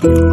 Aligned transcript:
Bye. 0.00 0.29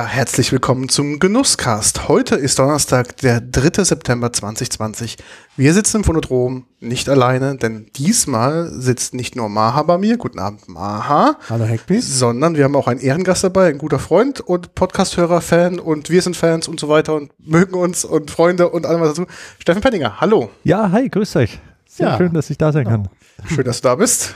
Ja, 0.00 0.06
herzlich 0.06 0.50
willkommen 0.50 0.88
zum 0.88 1.18
Genusscast. 1.18 2.08
Heute 2.08 2.34
ist 2.36 2.58
Donnerstag, 2.58 3.18
der 3.18 3.42
3. 3.42 3.84
September 3.84 4.32
2020. 4.32 5.18
Wir 5.58 5.74
sitzen 5.74 5.98
im 5.98 6.04
Phonodrom 6.04 6.64
nicht 6.80 7.10
alleine, 7.10 7.56
denn 7.56 7.84
diesmal 7.96 8.70
sitzt 8.72 9.12
nicht 9.12 9.36
nur 9.36 9.50
Maha 9.50 9.82
bei 9.82 9.98
mir, 9.98 10.16
guten 10.16 10.38
Abend 10.38 10.66
Maha, 10.70 11.36
Hallo 11.50 11.66
Hackbeat. 11.68 12.02
sondern 12.02 12.56
wir 12.56 12.64
haben 12.64 12.76
auch 12.76 12.88
einen 12.88 13.00
Ehrengast 13.00 13.44
dabei, 13.44 13.66
ein 13.68 13.76
guter 13.76 13.98
Freund 13.98 14.40
und 14.40 14.74
Podcasthörer, 14.74 15.42
Fan 15.42 15.78
und 15.78 16.08
wir 16.08 16.22
sind 16.22 16.34
Fans 16.34 16.66
und 16.66 16.80
so 16.80 16.88
weiter 16.88 17.14
und 17.14 17.30
mögen 17.38 17.74
uns 17.74 18.06
und 18.06 18.30
Freunde 18.30 18.70
und 18.70 18.86
allem 18.86 19.02
was 19.02 19.10
dazu. 19.10 19.26
Steffen 19.58 19.82
Penninger, 19.82 20.18
hallo. 20.18 20.48
Ja, 20.64 20.90
hi, 20.90 21.10
grüß 21.10 21.36
euch. 21.36 21.58
Sehr 21.86 22.08
Ja. 22.08 22.16
schön, 22.16 22.32
dass 22.32 22.48
ich 22.48 22.56
da 22.56 22.72
sein 22.72 22.86
kann. 22.86 23.10
Schön, 23.54 23.64
dass 23.64 23.82
du 23.82 23.88
da 23.88 23.96
bist. 23.96 24.34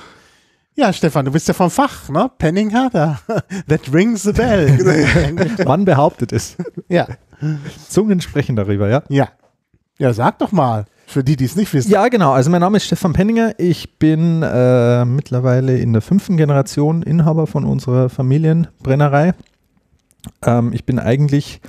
Ja, 0.77 0.93
Stefan, 0.93 1.25
du 1.25 1.31
bist 1.31 1.47
ja 1.47 1.55
vom 1.55 1.71
Fach, 1.71 2.09
ne? 2.09 2.31
Penninger, 2.37 2.91
da, 2.93 3.21
that 3.69 3.93
rings 3.93 4.23
the 4.23 4.33
bell. 4.33 4.77
Man 5.65 5.85
behauptet 5.85 6.33
es. 6.33 6.57
ja, 6.89 7.07
Zungen 7.89 8.21
sprechen 8.21 8.57
darüber, 8.57 8.89
ja? 8.89 9.03
ja. 9.09 9.29
Ja, 9.99 10.13
sag 10.13 10.41
doch 10.41 10.51
mal, 10.51 10.87
für 11.07 11.23
die, 11.23 11.37
die 11.37 11.45
es 11.45 11.55
nicht 11.55 11.73
wissen. 11.73 11.91
Ja, 11.91 12.09
genau. 12.09 12.33
Also 12.33 12.51
mein 12.51 12.61
Name 12.61 12.79
ist 12.79 12.87
Stefan 12.87 13.13
Penninger. 13.13 13.55
Ich 13.59 13.99
bin 13.99 14.43
äh, 14.43 15.05
mittlerweile 15.05 15.79
in 15.79 15.93
der 15.93 16.03
fünften 16.03 16.37
Generation 16.37 17.03
Inhaber 17.03 17.47
von 17.47 17.65
unserer 17.65 18.09
Familienbrennerei. 18.09 19.35
Ähm, 20.45 20.73
ich 20.73 20.85
bin 20.85 20.99
eigentlich 20.99 21.61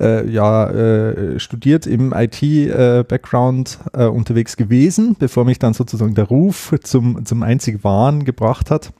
äh, 0.00 0.28
ja, 0.28 0.68
äh, 0.70 1.38
studiert 1.38 1.86
im 1.86 2.12
IT-Background 2.12 3.78
äh, 3.92 4.06
unterwegs 4.06 4.56
gewesen, 4.56 5.16
bevor 5.18 5.44
mich 5.44 5.58
dann 5.58 5.74
sozusagen 5.74 6.14
der 6.14 6.24
Ruf 6.24 6.74
zum, 6.82 7.24
zum 7.24 7.42
einzig 7.42 7.84
Wahren 7.84 8.24
gebracht 8.24 8.70
hat. 8.70 8.92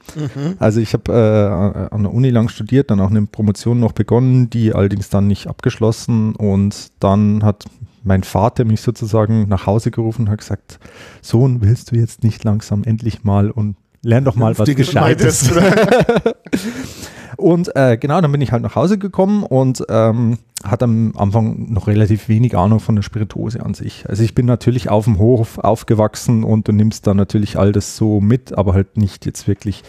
Also 0.59 0.81
ich 0.81 0.93
habe 0.93 1.12
äh, 1.12 1.95
an 1.95 2.03
der 2.03 2.12
Uni 2.12 2.31
lang 2.31 2.48
studiert, 2.48 2.91
dann 2.91 3.01
auch 3.01 3.11
eine 3.11 3.23
Promotion 3.23 3.81
noch 3.81 3.93
begonnen, 3.93 4.51
die 4.51 4.75
allerdings 4.75 5.09
dann 5.09 5.27
nicht 5.27 5.47
abgeschlossen 5.47 6.34
und 6.34 6.93
dann 7.01 7.43
hat 7.43 7.65
mein 8.03 8.23
Vater 8.23 8.65
mich 8.65 8.81
sozusagen 8.81 9.48
nach 9.48 9.67
Hause 9.67 9.91
gerufen 9.91 10.23
und 10.23 10.31
hat 10.31 10.39
gesagt, 10.39 10.78
Sohn, 11.21 11.61
willst 11.61 11.93
du 11.93 11.97
jetzt 11.97 12.25
nicht 12.25 12.45
langsam 12.45 12.84
endlich 12.84 13.25
mal 13.25 13.51
und 13.51 13.77
lern 14.03 14.25
doch 14.25 14.37
mal 14.37 14.59
was 14.59 14.75
Gescheites. 14.75 15.51
Und 17.41 17.75
äh, 17.75 17.97
genau, 17.97 18.21
dann 18.21 18.33
bin 18.33 18.41
ich 18.41 18.53
halt 18.53 18.63
nach 18.63 18.75
Hause 18.75 18.99
gekommen 18.99 19.43
und 19.43 19.85
ähm, 19.89 20.39
hatte 20.63 20.85
am 20.85 21.15
Anfang 21.17 21.73
noch 21.73 21.87
relativ 21.87 22.29
wenig 22.29 22.57
Ahnung 22.57 22.81
von 22.81 22.97
der 22.97 23.03
Spirituose 23.03 23.65
an 23.65 23.75
sich. 23.75 24.05
Also 24.09 24.23
ich 24.23 24.35
bin 24.35 24.47
natürlich 24.47 24.91
auf 24.91 25.05
dem 25.05 25.19
Hof 25.19 25.59
aufgewachsen 25.59 26.45
und 26.45 26.69
du 26.69 26.73
nimmst 26.73 27.07
da 27.07 27.15
natürlich 27.15 27.59
all 27.59 27.73
das 27.73 27.97
so 27.97 28.21
mit, 28.21 28.57
aber 28.57 28.75
halt 28.75 28.97
nicht 28.97 29.25
jetzt 29.27 29.49
wirklich 29.49 29.83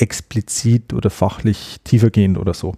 explizit 0.00 0.94
oder 0.94 1.10
fachlich 1.10 1.78
tiefergehend 1.84 2.38
oder 2.38 2.54
so. 2.54 2.74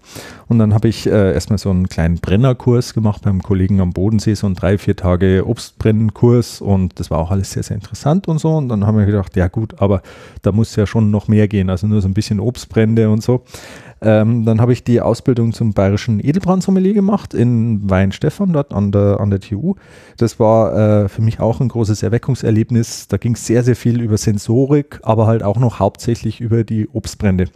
Und 0.49 0.59
dann 0.59 0.75
habe 0.75 0.89
ich 0.89 1.07
äh, 1.07 1.33
erstmal 1.33 1.59
so 1.59 1.71
einen 1.71 1.89
kleinen 1.89 2.17
Brennerkurs 2.17 2.95
gemacht 2.95 3.23
beim 3.23 3.43
Kollegen 3.43 3.81
am 3.81 3.93
Bodensee, 3.93 4.35
so 4.35 4.47
einen 4.47 4.57
drei, 4.57 4.79
vier 4.79 4.97
Tage 4.97 5.45
Obstbrennenkurs 5.47 6.61
und 6.61 6.99
das 6.99 7.11
war 7.11 7.19
auch 7.19 7.31
alles 7.31 7.53
sehr, 7.53 7.63
sehr 7.63 7.77
interessant 7.77 8.27
und 8.27 8.39
so. 8.39 8.57
Und 8.57 8.69
dann 8.69 8.87
haben 8.87 8.99
wir 8.99 9.07
gedacht, 9.07 9.37
ja 9.37 9.49
gut, 9.49 9.81
aber 9.81 10.03
da 10.43 10.53
muss 10.53 10.75
ja 10.77 10.87
schon 10.87 11.11
noch 11.11 11.29
mehr 11.29 11.47
gehen, 11.47 11.71
also 11.71 11.87
nur 11.87 12.01
so 12.01 12.09
ein 12.09 12.15
bisschen 12.15 12.41
Obstbrände 12.41 13.11
und 13.11 13.23
so. 13.23 13.45
Ähm, 14.03 14.45
dann 14.45 14.61
habe 14.61 14.73
ich 14.73 14.83
die 14.83 15.01
Ausbildung 15.01 15.53
zum 15.53 15.73
bayerischen 15.73 16.25
Edelbrandsommelier 16.25 16.95
gemacht 16.95 17.35
in 17.35 17.89
Weinstefan, 17.89 18.53
dort 18.53 18.73
an 18.73 18.93
der, 18.93 19.21
an 19.21 19.31
der 19.31 19.41
TU. 19.41 19.75
Das 20.17 20.41
war 20.41 21.05
äh, 21.05 21.09
für 21.09 21.23
mich 21.23 21.41
auch 21.41 21.61
ein 21.61 21.69
großes 21.69 22.03
Erweckungserlebnis. 22.03 23.09
Da 23.09 23.19
ging 23.19 23.35
es 23.35 23.47
sehr, 23.47 23.63
sehr 23.63 23.77
viel 23.77 24.01
über 24.01 24.17
Sensorik, 24.17 25.01
aber 25.03 25.27
halt 25.27 25.43
auch 25.43 25.59
noch 25.59 25.81
hauptsächlich 25.81 26.41
über 26.41 26.65
die 26.65 26.89
Obstbrände. 26.89 27.47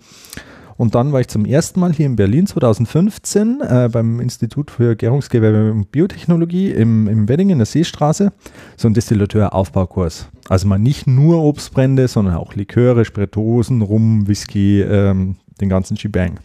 Und 0.77 0.94
dann 0.94 1.12
war 1.12 1.21
ich 1.21 1.28
zum 1.28 1.44
ersten 1.44 1.81
Mal 1.81 1.93
hier 1.93 2.06
in 2.06 2.16
Berlin 2.16 2.47
2015 2.47 3.61
äh, 3.61 3.88
beim 3.93 4.21
Institut 4.21 4.71
für 4.71 4.97
Gärungsgewerbe 4.97 5.72
und 5.72 5.93
Biotechnologie 5.93 6.71
im, 6.71 7.06
im 7.06 7.28
Wedding 7.28 7.50
in 7.50 7.59
der 7.59 7.66
Seestraße, 7.66 8.32
so 8.76 8.88
ein 8.88 8.94
Distillateur-Aufbaukurs. 8.94 10.28
Also 10.49 10.66
mal 10.66 10.78
nicht 10.78 11.06
nur 11.06 11.43
Obstbrände, 11.43 12.09
sondern 12.09 12.34
auch 12.34 12.55
Liköre, 12.55 13.05
Spirituosen, 13.05 13.82
Rum, 13.82 14.26
Whisky, 14.26 14.82
ähm, 14.82 15.37
den 15.60 15.69
ganzen 15.69 15.97
Shebang. 15.97 16.41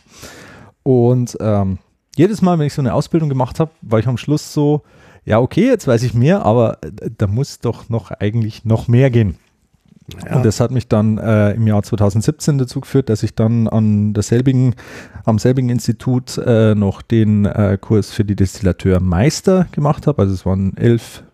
Und 0.83 1.37
ähm, 1.39 1.77
jedes 2.15 2.41
Mal, 2.41 2.59
wenn 2.59 2.67
ich 2.67 2.73
so 2.73 2.81
eine 2.81 2.93
Ausbildung 2.93 3.29
gemacht 3.29 3.59
habe, 3.59 3.71
war 3.81 3.99
ich 3.99 4.07
am 4.07 4.17
Schluss 4.17 4.53
so, 4.53 4.83
ja 5.25 5.39
okay, 5.39 5.67
jetzt 5.67 5.87
weiß 5.87 6.03
ich 6.03 6.13
mehr, 6.13 6.45
aber 6.45 6.77
äh, 6.83 7.09
da 7.17 7.27
muss 7.27 7.59
doch 7.59 7.89
noch 7.89 8.11
eigentlich 8.11 8.65
noch 8.65 8.87
mehr 8.87 9.09
gehen. 9.09 9.37
Und 10.33 10.43
das 10.43 10.59
hat 10.59 10.71
mich 10.71 10.87
dann 10.87 11.17
äh, 11.17 11.51
im 11.51 11.67
Jahr 11.67 11.83
2017 11.83 12.57
dazu 12.57 12.81
geführt, 12.81 13.09
dass 13.09 13.23
ich 13.23 13.35
dann 13.35 13.67
an 13.67 14.13
derselbigen, 14.13 14.75
am 15.23 15.39
selbigen 15.39 15.69
Institut 15.69 16.37
äh, 16.37 16.75
noch 16.75 17.01
den 17.01 17.45
äh, 17.45 17.77
Kurs 17.79 18.11
für 18.11 18.25
die 18.25 18.35
Destillateurmeister 18.35 19.67
gemacht 19.71 20.07
habe. 20.07 20.23
Also 20.23 20.33
es 20.33 20.45
war 20.45 20.55
ein 20.55 20.73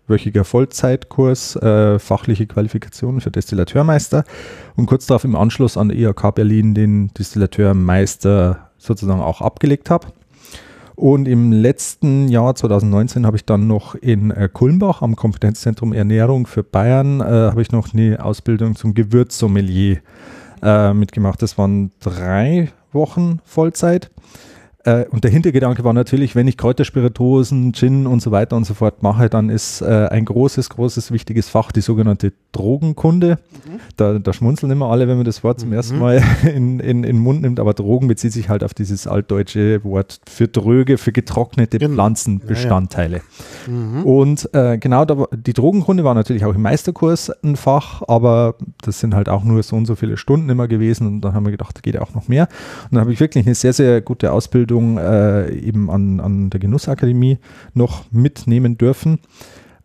elfwöchiger 0.06 0.44
Vollzeitkurs, 0.44 1.56
äh, 1.58 2.00
fachliche 2.00 2.46
Qualifikation 2.46 3.22
für 3.22 3.32
Destillateurmeister. 3.32 4.24
Und 4.76 4.86
kurz 4.86 5.08
darauf 5.08 5.24
im 5.24 5.36
Anschluss 5.36 5.78
an 5.78 5.90
der 5.90 5.98
IHK 5.98 6.36
Berlin 6.36 6.74
den 6.74 7.12
Destillateurmeister 7.14 8.70
sozusagen 8.78 9.22
auch 9.22 9.42
abgelegt 9.42 9.90
habe. 9.90 10.08
Und 10.96 11.28
im 11.28 11.52
letzten 11.52 12.30
Jahr 12.30 12.56
2019 12.56 13.26
habe 13.26 13.36
ich 13.36 13.46
dann 13.46 13.68
noch 13.68 13.96
in 13.96 14.32
äh, 14.32 14.48
Kulmbach 14.52 15.02
am 15.02 15.16
Kompetenzzentrum 15.18 15.92
Ernährung 15.92 16.48
für 16.48 16.64
Bayern 16.64 17.20
äh, 17.20 17.24
habe 17.24 17.62
ich 17.62 17.72
noch 17.72 17.94
eine 17.94 18.24
Ausbildung 18.24 18.76
zum 18.76 18.94
Gewürzsommelier 18.94 19.98
äh, 20.62 20.94
mitgemacht. 20.94 21.42
Das 21.42 21.58
waren 21.58 21.92
drei 22.00 22.70
Wochen 22.94 23.40
Vollzeit. 23.44 24.10
Äh, 24.86 25.06
und 25.10 25.24
der 25.24 25.32
Hintergedanke 25.32 25.84
war 25.84 25.94
natürlich, 25.94 26.36
wenn 26.36 26.48
ich 26.48 26.58
Kräuterspirituosen, 26.58 27.74
Gin 27.74 28.08
und 28.08 28.22
so 28.22 28.32
weiter 28.32 28.56
und 28.56 28.66
so 28.66 28.74
fort 28.74 29.04
mache, 29.04 29.30
dann 29.30 29.50
ist 29.50 29.82
äh, 29.82 30.08
ein 30.10 30.26
großes, 30.26 30.70
großes, 30.70 31.12
wichtiges 31.12 31.50
Fach 31.50 31.72
die 31.72 31.82
sogenannte 31.82 32.34
Drogenkunde. 32.52 33.40
Da, 33.98 34.20
da 34.20 34.34
schmunzeln 34.34 34.72
immer 34.72 34.90
alle, 34.92 35.08
wenn 35.08 35.18
man 35.18 35.26
das 35.26 35.44
Wort 35.44 35.60
zum 35.60 35.74
ersten 35.74 36.00
Mal 36.00 36.24
in, 36.44 36.80
in, 36.80 37.04
in 37.04 37.04
den 37.04 37.20
Mund 37.20 37.42
nimmt, 37.42 37.60
aber 37.60 37.74
Drogen 37.74 38.08
bezieht 38.08 38.32
sich 38.32 38.48
halt 38.48 38.64
auf 38.64 38.74
dieses 38.74 39.08
altdeutsche 39.08 39.84
Wort 39.84 40.20
für 40.30 40.48
dröge, 40.48 40.98
für 40.98 41.12
getrocknete 41.12 41.80
Genau. 41.80 41.96
Pflanzenbestandteile. 41.96 43.22
Und 44.04 44.50
äh, 44.54 44.78
genau, 44.78 45.06
da, 45.06 45.26
die 45.36 45.54
Drogenkunde 45.54 46.04
war 46.04 46.14
natürlich 46.14 46.46
auch 46.46 46.54
im 46.54 46.62
Meisterkurs 46.62 47.32
ein 47.44 47.56
Fach, 47.56 48.04
aber 48.08 48.56
das 48.84 49.00
sind 49.00 49.16
halt 49.16 49.30
auch 49.30 49.44
nur 49.44 49.64
so 49.64 49.76
und 49.76 49.86
so 49.86 49.96
viele 49.96 50.18
Stunden 50.18 50.50
immer 50.50 50.68
gewesen 50.68 51.08
und 51.08 51.22
dann 51.22 51.34
haben 51.34 51.46
wir 51.46 51.52
gedacht, 51.52 51.76
da 51.76 51.82
geht 51.82 51.96
ja 51.96 52.02
auch 52.02 52.14
noch 52.14 52.28
mehr. 52.28 52.48
Und 52.84 52.94
dann 52.94 53.02
habe 53.02 53.14
ich 53.14 53.20
wirklich 53.20 53.46
eine 53.46 53.56
sehr, 53.56 53.74
sehr 53.74 54.02
gute 54.02 54.32
Ausbildung 54.32 54.75
äh, 54.82 55.54
eben 55.54 55.90
an, 55.90 56.20
an 56.20 56.50
der 56.50 56.60
Genussakademie 56.60 57.38
noch 57.74 58.06
mitnehmen 58.12 58.78
dürfen. 58.78 59.20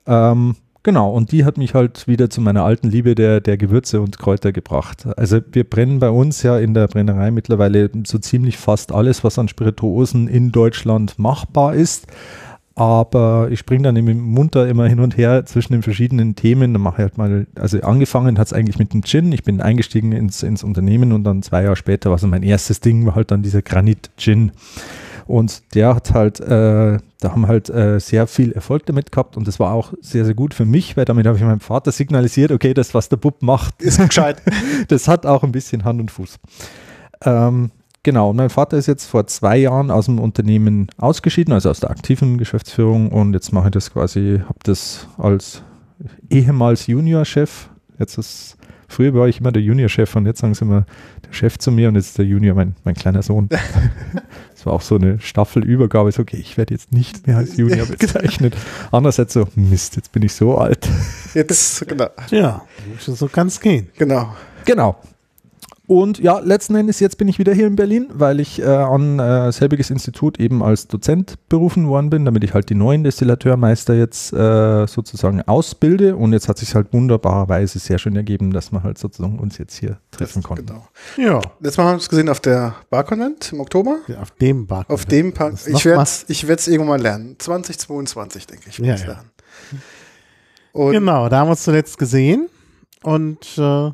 Ähm, 0.06 0.56
genau, 0.83 1.11
und 1.12 1.33
die 1.33 1.45
hat 1.45 1.59
mich 1.59 1.75
halt 1.75 2.06
wieder 2.06 2.31
zu 2.31 2.41
meiner 2.41 2.64
alten 2.64 2.88
Liebe 2.88 3.14
der, 3.14 3.41
der 3.41 3.56
Gewürze 3.56 4.00
und 4.00 4.19
Kräuter 4.19 4.53
gebracht. 4.53 5.06
Also 5.17 5.41
wir 5.53 5.64
brennen 5.64 5.99
bei 5.99 6.11
uns 6.11 6.43
ja 6.43 6.59
in 6.59 6.75
der 6.75 6.88
Brennerei 6.88 7.31
mittlerweile 7.31 7.91
so 8.05 8.19
ziemlich 8.19 8.56
fast 8.56 8.93
alles, 8.93 9.25
was 9.25 9.38
an 9.38 9.49
Spirituosen 9.49 10.29
in 10.29 10.53
Deutschland 10.53 11.19
machbar 11.19 11.75
ist. 11.75 12.06
Aber 12.81 13.49
ich 13.50 13.59
springe 13.59 13.82
dann 13.82 13.97
im 13.97 14.19
munter 14.19 14.67
immer 14.67 14.88
hin 14.88 15.00
und 15.00 15.19
her 15.19 15.44
zwischen 15.44 15.75
den 15.75 15.82
verschiedenen 15.82 16.35
Themen. 16.35 16.73
Dann 16.73 16.81
mache 16.81 16.94
ich 16.94 17.03
halt 17.03 17.19
mal, 17.19 17.47
also 17.55 17.79
angefangen 17.82 18.38
hat 18.38 18.47
es 18.47 18.53
eigentlich 18.55 18.79
mit 18.79 18.94
dem 18.94 19.03
Gin. 19.03 19.32
Ich 19.32 19.44
bin 19.44 19.61
eingestiegen 19.61 20.12
ins, 20.12 20.43
ins 20.43 20.65
Unternehmen 20.65 21.12
und 21.12 21.23
dann 21.25 21.43
zwei 21.43 21.65
Jahre 21.65 21.77
später 21.77 22.11
war 22.11 22.17
so 22.17 22.27
mein 22.27 22.43
erstes 22.43 22.81
Ding, 22.81 23.05
war 23.05 23.17
halt 23.17 23.32
dann 23.32 23.43
dieser 23.43 23.61
Granit 23.61 24.11
Gin. 24.17 24.53
Und 25.27 25.75
der 25.75 25.94
hat 25.94 26.15
halt, 26.15 26.41
äh, 26.41 26.97
da 27.21 27.32
haben 27.32 27.49
halt 27.49 27.69
äh, 27.69 28.00
sehr 28.00 28.27
viel 28.27 28.53
Erfolg 28.53 28.87
damit 28.87 29.12
gehabt 29.12 29.37
und 29.37 29.47
das 29.47 29.61
war 29.61 29.75
auch 29.75 29.93
sehr, 30.00 30.25
sehr 30.25 30.33
gut 30.35 30.55
für 30.55 30.65
mich, 30.65 30.97
weil 30.97 31.05
damit 31.05 31.26
habe 31.26 31.37
ich 31.37 31.44
meinem 31.44 31.61
Vater 31.61 31.93
signalisiert, 31.93 32.50
okay, 32.50 32.73
das, 32.73 32.94
was 32.94 33.11
der 33.11 33.19
Bub 33.19 33.43
macht, 33.43 33.83
Ist 33.83 34.03
gescheit. 34.03 34.41
das 34.88 35.06
hat 35.06 35.26
auch 35.26 35.44
ein 35.44 35.53
bisschen 35.53 35.85
Hand 35.85 36.00
und 36.00 36.11
Fuß. 36.11 36.38
Ähm, 37.26 37.73
genau, 38.02 38.31
und 38.31 38.37
mein 38.37 38.50
Vater 38.50 38.76
ist 38.76 38.87
jetzt 38.87 39.06
vor 39.06 39.26
zwei 39.26 39.56
Jahren 39.56 39.91
aus 39.91 40.06
dem 40.06 40.19
Unternehmen 40.19 40.88
ausgeschieden, 40.99 41.52
also 41.52 41.70
aus 41.70 41.81
der 41.81 41.91
aktiven 41.91 42.38
Geschäftsführung 42.38 43.11
und 43.11 43.35
jetzt 43.35 43.52
mache 43.52 43.69
ich 43.69 43.73
das 43.73 43.93
quasi, 43.93 44.41
habe 44.44 44.58
das 44.62 45.06
als 45.19 45.62
ehemals 46.31 46.87
Juniorchef, 46.87 47.69
jetzt 47.99 48.19
ist 48.19 48.56
Früher 48.91 49.14
war 49.14 49.29
ich 49.29 49.38
immer 49.38 49.52
der 49.52 49.62
Junior-Chef 49.62 50.17
und 50.17 50.26
jetzt 50.26 50.41
sagen 50.41 50.52
sie 50.52 50.64
immer 50.64 50.85
der 51.25 51.32
Chef 51.32 51.58
zu 51.58 51.70
mir 51.70 51.88
und 51.88 51.94
jetzt 51.94 52.08
ist 52.08 52.19
der 52.19 52.25
Junior 52.25 52.56
mein, 52.56 52.75
mein 52.82 52.97
kleiner 52.97 53.23
Sohn. 53.23 53.49
das 54.52 54.67
war 54.67 54.73
auch 54.73 54.81
so 54.81 54.97
eine 54.97 55.20
Staffelübergabe. 55.20 56.11
So, 56.11 56.23
okay, 56.23 56.38
ich 56.38 56.58
werde 56.58 56.75
jetzt 56.75 56.93
nicht 56.93 57.25
mehr 57.25 57.37
als 57.37 57.56
Junior 57.56 57.87
bezeichnet. 57.99 58.56
Andererseits 58.91 59.35
so, 59.35 59.47
Mist, 59.55 59.94
jetzt 59.94 60.11
bin 60.11 60.25
ich 60.25 60.32
so 60.32 60.58
alt. 60.58 60.88
Jetzt, 61.35 61.87
genau. 61.87 62.08
Ja, 62.32 62.62
so 62.99 63.29
kann 63.29 63.47
es 63.47 63.61
gehen. 63.61 63.91
Genau. 63.97 64.35
Genau. 64.64 64.97
Und 65.90 66.20
ja, 66.20 66.38
letzten 66.38 66.76
Endes, 66.76 67.00
jetzt 67.00 67.19
bin 67.19 67.26
ich 67.26 67.40
wieder 67.40 67.52
hier 67.52 67.66
in 67.66 67.75
Berlin, 67.75 68.06
weil 68.12 68.38
ich 68.38 68.62
äh, 68.62 68.64
an 68.64 69.19
äh, 69.19 69.50
selbiges 69.50 69.90
Institut 69.90 70.38
eben 70.38 70.62
als 70.62 70.87
Dozent 70.87 71.34
berufen 71.48 71.88
worden 71.88 72.10
bin, 72.10 72.25
damit 72.25 72.44
ich 72.44 72.54
halt 72.54 72.70
die 72.70 72.76
neuen 72.76 73.02
Destillateurmeister 73.02 73.94
jetzt 73.94 74.32
äh, 74.32 74.87
sozusagen 74.87 75.42
ausbilde. 75.42 76.14
Und 76.14 76.32
jetzt 76.32 76.46
hat 76.46 76.58
sich 76.58 76.76
halt 76.76 76.92
wunderbarerweise 76.92 77.81
sehr 77.81 77.98
schön 77.98 78.14
ergeben, 78.14 78.52
dass 78.52 78.70
wir 78.70 78.84
halt 78.84 78.98
sozusagen 78.98 79.40
uns 79.40 79.58
jetzt 79.58 79.75
hier 79.75 79.98
treffen 80.12 80.44
konnten. 80.44 80.66
Genau. 80.66 80.87
Ja, 81.16 81.40
Letztes 81.58 81.78
Mal 81.78 81.82
haben 81.87 81.90
wir 81.90 81.94
uns 81.94 82.08
gesehen 82.08 82.28
auf 82.28 82.38
der 82.38 82.76
Barkonvent 82.88 83.52
im 83.52 83.58
Oktober. 83.58 83.98
auf 84.20 84.31
dem 84.31 84.69
Bar. 84.69 84.84
Auf 84.87 85.06
dem 85.06 85.32
Park. 85.32 85.54
Das 85.54 85.66
Ich 85.66 85.84
werde 85.84 86.02
was. 86.02 86.25
es 86.28 86.69
irgendwann 86.69 86.87
mal 86.87 87.02
lernen. 87.02 87.34
2022, 87.37 88.46
denke 88.46 88.69
ich. 88.69 88.78
Ja, 88.78 88.94
ja. 88.94 89.06
lernen. 89.06 89.31
Und 90.70 90.92
Genau, 90.92 91.28
da 91.28 91.40
haben 91.40 91.48
wir 91.48 91.50
uns 91.50 91.64
zuletzt 91.64 91.98
gesehen. 91.98 92.48
Und 93.02 93.58
äh, 93.58 93.90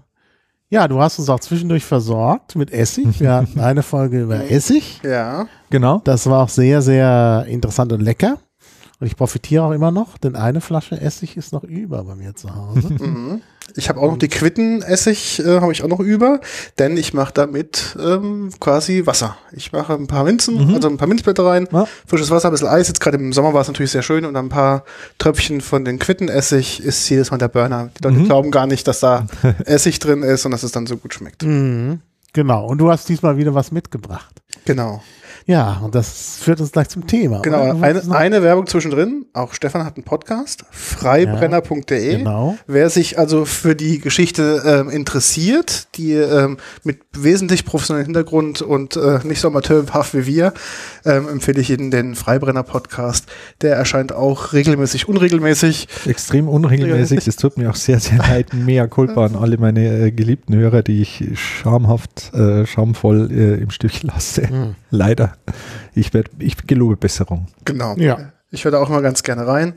ja, 0.68 0.88
du 0.88 1.00
hast 1.00 1.18
uns 1.18 1.28
auch 1.28 1.40
zwischendurch 1.40 1.84
versorgt 1.84 2.56
mit 2.56 2.72
Essig. 2.72 3.20
Wir 3.20 3.32
hatten 3.34 3.60
eine 3.60 3.82
Folge 3.82 4.22
über 4.22 4.50
Essig. 4.50 5.00
ja, 5.02 5.46
Genau. 5.70 6.00
Das 6.04 6.28
war 6.28 6.42
auch 6.44 6.48
sehr, 6.48 6.82
sehr 6.82 7.44
interessant 7.48 7.92
und 7.92 8.00
lecker. 8.00 8.38
Und 8.98 9.06
ich 9.06 9.16
profitiere 9.16 9.62
auch 9.64 9.72
immer 9.72 9.90
noch, 9.90 10.16
denn 10.16 10.36
eine 10.36 10.62
Flasche 10.62 10.98
Essig 10.98 11.36
ist 11.36 11.52
noch 11.52 11.64
über 11.64 12.04
bei 12.04 12.14
mir 12.14 12.34
zu 12.34 12.54
Hause. 12.54 12.88
mhm. 12.98 13.42
ich 13.74 13.90
habe 13.90 14.00
auch 14.00 14.10
noch 14.10 14.18
die 14.18 14.28
Quittenessig, 14.28 15.40
äh, 15.40 15.60
habe 15.60 15.70
ich 15.72 15.82
auch 15.82 15.88
noch 15.88 16.00
über, 16.00 16.40
denn 16.78 16.96
ich 16.96 17.12
mache 17.12 17.34
damit 17.34 17.94
ähm, 18.00 18.50
quasi 18.58 19.04
Wasser. 19.04 19.36
Ich 19.52 19.70
mache 19.72 19.92
ein 19.92 20.06
paar 20.06 20.24
Minzen, 20.24 20.74
also 20.74 20.88
ein 20.88 20.96
paar 20.96 21.08
Minzblätter 21.08 21.44
rein, 21.44 21.68
Ja. 21.72 21.86
frisches 22.06 22.30
Wasser, 22.30 22.48
ein 22.48 22.52
bisschen 22.52 22.68
Eis. 22.68 22.88
Jetzt 22.88 23.00
gerade 23.00 23.18
im 23.18 23.34
Sommer 23.34 23.52
war 23.52 23.60
es 23.60 23.68
natürlich 23.68 23.90
sehr 23.90 24.02
schön 24.02 24.24
und 24.24 24.34
ein 24.34 24.48
paar 24.48 24.84
Tröpfchen 25.18 25.60
von 25.60 25.84
den 25.84 25.98
Quittenessig 25.98 26.82
ist 26.82 27.06
jedes 27.10 27.30
Mal 27.30 27.36
der 27.36 27.48
Burner. 27.48 27.90
Die 27.98 28.02
Leute 28.02 28.22
glauben 28.22 28.50
gar 28.50 28.66
nicht, 28.66 28.88
dass 28.88 29.00
da 29.00 29.26
Essig 29.66 29.98
drin 29.98 30.22
ist 30.22 30.46
und 30.46 30.52
dass 30.52 30.62
es 30.62 30.72
dann 30.72 30.86
so 30.86 30.96
gut 30.96 31.12
schmeckt. 31.12 31.42
Mhm. 31.42 32.00
Genau. 32.32 32.66
Und 32.66 32.78
du 32.78 32.90
hast 32.90 33.08
diesmal 33.10 33.36
wieder 33.36 33.54
was 33.54 33.72
mitgebracht. 33.72 34.42
Genau. 34.64 35.02
Ja, 35.48 35.80
und 35.84 35.94
das 35.94 36.38
führt 36.40 36.60
uns 36.60 36.72
gleich 36.72 36.88
zum 36.88 37.06
Thema. 37.06 37.40
Genau, 37.40 37.80
eine, 37.80 38.02
eine 38.10 38.42
Werbung 38.42 38.66
zwischendrin. 38.66 39.26
Auch 39.32 39.54
Stefan 39.54 39.84
hat 39.84 39.96
einen 39.96 40.02
Podcast, 40.02 40.64
freibrenner.de. 40.72 42.16
Genau. 42.18 42.58
Wer 42.66 42.90
sich 42.90 43.16
also 43.16 43.44
für 43.44 43.76
die 43.76 44.00
Geschichte 44.00 44.62
ähm, 44.66 44.90
interessiert, 44.90 45.86
die 45.94 46.14
ähm, 46.14 46.56
mit 46.82 46.98
wesentlich 47.12 47.64
professionellem 47.64 48.06
Hintergrund 48.06 48.60
und 48.60 48.96
äh, 48.96 49.20
nicht 49.22 49.40
so 49.40 49.46
amateurhaft 49.46 50.14
wie 50.14 50.26
wir, 50.26 50.52
ähm, 51.04 51.28
empfehle 51.28 51.60
ich 51.60 51.70
Ihnen 51.70 51.92
den 51.92 52.16
Freibrenner-Podcast. 52.16 53.26
Der 53.62 53.76
erscheint 53.76 54.12
auch 54.12 54.52
regelmäßig, 54.52 55.08
unregelmäßig. 55.08 55.86
Extrem 56.06 56.48
unregelmäßig. 56.48 57.24
Das 57.24 57.36
tut 57.36 57.56
mir 57.56 57.70
auch 57.70 57.76
sehr, 57.76 58.00
sehr 58.00 58.18
leid. 58.18 58.52
Mea 58.52 58.88
culpa 58.88 59.26
an 59.26 59.36
alle 59.36 59.58
meine 59.58 60.06
äh, 60.06 60.10
geliebten 60.10 60.56
Hörer, 60.56 60.82
die 60.82 61.02
ich 61.02 61.24
schamhaft, 61.34 62.34
äh, 62.34 62.66
schamvoll 62.66 63.30
äh, 63.30 63.62
im 63.62 63.70
Stich 63.70 64.02
lasse. 64.02 64.74
Leider. 64.90 65.35
Ich, 65.94 66.12
werd, 66.14 66.30
ich 66.38 66.56
gelobe 66.66 66.96
Besserung. 66.96 67.46
Genau. 67.64 67.94
Ja. 67.96 68.32
Ich 68.50 68.64
höre 68.64 68.72
da 68.72 68.78
auch 68.78 68.88
mal 68.88 69.02
ganz 69.02 69.22
gerne 69.22 69.46
rein. 69.46 69.74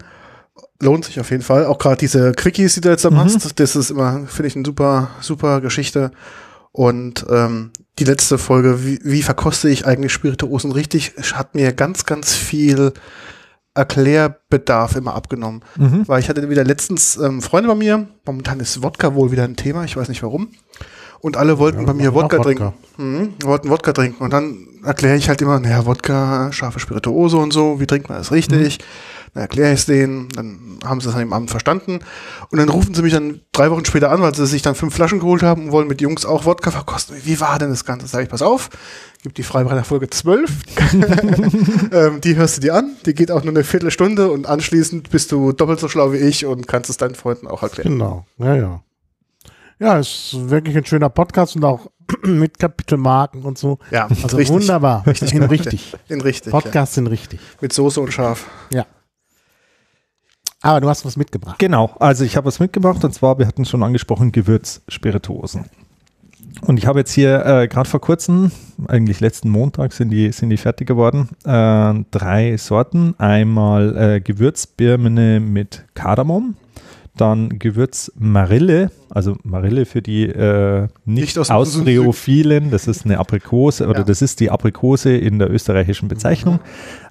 Lohnt 0.81 1.05
sich 1.05 1.19
auf 1.19 1.31
jeden 1.31 1.43
Fall. 1.43 1.65
Auch 1.65 1.77
gerade 1.77 1.97
diese 1.97 2.31
Quickies, 2.33 2.75
die 2.75 2.81
du 2.81 2.89
jetzt 2.89 3.05
da 3.05 3.09
machst, 3.09 3.59
das 3.59 3.75
ist 3.75 3.89
immer, 3.89 4.25
finde 4.27 4.47
ich, 4.47 4.55
eine 4.55 4.65
super, 4.65 5.09
super 5.21 5.61
Geschichte. 5.61 6.11
Und 6.71 7.25
ähm, 7.29 7.71
die 7.97 8.03
letzte 8.03 8.37
Folge, 8.37 8.85
wie, 8.85 8.99
wie 9.03 9.23
verkoste 9.23 9.69
ich 9.69 9.85
eigentlich 9.85 10.13
Spirituosen 10.13 10.71
richtig, 10.71 11.13
hat 11.33 11.55
mir 11.55 11.73
ganz, 11.73 12.05
ganz 12.05 12.33
viel 12.33 12.93
Erklärbedarf 13.73 14.95
immer 14.95 15.15
abgenommen. 15.15 15.61
Mhm. 15.77 16.07
Weil 16.07 16.19
ich 16.19 16.29
hatte 16.29 16.49
wieder 16.49 16.63
letztens 16.63 17.17
ähm, 17.17 17.41
Freunde 17.41 17.69
bei 17.69 17.75
mir, 17.75 18.07
momentan 18.25 18.59
ist 18.59 18.83
Wodka 18.83 19.15
wohl 19.15 19.31
wieder 19.31 19.43
ein 19.43 19.55
Thema, 19.55 19.83
ich 19.83 19.97
weiß 19.97 20.09
nicht 20.09 20.23
warum. 20.23 20.49
Und 21.21 21.37
alle 21.37 21.57
wollten 21.57 21.85
bei 21.85 21.93
mir 21.93 22.13
Wodka, 22.13 22.37
Wodka. 22.37 22.43
trinken. 22.43 22.73
Mhm, 22.97 23.33
wollten 23.43 23.69
Wodka 23.69 23.93
trinken. 23.93 24.23
Und 24.23 24.31
dann 24.31 24.67
erkläre 24.83 25.17
ich 25.17 25.27
halt 25.29 25.41
immer, 25.41 25.59
naja, 25.59 25.85
Wodka, 25.85 26.51
scharfe 26.51 26.79
Spirituose 26.79 27.37
und 27.37 27.51
so, 27.51 27.79
wie 27.79 27.87
trinkt 27.87 28.09
man 28.09 28.17
das 28.17 28.31
richtig? 28.31 28.79
Dann 29.33 29.41
erkläre 29.41 29.73
ich 29.73 29.81
es 29.81 29.85
denen, 29.85 30.29
dann 30.29 30.79
haben 30.83 31.01
sie 31.01 31.09
es 31.09 31.13
an 31.13 31.19
dem 31.19 31.33
Abend 31.33 31.51
verstanden. 31.51 31.99
Und 32.49 32.57
dann 32.57 32.69
rufen 32.69 32.93
sie 32.93 33.01
mich 33.01 33.13
dann 33.13 33.41
drei 33.51 33.69
Wochen 33.69 33.85
später 33.85 34.11
an, 34.11 34.21
weil 34.21 34.33
sie 34.33 34.45
sich 34.47 34.61
dann 34.61 34.75
fünf 34.75 34.95
Flaschen 34.95 35.19
geholt 35.19 35.43
haben 35.43 35.65
und 35.65 35.71
wollen 35.71 35.87
mit 35.87 36.01
Jungs 36.01 36.25
auch 36.25 36.45
Wodka 36.45 36.71
verkosten. 36.71 37.15
Wie 37.23 37.39
war 37.39 37.59
denn 37.59 37.69
das 37.69 37.85
Ganze? 37.85 38.07
Sag 38.07 38.23
ich, 38.23 38.29
pass 38.29 38.41
auf, 38.41 38.69
gibt 39.21 39.37
die 39.37 39.43
Freibrenner 39.43 39.83
Folge 39.83 40.09
12. 40.09 40.51
ähm, 41.91 42.21
die 42.21 42.35
hörst 42.35 42.57
du 42.57 42.61
dir 42.61 42.75
an, 42.75 42.95
die 43.05 43.13
geht 43.13 43.31
auch 43.31 43.43
nur 43.43 43.53
eine 43.53 43.63
Viertelstunde 43.63 44.31
und 44.31 44.47
anschließend 44.47 45.09
bist 45.09 45.31
du 45.31 45.51
doppelt 45.51 45.79
so 45.79 45.89
schlau 45.89 46.11
wie 46.13 46.17
ich 46.17 46.45
und 46.45 46.67
kannst 46.67 46.89
es 46.89 46.97
deinen 46.97 47.15
Freunden 47.15 47.47
auch 47.47 47.61
erklären. 47.61 47.91
Genau, 47.91 48.25
ja, 48.37 48.55
ja. 48.55 48.81
Ja, 49.79 49.97
ist 49.97 50.35
wirklich 50.49 50.75
ein 50.75 50.85
schöner 50.85 51.09
Podcast 51.09 51.55
und 51.55 51.63
auch 51.63 51.89
mit 52.23 52.59
Kapitelmarken 52.59 53.43
und 53.43 53.57
so. 53.57 53.79
Ja, 53.91 54.07
Also 54.07 54.35
richtig. 54.37 54.49
wunderbar. 54.49 55.03
Richtig, 55.07 55.33
in 55.33 55.43
richtig. 55.43 55.95
In 56.09 56.21
richtig. 56.21 56.51
Ja. 56.53 56.59
Podcasts 56.59 56.95
sind 56.95 57.07
richtig. 57.07 57.39
Mit 57.61 57.71
Soße 57.71 58.01
und 58.01 58.11
Schaf. 58.11 58.45
Ja. 58.73 58.85
Aber 60.61 60.81
du 60.81 60.89
hast 60.89 61.05
was 61.05 61.15
mitgebracht. 61.15 61.57
Genau, 61.59 61.95
also 61.99 62.25
ich 62.25 62.35
habe 62.35 62.47
was 62.47 62.59
mitgebracht 62.59 63.03
und 63.05 63.13
zwar, 63.13 63.39
wir 63.39 63.47
hatten 63.47 63.61
es 63.61 63.69
schon 63.69 63.81
angesprochen, 63.81 64.33
Gewürzspirituosen. 64.33 65.65
Und 66.61 66.77
ich 66.77 66.85
habe 66.85 66.99
jetzt 66.99 67.13
hier 67.13 67.45
äh, 67.45 67.67
gerade 67.69 67.87
vor 67.89 68.01
kurzem, 68.01 68.51
eigentlich 68.87 69.21
letzten 69.21 69.49
Montag 69.49 69.93
sind 69.93 70.09
die, 70.09 70.33
sind 70.33 70.49
die 70.49 70.57
fertig 70.57 70.87
geworden, 70.87 71.29
äh, 71.45 72.03
drei 72.11 72.57
Sorten. 72.57 73.15
Einmal 73.17 73.95
äh, 73.97 74.19
Gewürzbirne 74.19 75.39
mit 75.39 75.85
Kardamom, 75.93 76.57
dann 77.15 77.57
Gewürzmarille, 77.59 78.91
also 79.09 79.37
Marille 79.43 79.85
für 79.85 80.01
die 80.01 80.25
äh, 80.25 80.81
nicht, 81.05 81.21
Nicht 81.25 81.37
aus 81.39 81.47
dem 81.47 81.55
Austreophilen, 81.55 82.71
das 82.71 82.87
ist 82.87 83.05
eine 83.05 83.17
Aprikose 83.19 83.87
oder 83.87 83.99
Ja. 83.99 84.05
das 84.05 84.21
ist 84.21 84.39
die 84.39 84.51
Aprikose 84.51 85.15
in 85.15 85.39
der 85.39 85.49
österreichischen 85.51 86.07
Bezeichnung. 86.07 86.59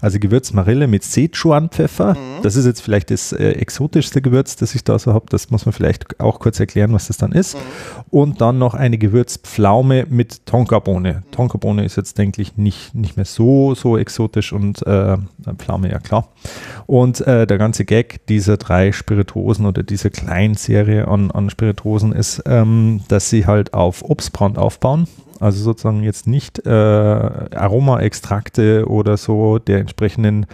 Also 0.00 0.18
Gewürzmarille 0.20 0.86
mit 0.86 1.02
Sichuan-Pfeffer. 1.02 2.16
Das 2.42 2.54
ist 2.54 2.66
jetzt 2.66 2.80
vielleicht 2.82 3.10
das 3.10 3.32
äh, 3.32 3.50
exotischste 3.52 4.22
Gewürz, 4.22 4.54
das 4.56 4.74
ich 4.74 4.84
da 4.84 4.98
so 4.98 5.12
habe. 5.12 5.26
Das 5.30 5.50
muss 5.50 5.66
man 5.66 5.72
vielleicht 5.72 6.20
auch 6.20 6.38
kurz 6.38 6.60
erklären, 6.60 6.92
was 6.92 7.08
das 7.08 7.16
dann 7.16 7.32
ist. 7.32 7.56
Und 8.10 8.40
dann 8.40 8.58
noch 8.58 8.74
eine 8.74 8.96
Gewürzpflaume 8.98 10.06
mit 10.08 10.46
Tonkabohne. 10.46 11.24
Tonkabohne 11.32 11.84
ist 11.84 11.96
jetzt, 11.96 12.16
denke 12.18 12.40
ich, 12.42 12.56
nicht, 12.56 12.94
nicht 12.94 13.16
mehr 13.16 13.24
so, 13.24 13.74
so 13.74 13.98
exotisch 13.98 14.52
und 14.52 14.86
äh, 14.86 15.16
Pflaume, 15.58 15.90
ja 15.90 15.98
klar. 15.98 16.28
Und 16.86 17.20
äh, 17.26 17.46
der 17.46 17.58
ganze 17.58 17.84
Gag 17.84 18.24
dieser 18.28 18.56
drei 18.56 18.92
Spirituosen 18.92 19.66
oder 19.66 19.82
dieser 19.82 20.10
kleinen 20.10 20.54
Serie 20.54 21.08
an, 21.08 21.32
an 21.32 21.50
Spirituosen 21.50 21.87
ist, 21.96 22.42
ähm, 22.46 23.00
dass 23.08 23.30
sie 23.30 23.46
halt 23.46 23.74
auf 23.74 24.02
Obstbrand 24.02 24.58
aufbauen. 24.58 25.06
Also 25.40 25.62
sozusagen 25.62 26.02
jetzt 26.02 26.26
nicht 26.26 26.66
äh, 26.66 26.70
Aromaextrakte 26.70 28.88
oder 28.88 29.16
so 29.16 29.58
der 29.58 29.78
entsprechenden, 29.78 30.46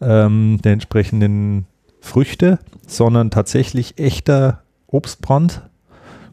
ähm, 0.00 0.58
der 0.64 0.72
entsprechenden 0.72 1.66
Früchte, 2.00 2.58
sondern 2.86 3.30
tatsächlich 3.30 3.98
echter 3.98 4.62
Obstbrand. 4.86 5.62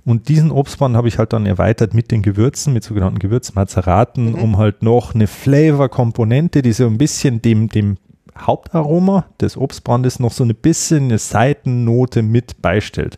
Und 0.06 0.30
diesen 0.30 0.50
Obstbrand 0.50 0.96
habe 0.96 1.08
ich 1.08 1.20
halt 1.20 1.34
dann 1.34 1.46
erweitert 1.46 1.94
mit 1.94 2.10
den 2.10 2.22
Gewürzen, 2.22 2.74
mit 2.74 2.84
sogenannten 2.84 3.20
Gewürzmazeraten, 3.20 4.34
um 4.34 4.58
halt 4.58 4.82
noch 4.82 5.14
eine 5.14 5.28
Flavor-Komponente, 5.28 6.62
die 6.62 6.72
so 6.72 6.88
ein 6.88 6.98
bisschen 6.98 7.42
dem, 7.42 7.70
dem 7.70 7.98
Hauptaroma 8.42 9.26
des 9.40 9.58
Obstbrandes 9.58 10.20
noch 10.20 10.32
so 10.32 10.44
ein 10.44 10.56
bisschen 10.56 11.06
eine 11.06 11.18
Seitennote 11.18 12.22
mit 12.22 12.62
beistellt. 12.62 13.18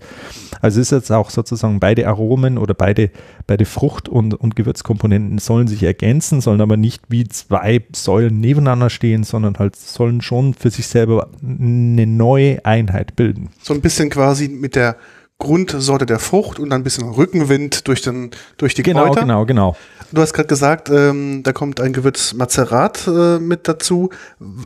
Also 0.62 0.80
ist 0.80 0.92
jetzt 0.92 1.12
auch 1.12 1.30
sozusagen 1.30 1.80
beide 1.80 2.08
Aromen 2.08 2.58
oder 2.58 2.74
beide, 2.74 3.10
beide 3.48 3.66
Frucht- 3.66 4.10
und, 4.10 4.34
und 4.34 4.56
Gewürzkomponenten 4.56 5.40
sollen 5.40 5.68
sich 5.68 5.84
ergänzen, 5.84 6.42
sollen 6.42 6.62
aber 6.62 6.78
nicht 6.78 7.04
wie 7.10 7.28
zwei 7.28 7.84
Säulen 7.94 8.40
nebeneinander 8.40 8.90
stehen, 8.90 9.24
sondern 9.24 9.58
halt 9.58 9.76
sollen 9.76 10.22
schon 10.22 10.54
für 10.54 10.70
sich 10.70 10.88
selber 10.88 11.30
eine 11.42 12.06
neue 12.06 12.64
Einheit 12.66 13.16
bilden. 13.16 13.50
So 13.62 13.74
ein 13.74 13.82
bisschen 13.82 14.10
quasi 14.10 14.50
mit 14.50 14.76
der 14.76 14.98
Grundsorte 15.42 16.06
der 16.06 16.20
Frucht 16.20 16.60
und 16.60 16.70
dann 16.70 16.82
ein 16.82 16.84
bisschen 16.84 17.10
Rückenwind 17.10 17.88
durch, 17.88 18.02
den, 18.02 18.32
durch 18.58 18.76
die 18.76 18.84
Genau, 18.84 19.08
Kräuter. 19.08 19.22
genau, 19.22 19.46
genau. 19.46 19.76
Du 20.14 20.22
hast 20.22 20.34
gerade 20.34 20.48
gesagt, 20.48 20.90
ähm, 20.90 21.42
da 21.44 21.54
kommt 21.54 21.80
ein 21.80 21.94
Gewürz 21.94 22.34
Mazerat 22.34 23.08
äh, 23.08 23.40
mit 23.40 23.68
dazu. 23.68 24.10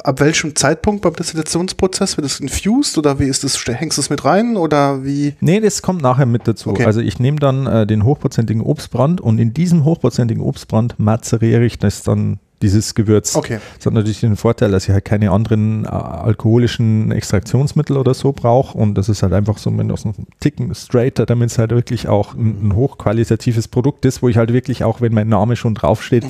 Ab 0.04 0.20
welchem 0.20 0.56
Zeitpunkt 0.56 1.02
beim 1.02 1.14
Destillationsprozess 1.14 2.18
wird 2.18 2.26
es 2.26 2.40
infused 2.40 2.98
oder 2.98 3.20
wie 3.20 3.26
ist 3.26 3.44
es? 3.44 3.64
Hängst 3.66 3.98
du 3.98 4.02
es 4.02 4.10
mit 4.10 4.26
rein 4.26 4.58
oder 4.58 5.04
wie? 5.04 5.36
Nee, 5.40 5.60
das 5.60 5.82
kommt 5.82 6.02
nachher 6.02 6.26
mit 6.26 6.48
dazu. 6.48 6.72
Okay. 6.72 6.86
Also 6.86 7.00
ich 7.00 7.20
nehme 7.20 7.38
dann 7.40 7.68
äh, 7.68 7.88
den 7.88 8.04
hochprozentigen 8.04 8.62
Obstbrand 8.62 9.22
und 9.22 9.38
in 9.40 9.54
diesem 9.54 9.86
hochprozentigen 9.86 10.44
Obstbrand 10.44 10.96
mazeriere 11.00 11.64
ich 11.64 11.78
das 11.80 12.04
dann 12.04 12.40
dieses 12.66 12.96
Gewürz. 12.96 13.36
Okay. 13.36 13.60
Das 13.78 13.86
hat 13.86 13.94
natürlich 13.94 14.22
den 14.22 14.36
Vorteil, 14.36 14.72
dass 14.72 14.88
ich 14.88 14.90
halt 14.90 15.06
keine 15.06 15.32
anderen 15.32 15.86
äh, 15.86 15.88
alkoholischen 15.88 17.12
Extraktionsmittel 17.12 17.96
oder 17.98 18.14
so 18.14 18.32
brauche 18.32 18.78
und 18.78 18.96
das 18.96 19.08
ist 19.08 19.24
halt 19.24 19.34
einfach 19.34 19.58
so 19.58 19.70
mit 19.70 19.82
einem 19.82 20.16
Ticken 20.40 20.74
straighter, 20.74 21.26
damit 21.26 21.52
es 21.52 21.58
halt 21.58 21.72
wirklich 21.72 22.08
auch 22.08 22.34
ein, 22.34 22.70
ein 22.70 22.76
hochqualitatives 22.76 23.68
Produkt 23.68 24.06
ist, 24.06 24.22
wo 24.22 24.30
ich 24.30 24.38
halt 24.38 24.52
wirklich 24.52 24.84
auch, 24.84 25.00
wenn 25.00 25.14
mein 25.14 25.30
Name 25.30 25.56
schon 25.56 25.76
draufsteht, 25.76 26.26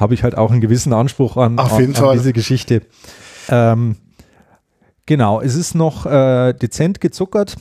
habe 0.00 0.14
ich 0.14 0.22
halt 0.22 0.36
auch 0.36 0.50
einen 0.50 0.60
gewissen 0.60 0.92
Anspruch 0.92 1.36
an, 1.36 1.58
an, 1.58 1.94
an 1.94 2.12
diese 2.14 2.32
Geschichte. 2.32 2.82
Ähm, 3.48 3.96
genau, 5.04 5.40
es 5.40 5.54
ist 5.54 5.74
noch 5.74 6.06
äh, 6.06 6.54
dezent 6.54 7.00
gezuckert. 7.00 7.56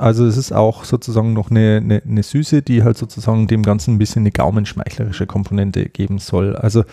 Also 0.00 0.24
es 0.24 0.38
ist 0.38 0.52
auch 0.52 0.84
sozusagen 0.84 1.34
noch 1.34 1.50
eine, 1.50 1.80
eine, 1.82 2.02
eine 2.02 2.22
Süße, 2.22 2.62
die 2.62 2.82
halt 2.82 2.96
sozusagen 2.96 3.46
dem 3.46 3.62
Ganzen 3.62 3.94
ein 3.94 3.98
bisschen 3.98 4.22
eine 4.22 4.30
gaumenschmeichlerische 4.30 5.26
Komponente 5.26 5.90
geben 5.90 6.18
soll. 6.18 6.56
Also 6.56 6.84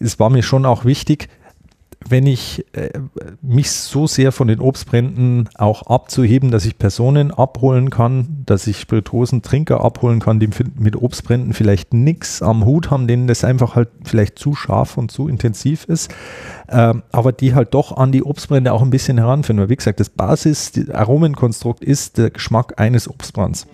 es 0.00 0.18
war 0.18 0.28
mir 0.28 0.42
schon 0.42 0.66
auch 0.66 0.84
wichtig, 0.84 1.28
wenn 2.06 2.26
ich 2.26 2.64
äh, 2.74 2.90
mich 3.42 3.70
so 3.70 4.06
sehr 4.06 4.32
von 4.32 4.48
den 4.48 4.60
Obstbränden 4.60 5.48
auch 5.56 5.82
abzuheben, 5.82 6.50
dass 6.50 6.64
ich 6.64 6.78
Personen 6.78 7.32
abholen 7.32 7.90
kann, 7.90 8.44
dass 8.46 8.66
ich 8.66 8.80
Spirituosentrinker 8.80 9.82
abholen 9.82 10.20
kann, 10.20 10.38
die 10.38 10.48
mit 10.78 10.96
Obstbränden 10.96 11.52
vielleicht 11.52 11.92
nichts 11.92 12.40
am 12.40 12.64
Hut 12.64 12.90
haben, 12.90 13.08
denen 13.08 13.26
das 13.26 13.44
einfach 13.44 13.74
halt 13.74 13.88
vielleicht 14.04 14.38
zu 14.38 14.54
scharf 14.54 14.96
und 14.96 15.10
zu 15.10 15.28
intensiv 15.28 15.84
ist, 15.84 16.14
ähm, 16.68 17.02
aber 17.10 17.32
die 17.32 17.54
halt 17.54 17.74
doch 17.74 17.96
an 17.96 18.12
die 18.12 18.22
Obstbrände 18.22 18.72
auch 18.72 18.82
ein 18.82 18.90
bisschen 18.90 19.18
heranführen. 19.18 19.60
Weil 19.60 19.68
wie 19.68 19.76
gesagt, 19.76 20.00
das 20.00 20.08
Basis, 20.08 20.72
das 20.72 20.90
Aromenkonstrukt 20.90 21.82
ist 21.82 22.18
der 22.18 22.30
Geschmack 22.30 22.74
eines 22.80 23.08
Obstbrands. 23.08 23.66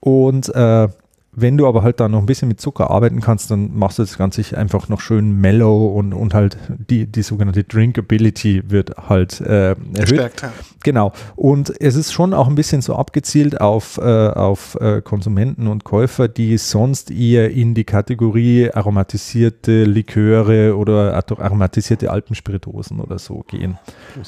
Und 0.00 0.54
äh, 0.54 0.88
wenn 1.34 1.56
du 1.56 1.66
aber 1.66 1.82
halt 1.82 1.98
da 1.98 2.08
noch 2.08 2.18
ein 2.18 2.26
bisschen 2.26 2.48
mit 2.48 2.60
Zucker 2.60 2.90
arbeiten 2.90 3.20
kannst, 3.20 3.50
dann 3.50 3.74
machst 3.74 3.98
du 3.98 4.02
das 4.02 4.18
Ganze 4.18 4.42
einfach 4.56 4.88
noch 4.90 5.00
schön 5.00 5.40
mellow 5.40 5.86
und, 5.86 6.12
und 6.12 6.34
halt 6.34 6.58
die, 6.68 7.06
die 7.06 7.22
sogenannte 7.22 7.64
Drinkability 7.64 8.62
wird 8.68 8.96
halt 9.08 9.40
äh, 9.40 9.70
erhöht. 9.70 9.94
Gestärkt, 9.94 10.42
ja. 10.42 10.52
Genau. 10.84 11.12
Und 11.36 11.72
es 11.80 11.94
ist 11.94 12.12
schon 12.12 12.34
auch 12.34 12.48
ein 12.48 12.54
bisschen 12.54 12.82
so 12.82 12.96
abgezielt 12.96 13.60
auf, 13.60 13.98
äh, 13.98 14.02
auf 14.02 14.76
äh, 14.80 15.00
Konsumenten 15.00 15.68
und 15.68 15.84
Käufer, 15.84 16.28
die 16.28 16.58
sonst 16.58 17.10
eher 17.10 17.50
in 17.50 17.74
die 17.74 17.84
Kategorie 17.84 18.70
aromatisierte 18.70 19.84
Liköre 19.84 20.76
oder 20.76 21.14
aromatisierte 21.14 22.10
Alpenspirituosen 22.10 23.00
oder 23.00 23.18
so 23.18 23.44
gehen. 23.46 23.78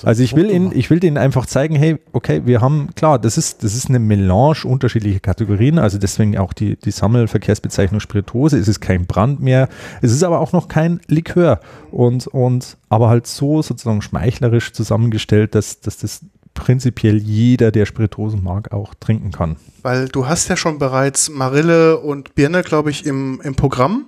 Also 0.05 0.23
ich 0.23 0.35
will 0.37 0.51
ihnen, 0.51 0.73
ich 0.75 0.91
will 0.91 1.01
denen 1.01 1.19
einfach 1.19 1.45
zeigen, 1.47 1.77
hey, 1.77 1.99
okay, 2.13 2.43
wir 2.45 2.61
haben, 2.61 2.91
klar, 2.95 3.19
das 3.19 3.37
ist, 3.37 3.63
das 3.63 3.75
ist 3.75 3.89
eine 3.89 3.99
Melange 3.99 4.65
unterschiedlicher 4.65 5.21
Kategorien, 5.21 5.79
also 5.79 5.99
deswegen 5.99 6.39
auch 6.39 6.53
die, 6.53 6.77
die 6.77 6.94
Sammelverkehrsbezeichnung 6.97 8.01
Spirituose. 8.01 8.59
Es 8.59 8.69
ist 8.69 8.81
kein 8.81 9.07
Brand 9.07 9.41
mehr, 9.41 9.69
es 10.03 10.13
ist 10.13 10.23
aber 10.23 10.41
auch 10.41 10.53
noch 10.53 10.69
kein 10.69 11.01
Likör 11.09 11.61
und, 11.91 12.27
und 12.27 12.77
aber 12.89 13.09
halt 13.09 13.27
so 13.27 13.63
sozusagen 13.63 14.03
schmeichlerisch 14.03 14.73
zusammengestellt, 14.73 15.55
dass, 15.55 15.81
dass 15.81 15.99
das 15.99 16.25
prinzipiell 16.55 17.17
jeder, 17.17 17.71
der 17.71 17.85
Spirituosen 17.85 18.43
mag, 18.43 18.73
auch 18.73 18.95
trinken 18.95 19.33
kann. 19.33 19.57
Weil 19.83 20.09
du 20.09 20.27
hast 20.27 20.49
ja 20.49 20.57
schon 20.57 20.79
bereits 20.79 21.29
Marille 21.29 21.99
und 21.99 22.35
Birne, 22.35 22.63
glaube 22.63 22.91
ich, 22.91 23.05
im, 23.05 23.41
im 23.43 23.55
Programm. 23.55 24.07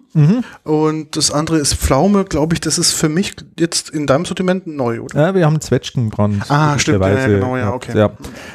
Und 0.65 1.15
das 1.15 1.31
andere 1.31 1.59
ist 1.59 1.75
Pflaume, 1.75 2.25
glaube 2.25 2.55
ich, 2.55 2.61
das 2.61 2.79
ist 2.79 2.93
für 2.93 3.11
mich 3.11 3.37
jetzt 3.59 3.91
in 3.91 4.07
deinem 4.07 4.25
Sortiment 4.25 4.67
neu, 4.67 5.01
oder? 5.01 5.21
Ja, 5.21 5.35
wir 5.35 5.45
haben 5.45 5.61
Zwetschgenbrand. 5.61 6.51
Ah, 6.51 6.79
stimmt, 6.79 7.05
ja, 7.05 7.27
genau, 7.27 7.55
ja, 7.59 7.75
okay. 7.75 7.99
Ja. 7.99 8.13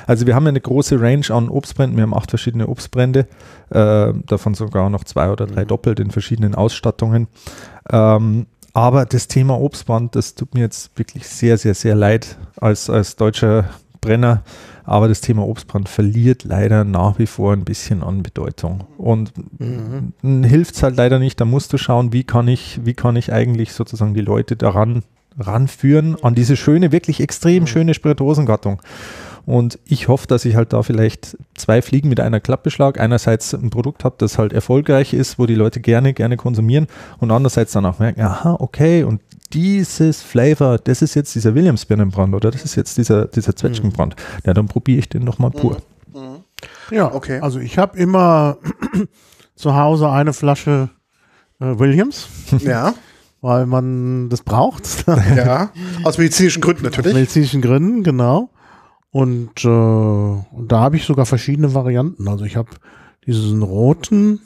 Also 0.07 0.25
wir 0.25 0.33
haben 0.33 0.47
eine 0.47 0.59
große 0.59 0.99
Range 0.99 1.25
an 1.29 1.49
Obstbränden. 1.49 1.97
Wir 1.97 2.01
haben 2.01 2.15
acht 2.15 2.31
verschiedene 2.31 2.65
Obstbrände, 2.65 3.27
äh, 3.69 4.11
davon 4.25 4.55
sogar 4.55 4.89
noch 4.89 5.03
zwei 5.03 5.29
oder 5.29 5.45
Mhm. 5.45 5.51
drei 5.51 5.65
doppelt 5.65 5.99
in 5.99 6.09
verschiedenen 6.09 6.55
Ausstattungen. 6.55 7.27
Ähm, 7.91 8.47
aber 8.73 9.05
das 9.05 9.27
Thema 9.27 9.59
Obstbrand, 9.59 10.15
das 10.15 10.35
tut 10.35 10.53
mir 10.53 10.61
jetzt 10.61 10.97
wirklich 10.97 11.27
sehr, 11.27 11.57
sehr, 11.57 11.73
sehr 11.73 11.95
leid 11.95 12.37
als, 12.57 12.89
als 12.89 13.15
deutscher 13.15 13.65
Brenner. 13.99 14.43
Aber 14.83 15.07
das 15.07 15.21
Thema 15.21 15.47
Obstbrand 15.47 15.87
verliert 15.87 16.43
leider 16.43 16.83
nach 16.83 17.19
wie 17.19 17.27
vor 17.27 17.53
ein 17.53 17.63
bisschen 17.63 18.01
an 18.01 18.23
Bedeutung. 18.23 18.85
Und 18.97 19.31
hilft 20.43 20.75
es 20.75 20.83
halt 20.83 20.97
leider 20.97 21.19
nicht. 21.19 21.39
Da 21.39 21.45
musst 21.45 21.71
du 21.71 21.77
schauen, 21.77 22.11
wie 22.11 22.23
kann 22.23 22.47
ich, 22.47 22.79
wie 22.83 22.93
kann 22.95 23.15
ich 23.15 23.31
eigentlich 23.31 23.73
sozusagen 23.73 24.13
die 24.13 24.21
Leute 24.21 24.55
daran 24.55 25.03
ranführen, 25.39 26.17
an 26.23 26.35
diese 26.35 26.57
schöne, 26.57 26.91
wirklich 26.91 27.21
extrem 27.21 27.67
schöne 27.67 27.93
Spirituosengattung. 27.93 28.81
Und 29.45 29.79
ich 29.85 30.07
hoffe, 30.07 30.27
dass 30.27 30.45
ich 30.45 30.55
halt 30.55 30.73
da 30.73 30.83
vielleicht 30.83 31.37
zwei 31.55 31.81
Fliegen 31.81 32.09
mit 32.09 32.19
einer 32.19 32.39
Klappe 32.39 32.69
schlage. 32.71 32.99
Einerseits 33.01 33.53
ein 33.53 33.69
Produkt 33.69 34.03
habe, 34.03 34.15
das 34.17 34.37
halt 34.37 34.53
erfolgreich 34.53 35.13
ist, 35.13 35.39
wo 35.39 35.45
die 35.45 35.55
Leute 35.55 35.79
gerne, 35.79 36.13
gerne 36.13 36.37
konsumieren 36.37 36.87
und 37.19 37.31
andererseits 37.31 37.71
dann 37.71 37.85
auch 37.85 37.99
merken, 37.99 38.21
aha, 38.21 38.57
okay, 38.59 39.03
und 39.03 39.21
dieses 39.53 40.21
Flavor, 40.21 40.77
das 40.77 41.01
ist 41.01 41.15
jetzt 41.15 41.35
dieser 41.35 41.55
Williams-Birnenbrand 41.55 42.33
oder 42.33 42.51
das 42.51 42.63
ist 42.63 42.75
jetzt 42.75 42.97
dieser, 42.97 43.25
dieser 43.27 43.55
Zwetschgenbrand. 43.55 44.15
Ja, 44.45 44.53
dann 44.53 44.67
probiere 44.67 44.99
ich 44.99 45.09
den 45.09 45.23
nochmal 45.23 45.51
pur. 45.51 45.77
Ja, 46.91 47.13
Okay. 47.13 47.39
Also 47.39 47.59
ich 47.59 47.77
habe 47.77 47.97
immer 47.97 48.57
zu 49.55 49.75
Hause 49.75 50.09
eine 50.09 50.33
Flasche 50.33 50.89
äh, 51.59 51.79
Williams, 51.79 52.27
Ja, 52.59 52.93
weil 53.41 53.65
man 53.65 54.29
das 54.29 54.41
braucht. 54.43 55.05
ja. 55.35 55.71
Aus 56.03 56.17
medizinischen 56.17 56.61
Gründen 56.61 56.85
Aus 56.85 56.91
natürlich. 56.91 57.13
medizinischen 57.13 57.61
Gründen, 57.61 58.03
genau. 58.03 58.49
Und, 59.11 59.65
äh, 59.65 59.67
und 59.67 60.67
da 60.69 60.79
habe 60.79 60.95
ich 60.95 61.03
sogar 61.03 61.25
verschiedene 61.25 61.73
Varianten. 61.73 62.27
Also 62.27 62.45
ich 62.45 62.55
habe 62.55 62.69
diesen 63.25 63.61
roten, 63.61 64.39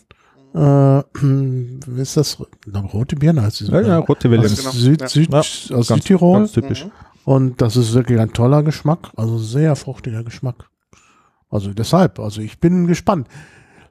äh, 0.54 0.58
wie 1.14 2.02
ist 2.02 2.18
das? 2.18 2.38
Na, 2.66 2.82
rote 2.82 3.16
Birne 3.16 3.44
heißt 3.44 3.62
die 3.62 3.66
Ja, 3.66 3.82
ja, 3.82 3.98
rote 4.00 4.30
Williams. 4.32 4.58
genau. 4.58 4.72
Süd. 4.72 5.08
Süd, 5.10 5.32
Ja, 5.32 5.40
aus 5.40 5.70
Ganz, 5.70 5.88
Südtirol. 5.88 6.38
ganz 6.40 6.52
typisch. 6.54 6.88
Und 7.26 7.62
das 7.62 7.76
ist 7.76 7.94
wirklich 7.94 8.20
ein 8.20 8.34
toller 8.34 8.62
Geschmack, 8.64 9.12
also 9.16 9.38
sehr 9.38 9.76
fruchtiger 9.76 10.24
Geschmack. 10.24 10.70
Also 11.50 11.74
deshalb, 11.74 12.20
also 12.20 12.42
ich 12.42 12.60
bin 12.60 12.86
gespannt. 12.88 13.28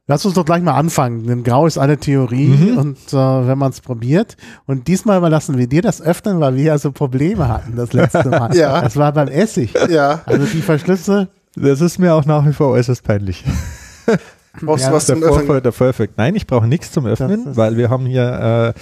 Lass 0.07 0.25
uns 0.27 0.35
doch 0.35 0.45
gleich 0.45 0.63
mal 0.63 0.75
anfangen. 0.75 1.27
Denn 1.27 1.45
Grau 1.45 1.67
ist 1.67 1.79
eine 1.79 1.97
Theorie 1.97 2.49
Mhm. 2.49 2.77
und 2.79 2.99
äh, 3.13 3.17
wenn 3.17 3.57
man 3.59 3.71
es 3.71 3.81
probiert. 3.81 4.37
Und 4.67 4.87
diesmal 4.89 5.17
überlassen 5.19 5.57
wir 5.57 5.67
dir 5.67 5.81
das 5.83 6.03
öffnen, 6.03 6.41
weil 6.41 6.57
wir 6.57 6.63
ja 6.65 6.79
so 6.79 6.93
Probleme 6.93 7.49
hatten 7.49 7.75
das 7.77 7.93
letzte 7.95 8.29
Mal. 8.29 8.55
Ja. 8.55 8.83
Das 8.83 8.97
war 8.97 9.13
beim 9.13 9.29
Essig. 9.29 9.73
Ja. 9.89 10.21
Also 10.27 10.45
die 10.47 10.61
Verschlüsse. 10.63 11.29
Das 11.57 11.81
ist 11.81 11.99
mir 11.99 12.15
auch 12.15 12.25
nach 12.27 12.45
wie 12.47 12.53
vor 12.53 12.69
äußerst 12.71 13.03
peinlich. 13.03 13.45
Brauchst 14.63 14.85
Ja, 14.85 14.91
du 14.91 14.97
was 14.97 15.07
zum 15.07 15.23
Öffnen? 15.23 15.63
Der 15.63 15.71
Perfect. 15.73 16.17
Nein, 16.17 16.37
ich 16.37 16.47
brauche 16.47 16.67
nichts 16.69 16.93
zum 16.93 17.07
Öffnen, 17.07 17.57
weil 17.57 17.77
wir 17.77 17.91
haben 17.91 18.07
hier 18.07 18.73
äh, 18.77 18.81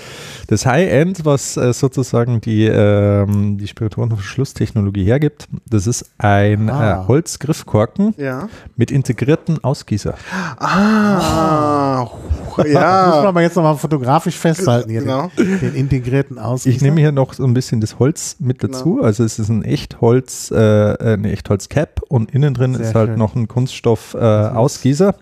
das 0.49 0.67
High-End, 0.67 1.25
was 1.25 1.57
äh, 1.57 1.73
sozusagen 1.73 2.41
die, 2.43 2.67
ähm, 2.67 3.57
die 3.59 3.67
Spirituosenverschlusstechnologie 3.67 5.05
hergibt. 5.05 5.49
Das 5.69 5.87
ist 5.87 6.05
ein 6.19 6.69
Ah. 6.69 7.03
äh, 7.05 7.07
Holzgriffkorken 7.09 8.15
Ja. 8.19 8.49
mit 8.77 8.91
integrierten 8.91 9.63
Ausgießer. 9.65 10.15
Ah, 10.59 12.07
Das 12.55 12.67
muss 12.67 12.75
man 12.75 12.83
ja. 12.83 13.23
aber 13.29 13.41
jetzt 13.41 13.57
nochmal 13.57 13.77
fotografisch 13.79 14.37
festhalten 14.37 14.91
hier. 14.91 15.01
Genau. 15.01 15.31
Den, 15.39 15.59
den 15.59 15.75
integrierten 15.75 16.39
Ausgießer. 16.39 16.77
Ich 16.77 16.83
nehme 16.83 17.01
hier 17.01 17.11
noch 17.13 17.33
so 17.33 17.45
ein 17.45 17.55
bisschen 17.55 17.81
das 17.81 17.99
Holz 17.99 18.37
mit 18.41 18.59
Genau. 18.59 18.73
dazu. 18.77 19.01
Also 19.03 19.25
es 19.25 19.39
ist 19.39 19.49
ein 19.49 19.65
Echtholz, 19.65 20.51
äh, 20.51 20.55
eine 20.55 21.33
Echtholz-Cap 21.33 22.03
und 22.09 22.31
innen 22.33 22.53
drin 22.53 22.75
Sehr 22.75 22.89
ist 22.89 22.95
halt 22.95 23.09
schön. 23.11 23.19
noch 23.19 23.35
ein 23.35 23.49
Kunststoff-Ausgießer. 23.49 25.15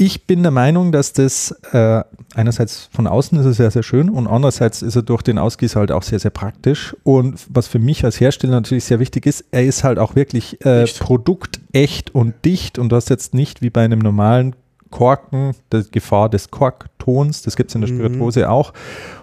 Ich 0.00 0.26
bin 0.26 0.42
der 0.42 0.50
Meinung, 0.50 0.92
dass 0.92 1.12
das 1.12 1.50
äh, 1.72 2.02
einerseits 2.34 2.88
von 2.90 3.06
außen 3.06 3.38
ist 3.38 3.44
es 3.44 3.58
sehr, 3.58 3.70
sehr 3.70 3.82
schön 3.82 4.08
und 4.08 4.28
andererseits 4.28 4.80
ist 4.80 4.96
er 4.96 5.02
durch 5.02 5.20
den 5.20 5.36
Ausgießer 5.36 5.78
halt 5.78 5.92
auch 5.92 6.02
sehr, 6.02 6.18
sehr 6.18 6.30
praktisch. 6.30 6.96
Und 7.02 7.38
was 7.50 7.68
für 7.68 7.78
mich 7.78 8.02
als 8.02 8.18
Hersteller 8.18 8.54
natürlich 8.54 8.84
sehr 8.84 8.98
wichtig 8.98 9.26
ist, 9.26 9.44
er 9.50 9.62
ist 9.62 9.84
halt 9.84 9.98
auch 9.98 10.16
wirklich 10.16 10.64
äh, 10.64 10.86
produktecht 10.86 12.14
und 12.14 12.32
dicht 12.46 12.78
und 12.78 12.88
du 12.88 12.96
hast 12.96 13.10
jetzt 13.10 13.34
nicht 13.34 13.60
wie 13.60 13.68
bei 13.68 13.84
einem 13.84 13.98
normalen 13.98 14.56
Korken 14.88 15.52
die 15.70 15.82
Gefahr 15.92 16.30
des 16.30 16.50
Korktons, 16.50 17.42
das 17.42 17.54
gibt 17.54 17.68
es 17.70 17.74
in 17.74 17.82
der 17.82 17.90
Mhm. 17.90 17.96
Spirituose 17.96 18.48
auch 18.48 18.72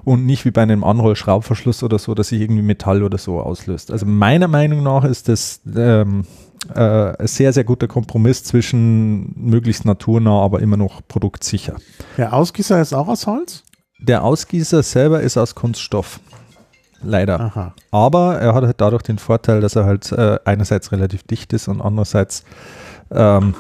und 0.06 0.28
nicht 0.28 0.46
wie 0.46 0.52
bei 0.52 0.62
einem 0.62 0.84
Anrollschraubverschluss 0.84 1.82
oder 1.82 1.98
so, 1.98 2.14
dass 2.14 2.28
sich 2.28 2.40
irgendwie 2.40 2.62
Metall 2.62 3.02
oder 3.02 3.18
so 3.18 3.40
auslöst. 3.40 3.90
Also 3.90 4.06
meiner 4.06 4.48
Meinung 4.48 4.84
nach 4.84 5.06
ist 5.06 5.28
das 5.28 5.60
ähm, 5.76 6.24
äh, 6.74 7.28
sehr, 7.28 7.54
sehr 7.54 7.64
guter 7.64 7.88
Kompromiss 7.88 8.44
zwischen 8.44 9.34
möglichst 9.36 9.86
naturnah, 9.86 10.42
aber 10.44 10.60
immer 10.62 10.78
noch 10.78 11.02
produktsicher. 11.08 11.76
Der 12.18 12.34
Ausgießer 12.34 12.80
ist 12.82 12.94
auch 12.94 13.08
aus 13.08 13.28
Holz? 13.28 13.64
Der 14.00 14.24
Ausgießer 14.24 14.84
selber 14.84 15.22
ist 15.22 15.38
aus 15.38 15.56
Kunststoff. 15.56 16.20
Leider. 17.04 17.40
Aha. 17.40 17.74
Aber 17.92 18.40
er 18.40 18.54
hat 18.56 18.64
halt 18.64 18.82
dadurch 18.82 19.04
den 19.04 19.18
Vorteil, 19.20 19.62
dass 19.62 19.76
er 19.76 19.86
halt 19.86 20.12
äh, 20.12 20.40
einerseits 20.46 20.92
relativ 20.92 21.24
dicht 21.24 21.54
ist 21.54 21.68
und 21.68 21.80
andererseits 21.82 22.44
ähm, 23.12 23.54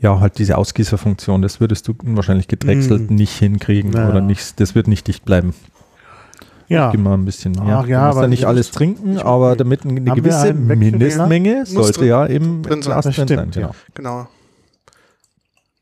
ja 0.00 0.18
halt 0.20 0.38
diese 0.38 0.56
Ausgießerfunktion, 0.58 1.42
das 1.42 1.60
würdest 1.60 1.86
du 1.86 1.94
wahrscheinlich 2.02 2.48
gedrechselt 2.48 3.10
Mhm. 3.10 3.16
nicht 3.16 3.38
hinkriegen 3.38 3.92
Ja. 3.92 4.08
oder 4.08 4.20
nicht, 4.20 4.58
das 4.58 4.74
wird 4.74 4.88
nicht 4.88 5.06
dicht 5.06 5.24
bleiben. 5.24 5.54
Ja. 6.68 6.90
Gib 6.90 7.00
mal 7.00 7.14
ein 7.14 7.24
bisschen 7.24 7.52
mehr. 7.52 7.78
Ach 7.78 7.86
ja, 7.86 8.00
du 8.02 8.06
musst 8.08 8.22
ja 8.22 8.28
nicht 8.28 8.40
ich- 8.40 8.46
alles 8.46 8.70
trinken, 8.70 9.18
aber 9.18 9.56
damit 9.56 9.84
eine 9.84 10.00
gewisse? 10.00 10.54
Mindestmenge 10.54 11.66
sollte 11.66 12.00
drin- 12.00 12.08
ja 12.08 12.24
im 12.26 12.62
drin 12.62 12.82
sein. 12.82 12.92
Glas 12.92 13.04
Das 13.04 13.16
drin 13.16 13.28
sein. 13.28 13.50
Genau. 13.50 13.66
ja. 13.68 13.74
Genau. 13.94 14.26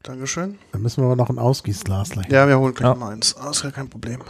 Dankeschön. 0.02 0.56
Dann 0.72 0.82
müssen 0.82 1.02
wir 1.02 1.06
aber 1.06 1.16
noch 1.16 1.28
ein 1.30 1.38
Ausgießglas 1.38 2.10
gleich. 2.10 2.28
Ja, 2.30 2.48
wir 2.48 2.58
holen 2.58 2.74
gleich 2.74 2.88
Ja. 2.90 2.94
mal 2.94 3.12
eins. 3.12 3.36
Ah, 3.38 3.50
ist 3.50 3.62
ja 3.62 3.70
kein 3.70 3.88
Problem. 3.88 4.20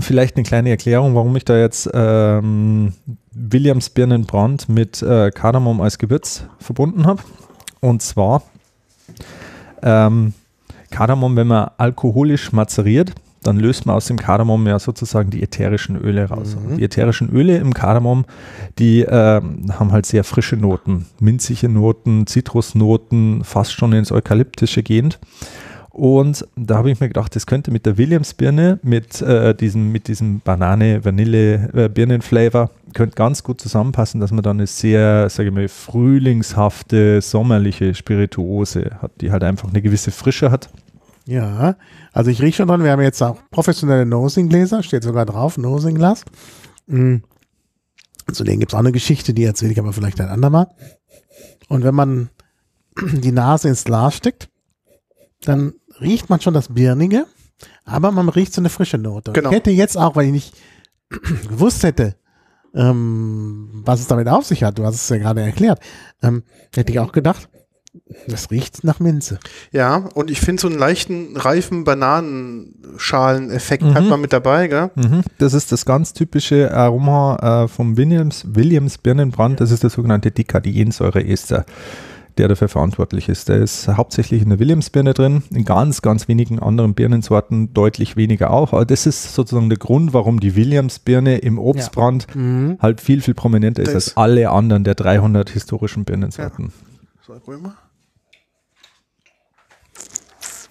Vielleicht 0.00 0.36
eine 0.36 0.44
kleine 0.44 0.70
Erklärung, 0.70 1.14
warum 1.16 1.34
ich 1.34 1.44
da 1.44 1.56
jetzt 1.56 1.90
ähm, 1.92 2.92
Williams 3.32 3.90
Birnenbrand 3.90 4.68
mit 4.68 5.02
äh, 5.02 5.30
Kardamom 5.32 5.80
als 5.80 5.98
Gewürz 5.98 6.44
verbunden 6.58 7.06
habe. 7.06 7.22
Und 7.80 8.00
zwar 8.02 8.42
ähm, 9.82 10.34
Kardamom, 10.90 11.34
wenn 11.36 11.48
man 11.48 11.70
alkoholisch 11.78 12.52
mazeriert, 12.52 13.12
dann 13.42 13.58
löst 13.58 13.86
man 13.86 13.96
aus 13.96 14.06
dem 14.06 14.18
Kardamom 14.18 14.66
ja 14.66 14.78
sozusagen 14.78 15.30
die 15.30 15.42
ätherischen 15.42 15.96
Öle 15.96 16.28
raus. 16.28 16.56
Mhm. 16.56 16.76
Die 16.76 16.84
ätherischen 16.84 17.30
Öle 17.30 17.58
im 17.58 17.74
Kardamom, 17.74 18.24
die 18.78 19.02
ähm, 19.02 19.66
haben 19.78 19.92
halt 19.92 20.06
sehr 20.06 20.24
frische 20.24 20.56
Noten, 20.56 21.06
minzige 21.20 21.68
Noten, 21.68 22.26
Zitrusnoten, 22.26 23.44
fast 23.44 23.72
schon 23.72 23.92
ins 23.92 24.12
Eukalyptische 24.12 24.82
gehend. 24.82 25.18
Und 25.92 26.48
da 26.56 26.78
habe 26.78 26.90
ich 26.90 26.98
mir 27.00 27.08
gedacht, 27.08 27.36
das 27.36 27.46
könnte 27.46 27.70
mit 27.70 27.84
der 27.84 27.98
Williams-Birne, 27.98 28.78
mit, 28.82 29.20
äh, 29.20 29.54
diesem, 29.54 29.92
mit 29.92 30.08
diesem 30.08 30.40
Banane-Vanille-Birnen-Flavor, 30.40 32.70
könnte 32.94 33.14
ganz 33.14 33.42
gut 33.42 33.60
zusammenpassen, 33.60 34.18
dass 34.18 34.32
man 34.32 34.42
dann 34.42 34.56
eine 34.56 34.66
sehr, 34.66 35.28
sage 35.28 35.50
ich 35.50 35.54
mal, 35.54 35.68
frühlingshafte, 35.68 37.20
sommerliche 37.20 37.94
Spirituose 37.94 38.92
hat, 39.02 39.12
die 39.20 39.32
halt 39.32 39.44
einfach 39.44 39.68
eine 39.68 39.82
gewisse 39.82 40.12
Frische 40.12 40.50
hat. 40.50 40.70
Ja, 41.26 41.76
also 42.12 42.30
ich 42.30 42.42
rieche 42.42 42.58
schon 42.58 42.68
dran, 42.68 42.82
wir 42.82 42.90
haben 42.90 43.02
jetzt 43.02 43.22
auch 43.22 43.38
professionelle 43.50 44.06
Nosing-Gläser, 44.06 44.82
steht 44.82 45.04
sogar 45.04 45.24
drauf, 45.24 45.56
Nosing-Glas. 45.56 46.24
Mhm. 46.86 47.22
Zu 48.32 48.44
denen 48.44 48.60
gibt 48.60 48.72
es 48.72 48.74
auch 48.74 48.80
eine 48.80 48.92
Geschichte, 48.92 49.34
die 49.34 49.44
erzähle 49.44 49.72
ich 49.72 49.78
aber 49.78 49.92
vielleicht 49.92 50.20
ein 50.20 50.28
andermal. 50.28 50.68
Und 51.68 51.84
wenn 51.84 51.94
man 51.94 52.30
die 53.00 53.32
Nase 53.32 53.68
ins 53.68 53.84
Glas 53.84 54.16
steckt, 54.16 54.48
dann 55.42 55.74
riecht 56.00 56.30
man 56.30 56.40
schon 56.40 56.54
das 56.54 56.68
Birnige, 56.68 57.26
aber 57.84 58.10
man 58.10 58.28
riecht 58.28 58.52
so 58.52 58.60
eine 58.60 58.68
frische 58.68 58.98
Note. 58.98 59.32
Genau. 59.32 59.50
Ich 59.50 59.56
hätte 59.56 59.70
jetzt 59.70 59.96
auch, 59.96 60.16
weil 60.16 60.26
ich 60.26 60.32
nicht 60.32 60.54
gewusst 61.48 61.82
hätte, 61.82 62.16
ähm, 62.74 63.82
was 63.84 64.00
es 64.00 64.06
damit 64.06 64.28
auf 64.28 64.46
sich 64.46 64.62
hat, 64.64 64.78
du 64.78 64.84
hast 64.84 64.94
es 64.94 65.08
ja 65.08 65.18
gerade 65.18 65.42
erklärt, 65.42 65.80
ähm, 66.22 66.42
hätte 66.74 66.92
ich 66.92 66.98
auch 66.98 67.12
gedacht, 67.12 67.48
das 68.26 68.50
riecht 68.50 68.84
nach 68.84 69.00
Minze. 69.00 69.38
Ja, 69.70 69.96
und 70.14 70.30
ich 70.30 70.40
finde 70.40 70.60
so 70.62 70.68
einen 70.68 70.78
leichten, 70.78 71.36
reifen 71.36 71.84
Bananenschaleneffekt 71.84 73.84
hat 73.84 74.02
Mhm. 74.04 74.08
man 74.08 74.20
mit 74.20 74.32
dabei, 74.32 74.68
gell? 74.68 74.90
Mhm. 74.94 75.22
Das 75.38 75.54
ist 75.54 75.72
das 75.72 75.84
ganz 75.84 76.12
typische 76.12 76.72
Aroma 76.74 77.64
äh, 77.64 77.68
vom 77.68 77.96
Williams, 77.96 78.44
Williams 78.48 78.98
Birnenbrand. 78.98 79.60
Das 79.60 79.70
ist 79.70 79.82
der 79.82 79.90
sogenannte 79.90 80.30
Dekadiensäureester, 80.30 81.64
der 82.38 82.48
dafür 82.48 82.68
verantwortlich 82.68 83.28
ist. 83.28 83.48
Der 83.50 83.58
ist 83.58 83.88
hauptsächlich 83.88 84.40
in 84.42 84.48
der 84.48 84.58
Williams-Birne 84.58 85.12
drin, 85.12 85.42
in 85.50 85.64
ganz, 85.66 86.00
ganz 86.00 86.28
wenigen 86.28 86.58
anderen 86.60 86.94
Birnensorten 86.94 87.74
deutlich 87.74 88.16
weniger 88.16 88.50
auch. 88.52 88.72
Aber 88.72 88.86
das 88.86 89.04
ist 89.06 89.34
sozusagen 89.34 89.68
der 89.68 89.78
Grund, 89.78 90.14
warum 90.14 90.40
die 90.40 90.56
Williams-Birne 90.56 91.38
im 91.38 91.58
Obstbrand 91.58 92.26
Mhm. 92.34 92.78
halt 92.80 93.00
viel, 93.02 93.20
viel 93.20 93.34
prominenter 93.34 93.82
ist 93.82 93.94
Das- 93.94 94.08
als 94.08 94.16
alle 94.16 94.48
anderen 94.50 94.84
der 94.84 94.94
300 94.94 95.50
historischen 95.50 96.04
Birnensorten. 96.06 96.72
So, 97.26 97.34
probieren 97.34 97.62
wir. 97.64 97.74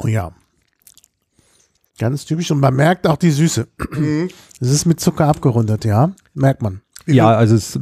Oh 0.03 0.07
ja. 0.07 0.31
Ganz 1.99 2.25
typisch 2.25 2.49
und 2.51 2.59
man 2.59 2.75
merkt 2.75 3.05
auch 3.05 3.17
die 3.17 3.29
Süße. 3.29 3.67
Es 4.59 4.69
ist 4.69 4.85
mit 4.85 4.99
Zucker 4.99 5.27
abgerundet, 5.27 5.85
ja. 5.85 6.11
Merkt 6.33 6.61
man. 6.61 6.81
Ja, 7.05 7.29
also 7.29 7.55
es 7.55 7.75
ist 7.75 7.81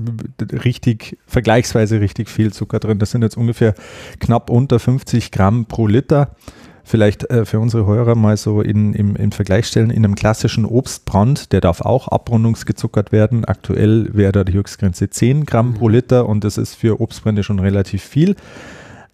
richtig, 0.63 1.17
vergleichsweise 1.25 1.99
richtig 1.99 2.29
viel 2.29 2.53
Zucker 2.53 2.79
drin. 2.79 2.99
Das 2.99 3.11
sind 3.11 3.21
jetzt 3.21 3.37
ungefähr 3.37 3.75
knapp 4.19 4.49
unter 4.49 4.79
50 4.79 5.31
Gramm 5.31 5.65
pro 5.65 5.87
Liter. 5.87 6.35
Vielleicht 6.83 7.29
äh, 7.29 7.45
für 7.45 7.59
unsere 7.59 7.85
Hörer 7.85 8.15
mal 8.15 8.35
so 8.35 8.61
in, 8.61 8.93
im, 8.93 9.15
im 9.15 9.31
Vergleich 9.31 9.67
stellen, 9.67 9.91
in 9.91 10.03
einem 10.03 10.15
klassischen 10.15 10.65
Obstbrand, 10.65 11.51
der 11.51 11.61
darf 11.61 11.81
auch 11.81 12.07
abrundungsgezuckert 12.07 13.11
werden. 13.11 13.45
Aktuell 13.45 14.09
wäre 14.13 14.31
da 14.31 14.43
die 14.43 14.53
Höchstgrenze 14.53 15.09
10 15.09 15.45
Gramm 15.45 15.75
pro 15.75 15.87
Liter 15.87 16.27
und 16.27 16.43
das 16.43 16.57
ist 16.57 16.75
für 16.75 16.99
Obstbrände 16.99 17.43
schon 17.43 17.59
relativ 17.59 18.03
viel. 18.03 18.35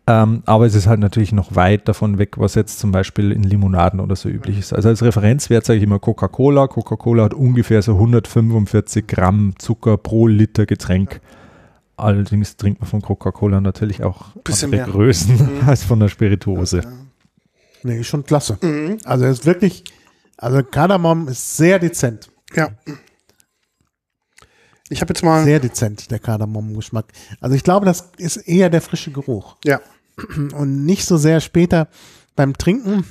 Ähm, 0.07 0.43
aber 0.45 0.67
es 0.67 0.75
ist 0.75 0.85
halt 0.85 0.99
natürlich 0.99 1.31
noch 1.31 1.55
weit 1.55 1.87
davon 1.87 2.19
weg, 2.19 2.37
was 2.37 2.53
jetzt 2.53 2.77
zum 2.77 2.91
Beispiel 2.91 3.31
in 3.31 3.41
Limonaden 3.41 3.99
oder 3.99 4.15
so 4.15 4.29
üblich 4.29 4.59
ist. 4.59 4.71
Also 4.71 4.89
als 4.89 5.01
Referenzwert 5.01 5.65
sage 5.65 5.77
ich 5.77 5.83
immer 5.83 5.97
Coca-Cola. 5.97 6.67
Coca-Cola 6.67 7.23
hat 7.23 7.33
ungefähr 7.33 7.81
so 7.81 7.93
145 7.93 9.07
Gramm 9.07 9.53
Zucker 9.57 9.97
pro 9.97 10.27
Liter 10.27 10.67
Getränk. 10.67 11.21
Allerdings 11.97 12.55
trinkt 12.57 12.81
man 12.81 12.89
von 12.89 13.01
Coca-Cola 13.01 13.61
natürlich 13.61 14.03
auch 14.03 14.27
Bisschen 14.43 14.65
andere 14.73 14.85
mehr. 14.85 14.93
Größen 14.93 15.35
Mhm. 15.37 15.61
als 15.67 15.83
von 15.83 15.99
der 15.99 16.09
Spirituose. 16.09 16.81
Nee, 17.81 17.99
ist 17.99 18.07
schon 18.07 18.23
klasse. 18.25 18.59
Mhm. 18.61 18.97
Also 19.05 19.25
es 19.25 19.39
ist 19.39 19.45
wirklich, 19.45 19.85
also 20.37 20.61
Kardamom 20.61 21.27
ist 21.29 21.57
sehr 21.57 21.79
dezent. 21.79 22.29
Ja. 22.53 22.69
Ich 24.89 25.01
habe 25.01 25.13
jetzt 25.13 25.23
mal. 25.23 25.43
Sehr 25.43 25.59
dezent, 25.59 26.11
der 26.11 26.19
Kardamom-Geschmack. 26.19 27.05
Also 27.39 27.55
ich 27.55 27.63
glaube, 27.63 27.85
das 27.87 28.11
ist 28.17 28.37
eher 28.37 28.69
der 28.69 28.81
frische 28.81 29.11
Geruch. 29.11 29.55
Ja. 29.65 29.81
Und 30.57 30.85
nicht 30.85 31.05
so 31.05 31.17
sehr 31.17 31.39
später 31.41 31.87
beim 32.35 32.53
Trinken 32.57 33.03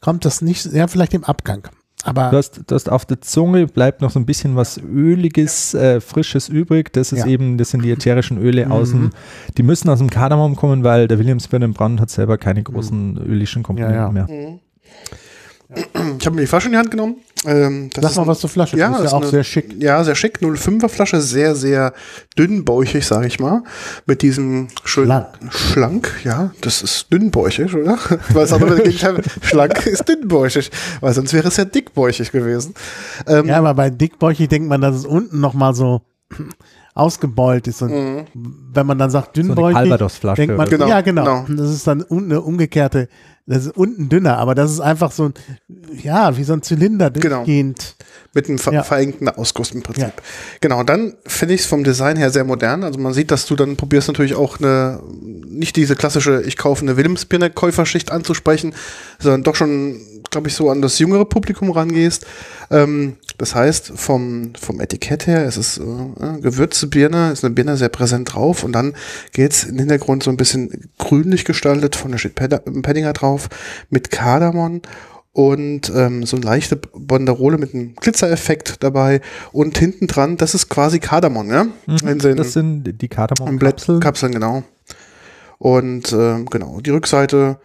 kommt 0.00 0.24
das 0.24 0.42
nicht, 0.42 0.64
ja, 0.72 0.86
vielleicht 0.86 1.14
im 1.14 1.24
Abgang. 1.24 1.68
Aber 2.04 2.30
Du 2.30 2.36
hast, 2.36 2.60
du 2.68 2.74
hast 2.74 2.88
auf 2.90 3.04
der 3.06 3.20
Zunge 3.20 3.66
bleibt 3.66 4.00
noch 4.02 4.10
so 4.10 4.20
ein 4.20 4.24
bisschen 4.26 4.54
was 4.54 4.78
Öliges, 4.78 5.74
äh, 5.74 6.00
Frisches 6.00 6.48
übrig. 6.48 6.92
Das 6.92 7.10
ist 7.12 7.20
Ja. 7.20 7.26
eben, 7.26 7.58
das 7.58 7.70
sind 7.70 7.82
die 7.82 7.90
ätherischen 7.90 8.38
Öle 8.38 8.70
aus 8.70 8.92
Mhm. 8.94 9.10
dem, 9.10 9.10
die 9.56 9.62
müssen 9.64 9.88
aus 9.90 9.98
dem 9.98 10.08
Kardamom 10.08 10.54
kommen, 10.54 10.84
weil 10.84 11.08
der 11.08 11.18
Williams 11.18 11.48
Birnenbrand 11.48 12.00
hat 12.00 12.10
selber 12.10 12.38
keine 12.38 12.62
großen 12.62 13.18
ölischen 13.18 13.64
Komponenten 13.64 13.96
Ja, 13.96 14.06
ja. 14.06 14.12
mehr. 14.12 14.28
Mhm. 14.28 14.60
Ich 15.70 16.24
habe 16.24 16.34
mir 16.34 16.40
die 16.42 16.46
Flasche 16.46 16.66
in 16.68 16.72
die 16.72 16.78
Hand 16.78 16.90
genommen. 16.90 17.16
Ähm, 17.44 17.90
das 17.92 18.12
ist 18.12 18.16
mal 18.16 18.26
was 18.26 18.40
zur 18.40 18.48
Flasche. 18.48 18.78
Ja, 18.78 18.88
die 18.88 18.94
ist 18.94 19.00
ist 19.04 19.10
ja 19.12 19.16
auch 19.18 19.20
eine- 19.22 19.30
sehr 19.30 19.44
schick. 19.44 19.74
Ja, 19.82 20.02
sehr 20.02 20.14
schick. 20.14 20.40
05er 20.40 20.88
Flasche, 20.88 21.20
sehr, 21.20 21.54
sehr 21.54 21.92
dünnbäuchig, 22.38 23.06
sage 23.06 23.26
ich 23.26 23.38
mal. 23.38 23.62
Mit 24.06 24.22
diesem 24.22 24.68
schönen 24.84 25.06
Schlank. 25.08 25.28
Schlank, 25.50 26.10
ja, 26.24 26.52
das 26.62 26.80
ist 26.80 27.12
dünnbäuchig, 27.12 27.74
oder? 27.74 27.98
Weil 28.30 28.44
es 28.44 28.52
andere 28.54 28.76
Gegenteil, 28.82 29.22
schlank 29.42 29.86
ist 29.86 30.08
dünnbäuchig, 30.08 30.70
weil 31.02 31.12
sonst 31.12 31.32
wäre 31.34 31.48
es 31.48 31.58
ja 31.58 31.66
dickbäuchig 31.66 32.32
gewesen. 32.32 32.72
Ähm, 33.26 33.46
Ja, 33.46 33.58
aber 33.58 33.74
bei 33.74 33.90
dickbäuchig 33.90 34.48
denkt 34.48 34.68
man, 34.70 34.80
dass 34.80 34.96
es 34.96 35.04
unten 35.04 35.38
nochmal 35.38 35.74
so 35.74 36.00
ausgebeult 36.94 37.66
ist. 37.68 37.82
Und 37.82 37.90
Mhm. 37.92 38.24
wenn 38.72 38.86
man 38.86 38.98
dann 38.98 39.10
sagt 39.10 39.36
So 39.36 39.42
dünnbäuchig, 39.42 39.76
Calvados-Flasche 39.76 40.46
denkt 40.46 40.56
man, 40.56 40.68
so. 40.68 40.76
ja 40.88 41.00
genau, 41.02 41.44
Genau. 41.44 41.62
das 41.62 41.70
ist 41.74 41.86
dann 41.86 42.02
unten 42.02 42.32
eine 42.32 42.40
umgekehrte, 42.40 43.08
das 43.48 43.66
ist 43.66 43.76
unten 43.76 44.08
dünner, 44.08 44.36
aber 44.38 44.54
das 44.54 44.70
ist 44.70 44.80
einfach 44.80 45.10
so 45.12 45.24
ein, 45.26 45.34
ja, 46.02 46.36
wie 46.36 46.44
so 46.44 46.52
ein 46.52 46.62
Zylinder 46.62 47.10
Genau. 47.10 47.36
durchgehend. 47.38 47.96
Mit 48.34 48.46
einem 48.48 48.58
ver 48.58 48.72
Ja. 48.74 48.82
verengten 48.82 49.28
Ausguss 49.30 49.70
im 49.72 49.82
Prinzip. 49.82 50.04
Ja. 50.04 50.12
Genau, 50.60 50.80
und 50.80 50.88
dann 50.88 51.14
finde 51.26 51.54
ich 51.54 51.62
es 51.62 51.66
vom 51.66 51.82
Design 51.82 52.16
her 52.18 52.30
sehr 52.30 52.44
modern. 52.44 52.84
Also 52.84 53.00
man 53.00 53.14
sieht, 53.14 53.30
dass 53.30 53.46
du 53.46 53.56
dann 53.56 53.76
probierst 53.76 54.06
natürlich 54.08 54.34
auch 54.34 54.58
eine, 54.58 55.00
nicht 55.48 55.76
diese 55.76 55.96
klassische, 55.96 56.42
ich 56.42 56.56
kaufe 56.58 56.82
eine 56.82 56.96
Wilhelmsbirne 56.98 57.48
Käuferschicht 57.50 58.12
anzusprechen, 58.12 58.74
sondern 59.18 59.44
doch 59.44 59.56
schon, 59.56 59.98
glaube 60.30 60.48
ich, 60.48 60.54
so 60.54 60.70
an 60.70 60.82
das 60.82 60.98
jüngere 60.98 61.24
Publikum 61.24 61.70
rangehst. 61.70 62.26
Ähm, 62.70 63.16
das 63.38 63.54
heißt, 63.54 63.92
vom, 63.94 64.52
vom 64.60 64.80
Etikett 64.80 65.26
her, 65.26 65.44
es 65.46 65.56
ist 65.56 65.78
äh, 65.78 65.82
äh, 65.82 66.40
gewürzte 66.40 66.88
Birne, 66.88 67.30
ist 67.32 67.44
eine 67.44 67.54
Birne 67.54 67.76
sehr 67.76 67.88
präsent 67.88 68.34
drauf 68.34 68.64
und 68.64 68.72
dann 68.72 68.94
geht's 69.32 69.64
im 69.64 69.78
Hintergrund 69.78 70.24
so 70.24 70.30
ein 70.30 70.36
bisschen 70.36 70.90
grünlich 70.98 71.44
gestaltet, 71.44 71.96
von 71.96 72.10
der 72.10 72.18
steht 72.18 72.34
Penninger 72.34 73.12
drauf, 73.12 73.48
mit 73.90 74.10
Kardamom 74.10 74.82
und 75.32 75.92
ähm, 75.94 76.26
so 76.26 76.36
eine 76.36 76.46
leichte 76.46 76.74
Banderole 76.76 77.58
mit 77.58 77.72
einem 77.72 77.94
Glitzereffekt 77.94 78.82
dabei 78.82 79.20
und 79.52 79.78
hinten 79.78 80.08
dran, 80.08 80.36
das 80.36 80.54
ist 80.54 80.68
quasi 80.68 80.98
Kardamom, 80.98 81.48
ja? 81.48 81.64
Mhm. 81.86 82.36
Das 82.36 82.52
sind 82.54 83.00
die 83.00 83.08
Kardamom-Kapseln. 83.08 83.58
Blättkapseln, 83.58 84.32
genau. 84.32 84.64
Und 85.58 86.12
ähm, 86.12 86.46
genau, 86.46 86.80
die 86.80 86.90
Rückseite 86.90 87.58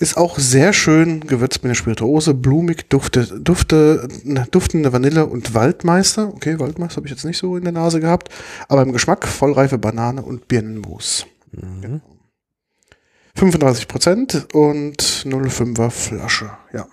ist 0.00 0.16
auch 0.16 0.38
sehr 0.38 0.72
schön 0.72 1.20
gewürzt 1.26 1.62
mit 1.62 1.66
einer 1.66 1.74
Spirituose, 1.74 2.32
blumig, 2.32 2.88
dufte, 2.88 3.38
dufte, 3.38 4.08
duftende 4.50 4.92
Vanille 4.94 5.26
und 5.26 5.52
Waldmeister. 5.52 6.28
Okay, 6.28 6.58
Waldmeister 6.58 6.96
habe 6.96 7.06
ich 7.06 7.12
jetzt 7.12 7.24
nicht 7.24 7.36
so 7.36 7.56
in 7.56 7.64
der 7.64 7.72
Nase 7.74 8.00
gehabt, 8.00 8.30
aber 8.68 8.82
im 8.82 8.92
Geschmack 8.92 9.28
vollreife 9.28 9.76
Banane 9.76 10.22
und 10.22 10.48
Birnenmus. 10.48 11.26
Genau. 11.52 12.00
35 13.34 13.88
Prozent 13.88 14.48
und 14.54 15.02
0,5er 15.02 15.90
Flasche, 15.90 16.50
ja. 16.72 16.86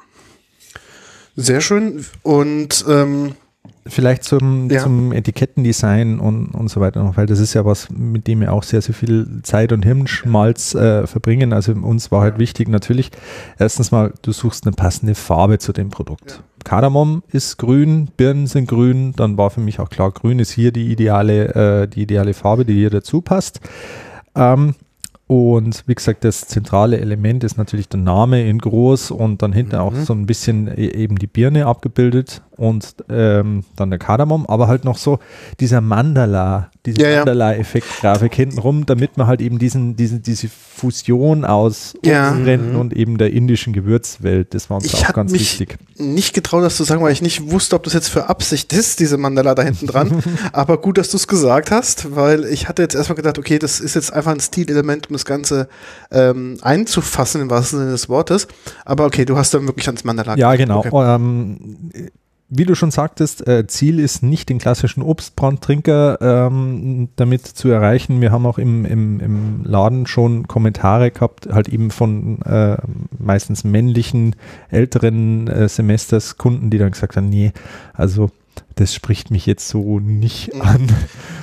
Sehr 1.38 1.62
schön 1.62 2.06
und 2.24 2.84
ähm, 2.90 3.36
Vielleicht 3.86 4.24
zum, 4.24 4.70
Ja. 4.70 4.80
zum 4.82 5.12
Etikettendesign 5.14 6.20
und, 6.20 6.48
und 6.50 6.68
so 6.70 6.82
weiter 6.82 7.04
noch, 7.04 7.16
weil 7.18 7.26
das 7.26 7.40
ist 7.40 7.54
ja 7.54 7.64
was, 7.64 7.90
mit 7.90 8.28
dem 8.28 8.42
wir 8.42 8.52
auch 8.52 8.64
sehr, 8.64 8.82
sehr 8.82 8.94
viel 8.94 9.40
Zeit 9.44 9.72
und 9.72 9.84
Hirnschmalz 9.86 10.76
äh, 10.76 11.08
verbringen. 11.08 11.54
Also 11.54 11.72
uns 11.74 12.12
war 12.12 12.22
halt 12.22 12.38
wichtig 12.38 12.68
natürlich, 12.68 13.12
erstens 13.58 13.92
mal, 13.92 14.14
du 14.22 14.32
suchst 14.34 14.66
eine 14.68 14.76
passende 14.76 15.16
Farbe 15.16 15.58
zu 15.60 15.72
dem 15.74 15.90
Produkt. 15.90 16.42
Kardamom 16.66 17.24
ist 17.32 17.58
grün, 17.58 18.10
Birnen 18.18 18.48
sind 18.48 18.68
grün, 18.68 19.14
dann 19.16 19.38
war 19.38 19.50
für 19.52 19.62
mich 19.62 19.80
auch 19.80 19.90
klar, 19.90 20.12
grün 20.12 20.40
ist 20.40 20.52
hier 20.52 20.72
die 20.74 20.92
ideale, 20.92 21.84
äh, 21.84 21.88
die 21.88 22.02
ideale 22.02 22.34
Farbe, 22.34 22.66
die 22.66 22.74
hier 22.74 22.90
dazu 22.90 23.22
passt. 23.22 23.62
Ähm, 24.36 24.76
und 25.28 25.84
wie 25.88 25.96
gesagt, 25.96 26.24
das 26.24 26.42
zentrale 26.48 27.00
Element 27.02 27.44
ist 27.44 27.58
natürlich 27.58 27.90
der 27.90 28.00
Name 28.00 28.48
in 28.48 28.60
groß 28.60 29.12
und 29.12 29.42
dann 29.42 29.52
hinten 29.52 29.76
auch 29.76 29.94
so 29.94 30.14
ein 30.14 30.26
bisschen 30.26 30.68
e- 30.68 30.88
eben 30.88 31.18
die 31.18 31.28
Birne 31.28 31.66
abgebildet. 31.66 32.42
Und 32.58 32.96
ähm, 33.10 33.64
dann 33.76 33.90
der 33.90 34.00
Kardamom, 34.00 34.46
aber 34.48 34.68
halt 34.68 34.84
noch 34.84 34.98
so 34.98 35.20
dieser 35.60 35.80
Mandala, 35.82 36.70
diese 36.86 37.02
Ja, 37.02 37.10
ja. 37.10 37.18
Mandala-Effekt-Grafik 37.20 38.34
hintenrum, 38.36 38.86
damit 38.86 39.18
man 39.18 39.28
halt 39.28 39.42
eben 39.42 39.60
diesen, 39.60 39.96
diesen, 39.96 40.22
diese 40.24 40.48
Fusion 40.50 41.46
aus 41.46 41.94
Ja. 42.04 42.32
Obstrennen 42.32 42.76
und 42.76 42.94
eben 42.94 43.18
der 43.18 43.32
indischen 43.32 43.74
Gewürzwelt, 43.74 44.54
das 44.54 44.70
war 44.70 44.78
uns 44.78 44.86
Ich 44.86 44.96
auch 45.08 45.14
ganz 45.14 45.32
mich- 45.32 45.42
wichtig. 45.60 45.78
Nicht 45.98 46.34
getraut, 46.34 46.64
das 46.64 46.78
zu 46.78 46.84
sagen, 46.84 47.02
weil 47.02 47.12
ich 47.12 47.22
nicht 47.22 47.50
wusste, 47.52 47.76
ob 47.76 47.84
das 47.84 47.94
jetzt 47.94 48.10
für 48.10 48.30
Absicht 48.30 48.72
ist, 48.74 49.00
diese 49.00 49.18
Mandala 49.18 49.56
da 49.56 49.64
hinten 49.64 49.88
dran. 49.88 50.24
Aber 50.54 50.80
gut, 50.80 50.98
dass 50.98 51.10
du 51.10 51.18
es 51.18 51.28
gesagt 51.28 51.72
hast, 51.72 52.16
weil 52.16 52.46
ich 52.46 52.68
hatte 52.70 52.82
jetzt 52.84 52.96
erstmal 52.96 53.16
gedacht, 53.16 53.38
okay, 53.40 53.58
das 53.60 53.80
ist 53.80 53.96
jetzt 53.96 54.14
einfach 54.14 54.32
ein 54.32 54.40
Stilelement, 54.40 55.10
um 55.10 55.14
das 55.14 55.26
Ganze 55.26 55.68
ähm, 56.12 56.58
einzufassen, 56.62 57.42
im 57.42 57.50
wahrsten 57.50 57.80
Sinne 57.80 57.92
des 57.92 58.10
Wortes. 58.10 58.48
Aber 58.86 59.06
okay, 59.06 59.26
du 59.26 59.38
hast 59.38 59.54
dann 59.54 59.66
wirklich 59.68 59.88
ans 59.88 60.04
Mandala 60.04 60.36
Ja, 60.38 60.56
genau. 60.56 60.80
Okay. 60.80 60.90
Ähm, 61.16 61.80
wie 62.50 62.64
du 62.66 62.76
schon 62.76 62.92
sagtest, 62.92 63.46
äh, 63.48 63.68
Ziel 63.68 64.00
ist 64.00 64.24
nicht 64.24 64.48
den 64.50 64.58
klassischen 64.58 65.04
Obstbrandtrinker 65.04 66.18
ähm, 66.48 67.10
damit 67.16 67.46
zu 67.46 67.68
erreichen. 67.70 68.22
Wir 68.22 68.32
haben 68.32 68.46
auch 68.46 68.58
im, 68.58 68.86
im, 68.86 69.20
im 69.20 69.64
Laden 69.64 70.08
schon 70.08 70.48
Kommentare 70.48 71.12
gehabt, 71.12 71.48
halt 71.52 71.68
eben 71.70 71.92
von 71.92 72.42
äh, 72.44 72.78
meistens 73.20 73.64
männlichen, 73.64 74.36
älteren 74.70 75.48
äh, 75.48 75.68
Semesterskunden, 75.68 76.70
die 76.70 76.78
dann 76.78 76.92
gesagt 76.92 77.18
haben, 77.18 77.30
nee, 77.30 77.52
also 77.94 78.30
das 78.76 78.94
spricht 78.96 79.30
mich 79.32 79.46
jetzt 79.46 79.68
so 79.68 80.00
nicht 80.00 80.54
Mhm. 80.54 80.62
an. 80.62 80.88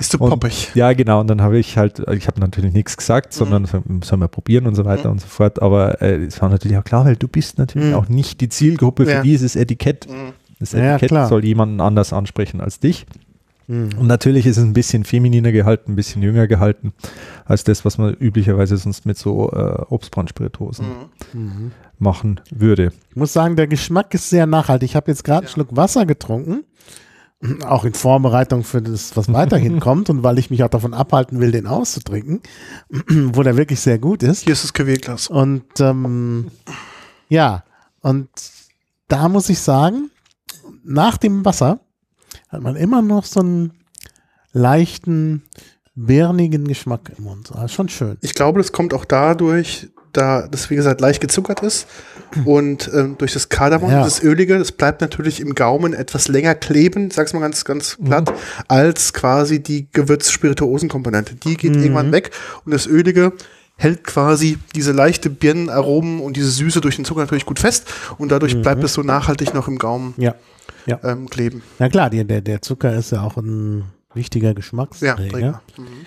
Ist 0.01 0.13
zu 0.13 0.19
und- 0.19 0.31
poppig. 0.31 0.71
Ja, 0.75 0.93
genau. 0.95 1.21
Und 1.21 1.29
dann 1.29 1.43
habe 1.43 1.59
ich 1.59 1.77
halt, 1.77 2.01
ich 2.13 2.27
habe 2.29 2.41
natürlich 2.41 2.73
nichts 2.73 2.97
gesagt, 2.97 3.35
Mhm. 3.35 3.39
sondern 3.39 3.65
so, 3.67 3.83
sollen 4.03 4.21
wir 4.21 4.29
probieren 4.29 4.67
und 4.67 4.75
so 4.75 4.85
weiter 4.85 5.11
und 5.11 5.21
so 5.21 5.27
fort. 5.27 5.61
Aber 5.63 6.01
äh, 6.03 6.17
es 6.25 6.41
war 6.41 6.49
natürlich 6.49 6.77
auch 6.79 6.85
klar, 6.85 7.05
weil 7.05 7.17
du 7.17 7.29
bist 7.29 7.59
natürlich 7.59 7.89
Mhm. 7.91 7.95
auch 7.95 8.09
nicht 8.09 8.41
die 8.41 8.49
Zielgruppe 8.49 9.05
für 9.05 9.13
Ja. 9.13 9.23
dieses 9.23 9.55
Etikett. 9.55 10.09
Mhm. 10.09 10.33
Das 10.61 10.73
Ja, 10.73 10.93
Etikett 10.95 11.09
klar. 11.11 11.29
soll 11.29 11.45
jemanden 11.45 11.81
anders 11.81 12.13
ansprechen 12.13 12.61
als 12.61 12.81
dich. 12.81 13.07
Mhm. 13.67 13.91
Und 13.99 14.07
natürlich 14.07 14.45
ist 14.47 14.59
es 14.59 14.63
ein 14.65 14.75
bisschen 14.75 15.05
femininer 15.05 15.51
gehalten, 15.53 15.93
ein 15.93 15.97
bisschen 15.97 16.23
jünger 16.23 16.47
gehalten, 16.47 16.93
als 17.47 17.65
das, 17.65 17.85
was 17.85 17.97
man 17.99 18.13
üblicherweise 18.15 18.77
sonst 18.77 19.07
mit 19.07 19.17
so 19.17 19.51
äh, 19.53 19.83
Obstbrandspiritosen 19.89 20.87
Mhm. 21.33 21.73
Machen 21.99 22.41
würde. 22.51 22.93
Ich 23.11 23.17
muss 23.17 23.33
sagen, 23.33 23.57
der 23.57 23.67
Geschmack 23.69 24.13
ist 24.15 24.29
sehr 24.29 24.47
nachhaltig. 24.47 24.91
Ich 24.91 24.97
habe 24.97 25.11
jetzt 25.11 25.25
gerade 25.25 25.47
einen 25.47 25.49
Schluck 25.49 25.69
Wasser 25.77 26.05
getrunken, 26.07 26.65
auch 27.67 27.85
in 27.85 27.95
Vorbereitung 27.95 28.65
für 28.65 28.83
das, 28.83 29.17
was 29.17 29.33
weiterhin 29.33 29.81
kommt 29.87 30.11
und 30.11 30.23
weil 30.23 30.39
ich 30.39 30.51
mich 30.51 30.63
auch 30.65 30.69
davon 30.69 30.93
abhalten 30.93 31.41
will, 31.41 31.53
den 31.53 31.67
auszutrinken, 31.67 32.41
wo 33.09 33.43
der 33.43 33.57
wirklich 33.57 33.81
sehr 33.81 33.99
gut 33.99 34.23
ist. 34.23 34.43
Hier 34.45 34.53
ist 34.53 34.65
das 34.65 34.73
Querglas. 34.75 35.29
Und 35.29 35.65
ähm, 35.81 36.49
ja, 37.29 37.65
und 38.03 38.29
da 39.09 39.29
muss 39.29 39.49
ich 39.49 39.61
sagen, 39.61 40.11
nach 40.85 41.17
dem 41.17 41.45
Wasser 41.45 41.81
hat 42.49 42.63
man 42.63 42.77
immer 42.77 43.03
noch 43.03 43.25
so 43.25 43.41
einen 43.41 43.73
leichten, 44.53 45.43
birnigen 45.95 46.67
Geschmack 46.67 47.13
im 47.17 47.25
Mund. 47.25 47.51
Ah, 47.55 47.69
schon 47.69 47.89
schön. 47.89 48.17
Ich 48.21 48.35
glaube, 48.35 48.59
das 48.61 48.73
kommt 48.73 48.95
auch 48.95 49.05
dadurch, 49.05 49.89
da 50.13 50.47
das, 50.49 50.71
wie 50.71 50.77
gesagt, 50.77 51.01
leicht 51.01 51.21
gezuckert 51.21 51.61
ist 51.63 51.87
und 52.45 52.91
ähm, 52.95 53.17
durch 53.19 53.33
das 53.33 53.49
Kardamom, 53.49 53.91
Ja. 53.91 54.03
das 54.05 54.23
Ölige, 54.23 54.59
das 54.59 54.73
bleibt 54.73 55.01
natürlich 55.01 55.41
im 55.41 55.55
Gaumen 55.55 55.93
etwas 55.93 56.29
länger 56.29 56.55
kleben, 56.55 57.11
sag's 57.11 57.33
mal 57.33 57.41
ganz, 57.41 57.65
ganz 57.65 57.97
platt, 58.05 58.33
als 58.69 59.13
quasi 59.13 59.61
die 59.63 59.89
Gewürzspirituosenkomponente. 59.93 61.35
Die 61.37 61.57
geht 61.57 61.75
irgendwann 61.77 62.13
weg 62.13 62.31
und 62.65 62.73
das 62.73 62.87
Ölige 62.87 63.33
hält 63.77 64.05
quasi 64.05 64.59
diese 64.77 64.93
leichte 64.93 65.31
Birnenaromen 65.31 66.21
und 66.21 66.37
diese 66.37 66.51
Süße 66.51 66.81
durch 66.81 66.95
den 66.97 67.05
Zucker 67.05 67.21
natürlich 67.23 67.45
gut 67.47 67.59
fest 67.59 67.87
und 68.19 68.31
dadurch 68.31 68.61
bleibt 68.63 68.85
es 68.85 68.95
so 68.95 69.03
nachhaltig 69.03 69.53
noch 69.53 69.67
im 69.67 69.79
Gaumen 69.79 70.15
Ja. 70.17 70.35
Ja. 70.87 70.99
ähm, 71.03 71.29
kleben. 71.29 71.63
Na 71.79 71.89
klar, 71.89 72.11
die, 72.11 72.25
der, 72.25 72.41
der 72.41 72.63
Zucker 72.63 72.95
ist 72.95 73.13
ja 73.13 73.23
auch 73.23 73.37
ein 73.37 73.85
wichtiger 74.15 74.49
Ja, 74.49 74.55
Geschmacksträger. 74.55 75.17
Träger. 75.31 75.63
Mhm. 75.77 76.07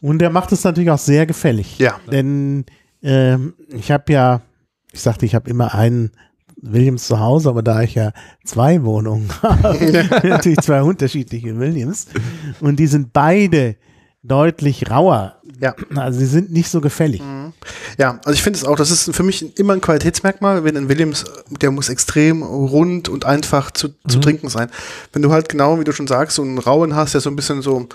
Und 0.00 0.18
der 0.20 0.30
macht 0.30 0.52
es 0.52 0.64
natürlich 0.64 0.90
auch 0.90 0.98
sehr 0.98 1.26
gefällig. 1.26 1.78
Ja. 1.78 1.98
Denn 2.10 2.64
ähm, 3.02 3.54
ich 3.68 3.90
habe 3.90 4.12
ja, 4.12 4.42
ich 4.92 5.00
sagte, 5.00 5.26
ich 5.26 5.34
habe 5.34 5.50
immer 5.50 5.74
einen 5.74 6.12
Williams 6.60 7.06
zu 7.06 7.20
Hause, 7.20 7.48
aber 7.48 7.62
da 7.62 7.82
ich 7.82 7.94
ja 7.94 8.12
zwei 8.44 8.82
Wohnungen 8.84 9.28
habe, 9.42 10.08
natürlich 10.22 10.58
zwei 10.60 10.82
unterschiedliche 10.82 11.58
Williams. 11.58 12.06
Und 12.60 12.78
die 12.78 12.86
sind 12.86 13.12
beide 13.12 13.76
deutlich 14.22 14.90
rauer. 14.90 15.36
Ja. 15.60 15.74
Also 15.96 16.18
sie 16.20 16.26
sind 16.26 16.52
nicht 16.52 16.68
so 16.68 16.80
gefällig. 16.80 17.22
Ja, 17.98 18.20
also 18.24 18.32
ich 18.32 18.42
finde 18.42 18.58
es 18.58 18.64
auch, 18.64 18.76
das 18.76 18.90
ist 18.90 19.14
für 19.14 19.22
mich 19.22 19.58
immer 19.58 19.72
ein 19.72 19.80
Qualitätsmerkmal, 19.80 20.64
wenn 20.64 20.76
ein 20.76 20.88
Williams, 20.88 21.24
der 21.60 21.70
muss 21.70 21.88
extrem 21.88 22.42
rund 22.42 23.08
und 23.08 23.24
einfach 23.24 23.70
zu, 23.70 23.88
zu 24.06 24.20
trinken 24.20 24.48
sein. 24.48 24.70
Wenn 25.12 25.22
du 25.22 25.32
halt 25.32 25.48
genau, 25.48 25.80
wie 25.80 25.84
du 25.84 25.92
schon 25.92 26.06
sagst, 26.06 26.36
so 26.36 26.42
einen 26.42 26.58
rauen 26.58 26.94
hast, 26.94 27.14
der 27.14 27.20
so 27.20 27.30
ein 27.30 27.36
bisschen 27.36 27.62
so, 27.62 27.88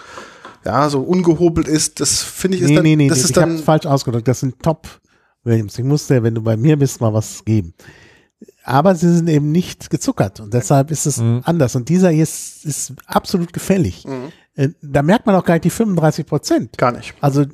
ja, 0.65 0.89
so 0.89 1.01
ungehobelt 1.01 1.67
ist, 1.67 1.99
das 1.99 2.21
finde 2.23 2.57
ich 2.57 2.63
ist 2.63 2.69
Nee, 2.69 2.75
dann, 2.75 2.83
nee, 2.83 2.95
nee, 2.95 3.07
das 3.09 3.17
nee 3.19 3.23
ist 3.25 3.29
ich 3.29 3.35
dann, 3.35 3.59
falsch 3.59 3.85
ausgedrückt. 3.85 4.27
Das 4.27 4.39
sind 4.39 4.61
Top 4.61 4.87
Williams. 5.43 5.77
Ich 5.77 5.85
musste, 5.85 6.23
wenn 6.23 6.35
du 6.35 6.41
bei 6.41 6.57
mir 6.57 6.77
bist, 6.77 6.99
mal 7.01 7.13
was 7.13 7.43
geben. 7.45 7.73
Aber 8.65 8.95
sie 8.95 9.13
sind 9.13 9.29
eben 9.29 9.51
nicht 9.51 9.89
gezuckert 9.89 10.39
und 10.39 10.53
deshalb 10.53 10.89
ist 10.91 11.05
es 11.05 11.17
Mhm. 11.17 11.41
anders. 11.43 11.75
Und 11.75 11.89
dieser 11.89 12.09
hier 12.09 12.23
ist, 12.23 12.65
ist 12.65 12.93
absolut 13.05 13.51
gefällig. 13.53 14.05
Mhm. 14.05 14.31
Äh, 14.55 14.69
Da 14.81 15.01
merkt 15.01 15.25
man 15.25 15.35
auch 15.35 15.45
gar 15.45 15.55
nicht 15.55 15.65
die 15.65 15.69
35 15.69 16.25
Prozent. 16.25 16.77
gar 16.77 16.91
nicht. 16.91 17.13
Also 17.21 17.45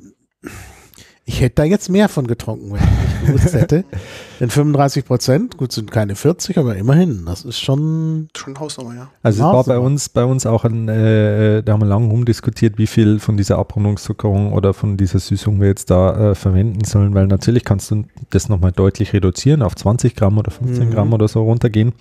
ich 1.30 1.40
hätte 1.40 1.56
da 1.56 1.64
jetzt 1.64 1.88
mehr 1.88 2.08
von 2.08 2.26
getrunken, 2.26 2.72
wenn 2.72 2.80
ich 2.80 3.26
gewusst 3.28 3.54
hätte. 3.54 3.84
Denn 4.40 4.50
35 4.50 5.04
Prozent, 5.04 5.56
gut, 5.56 5.70
sind 5.70 5.92
keine 5.92 6.16
40, 6.16 6.58
aber 6.58 6.74
immerhin, 6.74 7.24
das 7.24 7.44
ist 7.44 7.60
schon, 7.60 8.28
Schon 8.36 8.58
Hausnummer, 8.58 8.94
ja. 8.96 9.10
Also 9.22 9.46
es 9.46 9.52
war 9.52 9.62
bei 9.62 9.78
uns, 9.78 10.08
bei 10.08 10.24
uns 10.24 10.44
auch 10.44 10.64
ein, 10.64 10.88
äh, 10.88 11.62
da 11.62 11.74
haben 11.74 11.82
wir 11.82 11.86
lange 11.86 12.08
rumdiskutiert, 12.08 12.78
wie 12.78 12.88
viel 12.88 13.20
von 13.20 13.36
dieser 13.36 13.58
Abrundungszuckerung 13.58 14.52
oder 14.52 14.74
von 14.74 14.96
dieser 14.96 15.20
Süßung 15.20 15.60
wir 15.60 15.68
jetzt 15.68 15.90
da 15.92 16.30
äh, 16.30 16.34
verwenden 16.34 16.82
sollen, 16.84 17.14
weil 17.14 17.28
natürlich 17.28 17.64
kannst 17.64 17.92
du 17.92 18.06
das 18.30 18.48
nochmal 18.48 18.72
deutlich 18.72 19.12
reduzieren, 19.12 19.62
auf 19.62 19.76
20 19.76 20.16
Gramm 20.16 20.36
oder 20.36 20.50
15 20.50 20.88
Mhm. 20.88 20.90
Gramm 20.90 21.12
oder 21.12 21.28
so 21.28 21.44
runtergehen. 21.44 21.92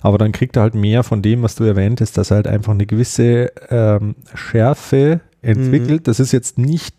Aber 0.00 0.16
dann 0.16 0.32
kriegt 0.32 0.56
er 0.56 0.62
halt 0.62 0.74
mehr 0.74 1.02
von 1.02 1.20
dem, 1.20 1.42
was 1.42 1.56
du 1.56 1.64
erwähnt 1.64 2.00
hast, 2.00 2.16
dass 2.16 2.30
er 2.30 2.36
halt 2.36 2.46
einfach 2.46 2.72
eine 2.72 2.86
gewisse 2.86 3.52
ähm, 3.68 4.14
Schärfe 4.34 5.20
entwickelt. 5.42 6.08
Das 6.08 6.20
ist 6.20 6.32
jetzt 6.32 6.56
nicht 6.56 6.94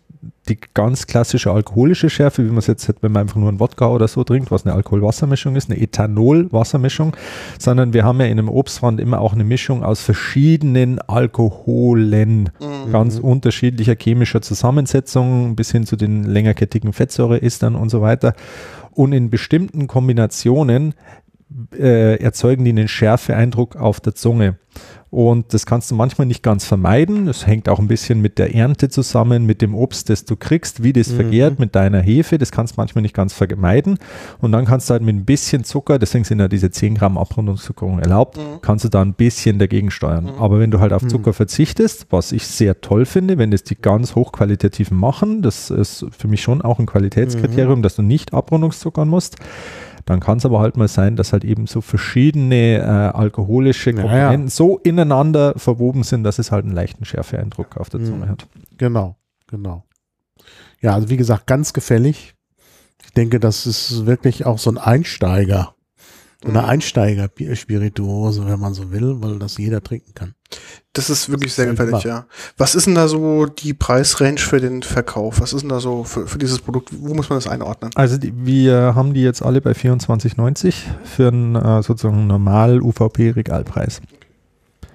die 0.48 0.58
ganz 0.74 1.06
klassische 1.06 1.50
alkoholische 1.50 2.10
Schärfe, 2.10 2.44
wie 2.44 2.48
man 2.48 2.58
es 2.58 2.66
jetzt 2.66 2.88
hat, 2.88 2.96
wenn 3.02 3.12
man 3.12 3.22
einfach 3.22 3.36
nur 3.36 3.48
einen 3.48 3.60
Wodka 3.60 3.88
oder 3.88 4.08
so 4.08 4.24
trinkt, 4.24 4.50
was 4.50 4.64
eine 4.64 4.74
Alkohol-Wassermischung 4.74 5.56
ist, 5.56 5.70
eine 5.70 5.80
Ethanol-Wassermischung, 5.80 7.16
sondern 7.58 7.92
wir 7.92 8.04
haben 8.04 8.20
ja 8.20 8.26
in 8.26 8.38
einem 8.38 8.48
Obstbrand 8.48 9.00
immer 9.00 9.20
auch 9.20 9.32
eine 9.32 9.44
Mischung 9.44 9.82
aus 9.82 10.02
verschiedenen 10.02 11.00
Alkoholen, 11.00 12.50
ganz 12.92 13.18
unterschiedlicher 13.18 13.96
chemischer 13.98 14.42
Zusammensetzung, 14.42 15.56
bis 15.56 15.72
hin 15.72 15.86
zu 15.86 15.96
den 15.96 16.24
längerkettigen 16.24 16.92
Fettsäureestern 16.92 17.74
und 17.74 17.88
so 17.88 18.00
weiter. 18.00 18.34
Und 18.92 19.12
in 19.12 19.30
bestimmten 19.30 19.86
Kombinationen 19.86 20.94
äh, 21.76 22.16
erzeugen 22.16 22.64
die 22.64 22.70
einen 22.70 22.88
Schärfeeindruck 22.88 23.76
auf 23.76 24.00
der 24.00 24.14
Zunge. 24.14 24.56
Und 25.14 25.54
das 25.54 25.64
kannst 25.64 25.92
du 25.92 25.94
manchmal 25.94 26.26
nicht 26.26 26.42
ganz 26.42 26.64
vermeiden. 26.64 27.26
Das 27.26 27.46
hängt 27.46 27.68
auch 27.68 27.78
ein 27.78 27.86
bisschen 27.86 28.20
mit 28.20 28.36
der 28.36 28.52
Ernte 28.52 28.88
zusammen, 28.88 29.46
mit 29.46 29.62
dem 29.62 29.72
Obst, 29.72 30.10
das 30.10 30.24
du 30.24 30.34
kriegst, 30.34 30.82
wie 30.82 30.92
das 30.92 31.12
vergärt 31.12 31.60
mit 31.60 31.76
deiner 31.76 32.00
Hefe. 32.00 32.36
Das 32.36 32.50
kannst 32.50 32.74
du 32.74 32.80
manchmal 32.80 33.02
nicht 33.02 33.14
ganz 33.14 33.32
vermeiden. 33.32 33.98
Und 34.40 34.50
dann 34.50 34.64
kannst 34.64 34.90
du 34.90 34.92
halt 34.92 35.04
mit 35.04 35.14
ein 35.14 35.24
bisschen 35.24 35.62
Zucker, 35.62 36.00
deswegen 36.00 36.24
sind 36.24 36.40
ja 36.40 36.48
diese 36.48 36.72
10 36.72 36.96
Gramm 36.96 37.16
Abrundungszuckerung 37.16 38.00
erlaubt, 38.00 38.40
kannst 38.60 38.86
du 38.86 38.88
da 38.88 39.02
ein 39.02 39.14
bisschen 39.14 39.60
dagegen 39.60 39.92
steuern. 39.92 40.32
Aber 40.36 40.58
wenn 40.58 40.72
du 40.72 40.80
halt 40.80 40.92
auf 40.92 41.06
Zucker 41.06 41.32
verzichtest, 41.32 42.08
was 42.10 42.32
ich 42.32 42.48
sehr 42.48 42.80
toll 42.80 43.06
finde, 43.06 43.38
wenn 43.38 43.52
das 43.52 43.62
die 43.62 43.76
ganz 43.76 44.16
hochqualitativen 44.16 44.98
machen, 44.98 45.42
das 45.42 45.70
ist 45.70 46.06
für 46.10 46.26
mich 46.26 46.42
schon 46.42 46.60
auch 46.60 46.80
ein 46.80 46.86
Qualitätskriterium, 46.86 47.82
dass 47.82 47.94
du 47.94 48.02
nicht 48.02 48.34
Abrundungszuckern 48.34 49.08
musst, 49.08 49.36
dann 50.04 50.20
kann 50.20 50.38
es 50.38 50.44
aber 50.46 50.60
halt 50.60 50.76
mal 50.76 50.88
sein, 50.88 51.16
dass 51.16 51.32
halt 51.32 51.44
eben 51.44 51.66
so 51.66 51.80
verschiedene 51.80 52.78
äh, 52.78 52.82
alkoholische. 52.82 53.92
Komponenten 53.94 54.48
so 54.48 54.78
ineinander 54.78 55.54
verwoben 55.56 56.02
sind, 56.02 56.24
dass 56.24 56.38
es 56.38 56.50
halt 56.52 56.64
einen 56.64 56.74
leichten 56.74 57.04
Schärfeeindruck 57.04 57.76
auf 57.76 57.88
der 57.90 58.00
Mhm. 58.00 58.04
Zunge 58.06 58.28
hat. 58.28 58.46
genau, 58.76 59.16
genau. 59.46 59.84
Ja, 60.80 60.94
also 60.94 61.08
wie 61.08 61.16
gesagt, 61.16 61.46
ganz 61.46 61.72
gefällig. 61.72 62.34
Ich 63.04 63.12
denke, 63.12 63.40
das 63.40 63.66
ist 63.66 64.06
wirklich 64.06 64.44
auch 64.44 64.58
so 64.58 64.70
ein 64.70 64.78
Einsteiger. 64.78 65.74
Eine 66.44 66.60
Mhm. 66.62 66.68
Einsteiger-Spirituose, 66.68 68.46
wenn 68.46 68.60
man 68.60 68.74
so 68.74 68.90
will, 68.92 69.16
weil 69.20 69.38
das 69.38 69.56
jeder 69.58 69.82
trinken 69.82 70.14
kann. 70.14 70.34
Das 70.92 71.10
ist 71.10 71.28
wirklich 71.30 71.52
sehr 71.52 71.64
Sollte 71.66 71.84
gefällig, 71.84 72.04
man. 72.04 72.16
ja. 72.16 72.26
Was 72.56 72.74
ist 72.74 72.86
denn 72.86 72.94
da 72.94 73.08
so 73.08 73.46
die 73.46 73.74
Preisrange 73.74 74.38
für 74.38 74.60
den 74.60 74.82
Verkauf? 74.82 75.40
Was 75.40 75.52
ist 75.52 75.62
denn 75.62 75.70
da 75.70 75.80
so 75.80 76.04
für, 76.04 76.26
für 76.26 76.38
dieses 76.38 76.60
Produkt? 76.60 76.90
Wo 76.92 77.14
muss 77.14 77.28
man 77.30 77.38
das 77.38 77.48
einordnen? 77.48 77.90
Also 77.94 78.18
die, 78.18 78.32
wir 78.44 78.94
haben 78.94 79.14
die 79.14 79.22
jetzt 79.22 79.42
alle 79.42 79.60
bei 79.60 79.72
24,90 79.72 80.74
für 81.04 81.28
einen 81.28 81.56
äh, 81.56 81.82
sozusagen 81.82 82.26
normal 82.26 82.80
UVP-Regalpreis. 82.82 84.00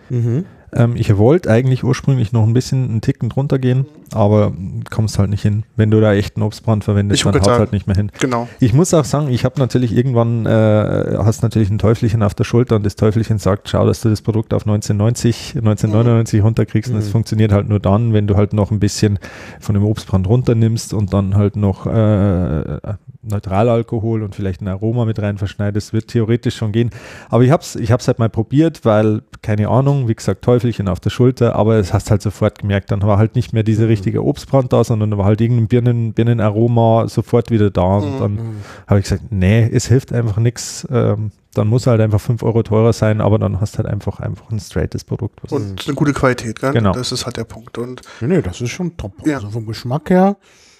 Mhm. 0.09 0.45
Ähm, 0.71 0.95
ich 0.95 1.17
wollte 1.17 1.49
eigentlich 1.49 1.83
ursprünglich 1.83 2.31
noch 2.31 2.43
ein 2.43 2.53
bisschen 2.53 2.88
einen 2.89 3.01
Ticken 3.01 3.29
drunter 3.29 3.59
gehen, 3.59 3.85
aber 4.13 4.53
kommst 4.89 5.19
halt 5.19 5.29
nicht 5.29 5.41
hin. 5.41 5.63
Wenn 5.75 5.91
du 5.91 5.99
da 6.01 6.13
echt 6.13 6.35
einen 6.35 6.43
Obstbrand 6.43 6.83
verwendest, 6.83 7.19
Ich 7.25 7.31
dann 7.31 7.41
haut 7.41 7.47
halt 7.59 7.71
nicht 7.71 7.87
mehr 7.87 7.95
hin. 7.95 8.11
Genau. 8.19 8.47
Ich 8.59 8.73
muss 8.73 8.93
auch 8.93 9.05
sagen, 9.05 9.29
ich 9.29 9.45
habe 9.45 9.59
natürlich 9.59 9.95
irgendwann, 9.95 10.45
äh, 10.45 11.17
hast 11.19 11.41
natürlich 11.43 11.69
ein 11.69 11.77
Teufelchen 11.79 12.23
auf 12.23 12.33
der 12.33 12.43
Schulter 12.43 12.75
und 12.75 12.85
das 12.85 12.95
Teufelchen 12.95 13.37
sagt, 13.39 13.69
schau, 13.69 13.85
dass 13.85 14.01
du 14.01 14.09
das 14.09 14.21
Produkt 14.21 14.53
auf 14.53 14.63
1990, 14.65 15.55
1999 15.55 16.43
runterkriegst 16.43 16.91
und 16.91 16.97
es 16.97 17.07
Mhm. 17.07 17.11
funktioniert 17.11 17.51
halt 17.51 17.69
nur 17.69 17.79
dann, 17.79 18.13
wenn 18.13 18.27
du 18.27 18.35
halt 18.35 18.53
noch 18.53 18.71
ein 18.71 18.79
bisschen 18.79 19.19
von 19.59 19.75
dem 19.75 19.83
Obstbrand 19.83 20.27
runternimmst 20.27 20.93
und 20.93 21.13
dann 21.13 21.35
halt 21.35 21.55
noch 21.55 21.85
äh, 21.85 22.79
Neutralalkohol 23.21 24.23
und 24.23 24.35
vielleicht 24.35 24.61
ein 24.61 24.67
Aroma 24.67 25.05
mit 25.05 25.21
rein 25.21 25.37
verschneidest, 25.37 25.93
wird 25.93 26.07
theoretisch 26.07 26.55
schon 26.55 26.71
gehen. 26.71 26.89
Aber 27.29 27.43
ich 27.43 27.51
habe 27.51 27.61
es 27.61 27.75
ich 27.75 27.91
hab's 27.91 28.07
halt 28.07 28.19
mal 28.19 28.29
probiert, 28.29 28.85
weil, 28.85 29.21
keine 29.41 29.67
Ahnung, 29.69 30.07
wie 30.07 30.15
gesagt, 30.15 30.43
Teufelchen 30.43 30.87
auf 30.87 30.99
der 30.99 31.09
Schulter, 31.09 31.55
aber 31.55 31.75
es 31.75 31.93
hast 31.93 32.11
halt 32.11 32.21
sofort 32.21 32.59
gemerkt, 32.59 32.91
dann 32.91 33.01
war 33.01 33.17
halt 33.17 33.35
nicht 33.35 33.53
mehr 33.53 33.63
dieser 33.63 33.87
richtige 33.99 34.23
Obstbrand 34.23 34.73
da, 34.73 34.83
sondern 34.83 35.12
da 35.12 35.17
war 35.17 35.25
halt 35.25 35.41
irgendein 35.41 35.67
Birnen, 35.67 36.13
Birnenaroma 36.13 37.07
sofort 37.07 37.51
wieder 37.51 37.69
da 37.69 37.97
und 37.97 38.15
Mhm. 38.15 38.19
dann 38.19 38.39
habe 38.88 38.99
ich 38.99 39.03
gesagt, 39.05 39.31
nee, 39.31 39.69
es 39.71 39.88
hilft 39.88 40.12
einfach 40.13 40.38
nichts. 40.38 40.88
Ähm, 40.91 41.31
dann 41.53 41.67
muss 41.67 41.88
halt 41.88 41.99
einfach 42.01 42.21
5 42.21 42.43
Euro 42.43 42.62
teurer 42.63 42.93
sein, 42.93 43.21
aber 43.21 43.39
dann 43.39 43.59
hast 43.59 43.77
halt 43.77 43.88
einfach, 43.88 44.19
einfach 44.19 44.49
ein 44.51 44.59
straightes 44.59 45.03
Produkt. 45.03 45.41
was- 45.43 45.51
Und 45.51 45.85
eine 45.88 45.95
gute 45.95 46.13
Qualität, 46.13 46.59
gell? 46.59 46.71
Genau. 46.73 46.91
Das 46.93 47.12
ist 47.12 47.25
halt 47.25 47.38
der 47.38 47.43
Punkt. 47.43 47.77
Und 47.77 48.01
Nee, 48.21 48.27
nee, 48.27 48.41
das 48.41 48.62
ist 48.62 48.69
schon 48.71 48.95
top. 48.97 49.13
Ja. 49.25 49.35
Also 49.38 49.49
vom 49.49 49.65
Geschmack 49.65 50.09
her, 50.09 50.38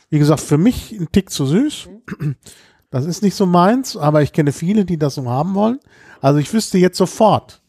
wie 0.10 0.20
gesagt, 0.20 0.42
für 0.42 0.58
mich 0.58 0.92
ein 0.92 1.08
Tick 1.12 1.30
zu 1.30 1.46
süß. 1.46 1.90
Das 2.92 3.06
ist 3.06 3.22
nicht 3.22 3.36
so 3.36 3.46
meins, 3.46 3.96
aber 3.96 4.24
ich 4.24 4.34
kenne 4.34 4.52
viele, 4.52 4.84
die 4.84 4.98
das 4.98 5.14
so 5.14 5.30
haben 5.30 5.54
wollen. 5.54 5.78
Also 6.22 6.40
ich 6.40 6.52
wüsste 6.52 6.80
jetzt 6.80 6.98
sofort, 6.98 7.62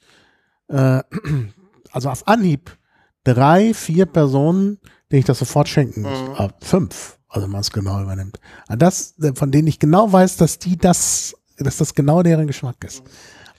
äh, 0.69 1.03
also 1.93 2.09
auf 2.09 2.27
Anhieb, 2.27 2.77
drei, 3.25 3.75
vier 3.75 4.07
Personen, 4.07 4.79
denen 5.11 5.21
ich 5.21 5.25
das 5.27 5.39
sofort 5.39 5.69
schenken 5.69 6.03
muss. 6.03 6.19
Mhm. 6.21 6.35
Ah, 6.37 6.49
fünf, 6.61 7.19
also 7.29 7.47
wenn 7.47 7.53
man 7.53 7.61
es 7.63 7.71
genau 7.71 8.01
übernimmt. 8.03 8.39
Das, 8.69 9.15
von 9.35 9.51
denen 9.51 9.69
ich 9.69 9.79
genau 9.79 10.13
weiß, 10.13 10.37
dass 10.37 10.59
die 10.59 10.77
das, 10.77 11.35
dass 11.59 11.77
das 11.79 11.95
genau 11.95 12.23
deren 12.23 12.47
Geschmack 12.47 12.77
ist. 12.85 13.03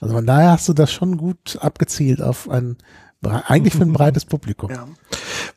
Also 0.00 0.14
von 0.14 0.26
daher 0.26 0.52
hast 0.52 0.68
du 0.68 0.72
das 0.72 0.92
schon 0.92 1.16
gut 1.16 1.58
abgezielt 1.60 2.20
auf 2.20 2.48
ein, 2.50 2.76
eigentlich 3.22 3.74
für 3.74 3.82
ein 3.82 3.92
breites 3.92 4.24
Publikum. 4.24 4.70
ja. 4.70 4.86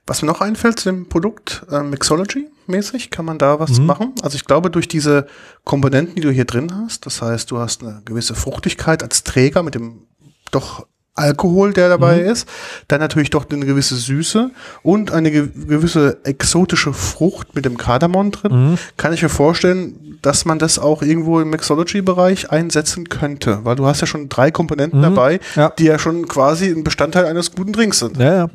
Was 0.07 0.21
mir 0.21 0.27
noch 0.27 0.41
einfällt 0.41 0.79
zu 0.79 0.89
dem 0.91 1.09
Produkt, 1.09 1.65
äh, 1.71 1.81
Mixology-mäßig, 1.81 3.09
kann 3.09 3.25
man 3.25 3.39
da 3.39 3.59
was 3.59 3.79
Mhm. 3.79 3.85
machen? 3.87 4.13
Also 4.21 4.35
ich 4.35 4.45
glaube, 4.45 4.69
durch 4.69 4.87
diese 4.87 5.25
Komponenten, 5.63 6.15
die 6.15 6.21
du 6.21 6.29
hier 6.31 6.45
drin 6.45 6.71
hast, 6.75 7.07
das 7.07 7.21
heißt, 7.23 7.49
du 7.49 7.57
hast 7.57 7.81
eine 7.83 8.01
gewisse 8.05 8.35
Fruchtigkeit 8.35 9.01
als 9.01 9.23
Träger 9.23 9.63
mit 9.63 9.73
dem 9.73 10.03
doch 10.51 10.85
Alkohol, 11.15 11.71
der 11.73 11.87
dabei 11.89 12.17
Mhm. 12.21 12.29
ist, 12.29 12.47
dann 12.89 12.99
natürlich 12.99 13.29
doch 13.29 13.49
eine 13.49 13.65
gewisse 13.65 13.95
Süße 13.95 14.51
und 14.83 15.11
eine 15.11 15.31
ge 15.31 15.47
gewisse 15.67 16.17
exotische 16.25 16.91
Frucht 16.93 17.55
mit 17.55 17.63
dem 17.65 17.77
Kardamom 17.77 18.31
drin. 18.31 18.71
Mhm. 18.71 18.77
Kann 18.97 19.13
ich 19.13 19.21
mir 19.23 19.29
vorstellen, 19.29 20.17
dass 20.21 20.43
man 20.45 20.59
das 20.59 20.77
auch 20.77 21.01
irgendwo 21.01 21.39
im 21.39 21.49
Mixology-Bereich 21.51 22.51
einsetzen 22.51 23.07
könnte, 23.09 23.59
weil 23.63 23.75
du 23.75 23.85
hast 23.85 24.01
ja 24.01 24.07
schon 24.07 24.27
drei 24.27 24.51
Komponenten 24.51 24.99
Mhm. 24.99 25.03
dabei, 25.03 25.39
Ja. 25.55 25.69
die 25.77 25.85
ja 25.85 25.99
schon 25.99 26.27
quasi 26.27 26.67
ein 26.69 26.83
Bestandteil 26.83 27.25
eines 27.25 27.51
guten 27.55 27.71
Drinks 27.73 27.99
sind. 27.99 28.17
Ja, 28.17 28.35
ja. 28.35 28.47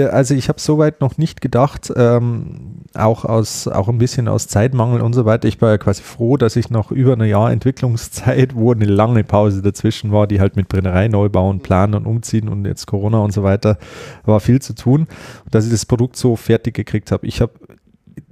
Also 0.00 0.34
ich 0.34 0.48
habe 0.48 0.60
soweit 0.60 1.00
noch 1.00 1.18
nicht 1.18 1.40
gedacht, 1.40 1.92
ähm, 1.94 2.82
auch 2.94 3.24
aus 3.24 3.68
auch 3.68 3.88
ein 3.88 3.98
bisschen 3.98 4.26
aus 4.28 4.48
Zeitmangel 4.48 5.02
und 5.02 5.12
so 5.12 5.24
weiter. 5.24 5.48
Ich 5.48 5.60
war 5.60 5.70
ja 5.70 5.78
quasi 5.78 6.02
froh, 6.02 6.36
dass 6.36 6.56
ich 6.56 6.70
noch 6.70 6.90
über 6.90 7.12
ein 7.12 7.24
Jahr 7.24 7.50
Entwicklungszeit, 7.52 8.54
wo 8.54 8.72
eine 8.72 8.86
lange 8.86 9.22
Pause 9.24 9.60
dazwischen 9.60 10.10
war, 10.10 10.26
die 10.26 10.40
halt 10.40 10.56
mit 10.56 10.68
Brennerei 10.68 11.08
neu 11.08 11.28
bauen, 11.28 11.60
planen 11.60 11.94
und 11.94 12.06
umziehen 12.06 12.48
und 12.48 12.64
jetzt 12.64 12.86
Corona 12.86 13.18
und 13.18 13.32
so 13.32 13.42
weiter, 13.42 13.78
war 14.24 14.40
viel 14.40 14.62
zu 14.62 14.74
tun, 14.74 15.06
dass 15.50 15.66
ich 15.66 15.70
das 15.70 15.84
Produkt 15.84 16.16
so 16.16 16.36
fertig 16.36 16.74
gekriegt 16.74 17.12
habe. 17.12 17.26
Ich 17.26 17.40
habe 17.40 17.52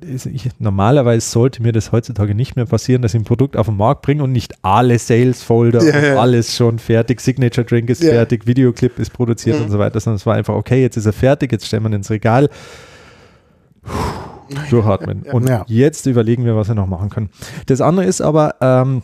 ich, 0.02 0.48
normalerweise 0.58 1.28
sollte 1.28 1.62
mir 1.62 1.72
das 1.72 1.92
heutzutage 1.92 2.34
nicht 2.34 2.56
mehr 2.56 2.66
passieren, 2.66 3.02
dass 3.02 3.14
ich 3.14 3.20
ein 3.20 3.24
Produkt 3.24 3.56
auf 3.56 3.66
den 3.66 3.76
Markt 3.76 4.02
bringe 4.02 4.22
und 4.22 4.32
nicht 4.32 4.54
alle 4.62 4.98
Sales 4.98 5.42
Folder 5.42 5.82
Ja, 5.84 5.98
ja. 6.14 6.20
alles 6.20 6.56
schon 6.56 6.78
fertig, 6.78 7.20
Signature 7.20 7.64
Drink 7.66 7.90
ist 7.90 8.02
Ja. 8.02 8.10
fertig, 8.10 8.46
Videoclip 8.46 8.98
ist 8.98 9.12
produziert 9.12 9.58
Mhm. 9.58 9.64
und 9.64 9.70
so 9.70 9.78
weiter, 9.78 10.00
sondern 10.00 10.16
es 10.16 10.26
war 10.26 10.34
einfach, 10.36 10.54
okay, 10.54 10.80
jetzt 10.82 10.96
ist 10.96 11.06
er 11.06 11.12
fertig, 11.12 11.52
jetzt 11.52 11.66
stellen 11.66 11.82
wir 11.84 11.90
ihn 11.90 11.94
ins 11.94 12.10
Regal. 12.10 12.48
Puh, 13.82 13.92
Durchatmen. 14.70 15.22
Und 15.32 15.50
jetzt 15.68 16.06
überlegen 16.06 16.44
wir, 16.44 16.56
was 16.56 16.68
wir 16.68 16.74
noch 16.74 16.86
machen 16.86 17.08
können. 17.08 17.30
Das 17.66 17.80
andere 17.80 18.06
ist 18.06 18.20
aber, 18.20 18.56
ähm, 18.60 19.02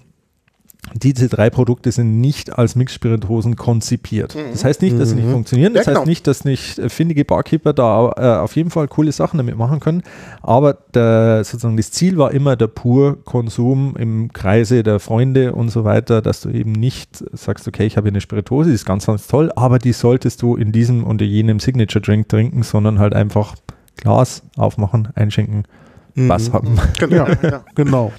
diese 0.94 1.28
drei 1.28 1.50
Produkte 1.50 1.90
sind 1.92 2.20
nicht 2.20 2.58
als 2.58 2.74
Mixspirituosen 2.76 3.56
konzipiert. 3.56 4.34
Das 4.52 4.64
heißt 4.64 4.82
nicht, 4.82 4.98
dass 4.98 5.10
sie 5.10 5.16
nicht 5.16 5.26
Mhm. 5.26 5.32
funktionieren. 5.32 5.74
Das 5.74 5.86
Ja, 5.86 5.92
genau. 5.92 6.00
heißt 6.00 6.08
nicht, 6.08 6.26
dass 6.26 6.44
nicht 6.44 6.78
äh, 6.78 6.88
findige 6.88 7.24
Barkeeper 7.24 7.72
da 7.72 8.12
äh, 8.16 8.40
auf 8.42 8.56
jeden 8.56 8.70
Fall 8.70 8.88
coole 8.88 9.12
Sachen 9.12 9.36
damit 9.38 9.56
machen 9.56 9.80
können. 9.80 10.02
Aber 10.42 10.74
der, 10.94 11.44
sozusagen 11.44 11.76
das 11.76 11.90
Ziel 11.90 12.16
war 12.18 12.32
immer 12.32 12.56
der 12.56 12.68
pur 12.68 13.22
Konsum 13.24 13.94
im 13.98 14.32
Kreise 14.32 14.82
der 14.82 15.00
Freunde 15.00 15.52
und 15.52 15.68
so 15.70 15.84
weiter, 15.84 16.22
dass 16.22 16.40
du 16.40 16.50
eben 16.50 16.72
nicht 16.72 17.24
sagst, 17.32 17.66
okay, 17.68 17.84
ich 17.86 17.96
habe 17.96 18.06
hier 18.06 18.12
eine 18.12 18.20
Spirituose, 18.20 18.68
die 18.70 18.74
ist 18.74 18.86
ganz, 18.86 19.06
ganz 19.06 19.26
toll, 19.26 19.50
aber 19.56 19.78
die 19.78 19.92
solltest 19.92 20.40
du 20.42 20.56
in 20.56 20.72
diesem 20.72 21.04
und 21.04 21.20
in 21.20 21.28
jenem 21.28 21.60
Signature 21.60 22.00
Drink 22.02 22.28
trinken, 22.28 22.62
sondern 22.62 22.98
halt 22.98 23.14
einfach 23.14 23.54
Glas 23.96 24.42
aufmachen, 24.56 25.08
einschenken, 25.14 25.64
was 26.14 26.48
Mhm. 26.48 26.52
haben. 26.54 26.78
Genau. 26.98 27.16
Ja. 27.26 27.28
Ja. 27.42 27.64
Genau. 27.74 28.12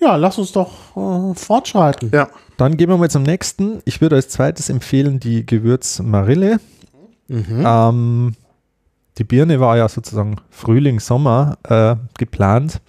Ja, 0.00 0.16
lass 0.16 0.38
uns 0.38 0.52
doch 0.52 0.70
äh, 0.96 1.34
fortschreiten. 1.34 2.10
ja. 2.12 2.28
Dann 2.56 2.76
gehen 2.76 2.88
wir 2.88 2.96
mal 2.96 3.08
zum 3.08 3.22
nächsten. 3.22 3.80
Ich 3.84 4.00
würde 4.00 4.16
als 4.16 4.28
zweites 4.30 4.68
empfehlen 4.68 5.20
die 5.20 5.46
Gewürz 5.46 6.00
Marille. 6.00 6.58
Mhm. 7.28 7.64
Ähm, 7.64 8.34
die 9.16 9.24
Birne 9.24 9.60
war 9.60 9.76
ja 9.76 9.88
sozusagen 9.88 10.36
Frühling, 10.50 10.98
Sommer 10.98 11.58
äh, 11.68 11.94
geplant 12.18 12.80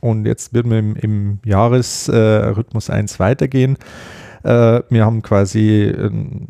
und 0.00 0.26
jetzt 0.26 0.54
wird 0.54 0.68
wir 0.68 0.78
im, 0.78 0.96
im 0.96 1.38
Jahresrhythmus 1.44 2.08
äh, 2.08 2.46
Rhythmus 2.50 2.90
1 2.90 3.18
weitergehen. 3.18 3.78
Äh, 4.46 4.82
wir 4.90 5.04
haben 5.04 5.22
quasi 5.22 5.92
ein 5.92 6.46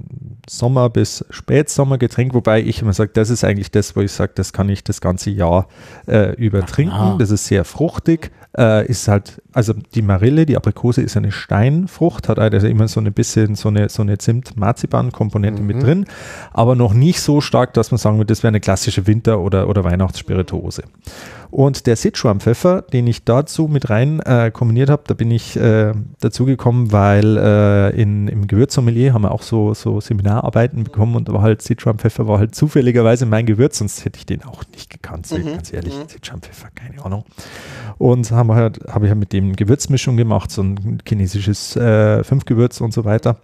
Sommer- 0.48 0.90
bis 0.90 1.24
Spätsommergetränk, 1.30 2.34
wobei 2.34 2.60
ich 2.62 2.82
immer 2.82 2.92
sage, 2.92 3.10
das 3.14 3.30
ist 3.30 3.42
eigentlich 3.42 3.70
das, 3.70 3.96
wo 3.96 4.00
ich 4.02 4.12
sage, 4.12 4.32
das 4.34 4.52
kann 4.52 4.68
ich 4.68 4.84
das 4.84 5.00
ganze 5.00 5.30
Jahr 5.30 5.66
äh, 6.06 6.34
über 6.36 6.64
trinken. 6.66 6.92
Ah. 6.94 7.16
Das 7.18 7.30
ist 7.30 7.46
sehr 7.46 7.64
fruchtig. 7.64 8.30
Äh, 8.56 8.86
ist 8.86 9.08
halt, 9.08 9.42
also 9.52 9.74
die 9.94 10.02
Marille, 10.02 10.46
die 10.46 10.56
Aprikose 10.56 11.02
ist 11.02 11.16
eine 11.16 11.32
Steinfrucht, 11.32 12.28
hat 12.28 12.38
also 12.38 12.66
immer 12.66 12.86
so 12.88 13.00
ein 13.00 13.12
bisschen 13.12 13.54
so 13.54 13.68
eine, 13.68 13.88
so 13.88 14.02
eine 14.02 14.18
Zimt-Marzipan-Komponente 14.18 15.62
mit 15.62 15.76
Mhm. 15.76 15.80
drin, 15.80 16.04
aber 16.52 16.74
noch 16.74 16.94
nicht 16.94 17.20
so 17.20 17.40
stark, 17.40 17.74
dass 17.74 17.90
man 17.90 17.98
sagen 17.98 18.16
würde, 18.18 18.26
das 18.32 18.42
wäre 18.42 18.48
eine 18.48 18.60
klassische 18.60 19.06
Winter- 19.06 19.40
oder, 19.40 19.68
oder 19.68 19.84
Weihnachtsspirituose. 19.84 20.84
Und 21.50 21.86
der 21.86 21.96
Sichuan-Pfeffer, 21.96 22.82
den 22.82 23.06
ich 23.06 23.24
dazu 23.24 23.68
mit 23.68 23.88
rein 23.90 24.20
äh, 24.20 24.50
kombiniert 24.50 24.90
habe, 24.90 25.02
da 25.06 25.14
bin 25.14 25.30
ich 25.30 25.56
äh, 25.56 25.92
dazu 26.20 26.44
gekommen, 26.44 26.92
weil 26.92 27.36
äh, 27.36 27.90
in, 28.00 28.28
im 28.28 28.46
Gewürzsommelier 28.46 29.12
haben 29.14 29.22
wir 29.22 29.32
auch 29.32 29.42
so, 29.42 29.74
so 29.74 30.00
Seminararbeiten 30.00 30.84
bekommen 30.84 31.16
und 31.16 31.28
da 31.28 31.32
war 31.32 31.42
halt 31.42 31.62
Sichuan-Pfeffer 31.62 32.26
war 32.28 32.38
halt 32.38 32.54
zufälligerweise 32.54 33.26
mein 33.26 33.46
Gewürz, 33.46 33.78
sonst 33.78 34.04
hätte 34.04 34.18
ich 34.18 34.26
den 34.26 34.44
auch 34.44 34.62
nicht 34.72 34.90
gekannt, 34.90 35.26
ich 35.30 35.44
Mhm, 35.44 35.52
ganz 35.52 35.72
ehrlich. 35.72 35.94
mhm. 35.94 36.08
Sichuan-Pfeffer, 36.08 36.68
keine 36.74 37.04
Ahnung. 37.04 37.24
Und 37.98 38.30
haben 38.30 38.48
wir 38.48 38.56
halt, 38.56 38.80
habe 38.88 39.06
ich 39.06 39.10
halt 39.10 39.20
mit 39.20 39.32
dem 39.32 39.56
Gewürzmischung 39.56 40.16
gemacht, 40.16 40.50
so 40.50 40.62
ein 40.62 40.98
chinesisches 41.06 41.76
äh, 41.76 42.22
Fünfgewürz 42.24 42.80
und 42.80 42.92
so 42.92 43.04
weiter. 43.04 43.36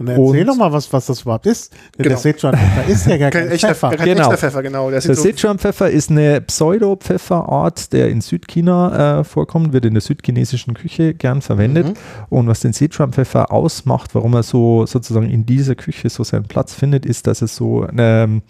Und 0.00 0.08
erzähl 0.08 0.44
doch 0.44 0.56
mal, 0.56 0.72
was, 0.72 0.92
was 0.92 1.06
das 1.06 1.22
überhaupt 1.22 1.46
ist. 1.46 1.72
Genau. 1.96 2.08
Der 2.10 2.16
Sichuan-Pfeffer 2.18 2.88
ist 2.88 3.06
ja 3.06 3.16
gar 3.16 3.30
Kein 3.30 3.42
kein 3.44 3.52
echter, 3.52 3.68
Pfeffer. 3.68 3.90
kein 3.96 4.06
Genau. 4.06 4.20
echter 4.22 4.36
Pfeffer, 4.38 4.62
genau. 4.62 4.90
Der 4.90 5.00
Der 5.00 5.14
Sichuan-Pfeffer 5.14 5.90
ist 5.90 6.10
eine 6.10 6.40
Pseudo-Pfefferart, 6.40 7.92
der 7.92 8.08
in 8.08 8.20
Südchina 8.20 9.20
äh, 9.20 9.24
vorkommt, 9.24 9.72
wird 9.72 9.84
in 9.84 9.94
der 9.94 10.00
südchinesischen 10.00 10.74
Küche 10.74 11.14
gern 11.14 11.42
verwendet. 11.42 11.86
Mhm. 11.88 11.94
Und 12.28 12.46
was 12.48 12.60
den 12.60 12.72
Sichuan-Pfeffer 12.72 13.52
ausmacht, 13.52 14.14
warum 14.14 14.34
er 14.34 14.42
so 14.42 14.86
sozusagen 14.86 15.30
in 15.30 15.46
dieser 15.46 15.74
Küche 15.74 16.08
so 16.10 16.24
seinen 16.24 16.44
Platz 16.44 16.74
findet, 16.74 17.06
ist, 17.06 17.26
dass 17.26 17.42
es 17.42 17.54
so 17.56 17.86
ähm, 17.96 18.42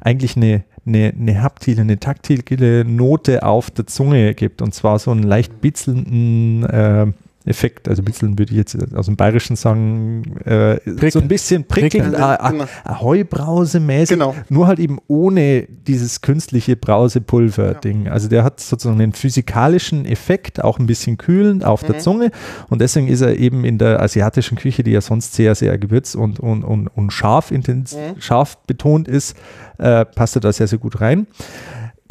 eigentlich 0.00 0.36
eine, 0.36 0.64
eine, 0.86 1.12
eine 1.18 1.42
haptile, 1.42 1.82
eine 1.82 1.98
taktile 2.00 2.84
Note 2.84 3.42
auf 3.44 3.70
der 3.70 3.86
Zunge 3.86 4.34
gibt. 4.34 4.62
Und 4.62 4.74
zwar 4.74 4.98
so 4.98 5.10
einen 5.10 5.22
leicht 5.22 5.60
bitzelnden 5.60 6.64
äh, 6.64 7.06
Effekt. 7.44 7.88
Also 7.88 8.02
bitzeln 8.02 8.38
würde 8.38 8.52
ich 8.52 8.58
jetzt 8.58 8.76
aus 8.94 9.06
dem 9.06 9.16
Bayerischen 9.16 9.56
sagen, 9.56 10.36
äh, 10.44 10.76
so 10.84 10.96
Prickeln. 10.96 11.24
ein 11.24 11.28
bisschen 11.28 11.64
prickelnd, 11.64 12.14
Prickelnd, 12.14 12.40
äh, 12.44 12.48
genau. 12.50 12.64
äh, 12.64 12.94
Heubrause-mäßig. 13.00 14.08
Genau. 14.16 14.34
Nur 14.48 14.66
halt 14.66 14.78
eben 14.78 14.98
ohne 15.08 15.62
dieses 15.86 16.20
künstliche 16.20 16.76
Brausepulver-Ding. 16.76 18.08
Also 18.08 18.28
der 18.28 18.44
hat 18.44 18.60
sozusagen 18.60 19.00
einen 19.00 19.12
physikalischen 19.12 20.04
Effekt, 20.06 20.62
auch 20.62 20.78
ein 20.78 20.86
bisschen 20.86 21.16
kühlend 21.18 21.64
auf 21.64 21.82
der 21.82 21.96
Mhm. 21.96 22.00
Zunge. 22.00 22.30
Und 22.68 22.80
deswegen 22.80 23.08
ist 23.08 23.20
er 23.20 23.36
eben 23.36 23.64
in 23.64 23.78
der 23.78 24.00
asiatischen 24.00 24.56
Küche, 24.56 24.82
die 24.82 24.92
ja 24.92 25.00
sonst 25.00 25.34
sehr, 25.34 25.54
sehr 25.54 25.76
gewürzt 25.78 26.16
und, 26.16 26.40
und, 26.40 26.64
und, 26.64 26.88
und 26.88 27.12
scharf, 27.12 27.50
intens, 27.50 27.94
Mhm. 27.96 28.20
scharf 28.20 28.58
betont 28.66 29.08
ist, 29.08 29.36
äh, 29.78 30.04
passt 30.04 30.36
er 30.36 30.40
da 30.40 30.52
sehr, 30.52 30.66
sehr 30.68 30.78
gut 30.78 31.00
rein. 31.00 31.26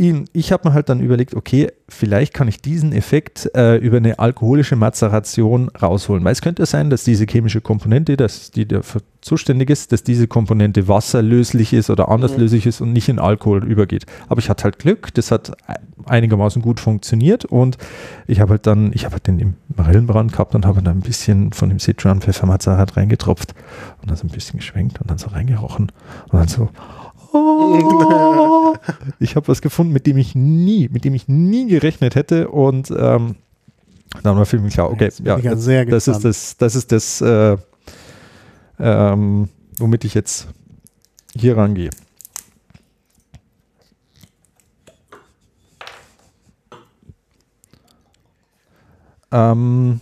Ihn, 0.02 0.26
ich 0.34 0.52
habe 0.52 0.68
mir 0.68 0.74
halt 0.74 0.90
dann 0.90 1.00
überlegt, 1.00 1.36
okay, 1.36 1.72
vielleicht 1.88 2.34
kann 2.34 2.48
ich 2.48 2.62
diesen 2.62 2.92
Effekt 2.92 3.50
äh, 3.56 3.78
über 3.78 3.98
eine 3.98 4.18
alkoholische 4.18 4.76
Mazeration 4.76 5.70
rausholen. 5.70 6.24
Weil 6.24 6.32
es 6.34 6.42
könnte 6.42 6.66
sein, 6.66 6.90
dass 6.90 7.04
diese 7.04 7.26
chemische 7.26 7.62
Komponente, 7.62 8.18
dass 8.18 8.50
die 8.50 8.68
dafür 8.68 9.02
zuständig 9.22 9.70
ist, 9.70 9.92
dass 9.92 10.04
diese 10.04 10.28
Komponente 10.28 10.88
wasserlöslich 10.88 11.74
ist 11.74 11.92
oder 11.92 12.10
anders 12.10 12.34
Mhm. 12.34 12.40
löslich 12.40 12.66
ist 12.66 12.82
und 12.82 12.92
nicht 12.94 13.10
in 13.10 13.20
Alkohol 13.20 13.64
übergeht. 13.64 14.06
Aber 14.28 14.40
ich 14.40 14.50
hatte 14.50 14.64
halt 14.64 14.80
Glück, 14.80 15.14
das 15.14 15.30
hat 15.30 15.52
einigermaßen 16.06 16.64
gut 16.64 16.80
funktioniert 16.80 17.46
und 17.46 17.78
ich 18.26 18.40
habe 18.40 18.52
halt 18.52 18.66
dann, 18.66 18.92
ich 18.94 19.06
habe 19.06 19.14
halt 19.14 19.28
den 19.28 19.38
im 19.38 19.54
Marillenbrand 19.76 20.32
gehabt 20.32 20.56
und 20.56 20.66
habe 20.66 20.82
dann 20.82 20.98
ein 20.98 21.02
bisschen 21.02 21.54
von 21.54 21.70
dem 21.70 21.78
Sichuan 21.78 22.22
Pfeffermazerat 22.22 22.98
reingetropft 22.98 23.54
und 24.02 24.10
dann 24.10 24.18
so 24.18 24.26
ein 24.26 24.32
bisschen 24.32 24.58
geschwenkt 24.58 25.00
und 25.00 25.12
dann 25.12 25.20
so 25.20 25.30
reingerochen 25.30 25.92
und 26.32 26.40
dann 26.40 26.48
so 26.48 26.70
oh, 27.34 28.76
ich 29.20 29.36
habe 29.36 29.48
was 29.48 29.62
gefunden, 29.62 29.94
mit 29.94 30.08
dem 30.08 30.17
ich 30.17 30.36
nie, 30.36 30.89
mit 30.89 31.06
dem 31.06 31.13
ich 31.13 31.28
nie 31.28 31.67
gerechnet 31.67 32.15
hätte 32.15 32.50
und 32.50 32.91
ähm, 32.91 33.36
dann 34.24 34.38
war 34.38 34.46
für 34.46 34.60
mich 34.60 34.74
klar, 34.74 34.91
okay, 34.91 35.10
ja, 35.24 35.38
ja 35.39 35.56
das, 35.56 35.65
das 36.06 36.08
ist 36.08 36.26
das, 36.26 36.58
das 36.58 36.76
ist 36.76 36.91
das, 36.91 37.22
äh, 37.22 37.58
ähm, 38.80 39.50
womit 39.78 40.04
ich 40.04 40.13
jetzt 40.13 40.48
hier 41.36 41.58
rangehe. 41.58 41.89
Ähm, 49.32 50.02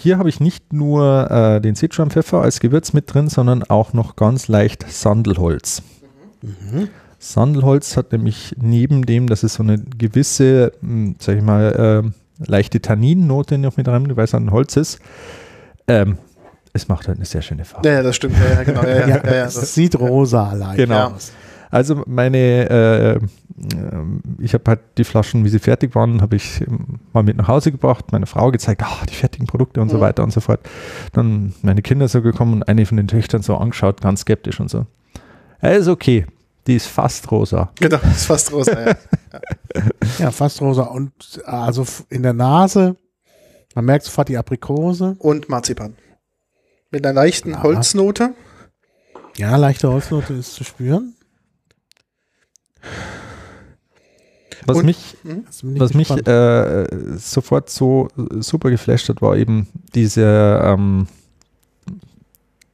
hier 0.00 0.18
habe 0.18 0.28
ich 0.28 0.40
nicht 0.40 0.72
nur 0.72 1.30
äh, 1.30 1.60
den 1.60 1.74
Sichuan-Pfeffer 1.74 2.40
als 2.40 2.60
Gewürz 2.60 2.92
mit 2.92 3.12
drin, 3.12 3.28
sondern 3.28 3.62
auch 3.64 3.92
noch 3.92 4.16
ganz 4.16 4.48
leicht 4.48 4.90
Sandelholz. 4.90 5.82
Mhm. 6.42 6.88
Sandelholz 7.18 7.96
hat 7.98 8.12
nämlich 8.12 8.54
neben 8.58 9.04
dem, 9.04 9.28
dass 9.28 9.42
es 9.42 9.54
so 9.54 9.62
eine 9.62 9.78
gewisse, 9.78 10.72
mh, 10.80 11.14
sag 11.18 11.36
ich 11.36 11.42
mal, 11.42 12.02
äh, 12.06 12.46
leichte 12.50 12.80
Tanninnote 12.80 13.58
noch 13.58 13.76
mit 13.76 13.88
rein, 13.88 14.16
weil 14.16 14.24
es 14.24 14.34
ein 14.34 14.50
Holz 14.50 14.76
ist. 14.76 15.00
Ähm, 15.86 16.16
es 16.72 16.88
macht 16.88 17.08
halt 17.08 17.18
eine 17.18 17.26
sehr 17.26 17.42
schöne 17.42 17.64
Farbe. 17.66 17.86
Ja, 17.88 18.02
das 18.02 18.16
stimmt. 18.16 18.36
Ja, 18.38 18.62
genau. 18.62 18.82
Ja, 18.82 19.00
ja, 19.00 19.06
Ja, 19.08 19.22
das, 19.44 19.74
sieht 19.74 19.98
rosa 19.98 20.54
leicht 20.54 20.76
Genau. 20.78 21.08
aus. 21.08 21.32
Also 21.70 22.02
meine, 22.06 22.70
äh, 22.70 23.20
ich 24.38 24.54
habe 24.54 24.64
halt 24.66 24.80
die 24.96 25.04
Flaschen, 25.04 25.44
wie 25.44 25.48
sie 25.50 25.58
fertig 25.58 25.94
waren, 25.94 26.22
habe 26.22 26.36
ich 26.36 26.60
ähm, 26.62 27.00
mal 27.12 27.22
mit 27.22 27.36
nach 27.36 27.48
Hause 27.48 27.70
gebracht, 27.72 28.10
meiner 28.12 28.26
Frau 28.26 28.50
gezeigt, 28.50 28.82
ah, 28.82 29.04
die 29.08 29.14
fertigen 29.14 29.46
Produkte 29.46 29.80
und 29.80 29.90
so 29.90 29.96
Mhm. 29.98 30.00
weiter 30.00 30.22
und 30.22 30.32
so 30.32 30.40
fort. 30.40 30.60
Dann 31.12 31.52
meine 31.62 31.82
Kinder 31.82 32.08
so 32.08 32.22
gekommen 32.22 32.54
und 32.54 32.62
eine 32.64 32.86
von 32.86 32.96
den 32.96 33.06
Töchtern 33.08 33.42
so 33.42 33.56
angeschaut, 33.56 34.00
ganz 34.00 34.20
skeptisch 34.22 34.60
und 34.60 34.70
so. 34.70 34.86
Ja, 35.62 35.70
ist 35.70 35.88
okay, 35.88 36.26
die 36.66 36.76
ist 36.76 36.86
fast 36.86 37.30
rosa. 37.30 37.70
genau, 37.78 37.98
ist 38.10 38.24
fast 38.26 38.52
rosa. 38.52 38.88
Ja. 38.88 38.96
Ja, 40.18 40.30
fast 40.32 40.60
rosa. 40.60 40.82
Und 40.84 41.12
also 41.44 41.86
in 42.08 42.22
der 42.24 42.32
Nase, 42.32 42.96
man 43.76 43.84
merkt 43.84 44.04
sofort 44.06 44.28
die 44.28 44.36
Aprikose. 44.36 45.14
Und 45.18 45.48
Marzipan. 45.48 45.94
Mit 46.90 47.06
einer 47.06 47.14
leichten 47.14 47.50
Ja. 47.52 47.62
Holznote. 47.62 48.34
Ja, 49.36 49.54
leichte 49.56 49.88
Holznote 49.90 50.34
ist 50.34 50.54
zu 50.54 50.64
spüren. 50.64 51.14
Was 54.66 54.76
Und- 54.78 54.84
mich 54.86 55.16
ich 55.24 55.80
Was 55.80 55.94
mich 55.94 56.10
äh, 56.10 56.86
sofort 57.16 57.70
so 57.70 58.08
super 58.40 58.70
geflasht 58.70 59.08
hat, 59.08 59.22
war 59.22 59.36
eben 59.36 59.66
diese, 59.94 60.60
ähm, 60.64 61.06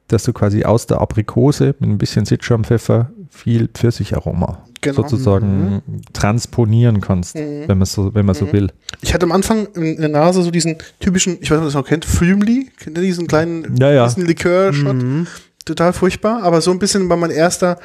dass 0.07 0.23
du 0.23 0.31
quasi 0.33 0.63
aus 0.63 0.87
der 0.87 1.01
Aprikose 1.01 1.75
mit 1.79 1.89
ein 1.89 1.97
bisschen 1.97 2.25
Sichuan-Pfeffer 2.25 3.11
viel 3.29 3.67
Pfirsicheraroma 3.67 4.63
Genau. 4.79 4.95
sozusagen 5.01 5.81
transponieren 6.13 7.01
kannst, 7.01 7.35
Mhm. 7.35 7.67
wenn 7.67 7.77
man 7.77 7.85
so, 7.85 8.13
wenn 8.13 8.25
man 8.25 8.35
so 8.35 8.45
Mhm. 8.45 8.53
will. 8.53 8.71
Ich 9.01 9.13
hatte 9.13 9.25
am 9.25 9.31
Anfang 9.33 9.65
in 9.73 9.97
der 9.99 10.09
Nase 10.09 10.43
so 10.43 10.51
diesen 10.51 10.77
typischen, 10.99 11.37
ich 11.41 11.51
weiß 11.51 11.57
nicht, 11.57 11.59
ob 11.59 11.63
ihr 11.63 11.65
das 11.65 11.73
noch 11.73 11.85
kennt, 11.87 12.05
Flümli. 12.05 12.69
Kennt 12.79 12.97
ihr 12.97 13.03
diesen 13.03 13.27
kleinen, 13.27 13.75
Ja, 13.77 13.91
ja. 13.91 14.05
diesen 14.07 14.25
Likör-Shot? 14.25 14.95
Mhm. 14.95 15.27
Total 15.65 15.91
furchtbar. 15.91 16.43
Aber 16.43 16.61
so 16.61 16.71
ein 16.71 16.79
bisschen 16.79 17.09
bei 17.09 17.15
meinem 17.17 17.31
erster, 17.31 17.77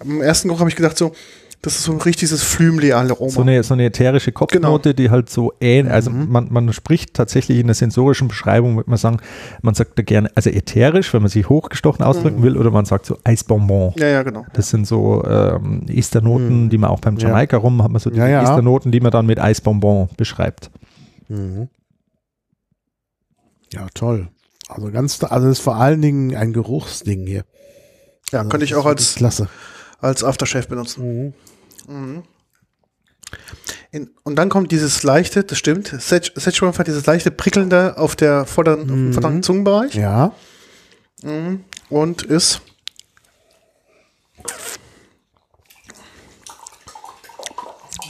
beim 0.00 0.20
ersten 0.22 0.48
Geruch 0.48 0.60
habe 0.60 0.70
ich 0.70 0.76
gedacht 0.76 0.98
so, 0.98 1.12
das 1.62 1.76
ist 1.76 1.84
so 1.84 1.92
ein 1.92 2.00
richtiges 2.00 2.42
Flümli-Aroma. 2.42 3.30
So 3.30 3.42
eine, 3.42 3.62
so 3.62 3.74
eine 3.74 3.84
ätherische 3.84 4.32
Kopfnote, 4.32 4.94
die 4.94 5.10
halt 5.10 5.28
so 5.28 5.52
ähnlich, 5.60 5.92
also 5.92 6.10
Mhm. 6.10 6.30
man, 6.32 6.48
man 6.50 6.72
spricht 6.72 7.12
tatsächlich 7.14 7.58
in 7.58 7.66
der 7.66 7.74
sensorischen 7.74 8.28
Beschreibung, 8.28 8.76
würde 8.76 8.88
man 8.88 8.98
sagen, 8.98 9.18
man 9.60 9.74
sagt 9.74 9.98
da 9.98 10.02
gerne, 10.02 10.30
also 10.34 10.48
ätherisch, 10.48 11.12
wenn 11.12 11.20
man 11.22 11.30
sich 11.30 11.48
hochgestochen 11.50 12.02
ausdrücken 12.04 12.38
Mhm. 12.38 12.42
will, 12.44 12.56
oder 12.56 12.70
man 12.70 12.86
sagt 12.86 13.04
so 13.04 13.18
Eisbonbon. 13.24 13.92
ja, 13.98 14.06
ja, 14.08 14.22
genau. 14.22 14.46
Das 14.54 14.70
sind 14.70 14.86
so 14.86 15.22
ähm, 15.26 15.82
Esternoten, 15.88 16.64
Mhm. 16.64 16.70
die 16.70 16.78
man 16.78 16.88
auch 16.90 17.00
beim 17.00 17.16
Ja. 17.18 17.28
Jamaika 17.28 17.58
rum 17.58 17.82
hat 17.82 17.90
man 17.90 18.00
so 18.00 18.08
diese 18.08 18.22
Ja, 18.22 18.28
ja. 18.28 18.42
Esternoten, 18.42 18.90
die 18.90 19.00
man 19.00 19.10
dann 19.10 19.26
mit 19.26 19.38
Eisbonbon 19.38 20.08
beschreibt. 20.16 20.70
Mhm. 21.28 21.68
Ja, 23.72 23.86
toll. 23.94 24.28
Also 24.68 24.90
ganz, 24.90 25.22
also 25.22 25.48
das 25.48 25.58
ist 25.58 25.64
vor 25.64 25.76
allen 25.76 26.00
Dingen 26.00 26.34
ein 26.34 26.52
Geruchsding 26.52 27.26
hier. 27.26 27.44
Ja, 28.32 28.38
Also 28.40 28.48
könnte 28.50 28.64
ich 28.64 28.74
auch 28.74 28.86
als, 28.86 29.14
klasse. 29.16 29.48
als 30.00 30.24
Aftershave 30.24 30.66
benutzen. 30.68 31.24
Mhm. 31.26 31.32
Mhm. 31.90 32.22
In, 33.92 34.10
und 34.22 34.36
dann 34.36 34.48
kommt 34.48 34.72
dieses 34.72 35.02
leichte, 35.02 35.44
das 35.44 35.58
stimmt, 35.58 35.88
Szechuan 35.98 36.76
hat 36.78 36.86
dieses 36.86 37.04
leichte 37.06 37.30
prickelnde 37.30 37.98
auf 37.98 38.16
der 38.16 38.46
vorderen, 38.46 38.82
auf 38.82 38.86
Mhm. 38.96 39.12
vorderen 39.12 39.42
Zungenbereich. 39.42 39.94
Ja, 39.94 40.32
Mhm. 41.22 41.64
Und 41.90 42.22
ist 42.22 42.62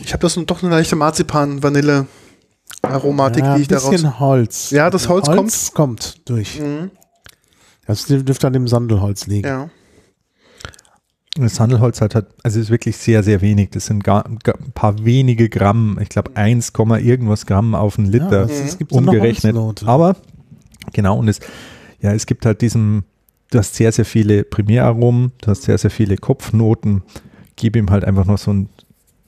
ich 0.03 0.13
habe 0.13 0.21
das 0.23 0.35
doch 0.47 0.63
eine 0.63 0.71
leichte 0.71 0.95
Marzipan-Vanille-Aromatik, 0.97 3.45
ja 3.45 3.55
die 3.55 3.57
ein 3.57 3.63
ich 3.63 3.69
daraus. 3.69 3.91
bisschen 3.91 4.19
Holz. 4.21 4.71
Ja, 4.71 4.89
das 4.91 5.09
Holz 5.09 5.27
kommt. 5.27 5.71
kommt 5.75 6.29
durch. 6.29 6.59
Mhm. 6.61 6.91
Das 7.87 8.05
dürfte 8.07 8.47
an 8.47 8.53
dem 8.53 8.69
Sandelholz 8.69 9.27
liegen. 9.27 9.49
Ja. 9.49 9.69
Das 11.37 11.55
Sandelholz 11.55 12.01
hat, 12.01 12.17
halt, 12.17 12.27
also 12.43 12.59
ist 12.59 12.71
wirklich 12.71 12.97
sehr, 12.97 13.23
sehr 13.23 13.41
wenig. 13.41 13.71
Das 13.71 13.87
sind 13.87 14.03
gar, 14.03 14.25
gar 14.43 14.57
ein 14.57 14.73
paar 14.73 15.05
wenige 15.05 15.49
Gramm. 15.49 15.99
Ich 16.01 16.09
glaube 16.09 16.33
1, 16.35 16.73
Komma 16.73 16.99
irgendwas 16.99 17.47
Gramm 17.47 17.75
auf 17.75 17.99
einen 17.99 18.13
Ja, 18.13 18.25
Liter 18.25 18.47
das, 18.47 18.59
es 18.59 18.79
gibt 18.79 18.91
so 18.91 18.99
eine 18.99 19.11
umgerechnet. 19.11 19.57
Aber 19.87 20.17
genau, 20.93 21.19
und 21.19 21.29
es, 21.29 21.39
ja, 22.01 22.13
es 22.13 22.27
gibt 22.27 22.45
halt 22.47 22.63
diesen, 22.63 23.05
du 23.51 23.59
hast 23.59 23.77
sehr, 23.77 23.93
sehr 23.93 24.05
viele 24.05 24.43
Primäraromen, 24.43 25.33
du 25.41 25.51
hast 25.53 25.63
sehr, 25.63 25.79
sehr 25.79 25.91
viele 25.91 26.17
Kopfnoten. 26.17 27.03
Gib 27.55 27.77
ihm 27.77 27.91
halt 27.91 28.05
einfach 28.05 28.25
noch 28.25 28.39
so 28.39 28.53
ein 28.53 28.69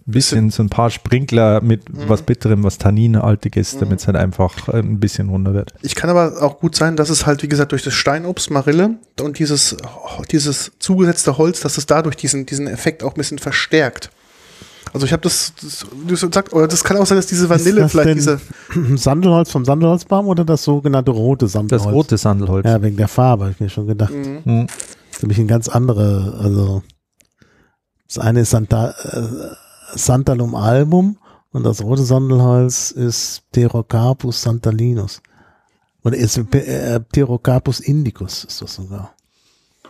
bisschen, 0.06 0.50
so 0.50 0.62
ein 0.62 0.68
paar 0.68 0.90
Sprinkler 0.90 1.60
mit 1.60 1.88
Mhm. 1.88 2.08
was 2.08 2.22
Bitterem, 2.22 2.64
was 2.64 2.78
Tanninhaltiges, 2.78 3.74
Mhm. 3.74 3.80
damit 3.80 4.00
es 4.00 4.06
halt 4.06 4.16
einfach 4.16 4.68
äh, 4.68 4.78
ein 4.78 4.98
bisschen 5.00 5.28
runter 5.28 5.54
wird. 5.54 5.72
Ich 5.82 5.94
kann 5.94 6.10
aber 6.10 6.42
auch 6.42 6.58
gut 6.60 6.74
sein, 6.74 6.96
dass 6.96 7.10
es 7.10 7.26
halt, 7.26 7.42
wie 7.42 7.48
gesagt, 7.48 7.72
durch 7.72 7.82
das 7.82 7.94
Steinobst, 7.94 8.50
Marille 8.50 8.96
und 9.20 9.38
dieses, 9.38 9.76
dieses 10.30 10.72
zugesetzte 10.78 11.38
Holz, 11.38 11.60
dass 11.60 11.78
es 11.78 11.86
dadurch 11.86 12.16
diesen, 12.16 12.46
diesen 12.46 12.66
Effekt 12.66 13.02
auch 13.04 13.12
ein 13.12 13.16
bisschen 13.18 13.38
verstärkt. 13.38 14.10
Also 14.94 15.06
ich 15.06 15.12
habe 15.12 15.22
das, 15.22 15.54
das, 15.62 15.86
du 16.06 16.16
sagst, 16.16 16.52
oder 16.52 16.68
das 16.68 16.84
kann 16.84 16.98
auch 16.98 17.06
sein, 17.06 17.16
dass 17.16 17.26
diese 17.26 17.48
Vanille 17.48 17.80
das 17.82 17.92
vielleicht 17.92 18.08
denn 18.10 18.16
diese, 18.16 18.40
Sandelholz 18.98 19.50
vom 19.50 19.64
Sandelholzbaum 19.64 20.26
oder 20.26 20.44
das 20.44 20.64
sogenannte 20.64 21.12
rote 21.12 21.46
Das 21.46 21.52
Sandelholz? 21.52 21.86
rote 21.94 22.18
Sandelholz. 22.18 22.66
Ja, 22.66 22.82
wegen 22.82 22.96
der 22.98 23.08
Farbe, 23.08 23.44
habe 23.44 23.52
ich 23.52 23.60
mir 23.60 23.70
schon 23.70 23.86
gedacht. 23.86 24.12
Mhm. 24.12 24.40
Mhm. 24.44 24.66
Das 24.66 25.16
ist 25.18 25.22
nämlich 25.22 25.38
ein 25.38 25.46
ganz 25.48 25.68
andere, 25.68 26.36
also 26.38 26.82
das 28.08 28.18
eine 28.18 28.40
ist 28.40 28.50
Santa, 28.50 28.90
äh, 28.90 29.54
Santalum 29.94 30.54
album 30.54 31.18
und 31.52 31.64
das 31.64 31.82
rote 31.82 32.02
Sandelholz 32.02 32.90
ist 32.90 33.42
Pterocarpus 33.52 34.42
santalinus. 34.42 35.22
Oder 36.04 36.16
ist 36.16 36.36
äh, 36.36 37.00
Pterocarpus 37.00 37.80
indicus 37.80 38.44
ist 38.44 38.60
das 38.62 38.74
sogar. 38.74 39.14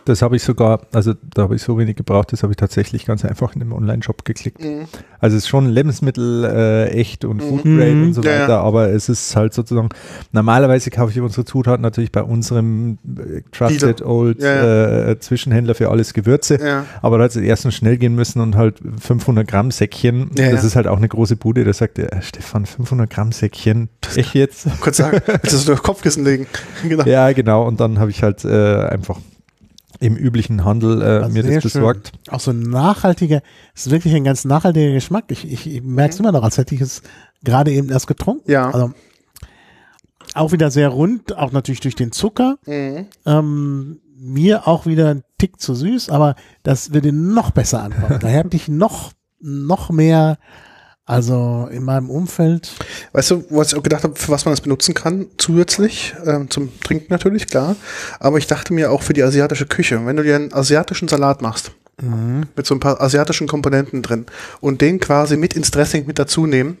Das 0.05 0.21
habe 0.21 0.35
ich 0.35 0.43
sogar, 0.43 0.81
also 0.91 1.13
da 1.33 1.43
habe 1.43 1.55
ich 1.55 1.61
so 1.61 1.77
wenig 1.77 1.95
gebraucht, 1.95 2.31
das 2.33 2.43
habe 2.43 2.51
ich 2.53 2.57
tatsächlich 2.57 3.05
ganz 3.05 3.23
einfach 3.23 3.53
in 3.53 3.59
dem 3.59 3.71
Online-Shop 3.71 4.25
geklickt. 4.25 4.61
Mhm. 4.63 4.85
Also 5.19 5.37
es 5.37 5.43
ist 5.43 5.47
schon 5.49 5.69
Lebensmittel 5.69 6.43
äh, 6.43 6.87
echt 6.89 7.23
und 7.23 7.37
Mhm. 7.37 7.41
Food 7.49 7.63
Grade 7.63 7.91
Mhm. 7.91 8.03
und 8.07 8.13
so 8.13 8.21
Ja, 8.21 8.31
weiter, 8.31 8.47
ja. 8.49 8.61
aber 8.61 8.89
es 8.89 9.07
ist 9.07 9.35
halt 9.35 9.53
sozusagen, 9.53 9.89
normalerweise 10.33 10.89
kaufe 10.91 11.11
ich 11.11 11.21
unsere 11.21 11.45
Zutaten 11.45 11.81
natürlich 11.81 12.11
bei 12.11 12.21
unserem 12.21 12.97
äh, 13.17 13.41
Trusted 13.51 14.01
Old 14.01 14.41
Ja, 14.41 15.09
Äh, 15.11 15.19
Zwischenhändler 15.19 15.75
für 15.75 15.89
alles 15.89 16.13
Gewürze. 16.13 16.59
Ja. 16.61 16.85
Aber 17.01 17.17
da 17.17 17.23
hat 17.25 17.31
es 17.31 17.37
erst 17.37 17.65
noch 17.65 17.71
schnell 17.71 17.97
gehen 17.97 18.15
müssen 18.15 18.41
und 18.41 18.55
halt 18.55 18.79
500 18.99 19.47
Gramm 19.47 19.71
Säckchen. 19.71 20.31
Das 20.35 20.63
ist 20.63 20.75
halt 20.75 20.87
auch 20.87 20.97
eine 20.97 21.07
große 21.07 21.35
Bude. 21.37 21.63
Da 21.63 21.71
sagt 21.73 21.97
er, 21.99 22.21
Stefan, 22.21 22.65
500 22.65 23.09
Gramm 23.09 23.31
Säckchen. 23.31 23.89
Echt 24.15 24.33
jetzt? 24.35 24.67
Kurz 24.81 24.97
sagen, 24.97 25.21
willst 25.25 25.45
du 25.45 25.51
das 25.51 25.65
durch 25.65 25.81
Kopfkissen 25.81 26.23
legen? 26.25 26.47
genau. 26.87 27.03
ja, 27.05 27.31
genau. 27.31 27.65
Und 27.67 27.79
dann 27.79 27.99
habe 27.99 28.11
ich 28.11 28.21
halt 28.21 28.43
äh, 28.45 28.85
einfach 28.87 29.19
im 30.03 30.17
üblichen 30.17 30.65
Handel 30.65 31.01
äh, 31.01 31.29
mir 31.29 31.43
das 31.43 31.51
schön. 31.53 31.61
besorgt. 31.61 32.11
Auch 32.29 32.41
so 32.41 32.51
ein 32.51 32.59
nachhaltiger, 32.59 33.41
es 33.73 33.85
ist 33.85 33.91
wirklich 33.91 34.13
ein 34.13 34.25
ganz 34.25 34.43
nachhaltiger 34.43 34.91
Geschmack. 34.91 35.25
Ich, 35.29 35.49
ich, 35.49 35.65
ich 35.65 35.81
merke 35.81 36.13
es 36.13 36.19
immer 36.19 36.33
noch, 36.33 36.43
als 36.43 36.57
hätte 36.57 36.75
ich 36.75 36.81
es 36.81 37.03
gerade 37.41 37.71
eben 37.71 37.89
erst 37.89 38.07
getrunken. 38.07 38.51
Ja. 38.51 38.69
Also 38.69 38.91
auch 40.33 40.51
wieder 40.51 40.71
sehr 40.71 40.89
rund, 40.89 41.37
auch 41.37 41.53
natürlich 41.53 41.79
durch 41.79 41.95
den 41.95 42.11
Zucker. 42.11 42.57
Mhm. 42.65 43.05
Ähm, 43.25 44.01
mir 44.17 44.67
auch 44.67 44.85
wieder 44.85 45.09
ein 45.09 45.23
Tick 45.37 45.61
zu 45.61 45.73
süß, 45.73 46.09
aber 46.09 46.35
das 46.63 46.93
würde 46.93 47.13
noch 47.13 47.51
besser 47.51 47.81
ankommen. 47.83 48.19
Da 48.19 48.27
hätte 48.27 48.57
ich 48.57 48.67
noch, 48.67 49.13
noch 49.39 49.89
mehr, 49.89 50.37
also 51.05 51.67
in 51.71 51.83
meinem 51.83 52.09
Umfeld. 52.09 52.71
Weißt 53.11 53.31
du, 53.31 53.43
was 53.49 53.71
ich 53.71 53.77
auch 53.77 53.83
gedacht 53.83 54.03
habe, 54.03 54.15
für 54.15 54.31
was 54.31 54.45
man 54.45 54.53
das 54.53 54.61
benutzen 54.61 54.93
kann, 54.93 55.27
zusätzlich, 55.37 56.15
ähm, 56.25 56.49
zum 56.49 56.79
Trinken 56.81 57.07
natürlich, 57.09 57.47
klar. 57.47 57.75
Aber 58.19 58.37
ich 58.37 58.47
dachte 58.47 58.73
mir 58.73 58.91
auch 58.91 59.01
für 59.01 59.13
die 59.13 59.23
asiatische 59.23 59.65
Küche, 59.65 60.05
wenn 60.05 60.15
du 60.15 60.23
dir 60.23 60.35
einen 60.35 60.53
asiatischen 60.53 61.07
Salat 61.07 61.41
machst, 61.41 61.71
mit 62.55 62.65
so 62.65 62.73
ein 62.73 62.79
paar 62.79 63.01
asiatischen 63.01 63.47
Komponenten 63.47 64.01
drin 64.01 64.25
und 64.61 64.81
den 64.81 64.99
quasi 64.99 65.37
mit 65.37 65.55
ins 65.55 65.71
Dressing 65.71 66.07
mit 66.07 66.17
dazu 66.19 66.47
nehmen, 66.47 66.77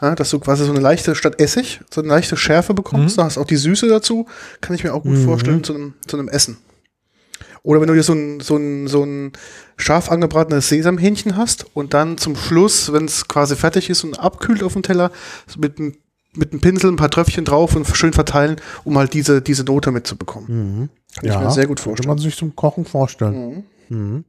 ja, 0.00 0.14
dass 0.14 0.30
du 0.30 0.40
quasi 0.40 0.64
so 0.64 0.72
eine 0.72 0.80
leichte, 0.80 1.14
statt 1.14 1.40
Essig, 1.40 1.80
so 1.90 2.00
eine 2.00 2.08
leichte 2.08 2.36
Schärfe 2.36 2.74
bekommst, 2.74 3.16
da 3.16 3.24
hast 3.24 3.38
auch 3.38 3.46
die 3.46 3.56
Süße 3.56 3.88
dazu, 3.88 4.26
kann 4.60 4.74
ich 4.74 4.84
mir 4.84 4.92
auch 4.92 5.02
gut 5.02 5.16
vorstellen 5.18 5.64
zu 5.64 5.74
einem, 5.74 5.94
zu 6.06 6.18
einem 6.18 6.28
Essen. 6.28 6.58
Oder 7.64 7.80
wenn 7.80 7.88
du 7.88 7.94
dir 7.94 8.02
so 8.02 8.12
ein, 8.12 8.40
so 8.40 8.56
ein, 8.56 8.88
so 8.88 9.04
ein 9.04 9.32
scharf 9.76 10.10
angebratenes 10.10 10.68
Sesamhähnchen 10.68 11.36
hast 11.36 11.66
und 11.74 11.94
dann 11.94 12.18
zum 12.18 12.34
Schluss, 12.34 12.92
wenn 12.92 13.04
es 13.04 13.28
quasi 13.28 13.54
fertig 13.56 13.88
ist 13.88 14.02
und 14.04 14.18
abkühlt 14.18 14.62
auf 14.64 14.72
dem 14.72 14.82
Teller, 14.82 15.12
mit, 15.56 15.78
einem- 15.78 15.94
mit 16.34 16.52
einem 16.52 16.60
Pinsel 16.60 16.90
ein 16.90 16.96
paar 16.96 17.10
Tröpfchen 17.10 17.44
drauf 17.44 17.76
und 17.76 17.86
schön 17.86 18.12
verteilen, 18.12 18.56
um 18.84 18.98
halt 18.98 19.14
diese, 19.14 19.42
diese 19.42 19.62
Note 19.64 19.92
mitzubekommen. 19.92 20.88
Kann 21.14 21.24
ich 21.28 21.38
mir 21.38 21.50
sehr 21.52 21.66
gut 21.66 21.78
vorstellen. 21.78 22.08
man 22.08 22.18
sich 22.18 22.36
zum 22.36 22.56
Kochen 22.56 22.84
vorstellen. 22.84 23.64
Mhm. 23.88 24.24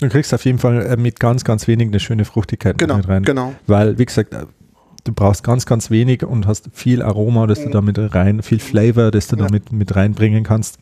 Du 0.00 0.08
kriegst 0.08 0.32
auf 0.32 0.44
jeden 0.44 0.58
Fall 0.58 0.86
äh, 0.86 0.96
mit 0.96 1.18
ganz, 1.18 1.42
ganz 1.42 1.66
wenig 1.66 1.88
eine 1.88 1.98
schöne 1.98 2.24
Fruchtigkeit 2.24 2.78
Genau, 2.78 2.98
mit 2.98 3.08
rein. 3.08 3.24
genau. 3.24 3.54
Weil, 3.66 3.98
wie 3.98 4.04
gesagt, 4.06 4.32
äh, 4.32 4.46
du 5.02 5.12
brauchst 5.12 5.42
ganz, 5.42 5.66
ganz 5.66 5.90
wenig 5.90 6.22
und 6.22 6.46
hast 6.46 6.68
viel 6.72 7.02
Aroma, 7.02 7.48
das 7.48 7.60
du 7.64 7.70
damit 7.70 7.98
rein, 8.14 8.42
viel 8.42 8.60
Flavor, 8.60 9.10
das 9.10 9.26
du 9.26 9.34
Ja. 9.36 9.46
damit 9.46 9.72
mit 9.72 9.96
reinbringen 9.96 10.44
kannst. 10.44 10.78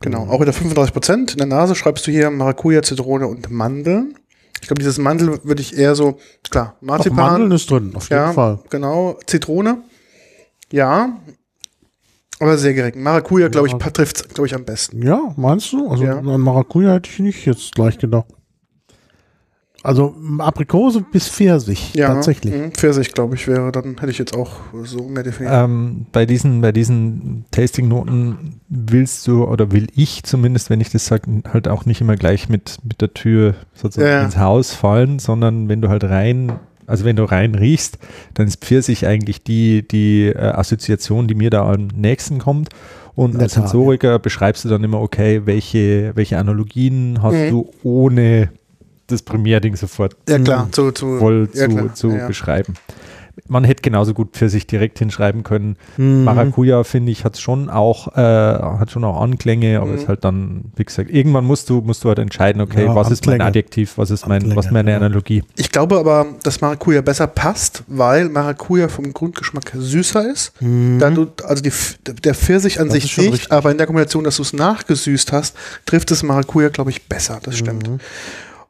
Genau, 0.00 0.26
auch 0.28 0.40
wieder 0.40 0.52
35 0.52 0.92
Prozent. 0.94 1.32
In 1.32 1.38
der 1.38 1.46
Nase 1.46 1.74
schreibst 1.74 2.06
du 2.06 2.10
hier 2.10 2.30
Maracuja, 2.30 2.82
Zitrone 2.82 3.26
und 3.26 3.50
Mandeln. 3.50 4.14
Ich 4.62 4.66
glaube, 4.66 4.80
dieses 4.80 4.98
Mandel 4.98 5.42
würde 5.44 5.60
ich 5.62 5.76
eher 5.76 5.94
so, 5.94 6.18
klar, 6.50 6.76
Doch, 6.80 6.86
Marzipan. 6.86 7.16
Mandeln 7.32 7.52
ist 7.52 7.70
drin, 7.70 7.92
auf 7.94 8.08
jeden 8.08 8.22
ja, 8.22 8.32
Fall. 8.32 8.60
genau. 8.70 9.18
Zitrone. 9.26 9.82
Ja. 10.72 11.18
Aber 12.38 12.56
sehr 12.56 12.72
gering. 12.72 13.02
Maracuja, 13.02 13.48
glaube 13.48 13.68
ich, 13.68 13.74
trifft 13.74 14.34
glaube 14.34 14.46
ich, 14.46 14.54
am 14.54 14.64
besten. 14.64 15.02
Ja, 15.06 15.34
meinst 15.36 15.72
du? 15.72 15.88
Also 15.90 16.04
Ja. 16.04 16.18
an 16.18 16.40
Maracuja 16.40 16.94
hätte 16.94 17.10
ich 17.10 17.18
nicht 17.18 17.44
jetzt 17.44 17.74
gleich 17.74 17.98
gedacht. 17.98 18.26
Also 19.82 20.14
Aprikose 20.38 21.00
bis 21.10 21.28
Pfirsich, 21.28 21.94
Ja, 21.94 22.08
tatsächlich. 22.08 22.54
mh, 22.54 22.70
Pfirsich, 22.72 23.12
glaube 23.12 23.34
ich, 23.34 23.46
wäre, 23.48 23.72
dann 23.72 23.96
hätte 23.98 24.10
ich 24.10 24.18
jetzt 24.18 24.36
auch 24.36 24.50
so 24.84 25.04
mehr 25.08 25.22
definiert. 25.22 25.54
Ähm, 25.56 26.04
bei 26.12 26.26
diesen, 26.26 26.60
bei 26.60 26.70
diesen 26.70 27.46
Tasting-Noten 27.50 28.60
willst 28.68 29.26
du 29.26 29.44
oder 29.44 29.72
will 29.72 29.86
ich 29.94 30.22
zumindest, 30.24 30.68
wenn 30.68 30.80
ich 30.82 30.90
das 30.90 31.06
sage, 31.06 31.42
halt 31.50 31.66
auch 31.68 31.86
nicht 31.86 32.00
immer 32.02 32.16
gleich 32.16 32.48
mit, 32.50 32.78
mit 32.84 33.00
der 33.00 33.14
Tür 33.14 33.54
sozusagen 33.74 34.10
Ja, 34.10 34.22
ins 34.24 34.36
Haus 34.36 34.74
fallen, 34.74 35.18
sondern 35.18 35.68
wenn 35.70 35.80
du 35.80 35.88
halt 35.88 36.04
rein, 36.04 36.52
also 36.86 37.04
wenn 37.06 37.16
du 37.16 37.24
rein 37.24 37.54
riechst, 37.54 37.98
dann 38.34 38.46
ist 38.48 38.62
Pfirsich 38.62 39.06
eigentlich 39.06 39.42
die, 39.44 39.86
die 39.88 40.26
äh, 40.26 40.36
Assoziation, 40.38 41.26
die 41.26 41.34
mir 41.34 41.48
da 41.48 41.70
am 41.72 41.86
nächsten 41.96 42.38
kommt. 42.38 42.68
Und 43.16 43.36
als 43.40 43.54
Sensoriker 43.54 44.18
beschreibst 44.18 44.64
du 44.64 44.68
dann 44.68 44.84
immer, 44.84 45.00
okay, 45.00 45.42
welche, 45.44 46.12
welche 46.14 46.38
Analogien 46.38 47.18
hast 47.22 47.34
Mhm. 47.34 47.48
du 47.48 47.70
ohne 47.82 48.50
das 49.12 49.22
Primärding 49.22 49.76
sofort 49.76 50.16
ja, 50.28 50.38
klar, 50.38 50.68
zu, 50.72 50.90
zu, 50.92 51.18
voll 51.18 51.48
ja, 51.54 51.68
zu, 51.68 51.74
klar, 51.76 51.94
zu 51.94 52.10
ja. 52.10 52.26
beschreiben. 52.26 52.74
Man 53.48 53.64
hätte 53.64 53.80
genauso 53.80 54.12
gut 54.12 54.36
für 54.36 54.50
sich 54.50 54.66
direkt 54.66 54.98
hinschreiben 54.98 55.44
können. 55.44 55.76
Mhm. 55.96 56.24
Maracuja, 56.24 56.84
finde 56.84 57.10
ich, 57.10 57.24
hat 57.24 57.38
schon 57.38 57.70
auch, 57.70 58.08
äh, 58.14 58.20
hat 58.20 58.90
schon 58.90 59.02
auch 59.02 59.18
Anklänge, 59.22 59.78
aber 59.80 59.92
Mhm. 59.92 59.96
ist 59.96 60.08
halt 60.08 60.24
dann, 60.24 60.64
wie 60.76 60.84
gesagt, 60.84 61.10
irgendwann 61.10 61.46
musst 61.46 61.70
du, 61.70 61.80
musst 61.80 62.04
du 62.04 62.08
halt 62.08 62.18
entscheiden, 62.18 62.60
okay, 62.60 62.84
Ja, 62.84 62.94
was 62.94 63.10
ist 63.10 63.26
mein. 63.26 63.40
Adjektiv, 63.40 63.96
was 63.96 64.10
ist 64.10 64.26
mein, 64.28 64.42
was 64.42 64.66
Anklänge, 64.66 64.72
meine 64.72 64.90
ja. 64.90 64.96
Analogie. 64.98 65.42
Ich 65.56 65.70
glaube 65.72 65.98
aber, 65.98 66.26
dass 66.42 66.60
Maracuja 66.60 67.00
besser 67.00 67.28
passt, 67.28 67.82
weil 67.86 68.28
Maracuja 68.28 68.88
vom 68.88 69.10
Grundgeschmack 69.12 69.72
süßer 69.74 70.30
ist. 70.30 70.52
Da 70.98 71.08
du, 71.08 71.28
also 71.44 71.62
die, 71.62 71.72
der 72.22 72.34
Pfirsich 72.34 72.78
an 72.78 72.88
Mhm. 72.88 72.92
Das 72.92 73.02
sich 73.02 73.16
nicht, 73.16 73.32
richtig. 73.32 73.52
aber 73.52 73.70
in 73.70 73.78
der 73.78 73.86
Kombination, 73.86 74.22
dass 74.24 74.36
du 74.36 74.42
es 74.42 74.52
nachgesüßt 74.52 75.32
hast, 75.32 75.56
trifft 75.86 76.10
es 76.10 76.22
Maracuja, 76.22 76.68
glaube 76.68 76.90
ich, 76.90 77.08
besser. 77.08 77.40
Das 77.42 77.56
stimmt. 77.56 77.88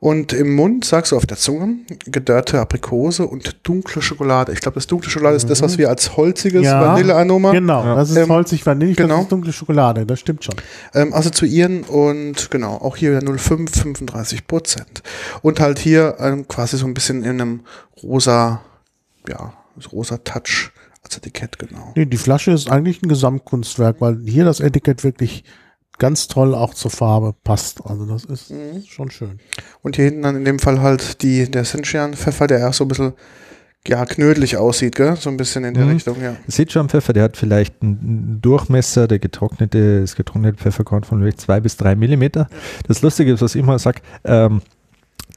Mhm. 0.01 0.09
Und 0.09 0.33
im 0.33 0.55
Mund 0.55 0.85
sagst 0.85 1.13
du 1.13 1.17
auf 1.17 1.27
der 1.27 1.37
Zunge 1.37 1.77
gedörrte 2.07 2.59
Aprikose 2.61 3.27
und 3.27 3.57
dunkle 3.65 4.01
Schokolade. 4.01 4.53
Ich 4.53 4.61
glaube, 4.61 4.77
das 4.77 4.87
dunkle 4.87 5.11
Schokolade 5.11 5.37
ist 5.37 5.51
das, 5.51 5.61
was 5.63 5.77
wir 5.79 5.89
als 5.91 6.17
holziges 6.17 6.61
Mhm. 6.61 6.65
Ja, 6.65 6.81
Vanillearoma 6.95 7.53
Genau, 7.53 7.85
Ja. 7.85 7.95
das 7.95 8.11
ist 8.11 8.17
Ähm, 8.17 8.29
holzig 8.31 8.65
Vanille, 8.65 8.95
genau. 8.95 9.17
das 9.17 9.23
ist 9.25 9.33
dunkle 9.33 9.53
Schokolade, 9.53 10.07
das 10.07 10.19
stimmt 10.21 10.45
schon. 10.45 10.55
ähm, 10.95 11.13
assoziieren 11.13 11.83
und 11.85 12.51
genau, 12.51 12.77
auch 12.77 12.97
hier 12.97 13.11
wieder 13.11 13.21
0,5, 13.23 13.71
35 13.79 14.47
Prozent. 14.47 15.03
Und 15.43 15.61
halt 15.61 15.79
hier 15.79 16.17
ähm, 16.19 16.49
quasi 16.49 16.77
so 16.79 16.87
ein 16.87 16.95
bisschen 16.95 17.23
in 17.23 17.41
einem 17.41 17.61
rosa, 18.03 18.63
ja, 19.29 19.53
rosa 19.93 20.17
Touch 20.19 20.71
als 21.03 21.17
Etikett, 21.17 21.59
genau. 21.59 21.93
Nee, 21.95 22.07
die 22.07 22.17
Flasche 22.17 22.53
ist 22.53 22.71
eigentlich 22.71 23.03
ein 23.03 23.09
Gesamtkunstwerk, 23.09 23.97
weil 24.01 24.19
hier 24.27 24.45
das 24.45 24.61
Etikett 24.61 25.05
wirklich 25.05 25.45
ganz 26.01 26.27
toll 26.27 26.55
auch 26.57 26.75
zur 26.75 26.91
Farbe 26.91 27.33
passt. 27.45 27.81
Also 27.85 28.05
das 28.07 28.25
ist 28.25 28.51
Mhm. 28.51 28.83
schon 28.89 29.11
schön. 29.13 29.39
Und 29.83 29.95
hier 29.95 30.07
hinten 30.07 30.23
dann 30.23 30.35
in 30.35 30.45
dem 30.45 30.59
Fall 30.59 30.81
halt 30.81 31.23
die, 31.23 31.49
der 31.49 31.65
Senchian-Pfeffer, 31.65 32.49
der 32.49 32.59
erst 32.59 32.79
so 32.79 32.85
ein 32.85 32.89
bisschen, 32.89 33.13
ja, 33.87 34.05
knödelig 34.05 34.57
aussieht, 34.57 34.97
gell? 34.97 35.15
So 35.17 35.31
ein 35.31 35.37
bisschen 35.37 35.65
in 35.65 35.75
der 35.75 35.85
Mhm. 35.85 35.93
Richtung, 35.93 36.21
ja. 36.21 36.37
Seht 36.49 36.73
schon, 36.73 36.89
Pfeffer, 36.89 37.13
der 37.13 37.23
hat 37.25 37.37
vielleicht 37.37 37.81
einen 37.83 38.41
Durchmesser, 38.43 39.07
der 39.09 39.19
getrocknete, 39.21 40.01
das 40.01 40.17
getrocknete 40.17 40.59
Pfefferkorn 40.59 41.05
von 41.05 41.21
vielleicht 41.21 41.41
zwei 41.41 41.61
bis 41.61 41.77
drei 41.77 41.95
Millimeter. 41.95 42.49
Das 42.89 43.01
Lustige 43.03 43.33
ist, 43.33 43.41
was 43.43 43.55
ich 43.55 43.61
immer 43.63 43.79
sage, 43.79 44.01
ähm, 44.25 44.61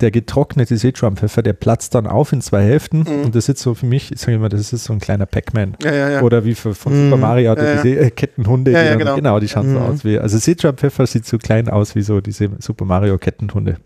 der 0.02 0.12
getrocknete 0.12 0.78
Sichuan-Pfeffer, 0.78 1.41
der 1.44 1.54
platzt 1.54 1.96
dann 1.96 2.08
auf 2.08 2.32
in 2.34 2.41
zwei 2.41 2.64
Hälften 2.64 3.00
Mhm. 3.00 3.26
und 3.26 3.36
das 3.36 3.50
ist 3.50 3.60
so 3.60 3.74
für 3.74 3.86
mich, 3.86 4.12
ich 4.12 4.20
sage 4.20 4.34
immer, 4.36 4.50
das 4.50 4.74
ist 4.74 4.84
so 4.86 4.94
ein 4.94 5.00
kleiner 5.00 5.26
Pac-Man. 5.26 5.78
Ja, 5.84 5.94
ja, 5.94 6.10
ja. 6.10 6.22
Oder 6.22 6.46
wie 6.46 6.56
für, 6.56 6.74
von 6.76 6.94
Mhm. 6.94 7.10
Super 7.12 7.18
Mario 7.22 7.52
hat 7.52 7.58
Ja, 7.60 7.64
ja. 7.76 7.82
diese 7.84 8.00
äh, 8.00 8.10
Kettenhunde. 8.12 8.72
Ja, 8.72 8.80
die 8.80 8.86
ja, 8.86 8.89
dann, 8.91 9.00
genau. 9.00 9.16
genau. 9.16 9.39
die 9.39 9.48
schauen 9.48 9.70
so 9.74 9.80
Mhm. 9.80 9.86
aus 9.86 10.04
wie, 10.06 10.18
also 10.20 10.38
Sichuan 10.38 10.76
Pfeffer 10.78 11.06
sieht 11.08 11.26
so 11.26 11.38
klein 11.38 11.70
aus 11.70 11.96
wie 11.96 12.02
so 12.02 12.22
diese 12.22 12.50
Super 12.60 12.86
Mario 12.86 13.18
Kettenhunde. 13.18 13.78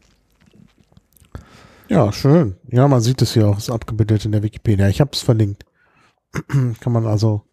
Ja, 1.89 2.12
schön. 2.12 2.55
Ja, 2.70 2.88
man 2.88 3.01
sieht 3.01 3.22
es 3.22 3.34
hier 3.34 3.47
auch, 3.47 3.58
ist 3.58 3.70
abgebildet 3.70 4.26
in 4.26 4.34
der 4.34 4.43
Wikipedia. 4.43 4.89
Ich 4.89 4.99
habe 4.99 5.12
es 5.14 5.22
verlinkt. 5.22 5.66
Kann 6.82 6.91
man 6.93 7.05
also 7.05 7.43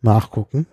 nachgucken. 0.00 0.66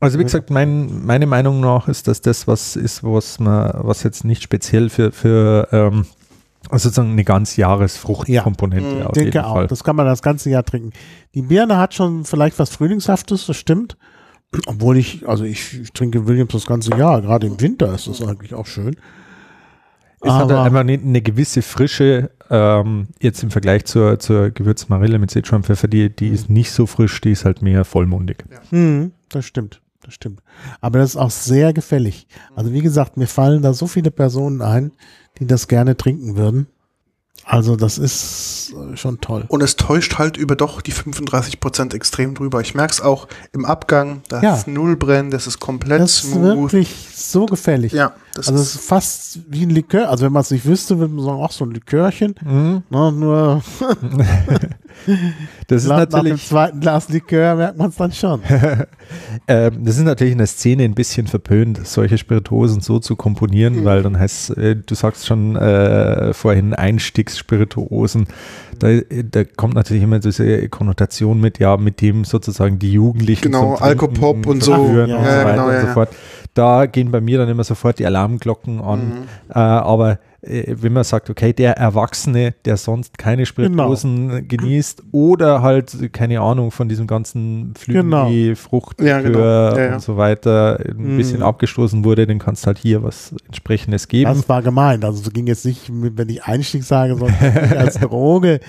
Also 0.00 0.18
wie 0.18 0.24
gesagt, 0.24 0.50
mein, 0.50 1.04
meine 1.04 1.26
Meinung 1.26 1.60
nach 1.60 1.86
ist, 1.86 2.08
dass 2.08 2.20
das 2.22 2.48
was 2.48 2.74
ist, 2.74 3.04
was 3.04 3.38
man, 3.38 3.70
was 3.74 4.02
jetzt 4.02 4.24
nicht 4.24 4.42
speziell 4.42 4.88
für, 4.88 5.12
für 5.12 5.68
ähm, 5.72 6.06
also 6.70 6.88
sozusagen 6.88 7.12
eine 7.12 7.24
ganz 7.24 7.56
Jahresfruchtkomponente 7.56 8.98
Ja. 9.00 9.06
auf 9.06 9.12
denke 9.12 9.26
jeden 9.38 9.44
auch. 9.44 9.54
Fall. 9.54 9.66
Das 9.66 9.84
kann 9.84 9.96
man 9.96 10.06
das 10.06 10.22
ganze 10.22 10.50
Jahr 10.50 10.64
trinken. 10.64 10.90
Die 11.34 11.42
Birne 11.42 11.76
hat 11.78 11.94
schon 11.94 12.24
vielleicht 12.24 12.58
was 12.58 12.70
Frühlingshaftes, 12.70 13.46
das 13.46 13.56
stimmt. 13.56 13.96
Obwohl 14.66 14.96
ich, 14.96 15.28
also 15.28 15.44
ich, 15.44 15.80
ich 15.80 15.92
trinke 15.92 16.26
Williams 16.26 16.52
das 16.52 16.66
ganze 16.66 16.90
Jahr. 16.96 17.22
Gerade 17.22 17.46
im 17.46 17.60
Winter 17.60 17.94
ist 17.94 18.08
das 18.08 18.20
eigentlich 18.22 18.52
auch 18.54 18.66
schön. 18.66 18.96
Es 20.22 20.30
hat 20.32 20.42
Aber- 20.50 20.62
einfach 20.62 20.80
eine, 20.80 20.94
eine 20.94 21.22
gewisse 21.22 21.62
Frische, 21.62 22.30
ähm, 22.50 23.08
jetzt 23.20 23.42
im 23.42 23.50
Vergleich 23.50 23.84
zur, 23.86 24.18
zur 24.18 24.50
Gewürzmarille 24.50 25.18
mit 25.18 25.30
Sichuan-Pfeffer, 25.30 25.88
die, 25.88 26.14
die 26.14 26.28
ist 26.28 26.50
nicht 26.50 26.72
so 26.72 26.86
frisch, 26.86 27.20
die 27.20 27.30
ist 27.30 27.44
halt 27.44 27.62
mehr 27.62 27.84
vollmundig. 27.86 28.44
Hm, 28.70 29.12
das 29.30 29.46
stimmt, 29.46 29.80
stimmt. 30.10 30.42
Aber 30.80 30.98
das 30.98 31.10
ist 31.10 31.16
auch 31.16 31.30
sehr 31.30 31.72
gefällig. 31.72 32.26
Also 32.54 32.72
wie 32.72 32.82
gesagt, 32.82 33.16
mir 33.16 33.26
fallen 33.28 33.62
da 33.62 33.72
so 33.74 33.86
viele 33.86 34.10
Personen 34.10 34.62
ein, 34.62 34.92
die 35.38 35.46
das 35.46 35.68
gerne 35.68 35.96
trinken 35.96 36.36
würden. 36.36 36.66
Also 37.44 37.74
das 37.74 37.96
ist 37.96 38.74
äh, 38.92 38.96
schon 38.96 39.20
toll. 39.20 39.44
Und 39.48 39.62
es 39.62 39.74
täuscht 39.76 40.18
halt 40.18 40.36
über 40.36 40.56
doch 40.56 40.82
die 40.82 40.92
35% 40.92 41.94
extrem 41.94 42.34
drüber. 42.34 42.60
Ich 42.60 42.74
merke 42.74 42.92
es 42.92 43.00
auch 43.00 43.28
im 43.52 43.64
Abgang, 43.64 44.22
da 44.28 44.42
Ja. 44.42 44.54
ist 44.56 44.68
null 44.68 44.96
brennen, 44.96 45.30
das 45.30 45.46
ist 45.46 45.58
komplett 45.58 46.00
Das 46.00 46.22
ist 46.22 46.32
smooth. 46.32 46.70
wirklich 46.72 46.94
so 47.14 47.46
gefällig. 47.46 47.92
Ja, 47.92 48.12
das 48.40 48.48
Also 48.48 48.62
es 48.62 48.74
ist, 48.74 48.84
fast 48.88 49.38
wie 49.48 49.62
ein 49.64 49.70
Likör. 49.70 50.10
Also 50.10 50.24
wenn 50.24 50.32
man 50.32 50.42
es 50.42 50.50
nicht 50.50 50.66
wüsste, 50.66 50.98
würde 50.98 51.14
man 51.14 51.24
sagen, 51.24 51.40
ach 51.44 51.52
so 51.52 51.64
ein 51.64 51.70
Likörchen. 51.72 52.34
Mhm. 52.44 52.82
Ne, 52.90 53.12
nur 53.12 53.62
Das 55.66 55.82
ist 55.84 55.88
nach, 55.88 55.98
nach 55.98 56.04
dem 56.06 56.12
natürlich 56.12 56.48
zweiten 56.48 56.80
Glas 56.80 57.08
Likör 57.08 57.54
merkt 57.54 57.78
man 57.78 57.90
es 57.90 57.96
dann 57.96 58.12
schon. 58.12 58.40
Ähm, 59.48 59.84
das 59.84 59.96
ist 59.96 60.04
natürlich 60.04 60.32
in 60.32 60.38
der 60.38 60.46
Szene 60.46 60.84
ein 60.84 60.94
bisschen 60.94 61.26
verpönt, 61.26 61.84
solche 61.84 62.16
Spirituosen 62.18 62.80
so 62.80 63.00
zu 63.00 63.16
komponieren, 63.16 63.84
weil 63.84 64.02
dann 64.02 64.16
heißt, 64.16 64.56
äh, 64.56 64.76
du 64.76 64.94
sagst 64.94 65.26
schon 65.26 65.56
äh, 65.56 66.32
vorhin 66.32 66.74
Einstiegsspirituosen, 66.74 68.26
da, 68.78 68.88
da 69.30 69.44
kommt 69.44 69.74
natürlich 69.74 70.02
immer 70.04 70.20
diese 70.20 70.68
Konnotation 70.68 71.40
mit, 71.40 71.58
ja, 71.58 71.76
mit 71.76 72.00
dem 72.00 72.24
sozusagen 72.24 72.78
die 72.78 72.92
Jugendlichen 72.92 73.42
Genau, 73.42 73.74
Alkopop 73.74 74.46
und 74.46 74.62
so. 74.62 74.74
verführen 74.74 75.10
Ja, 75.10 75.16
und 75.18 75.24
so 75.24 75.30
ja, 75.30 75.44
weiter 75.44 75.50
genau, 75.52 75.66
und 75.66 75.72
ja, 75.72 75.80
so 75.80 75.86
ja. 76.00 76.08
Da 76.54 76.86
gehen 76.86 77.10
bei 77.10 77.20
mir 77.20 77.38
dann 77.38 77.48
immer 77.48 77.64
sofort 77.64 77.98
die 77.98 78.06
Alarmglocken 78.06 78.80
an, 78.80 79.06
Mhm. 79.08 79.12
äh, 79.50 79.58
aber 79.58 80.18
äh, 80.42 80.74
wenn 80.80 80.92
man 80.94 81.04
sagt, 81.04 81.28
okay, 81.30 81.52
der 81.52 81.76
Erwachsene, 81.76 82.54
der 82.64 82.76
sonst 82.76 83.18
keine 83.18 83.44
Spirituosen 83.46 84.28
Genau. 84.28 84.42
genießt 84.48 85.02
oder 85.12 85.62
halt, 85.62 86.12
keine 86.12 86.40
Ahnung, 86.40 86.70
von 86.70 86.88
diesem 86.88 87.06
ganzen 87.06 87.74
Genau. 87.86 88.26
Flügel, 88.26 88.56
Frucht, 88.56 89.00
Ja, 89.00 89.20
genau. 89.20 89.38
Ja, 89.38 89.78
ja. 89.78 89.94
und 89.94 90.00
so 90.02 90.16
weiter 90.16 90.80
ein 90.80 91.12
Mhm. 91.14 91.16
bisschen 91.18 91.42
abgestoßen 91.42 92.04
wurde, 92.04 92.26
dann 92.26 92.38
kannst 92.38 92.66
halt 92.66 92.78
hier 92.78 93.02
was 93.02 93.34
entsprechendes 93.46 94.08
geben. 94.08 94.30
Das 94.32 94.48
war 94.48 94.62
gemeint. 94.62 95.04
Also 95.04 95.20
es 95.22 95.32
ging 95.32 95.46
jetzt 95.46 95.66
nicht, 95.66 95.90
wenn 95.92 96.28
ich 96.30 96.42
Einstieg 96.44 96.84
sage, 96.84 97.16
sondern 97.16 97.36
als 97.76 97.94
Droge 98.00 98.60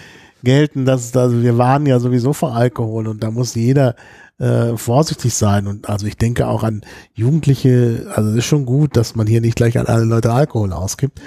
gelten. 0.44 0.86
Das, 0.86 1.16
also 1.16 1.42
wir 1.42 1.58
waren 1.58 1.86
ja 1.86 2.00
sowieso 2.00 2.34
vor 2.34 2.54
Alkohol 2.56 3.08
und 3.08 3.24
da 3.24 3.32
muss 3.32 3.56
jeder 3.56 3.96
äh, 4.42 4.76
vorsichtig 4.76 5.34
sein. 5.34 5.68
Und 5.68 5.88
also 5.88 6.08
ich 6.08 6.18
denke 6.18 6.48
auch 6.48 6.64
an 6.64 6.82
Jugendliche, 7.14 8.12
also 8.16 8.32
es 8.32 8.38
ist 8.38 8.46
schon 8.46 8.66
gut, 8.66 8.98
dass 8.98 9.16
man 9.16 9.28
hier 9.28 9.40
nicht 9.40 9.56
gleich 9.56 9.78
an 9.78 9.86
alle 9.86 10.04
Leute 10.04 10.34
Alkohol 10.34 10.74
ausgibt. 10.74 11.22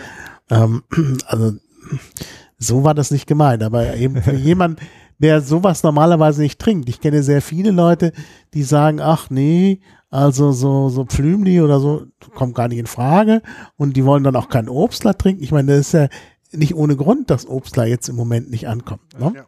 Ähm, 0.51 0.83
also 1.27 1.53
so 2.59 2.83
war 2.83 2.95
das 2.95 3.11
nicht 3.11 3.27
gemeint. 3.27 3.63
Aber 3.63 3.95
eben 3.97 4.21
für 4.21 4.35
jemanden, 4.35 4.79
der 5.19 5.41
sowas 5.41 5.85
normalerweise 5.85 6.43
nicht 6.43 6.59
trinkt. 6.59 6.89
Ich 6.89 7.01
kenne 7.01 7.23
sehr 7.23 7.41
viele 7.41 7.71
Leute, 7.71 8.13
die 8.53 8.65
sagen, 8.65 9.01
ach 9.01 9.31
nee, 9.31 9.81
also 10.11 10.53
so, 10.53 10.89
so 10.89 11.05
Pflümli 11.05 11.61
oder 11.61 11.79
so 11.81 12.07
kommt 12.35 12.55
gar 12.55 12.69
nicht 12.69 12.79
in 12.79 12.87
Frage 12.87 13.43
und 13.77 13.97
die 13.97 14.05
wollen 14.05 14.25
dann 14.25 14.37
auch 14.37 14.49
kein 14.49 14.69
Obstler 14.69 15.17
trinken. 15.17 15.43
Ich 15.43 15.53
meine, 15.53 15.77
das 15.77 15.87
ist 15.87 15.93
ja 15.93 16.09
nicht 16.53 16.75
ohne 16.75 16.97
Grund, 16.97 17.31
dass 17.31 17.49
Obstler 17.49 17.87
jetzt 17.87 18.09
im 18.09 18.17
Moment 18.17 18.51
nicht 18.51 18.69
ankommt. 18.69 19.19
Ne? 19.19 19.33
Ja. 19.37 19.47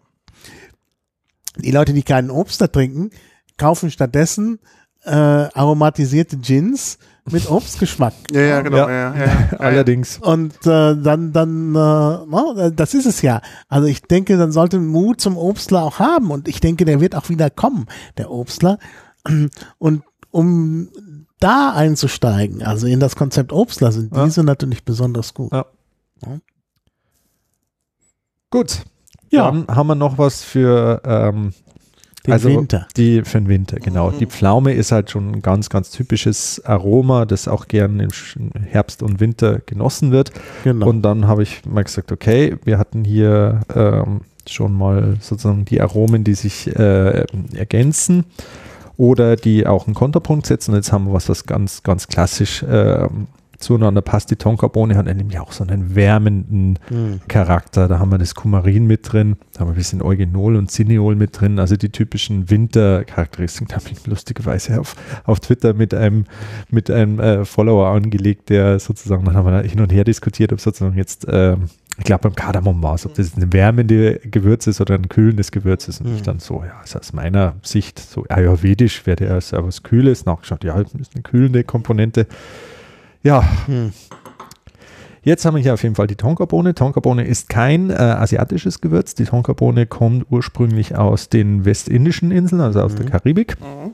Die 1.58 1.70
Leute, 1.70 1.92
die 1.92 2.02
keinen 2.02 2.30
Obstler 2.30 2.70
trinken, 2.70 3.10
kaufen 3.56 3.90
stattdessen 3.90 4.58
äh, 5.04 5.10
aromatisierte 5.10 6.36
Gins 6.36 6.98
mit 7.30 7.48
Obstgeschmack. 7.50 8.12
Ja, 8.32 8.40
ja, 8.40 8.60
genau. 8.62 8.88
Ja. 8.88 9.14
Ja. 9.14 9.26
Ja. 9.26 9.46
Allerdings. 9.58 10.18
Und 10.18 10.54
äh, 10.66 10.96
dann, 10.96 11.32
dann, 11.32 11.74
äh, 11.74 12.72
das 12.72 12.94
ist 12.94 13.06
es 13.06 13.22
ja. 13.22 13.40
Also 13.68 13.86
ich 13.86 14.02
denke, 14.02 14.36
dann 14.36 14.52
sollte 14.52 14.80
Mut 14.80 15.20
zum 15.20 15.36
Obstler 15.36 15.82
auch 15.82 15.98
haben. 15.98 16.30
Und 16.30 16.48
ich 16.48 16.60
denke, 16.60 16.84
der 16.84 17.00
wird 17.00 17.14
auch 17.14 17.28
wieder 17.28 17.50
kommen, 17.50 17.86
der 18.18 18.30
Obstler. 18.30 18.78
Und 19.78 20.02
um 20.30 20.88
da 21.38 21.72
einzusteigen, 21.72 22.62
also 22.62 22.86
in 22.86 22.98
das 23.00 23.14
Konzept 23.16 23.52
Obstler, 23.52 23.92
sind 23.92 24.14
Ja. 24.14 24.24
diese 24.24 24.42
natürlich 24.42 24.84
besonders 24.84 25.34
gut. 25.34 25.52
Ja. 25.52 25.66
Ja. 26.24 26.38
Gut. 28.50 28.82
Ja. 29.30 29.50
Dann 29.50 29.66
haben 29.68 29.86
wir 29.88 29.94
noch 29.94 30.18
was 30.18 30.42
für 30.42 31.02
ähm, 31.04 31.52
Den 32.26 32.32
also 32.32 32.48
Winter. 32.48 32.86
Die 32.96 33.22
für 33.22 33.38
den 33.38 33.48
Winter, 33.48 33.78
genau. 33.78 34.10
Die 34.10 34.26
Pflaume 34.26 34.72
ist 34.72 34.92
halt 34.92 35.10
schon 35.10 35.32
ein 35.32 35.42
ganz, 35.42 35.70
ganz 35.70 35.90
typisches 35.90 36.64
Aroma, 36.64 37.24
das 37.24 37.46
auch 37.46 37.68
gern 37.68 38.00
im 38.00 38.10
Herbst 38.62 39.02
und 39.02 39.20
Winter 39.20 39.60
genossen 39.64 40.10
wird. 40.10 40.32
Genau. 40.64 40.88
Und 40.88 41.02
dann 41.02 41.28
habe 41.28 41.42
ich 41.42 41.64
mal 41.64 41.84
gesagt, 41.84 42.10
okay, 42.10 42.56
wir 42.64 42.78
hatten 42.78 43.04
hier 43.04 43.60
ähm, 43.74 44.22
schon 44.48 44.74
mal 44.74 45.16
sozusagen 45.20 45.64
die 45.64 45.80
Aromen, 45.80 46.24
die 46.24 46.34
sich 46.34 46.66
äh, 46.76 47.24
ergänzen 47.54 48.24
oder 48.96 49.36
die 49.36 49.66
auch 49.66 49.86
einen 49.86 49.94
Konterpunkt 49.94 50.46
setzen. 50.46 50.72
Und 50.72 50.78
jetzt 50.78 50.92
haben 50.92 51.06
wir 51.06 51.12
was, 51.12 51.28
was 51.28 51.46
ganz, 51.46 51.82
ganz 51.82 52.08
klassisch 52.08 52.64
ähm, 52.68 53.28
zueinander 53.58 54.02
passt. 54.02 54.30
Die 54.30 54.36
Tonkabohne 54.36 54.96
hat 54.96 55.06
nämlich 55.06 55.38
auch 55.38 55.52
so 55.52 55.64
einen 55.64 55.94
wärmenden 55.94 56.78
Hm. 56.88 57.20
Charakter. 57.28 57.88
Da 57.88 57.98
haben 57.98 58.10
wir 58.10 58.18
das 58.18 58.34
Kumarin 58.34 58.86
mit 58.86 59.10
drin, 59.12 59.36
da 59.54 59.60
haben 59.60 59.68
wir 59.68 59.72
ein 59.72 59.76
bisschen 59.76 60.02
Eugenol 60.02 60.56
und 60.56 60.70
Cineol 60.70 61.16
mit 61.16 61.40
drin, 61.40 61.58
also 61.58 61.76
die 61.76 61.90
typischen 61.90 62.50
Wintercharakteristiken. 62.50 63.68
Da 63.68 63.76
habe 63.76 63.86
ich 63.90 64.06
lustigerweise 64.06 64.80
auf, 64.80 64.94
auf 65.24 65.40
Twitter 65.40 65.74
mit 65.74 65.94
einem, 65.94 66.24
mit 66.70 66.90
einem 66.90 67.18
äh, 67.20 67.44
Follower 67.44 67.88
angelegt, 67.88 68.50
der 68.50 68.78
sozusagen, 68.78 69.24
dann 69.24 69.34
haben 69.36 69.46
wir 69.46 69.62
da 69.62 69.68
hin 69.68 69.80
und 69.80 69.92
her 69.92 70.04
diskutiert, 70.04 70.52
ob 70.52 70.60
sozusagen 70.60 70.96
jetzt, 70.96 71.26
ähm, 71.30 71.64
ich 71.98 72.04
glaube 72.04 72.22
beim 72.24 72.34
Kardamom 72.34 72.82
war 72.82 72.94
es, 72.94 73.06
ob 73.06 73.14
das 73.14 73.36
ein 73.36 73.52
wärmende 73.52 74.18
Gewürz 74.30 74.66
ist 74.66 74.80
oder 74.80 74.94
ein 74.94 75.08
kühlendes 75.08 75.50
Gewürz 75.50 75.88
ist. 75.88 76.00
Und 76.02 76.14
ich 76.14 76.20
Mhm. 76.20 76.24
dann 76.24 76.38
so, 76.40 76.62
ja, 76.62 76.78
also 76.80 76.98
aus 76.98 77.12
meiner 77.12 77.54
Sicht, 77.62 77.98
so 77.98 78.24
ayurvedisch 78.28 79.06
wäre 79.06 79.16
der 79.16 79.38
ja 79.38 79.64
was 79.66 79.82
Kühles, 79.82 80.26
nachgeschaut, 80.26 80.62
ja, 80.64 80.82
das 80.82 80.92
ist 80.94 81.14
eine 81.14 81.22
kühlende 81.22 81.64
Komponente. 81.64 82.26
Ja, 83.22 83.44
Hm. 83.66 83.92
Jetzt 85.22 85.44
haben 85.44 85.56
wir 85.56 85.62
hier 85.62 85.74
auf 85.74 85.82
jeden 85.82 85.96
Fall 85.96 86.06
die 86.06 86.14
Tonkabohne. 86.14 86.72
Tonkabohne 86.76 87.24
ist 87.26 87.48
kein 87.48 87.90
äh, 87.90 87.94
asiatisches 87.94 88.80
Gewürz. 88.80 89.14
Die 89.16 89.24
Tonkabohne 89.24 89.84
kommt 89.86 90.26
ursprünglich 90.30 90.94
aus 90.96 91.28
den 91.28 91.64
westindischen 91.64 92.30
Inseln, 92.30 92.60
also 92.60 92.80
aus 92.82 92.94
der 92.94 93.06
Karibik, 93.06 93.56
Mhm. 93.60 93.90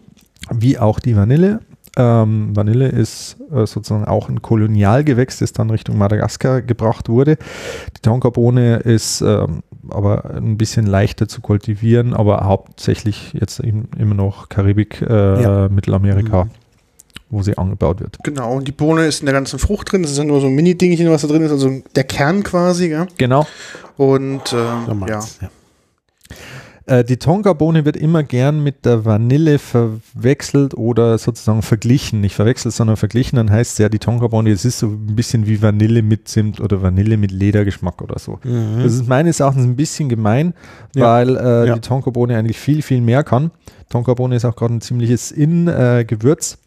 wie 0.61 0.79
auch 0.79 1.01
die 1.01 1.16
Vanille. 1.16 1.61
Ähm, 1.97 2.55
Vanille 2.55 2.89
ist 2.89 3.39
äh, 3.51 3.64
sozusagen 3.66 4.05
auch 4.05 4.29
ein 4.29 4.43
Kolonialgewächs, 4.43 5.39
das 5.39 5.55
dann 5.55 5.70
Richtung 5.70 5.97
Madagaskar 5.97 6.61
gebracht 6.61 7.09
wurde. 7.09 7.37
Die 7.97 8.01
Tonkabohne 8.03 8.77
ist 8.77 9.23
ähm, 9.23 9.62
aber 9.89 10.35
ein 10.35 10.59
bisschen 10.59 10.85
leichter 10.87 11.29
zu 11.29 11.41
kultivieren, 11.41 12.12
aber 12.12 12.45
hauptsächlich 12.45 13.33
jetzt 13.33 13.59
eben 13.61 13.89
immer 13.99 14.14
noch 14.14 14.51
Karibik, 14.51 15.01
äh, 15.01 15.43
Ja. 15.43 15.68
Mittelamerika, 15.70 16.45
Mhm. 16.45 16.51
Wo 17.33 17.43
sie 17.43 17.59
angebaut 17.59 17.99
wird. 18.01 18.18
Genau, 18.22 18.55
und 18.55 18.68
die 18.68 18.72
Bohne 18.72 19.07
ist 19.07 19.20
in 19.20 19.26
der 19.26 19.33
ganzen 19.35 19.59
Frucht 19.59 19.91
drin. 19.91 20.03
Das 20.03 20.12
ist 20.12 20.18
ja 20.18 20.24
nur 20.24 20.41
so 20.41 20.47
ein 20.47 20.55
Mini-Dingchen, 20.55 21.11
was 21.11 21.22
da 21.22 21.28
drin 21.28 21.43
ist, 21.43 21.51
also 21.51 21.83
der 21.97 22.05
Kern 22.05 22.45
quasi. 22.45 22.89
Gell? 22.91 23.07
Genau. 23.18 23.47
Und 23.97 24.47
So 24.49 24.57
ähm, 24.59 25.05
ja. 25.09 25.20
ja. 25.41 25.49
Äh, 26.87 27.05
die 27.05 27.16
Tonkabohne 27.16 27.85
wird 27.85 27.97
immer 27.97 28.22
gern 28.24 28.62
mit 28.62 28.85
der 28.85 29.05
Vanille 29.05 29.59
verwechselt 29.61 30.74
oder 30.74 31.16
sozusagen 31.16 31.62
verglichen. 31.62 32.20
Nicht 32.20 32.35
verwechselt, 32.35 32.74
sondern 32.74 32.97
verglichen. 32.97 33.37
Dann 33.37 33.51
heißt 33.51 33.72
es 33.72 33.78
ja, 33.78 33.89
die 33.89 34.01
Tonkabohne, 34.01 34.51
es 34.51 34.64
ist 34.64 34.80
so 34.80 34.89
ein 34.89 35.14
bisschen 35.14 35.47
wie 35.47 35.62
Vanille 35.62 36.03
mit 36.03 36.26
Zimt 36.28 36.61
oder 36.61 36.83
Vanille 36.83 37.16
mit 37.16 37.30
Ledergeschmack 37.30 38.03
oder 38.03 38.18
so. 38.18 38.41
Mhm. 38.43 38.83
Das 38.83 38.95
ist 38.95 39.07
meines 39.09 39.39
Erachtens 39.41 39.64
ein 39.64 39.76
bisschen 39.76 40.09
gemein, 40.09 40.55
Ja. 40.95 41.05
weil 41.07 41.37
äh, 41.37 41.68
Ja. 41.68 41.74
die 41.74 41.80
Tonkabohne 41.80 42.37
eigentlich 42.37 42.59
viel, 42.59 42.83
viel 42.83 43.01
mehr 43.01 43.22
kann. 43.22 43.53
Tonkabohne 43.89 44.35
ist 44.35 44.45
auch 44.45 44.57
gerade 44.57 44.74
ein 44.74 44.80
ziemliches 44.80 45.30
In-Gewürz. 45.30 46.59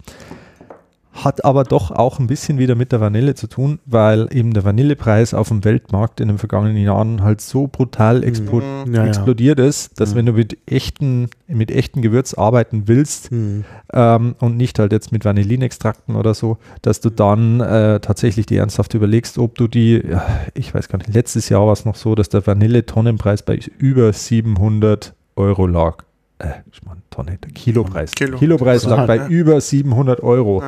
Hat 1.23 1.45
aber 1.45 1.63
doch 1.63 1.91
auch 1.91 2.19
ein 2.19 2.27
bisschen 2.27 2.57
wieder 2.57 2.75
mit 2.75 2.91
der 2.91 2.99
Vanille 2.99 3.35
zu 3.35 3.47
tun, 3.47 3.79
weil 3.85 4.27
eben 4.31 4.53
der 4.53 4.65
Vanillepreis 4.65 5.33
auf 5.33 5.47
dem 5.47 5.63
Weltmarkt 5.63 6.19
in 6.19 6.27
den 6.27 6.37
vergangenen 6.37 6.75
Jahren 6.77 7.23
halt 7.23 7.39
so 7.41 7.67
brutal 7.67 8.17
Mhm. 8.19 8.93
Ja, 8.93 9.01
ja. 9.03 9.05
explodiert 9.07 9.59
ist, 9.59 9.99
dass 9.99 10.11
Mhm. 10.11 10.15
wenn 10.17 10.25
du 10.27 10.33
mit 10.33 10.57
echten, 10.69 11.29
mit 11.47 11.71
echten 11.71 12.01
Gewürz 12.01 12.33
arbeiten 12.33 12.83
willst 12.87 13.31
Hm. 13.31 13.63
ähm, 13.93 14.35
und 14.39 14.57
nicht 14.57 14.77
halt 14.77 14.91
jetzt 14.91 15.11
mit 15.13 15.23
Vanillinextrakten 15.23 16.15
oder 16.17 16.33
so, 16.33 16.57
dass 16.81 16.99
du 16.99 17.09
dann 17.09 17.61
äh, 17.61 17.99
tatsächlich 18.01 18.45
die 18.45 18.57
ernsthaft 18.57 18.93
überlegst, 18.93 19.37
ob 19.37 19.55
du 19.55 19.67
die, 19.69 20.03
ja, 20.09 20.25
ich 20.53 20.73
weiß 20.75 20.89
gar 20.89 20.97
nicht, 20.97 21.13
letztes 21.13 21.47
Jahr 21.49 21.65
war 21.65 21.73
es 21.73 21.85
noch 21.85 21.95
so, 21.95 22.13
dass 22.15 22.27
der 22.29 22.45
Vanille-Tonnenpreis 22.45 23.43
bei 23.43 23.57
über 23.77 24.11
700 24.11 25.13
Euro 25.37 25.65
lag. 25.67 26.03
Äh, 26.39 26.47
ich 26.73 26.83
meine, 26.83 26.99
Tonne, 27.09 27.37
der 27.41 27.51
Kilopreis. 27.51 28.11
Kilo. 28.11 28.37
Kilopreis 28.37 28.83
lag 28.85 28.97
Ja. 28.97 29.05
bei 29.05 29.27
über 29.27 29.61
700 29.61 30.21
Euro. 30.21 30.61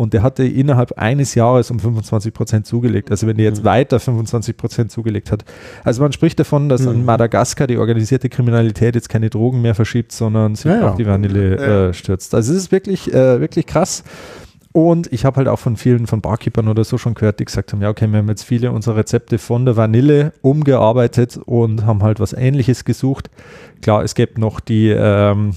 Und 0.00 0.14
der 0.14 0.22
hatte 0.22 0.44
innerhalb 0.44 0.92
eines 0.98 1.34
Jahres 1.34 1.70
um 1.70 1.78
25 1.78 2.32
Prozent 2.32 2.66
zugelegt. 2.66 3.10
Also 3.10 3.26
wenn 3.26 3.36
der 3.36 3.44
jetzt 3.44 3.60
Mhm. 3.62 3.66
weiter 3.66 4.00
25 4.00 4.56
Prozent 4.56 4.90
zugelegt 4.90 5.30
hat. 5.30 5.44
Also 5.84 6.00
man 6.02 6.10
spricht 6.12 6.38
davon, 6.40 6.70
dass 6.70 6.86
an 6.86 7.00
Mhm. 7.00 7.04
Madagaskar 7.04 7.66
die 7.66 7.76
organisierte 7.76 8.30
Kriminalität 8.30 8.94
jetzt 8.94 9.10
keine 9.10 9.28
Drogen 9.28 9.60
mehr 9.60 9.74
verschiebt, 9.74 10.12
sondern 10.12 10.54
sich 10.54 10.70
ja. 10.72 10.88
auf 10.88 10.96
die 10.96 11.06
Vanille 11.06 11.56
Ja. 11.56 11.88
äh, 11.88 11.92
stürzt. 11.92 12.34
Also 12.34 12.52
es 12.52 12.58
ist 12.58 12.72
wirklich, 12.72 13.12
äh, 13.12 13.40
wirklich 13.40 13.66
krass. 13.66 14.02
Und 14.72 15.12
ich 15.12 15.24
habe 15.24 15.36
halt 15.36 15.48
auch 15.48 15.58
von 15.58 15.76
vielen 15.76 16.06
von 16.06 16.20
Barkeepern 16.20 16.68
oder 16.68 16.84
so 16.84 16.96
schon 16.96 17.14
gehört, 17.14 17.40
die 17.40 17.44
gesagt 17.44 17.72
haben, 17.72 17.82
ja 17.82 17.90
okay, 17.90 18.06
wir 18.06 18.18
haben 18.20 18.28
jetzt 18.28 18.44
viele 18.44 18.70
unserer 18.72 18.96
Rezepte 18.96 19.36
von 19.38 19.64
der 19.66 19.76
Vanille 19.76 20.32
umgearbeitet 20.42 21.38
und 21.44 21.84
haben 21.84 22.02
halt 22.02 22.20
was 22.20 22.32
ähnliches 22.32 22.84
gesucht. 22.84 23.28
Klar, 23.82 24.02
es 24.04 24.14
gibt 24.14 24.38
noch 24.38 24.60
die, 24.60 24.88
ähm, 24.96 25.52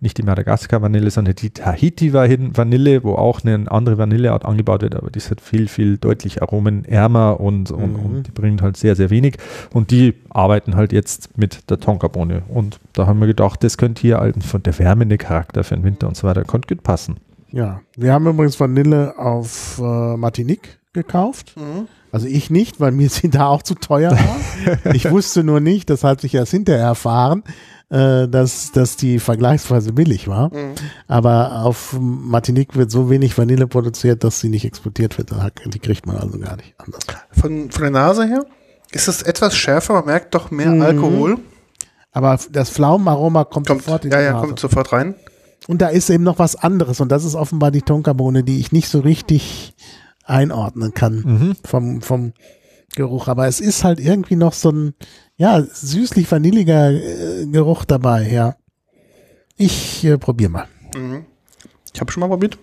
nicht 0.00 0.16
die 0.18 0.22
Madagaskar-Vanille, 0.22 1.10
sondern 1.10 1.34
die 1.34 1.50
Tahiti-Vanille, 1.50 3.04
wo 3.04 3.14
auch 3.14 3.42
eine 3.44 3.70
andere 3.70 3.98
Vanilleart 3.98 4.44
angebaut 4.44 4.82
wird, 4.82 4.94
aber 4.96 5.10
die 5.10 5.18
ist 5.18 5.28
halt 5.28 5.40
viel, 5.40 5.68
viel 5.68 5.98
deutlich 5.98 6.42
aromenärmer 6.42 7.38
und, 7.40 7.70
und, 7.70 7.92
Mhm. 7.92 8.04
und 8.16 8.26
die 8.26 8.30
bringt 8.30 8.62
halt 8.62 8.76
sehr, 8.76 8.96
sehr 8.96 9.10
wenig. 9.10 9.36
Und 9.72 9.90
die 9.90 10.14
arbeiten 10.30 10.76
halt 10.76 10.92
jetzt 10.92 11.36
mit 11.36 11.70
der 11.70 11.80
Tonkabohne. 11.80 12.42
Und 12.48 12.80
da 12.92 13.06
haben 13.06 13.20
wir 13.20 13.26
gedacht, 13.26 13.62
das 13.62 13.76
könnte 13.78 14.00
hier 14.00 14.18
halt 14.18 14.42
von 14.42 14.62
der 14.62 14.78
wärmende 14.78 15.18
Charakter 15.18 15.64
für 15.64 15.74
den 15.76 15.84
Winter 15.84 16.08
und 16.08 16.16
so 16.16 16.26
weiter, 16.26 16.44
könnte 16.44 16.74
gut 16.74 16.82
passen. 16.82 17.16
Ja, 17.52 17.80
wir 17.96 18.12
haben 18.12 18.26
übrigens 18.26 18.58
Vanille 18.58 19.18
auf 19.18 19.78
äh, 19.82 20.16
Martinique 20.16 20.78
gekauft. 20.92 21.54
Mhm. 21.56 21.88
Also 22.12 22.26
ich 22.26 22.50
nicht, 22.50 22.80
weil 22.80 22.92
mir 22.92 23.08
sie 23.10 23.30
da 23.30 23.46
auch 23.46 23.62
zu 23.62 23.74
teuer 23.74 24.12
war. 24.12 24.94
ich 24.94 25.10
wusste 25.10 25.44
nur 25.44 25.60
nicht, 25.60 25.90
das 25.90 26.04
hat 26.04 26.20
sich 26.20 26.34
erst 26.34 26.50
hinterher 26.52 26.84
erfahren, 26.84 27.42
äh, 27.90 28.28
dass, 28.28 28.72
dass 28.72 28.96
die 28.96 29.18
vergleichsweise 29.18 29.92
billig 29.92 30.28
war. 30.28 30.54
Mhm. 30.54 30.74
Aber 31.08 31.62
auf 31.64 31.96
Martinique 32.00 32.76
wird 32.76 32.90
so 32.90 33.10
wenig 33.10 33.36
Vanille 33.36 33.66
produziert, 33.66 34.22
dass 34.24 34.40
sie 34.40 34.48
nicht 34.48 34.64
exportiert 34.64 35.18
wird. 35.18 35.30
Die 35.66 35.78
kriegt 35.78 36.06
man 36.06 36.16
also 36.16 36.38
gar 36.38 36.56
nicht 36.56 36.74
anders. 36.78 37.02
Von, 37.32 37.70
von 37.70 37.82
der 37.82 37.90
Nase 37.90 38.26
her 38.26 38.44
ist 38.92 39.08
es 39.08 39.22
etwas 39.22 39.56
schärfer, 39.56 39.94
man 39.94 40.06
merkt 40.06 40.34
doch 40.34 40.50
mehr 40.50 40.70
Mhm. 40.70 40.82
Alkohol. 40.82 41.38
Aber 42.12 42.36
das 42.50 42.70
Pflaumenaroma 42.70 43.44
kommt, 43.44 43.68
Kommt, 43.68 43.84
sofort 43.84 44.04
in 44.04 44.10
ja, 44.10 44.18
die 44.18 44.24
ja, 44.24 44.32
Nase. 44.32 44.46
kommt 44.46 44.58
sofort 44.58 44.92
rein. 44.92 45.14
Und 45.68 45.80
da 45.80 45.88
ist 45.88 46.10
eben 46.10 46.24
noch 46.24 46.38
was 46.40 46.56
anderes. 46.56 47.00
Und 47.00 47.12
das 47.12 47.24
ist 47.24 47.34
offenbar 47.36 47.70
die 47.70 47.82
Tonkabohne, 47.82 48.42
die 48.42 48.58
ich 48.58 48.72
nicht 48.72 48.88
so 48.88 48.98
richtig 49.00 49.74
einordnen 50.30 50.94
kann. 50.94 51.16
Mhm. 51.16 51.56
Vom, 51.64 52.00
vom, 52.00 52.32
Geruch, 52.96 53.28
aber 53.28 53.46
es 53.46 53.60
ist 53.60 53.84
halt 53.84 54.00
irgendwie 54.00 54.36
noch 54.36 54.52
so 54.52 54.70
ein, 54.70 54.94
ja, 55.36 55.62
süßlich-vanilliger 55.62 56.90
äh, 56.90 57.46
Geruch 57.46 57.84
dabei, 57.84 58.28
ja. 58.28 58.56
Ich 59.56 60.04
äh, 60.04 60.18
probiere 60.18 60.50
mal. 60.50 60.66
Mhm. 60.96 61.24
Ich 61.94 62.00
habe 62.00 62.10
schon 62.10 62.20
mal 62.20 62.28
probiert. 62.28 62.58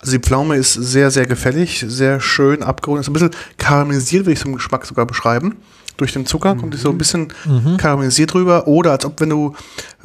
Also 0.00 0.12
die 0.12 0.18
Pflaume 0.18 0.56
ist 0.56 0.72
sehr, 0.72 1.10
sehr 1.10 1.26
gefällig, 1.26 1.84
sehr 1.86 2.20
schön 2.20 2.62
abgerundet. 2.62 3.04
Ist 3.04 3.10
ein 3.10 3.12
bisschen 3.12 3.30
karamellisiert, 3.58 4.24
würde 4.24 4.32
ich 4.32 4.40
zum 4.40 4.54
Geschmack 4.54 4.86
sogar 4.86 5.06
beschreiben. 5.06 5.56
Durch 5.98 6.14
den 6.14 6.24
Zucker 6.24 6.54
kommt 6.56 6.72
die 6.72 6.78
so 6.78 6.88
ein 6.88 6.96
bisschen 6.96 7.28
karamellisiert 7.76 8.34
rüber. 8.34 8.66
Oder 8.66 8.92
als 8.92 9.04
ob 9.04 9.20
wenn 9.20 9.28
du 9.28 9.54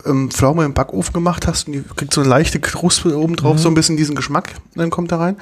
ähm, 0.05 0.29
Pflaume 0.29 0.65
im 0.65 0.73
Backofen 0.73 1.13
gemacht 1.13 1.47
hast 1.47 1.67
und 1.67 1.73
die 1.73 1.83
kriegt 1.83 2.13
so 2.13 2.19
eine 2.19 2.29
leichte 2.29 2.59
Kruste 2.59 3.17
oben 3.17 3.37
drauf, 3.37 3.59
so 3.59 3.69
ein 3.69 3.75
bisschen 3.75 3.95
diesen 3.95 4.15
Geschmack, 4.15 4.55
dann 4.75 4.89
kommt 4.89 5.13
da 5.13 5.17
rein. 5.17 5.37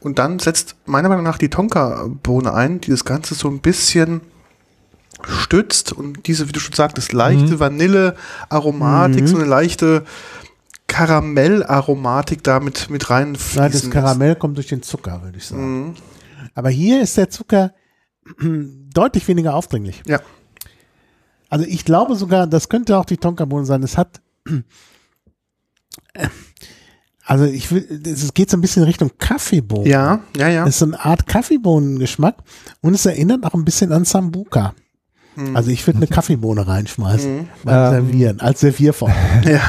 Und 0.00 0.18
dann 0.18 0.38
setzt 0.38 0.76
meiner 0.86 1.08
Meinung 1.08 1.24
nach 1.24 1.38
die 1.38 1.48
Tonka-Bohne 1.48 2.54
ein, 2.54 2.80
die 2.80 2.90
das 2.90 3.04
Ganze 3.04 3.34
so 3.34 3.48
ein 3.48 3.60
bisschen 3.60 4.20
stützt 5.26 5.92
und 5.92 6.26
diese, 6.28 6.48
wie 6.48 6.52
du 6.52 6.60
schon 6.60 6.74
sagtest, 6.74 7.12
leichte 7.12 7.58
Vanille-Aromatik, 7.58 9.26
so 9.26 9.36
eine 9.36 9.46
leichte 9.46 10.04
Karamellaromatik 10.86 12.42
da 12.42 12.60
mit, 12.60 12.88
mit 12.90 13.10
rein 13.10 13.36
Nein, 13.54 13.72
das 13.72 13.90
Karamell 13.90 14.36
kommt 14.36 14.56
durch 14.56 14.68
den 14.68 14.82
Zucker, 14.82 15.22
würde 15.22 15.38
ich 15.38 15.46
sagen. 15.46 15.96
Aber 16.54 16.70
hier 16.70 17.02
ist 17.02 17.16
der 17.16 17.30
Zucker 17.30 17.74
deutlich 18.94 19.28
weniger 19.28 19.54
aufdringlich. 19.54 20.02
Ja. 20.06 20.20
Also 21.50 21.64
ich 21.64 21.84
glaube 21.84 22.14
sogar, 22.16 22.46
das 22.46 22.68
könnte 22.68 22.98
auch 22.98 23.04
die 23.04 23.16
Tonkabohne 23.16 23.64
sein. 23.64 23.82
Es 23.82 23.96
hat, 23.96 24.20
also 27.28 27.44
ich 27.44 27.70
will, 27.70 27.86
es 28.06 28.32
geht 28.32 28.48
so 28.48 28.56
ein 28.56 28.62
bisschen 28.62 28.84
Richtung 28.84 29.10
Kaffeebohnen. 29.18 29.86
Ja, 29.86 30.20
ja, 30.34 30.48
ja. 30.48 30.62
Es 30.62 30.70
ist 30.70 30.78
so 30.78 30.86
eine 30.86 31.04
Art 31.04 31.26
Kaffeebohnengeschmack 31.26 32.36
und 32.80 32.94
es 32.94 33.04
erinnert 33.04 33.44
auch 33.44 33.52
ein 33.52 33.66
bisschen 33.66 33.92
an 33.92 34.06
Sambuca. 34.06 34.72
Hm. 35.34 35.54
Also 35.54 35.70
ich 35.70 35.86
würde 35.86 35.98
eine 35.98 36.06
Kaffeebohne 36.06 36.66
reinschmeißen 36.66 37.50
beim 37.64 37.74
Ähm. 37.74 37.90
Servieren, 38.06 38.40
als 38.40 38.60
Servierform. 38.60 39.12
ja. 39.44 39.60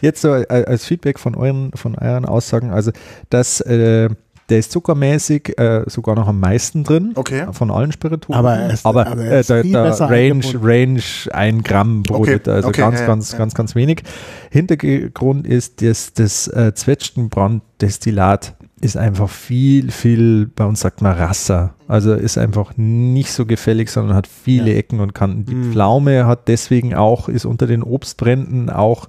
Jetzt 0.00 0.22
so 0.22 0.34
äh, 0.34 0.64
als 0.66 0.86
Feedback 0.86 1.20
von 1.20 1.36
euren, 1.36 1.70
von 1.76 1.94
euren 1.94 2.24
Aussagen, 2.24 2.72
also 2.72 2.90
das, 3.30 3.60
äh, 3.60 4.08
der 4.50 4.58
ist 4.58 4.72
zuckermäßig 4.72 5.58
äh, 5.58 5.84
sogar 5.86 6.14
noch 6.16 6.28
am 6.28 6.38
meisten 6.40 6.84
drin 6.84 7.12
Okay. 7.14 7.46
von 7.52 7.70
allen 7.70 7.92
Spirituosen. 7.92 8.34
Aber 8.38 8.54
er 8.56 8.72
ist- 8.72 8.84
aber, 8.84 9.06
aber 9.06 9.24
er 9.24 9.40
äh, 9.40 9.42
der, 9.44 9.62
viel 9.62 9.72
der 9.72 10.00
Range. 10.00 10.44
Range 10.62 11.00
ein 11.32 11.62
Gramm 11.62 12.02
pro 12.02 12.16
Okay, 12.18 12.38
also 12.46 12.68
okay, 12.68 12.80
ganz, 12.80 13.00
ja, 13.00 13.06
ganz, 13.06 13.32
ja. 13.32 13.38
ganz, 13.38 13.54
ganz 13.54 13.74
wenig. 13.74 14.02
Hintergrund 14.50 15.46
ist, 15.46 15.80
dass 15.82 16.12
das 16.12 16.48
äh, 16.48 16.72
Zwetschgenbranddestillat 16.74 18.54
ist 18.80 18.96
einfach 18.98 19.30
viel, 19.30 19.90
viel, 19.90 20.46
bei 20.54 20.64
uns 20.66 20.80
sagt 20.80 21.00
man 21.00 21.12
Rasser. 21.16 21.74
Also 21.88 22.12
ist 22.12 22.36
einfach 22.36 22.72
nicht 22.76 23.32
so 23.32 23.46
gefällig, 23.46 23.88
sondern 23.88 24.14
hat 24.14 24.26
viele 24.26 24.72
Ja. 24.72 24.76
Ecken 24.76 25.00
und 25.00 25.14
Kanten. 25.14 25.46
Die 25.46 25.54
Mhm. 25.54 25.72
Pflaume 25.72 26.26
hat 26.26 26.48
deswegen 26.48 26.94
auch, 26.94 27.28
ist 27.30 27.46
unter 27.46 27.66
den 27.66 27.82
Obstbränden 27.82 28.68
auch, 28.68 29.08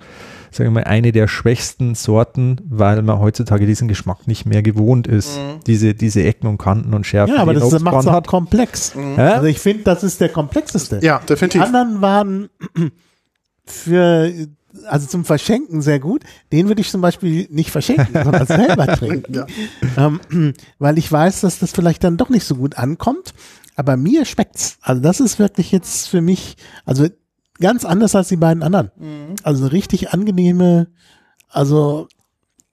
sagen 0.55 0.69
wir 0.73 0.81
mal, 0.81 0.83
eine 0.85 1.11
der 1.11 1.27
schwächsten 1.27 1.95
Sorten, 1.95 2.61
weil 2.67 3.01
man 3.01 3.19
heutzutage 3.19 3.65
diesen 3.65 3.87
Geschmack 3.87 4.27
nicht 4.27 4.45
mehr 4.45 4.61
gewohnt 4.61 5.07
ist. 5.07 5.39
Diese, 5.67 5.93
diese 5.93 6.23
Ecken 6.23 6.47
und 6.47 6.57
Kanten 6.57 6.93
und 6.93 7.05
Schärfe. 7.05 7.33
Ja, 7.33 7.41
aber 7.41 7.53
die 7.53 7.59
das 7.59 7.79
macht 7.81 7.99
es 8.01 8.07
auch 8.07 8.13
hat. 8.13 8.27
komplex. 8.27 8.95
Hä? 8.95 9.21
Also 9.21 9.47
ich 9.47 9.59
finde, 9.59 9.83
das 9.83 10.03
ist 10.03 10.21
der 10.21 10.29
komplexeste. 10.29 10.99
Ja, 11.03 11.19
Die 11.19 11.27
definitiv. 11.27 11.61
anderen 11.61 12.01
waren 12.01 12.49
für, 13.65 14.31
also 14.87 15.07
zum 15.07 15.25
Verschenken 15.25 15.81
sehr 15.81 15.99
gut. 15.99 16.23
Den 16.51 16.67
würde 16.67 16.81
ich 16.81 16.89
zum 16.89 17.01
Beispiel 17.01 17.47
nicht 17.51 17.71
verschenken, 17.71 18.13
sondern 18.23 18.47
selber 18.47 18.87
trinken. 18.87 19.33
Ja. 19.33 19.45
Ähm, 19.97 20.53
weil 20.79 20.97
ich 20.97 21.11
weiß, 21.11 21.41
dass 21.41 21.59
das 21.59 21.71
vielleicht 21.71 22.03
dann 22.03 22.17
doch 22.17 22.29
nicht 22.29 22.45
so 22.45 22.55
gut 22.55 22.77
ankommt. 22.77 23.33
Aber 23.75 23.97
mir 23.97 24.23
schmeckt's. 24.23 24.77
Also 24.81 25.01
das 25.01 25.19
ist 25.19 25.37
wirklich 25.37 25.71
jetzt 25.73 26.07
für 26.07 26.21
mich, 26.21 26.55
also 26.85 27.07
ganz 27.59 27.85
anders 27.85 28.15
als 28.15 28.27
die 28.29 28.37
beiden 28.37 28.63
anderen. 28.63 28.91
Also 29.43 29.63
eine 29.63 29.71
richtig 29.71 30.13
angenehme, 30.13 30.87
also 31.49 32.07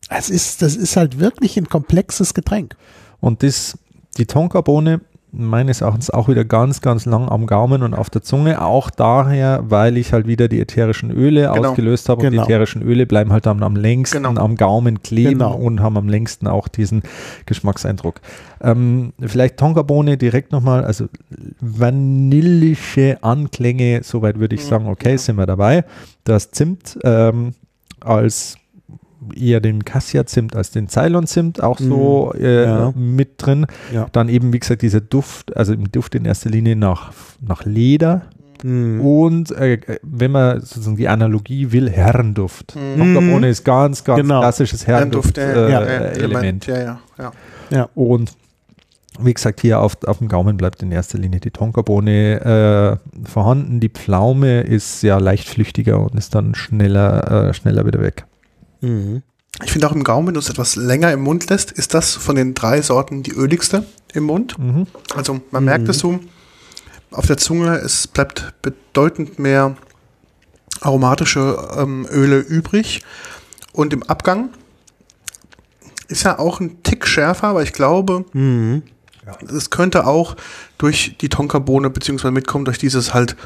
es 0.08 0.30
ist, 0.30 0.62
das 0.62 0.76
ist 0.76 0.96
halt 0.96 1.18
wirklich 1.18 1.56
ein 1.56 1.68
komplexes 1.68 2.34
Getränk. 2.34 2.76
Und 3.20 3.42
das, 3.42 3.78
die 4.18 4.26
Tonkabohne 4.26 5.00
meines 5.34 5.80
Erachtens 5.80 6.10
auch 6.10 6.28
wieder 6.28 6.44
ganz, 6.44 6.82
ganz 6.82 7.06
lang 7.06 7.28
am 7.28 7.46
Gaumen 7.46 7.82
und 7.82 7.94
auf 7.94 8.10
der 8.10 8.22
Zunge. 8.22 8.60
Auch 8.62 8.90
daher, 8.90 9.62
weil 9.64 9.96
ich 9.96 10.12
halt 10.12 10.26
wieder 10.26 10.46
die 10.46 10.60
ätherischen 10.60 11.10
Öle 11.10 11.50
Genau. 11.52 11.70
ausgelöst 11.70 12.08
habe. 12.10 12.20
Und 12.20 12.32
die 12.32 12.36
Genau. 12.36 12.44
ätherischen 12.44 12.82
Öle 12.82 13.06
bleiben 13.06 13.32
halt 13.32 13.46
am, 13.46 13.62
am 13.62 13.74
längsten 13.74 14.24
Genau. 14.24 14.40
am 14.42 14.56
Gaumen 14.56 15.02
kleben 15.02 15.38
Genau. 15.38 15.54
und 15.54 15.80
haben 15.80 15.96
am 15.96 16.08
längsten 16.08 16.46
auch 16.46 16.68
diesen 16.68 17.02
Geschmackseindruck. 17.46 18.20
Ähm, 18.60 19.14
vielleicht 19.20 19.56
Tonkabohne 19.56 20.18
direkt 20.18 20.52
nochmal, 20.52 20.84
also 20.84 21.06
vanillische 21.60 23.18
Anklänge, 23.22 24.00
soweit 24.02 24.38
würde 24.38 24.54
Mhm. 24.56 24.60
ich 24.60 24.66
sagen, 24.66 24.86
okay, 24.86 25.16
sind 25.16 25.36
wir 25.36 25.46
dabei. 25.46 25.84
Das 26.24 26.50
Zimt 26.50 26.98
ähm, 27.04 27.54
als 28.00 28.56
eher 29.34 29.60
den 29.60 29.84
Cassia-Zimt 29.84 30.56
als 30.56 30.70
den 30.70 30.88
Ceylon-Zimt 30.88 31.62
auch 31.62 31.78
so 31.78 32.32
äh, 32.38 32.64
ja. 32.64 32.92
mit 32.96 33.34
drin. 33.38 33.66
Ja. 33.92 34.06
Dann 34.12 34.28
eben, 34.28 34.52
wie 34.52 34.58
gesagt, 34.58 34.82
dieser 34.82 35.00
Duft, 35.00 35.56
also 35.56 35.72
im 35.72 35.90
Duft 35.90 36.14
in 36.14 36.24
erster 36.24 36.50
Linie 36.50 36.76
nach, 36.76 37.12
nach 37.40 37.64
Leder. 37.64 38.22
Mhm. 38.62 39.00
Und 39.00 39.50
äh, 39.52 39.80
wenn 40.02 40.30
man 40.30 40.60
sozusagen 40.60 40.96
die 40.96 41.08
Analogie 41.08 41.72
will, 41.72 41.90
Herrenduft. 41.90 42.76
Mhm. 42.76 42.98
Tonkabohne 42.98 43.48
ist 43.48 43.64
ganz, 43.64 44.04
ganz 44.04 44.20
Genau. 44.20 44.40
klassisches 44.40 44.86
Herrenduft, 44.86 45.36
Herrenduft-Element. 45.36 45.68
Äh, 45.68 45.72
ja, 45.72 46.04
ja, 46.04 46.24
Element. 46.24 46.66
ja, 46.66 46.78
ja, 46.78 47.00
ja. 47.18 47.32
Ja. 47.70 47.88
Und 47.94 48.32
wie 49.20 49.34
gesagt, 49.34 49.60
hier 49.60 49.80
auf, 49.80 49.96
auf 50.06 50.18
dem 50.18 50.28
Gaumen 50.28 50.56
bleibt 50.56 50.82
in 50.82 50.90
erster 50.90 51.18
Linie 51.18 51.40
die 51.40 51.50
Tonkabohne 51.50 52.98
äh, 53.24 53.28
vorhanden. 53.28 53.78
Die 53.80 53.90
Pflaume 53.90 54.62
ist 54.62 55.02
ja 55.02 55.18
leicht 55.18 55.48
flüchtiger 55.48 56.00
und 56.00 56.14
ist 56.14 56.34
dann 56.34 56.54
schneller, 56.54 57.48
äh, 57.48 57.54
schneller 57.54 57.84
wieder 57.84 58.00
weg. 58.00 58.24
Mhm. 58.82 59.22
Ich 59.64 59.72
finde 59.72 59.88
auch 59.88 59.92
im 59.92 60.04
Gaumen, 60.04 60.28
wenn 60.28 60.34
du 60.34 60.40
es 60.40 60.48
etwas 60.48 60.76
länger 60.76 61.12
im 61.12 61.20
Mund 61.22 61.48
lässt, 61.50 61.72
ist 61.72 61.94
das 61.94 62.14
von 62.14 62.36
den 62.36 62.54
drei 62.54 62.82
Sorten 62.82 63.22
die 63.22 63.32
öligste 63.32 63.84
im 64.12 64.24
Mund. 64.24 64.58
Mhm. 64.58 64.86
Also 65.14 65.40
man 65.50 65.64
merkt 65.64 65.88
es 65.88 65.98
so 65.98 66.20
auf 67.10 67.26
der 67.26 67.36
Zunge, 67.36 67.76
es 67.76 68.06
bleibt 68.06 68.54
bedeutend 68.62 69.38
mehr 69.38 69.76
aromatische 70.80 71.58
ähm, 71.76 72.06
Öle 72.10 72.38
übrig. 72.38 73.02
Und 73.72 73.92
im 73.92 74.02
Abgang 74.04 74.50
ist 76.08 76.24
ja 76.24 76.38
auch 76.38 76.60
ein 76.60 76.82
Tick 76.82 77.06
schärfer, 77.06 77.48
aber 77.48 77.62
ich 77.62 77.72
glaube, 77.72 78.24
Mhm. 78.32 78.82
es 79.54 79.70
könnte 79.70 80.06
auch 80.06 80.36
durch 80.78 81.16
die 81.20 81.28
Tonkabohne 81.28 81.90
beziehungsweise 81.90 82.32
mitkommen, 82.32 82.64
durch 82.64 82.78
dieses 82.78 83.14
halt 83.14 83.36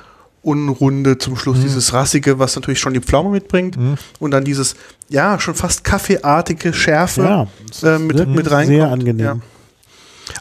Unrunde 0.47 1.19
zum 1.19 1.37
Schluss, 1.37 1.61
dieses 1.61 1.93
Rassige, 1.93 2.39
was 2.39 2.55
natürlich 2.55 2.79
schon 2.79 2.95
die 2.95 3.01
Pflaume 3.01 3.31
mitbringt 3.31 3.77
und 4.21 4.31
dann 4.31 4.45
dieses, 4.45 4.77
ja, 5.09 5.41
schon 5.41 5.55
fast 5.55 5.83
kaffeeartige 5.83 6.73
Schärfe 6.73 7.23
Ja, 7.23 7.47
es 7.71 7.83
äh, 7.83 7.99
mit, 7.99 8.17
mit 8.29 8.51
reinkommt. 8.51 8.67
sehr 8.69 8.91
angenehm. 8.91 9.25
Ja. 9.27 9.39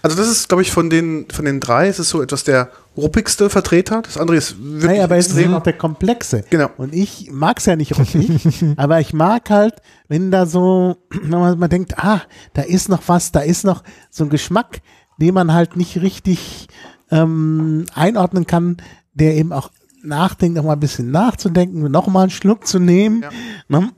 Also 0.01 0.15
das 0.17 0.27
ist, 0.27 0.47
glaube 0.47 0.61
ich, 0.63 0.71
von 0.71 0.89
den, 0.89 1.25
von 1.31 1.45
den 1.45 1.59
drei, 1.59 1.87
es 1.87 1.99
ist 1.99 2.09
so 2.09 2.21
etwas 2.21 2.43
der 2.43 2.69
ruppigste 2.97 3.49
Vertreter. 3.49 4.01
Das 4.01 4.17
andere 4.17 4.37
ist 4.37 4.55
wirklich 4.59 4.89
Hey, 4.91 5.01
aber 5.01 5.17
es 5.17 5.27
ist 5.27 5.33
extrem. 5.33 5.51
noch 5.51 5.63
der 5.63 5.73
komplexe. 5.73 6.43
Genau. 6.49 6.69
Und 6.77 6.93
ich 6.93 7.29
mag's 7.31 7.65
ja 7.65 7.75
nicht 7.75 7.97
ruppig, 7.97 8.63
aber 8.77 8.99
ich 8.99 9.13
mag 9.13 9.49
halt, 9.49 9.75
wenn 10.07 10.31
da 10.31 10.45
so, 10.45 10.97
wenn 11.09 11.29
man 11.39 11.57
mal 11.59 11.67
denkt, 11.67 11.97
ah, 11.99 12.21
da 12.53 12.61
ist 12.63 12.89
noch 12.89 13.03
was, 13.07 13.31
da 13.31 13.41
ist 13.41 13.63
noch 13.63 13.83
so 14.09 14.23
ein 14.23 14.29
Geschmack, 14.29 14.81
den 15.19 15.33
man 15.33 15.53
halt 15.53 15.75
nicht 15.75 16.01
richtig 16.01 16.67
ähm, 17.11 17.85
einordnen 17.93 18.47
kann, 18.47 18.77
der 19.13 19.35
eben 19.35 19.53
auch 19.53 19.69
nachdenkt, 20.05 20.57
noch 20.57 20.63
mal 20.63 20.73
ein 20.73 20.79
bisschen 20.79 21.11
nachzudenken, 21.11 21.89
noch 21.91 22.07
mal 22.07 22.23
einen 22.23 22.29
Schluck 22.31 22.67
zu 22.67 22.79
nehmen, 22.79 23.23
ne? 23.67 23.91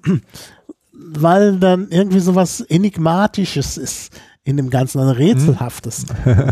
weil 0.94 1.58
dann 1.60 1.88
irgendwie 1.90 2.20
so 2.20 2.36
was 2.36 2.62
Enigmatisches 2.62 3.78
ist 3.78 4.12
in 4.44 4.58
dem 4.58 4.70
Ganzen, 4.70 5.02
ein 5.02 5.10
Rätselhaftes. 5.10 6.06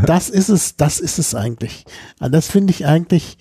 Das 0.05 0.29
ist 0.29 0.49
es, 0.49 0.75
das 0.75 0.99
ist 0.99 1.17
es 1.17 1.33
eigentlich. 1.33 1.85
Also 2.19 2.31
das 2.31 2.47
finde 2.47 2.71
ich 2.71 2.85
eigentlich, 2.85 3.37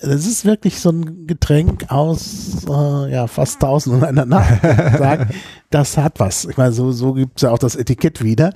das 0.00 0.26
ist 0.26 0.46
wirklich 0.46 0.80
so 0.80 0.90
ein 0.90 1.26
Getränk 1.26 1.90
aus 1.90 2.64
äh, 2.66 3.12
ja, 3.12 3.26
fast 3.26 3.60
tausend 3.60 3.96
und 3.96 4.04
einer 4.04 4.24
Nacht. 4.24 4.62
Sagt, 4.62 5.34
das 5.70 5.98
hat 5.98 6.18
was. 6.18 6.46
Ich 6.46 6.56
meine, 6.56 6.72
so, 6.72 6.92
so 6.92 7.12
gibt's 7.12 7.42
ja 7.42 7.50
auch 7.50 7.58
das 7.58 7.76
Etikett 7.76 8.24
wieder. 8.24 8.54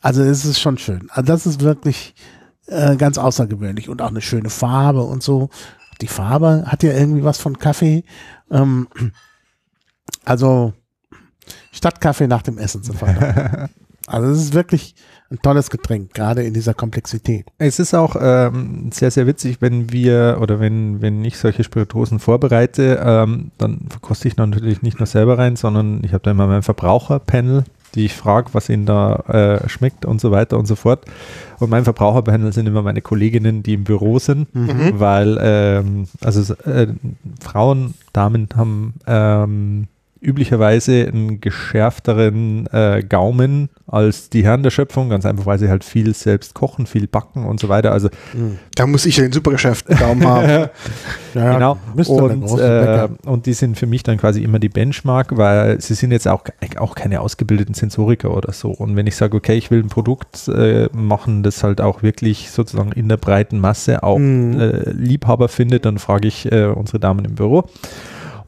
Also 0.00 0.22
es 0.22 0.46
ist 0.46 0.58
schon 0.58 0.78
schön. 0.78 1.08
Also 1.10 1.26
das 1.26 1.46
ist 1.46 1.60
wirklich 1.60 2.14
äh, 2.66 2.96
ganz 2.96 3.18
außergewöhnlich 3.18 3.90
und 3.90 4.00
auch 4.00 4.08
eine 4.08 4.22
schöne 4.22 4.48
Farbe 4.48 5.02
und 5.02 5.22
so. 5.22 5.50
Die 6.00 6.08
Farbe 6.08 6.64
hat 6.66 6.82
ja 6.82 6.92
irgendwie 6.92 7.24
was 7.24 7.38
von 7.38 7.58
Kaffee. 7.58 8.04
Ähm, 8.50 8.88
also 10.24 10.72
statt 11.72 12.00
Kaffee 12.00 12.26
nach 12.26 12.42
dem 12.42 12.58
Essen 12.58 12.82
zu 12.82 12.92
feiern. 12.92 13.68
Also 14.06 14.28
es 14.28 14.38
ist 14.38 14.54
wirklich 14.54 14.96
ein 15.30 15.38
tolles 15.40 15.70
Getränk, 15.70 16.12
gerade 16.14 16.42
in 16.42 16.52
dieser 16.52 16.74
Komplexität. 16.74 17.46
Es 17.58 17.78
ist 17.78 17.94
auch 17.94 18.16
ähm, 18.20 18.90
sehr, 18.92 19.12
sehr 19.12 19.28
witzig, 19.28 19.58
wenn 19.60 19.92
wir 19.92 20.38
oder 20.40 20.58
wenn, 20.58 21.00
wenn 21.00 21.24
ich 21.24 21.38
solche 21.38 21.62
Spirituosen 21.62 22.18
vorbereite, 22.18 23.00
ähm, 23.04 23.52
dann 23.56 23.86
verkoste 23.88 24.26
ich 24.26 24.36
natürlich 24.36 24.82
nicht 24.82 24.98
nur 24.98 25.06
selber 25.06 25.38
rein, 25.38 25.54
sondern 25.54 26.02
ich 26.02 26.12
habe 26.12 26.24
da 26.24 26.32
immer 26.32 26.48
mein 26.48 26.64
Verbraucherpanel 26.64 27.64
die 27.94 28.04
ich 28.06 28.14
frage, 28.14 28.50
was 28.52 28.68
ihnen 28.68 28.86
da 28.86 29.16
äh, 29.62 29.68
schmeckt 29.68 30.04
und 30.04 30.20
so 30.20 30.30
weiter 30.30 30.58
und 30.58 30.66
so 30.66 30.76
fort. 30.76 31.04
Und 31.58 31.70
mein 31.70 31.84
Verbraucherpanel 31.84 32.52
sind 32.52 32.66
immer 32.66 32.82
meine 32.82 33.02
Kolleginnen, 33.02 33.62
die 33.62 33.74
im 33.74 33.84
Büro 33.84 34.18
sind, 34.18 34.54
Mhm. 34.54 34.92
weil 35.00 35.38
ähm, 35.40 36.06
also 36.22 36.54
äh, 36.64 36.88
Frauen, 37.40 37.94
Damen 38.12 38.48
haben 38.56 38.94
ähm, 39.06 39.88
üblicherweise 40.20 41.06
einen 41.08 41.40
geschärfteren 41.40 42.66
äh, 42.72 43.02
Gaumen 43.08 43.70
als 43.86 44.30
die 44.30 44.44
Herren 44.44 44.62
der 44.62 44.70
Schöpfung, 44.70 45.08
ganz 45.08 45.26
einfach, 45.26 45.46
weil 45.46 45.58
sie 45.58 45.68
halt 45.68 45.82
viel 45.82 46.14
selbst 46.14 46.54
kochen, 46.54 46.86
viel 46.86 47.06
backen 47.06 47.46
und 47.46 47.58
so 47.58 47.68
weiter. 47.68 47.92
Also 47.92 48.08
Da 48.74 48.86
muss 48.86 49.06
ich 49.06 49.16
ja 49.16 49.24
den 49.24 49.32
supergeschäften 49.32 49.96
Daumen 49.98 50.26
haben. 50.26 50.68
Ja, 51.32 51.52
genau. 51.54 51.78
Und, 52.08 52.58
äh, 52.58 53.08
und 53.24 53.46
die 53.46 53.52
sind 53.52 53.78
für 53.78 53.86
mich 53.86 54.02
dann 54.02 54.16
quasi 54.18 54.42
immer 54.42 54.58
die 54.58 54.68
Benchmark, 54.68 55.36
weil 55.36 55.80
sie 55.80 55.94
sind 55.94 56.10
jetzt 56.10 56.26
auch, 56.26 56.42
auch 56.78 56.96
keine 56.96 57.20
ausgebildeten 57.20 57.72
Sensoriker 57.72 58.36
oder 58.36 58.52
so. 58.52 58.70
Und 58.72 58.96
wenn 58.96 59.06
ich 59.06 59.14
sage, 59.14 59.36
okay, 59.36 59.54
ich 59.54 59.70
will 59.70 59.78
ein 59.80 59.88
Produkt 59.90 60.48
äh, 60.48 60.88
machen, 60.92 61.44
das 61.44 61.62
halt 61.62 61.80
auch 61.80 62.02
wirklich 62.02 62.50
sozusagen 62.50 62.90
in 62.90 63.08
der 63.08 63.16
breiten 63.16 63.60
Masse 63.60 64.02
auch 64.02 64.18
Mhm. 64.18 64.82
Liebhaber 64.92 65.48
findet, 65.48 65.84
dann 65.84 65.98
frage 65.98 66.26
ich 66.26 66.50
äh, 66.50 66.64
unsere 66.66 66.98
Damen 66.98 67.24
im 67.24 67.36
Büro. 67.36 67.64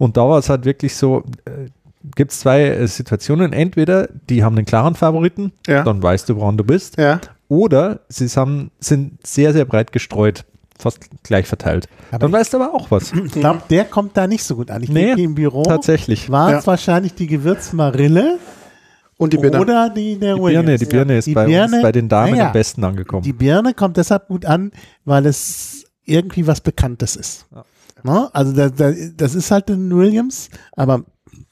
Und 0.03 0.16
da 0.16 0.22
war 0.28 0.38
es 0.38 0.48
halt 0.48 0.64
wirklich 0.64 0.96
so, 0.96 1.22
äh, 1.44 1.68
gibt 2.16 2.32
es 2.32 2.40
zwei 2.40 2.62
äh, 2.64 2.88
Situationen. 2.88 3.53
Entweder 3.53 4.09
die 4.28 4.42
haben 4.42 4.57
einen 4.57 4.66
klaren 4.66 4.96
Favoriten, 4.96 5.53
Ja. 5.68 5.84
dann 5.84 6.03
weißt 6.03 6.28
du, 6.28 6.34
woran 6.36 6.57
du 6.57 6.64
bist. 6.64 6.98
Ja. 6.98 7.20
Oder 7.46 8.00
sie 8.09 8.26
haben, 8.26 8.72
sind 8.80 9.24
sehr, 9.24 9.53
sehr 9.53 9.64
breit 9.64 9.92
gestreut, 9.92 10.44
fast 10.76 10.98
gleich 11.22 11.46
verteilt. 11.46 11.86
Aber 12.11 12.18
dann 12.18 12.30
ich- 12.30 12.34
weißt 12.34 12.53
du 12.53 12.57
aber 12.61 12.74
auch 12.74 12.90
was. 12.90 13.12
Ich 13.12 13.30
glaube, 13.32 13.62
der 13.70 13.84
kommt 13.84 14.16
da 14.16 14.26
nicht 14.26 14.42
so 14.42 14.57
gut 14.57 14.72
an. 14.72 14.82
Ich 14.82 14.88
Nee, 14.88 15.07
denke, 15.09 15.22
im 15.22 15.34
Büro 15.36 15.62
Tatsächlich. 15.62 16.28
war 16.30 16.50
Ja. 16.50 16.59
es 16.59 16.66
wahrscheinlich 16.66 17.14
die 17.14 17.28
Gewürzmarille 17.28 18.38
Und 19.18 19.32
die 19.34 19.38
Birne. 19.38 19.61
oder 19.61 19.88
die 19.88 20.18
der 20.18 20.34
Die 20.34 20.40
Birne, 20.40 20.78
die 20.78 20.86
Birne 20.86 21.18
ist 21.18 21.26
Die 21.28 21.34
bei 21.34 21.46
Birne, 21.46 21.74
uns, 21.76 21.82
bei 21.82 21.92
den 21.92 22.09
Damen 22.09 22.32
naja, 22.32 22.46
am 22.48 22.53
besten 22.53 22.82
angekommen. 22.82 23.22
Die 23.22 23.32
Birne 23.32 23.72
kommt 23.74 23.96
deshalb 23.98 24.26
gut 24.26 24.46
an, 24.46 24.72
weil 25.05 25.26
es 25.26 25.84
irgendwie 26.05 26.48
was 26.48 26.61
Bekanntes 26.61 27.14
ist. 27.14 27.46
Ja. 27.55 27.64
Ne? 28.03 28.30
Also 28.34 28.53
da, 28.53 28.68
da, 28.68 28.92
das 29.16 29.34
ist 29.34 29.50
halt 29.50 29.70
ein 29.70 29.94
Williams, 29.94 30.50
aber 30.72 31.05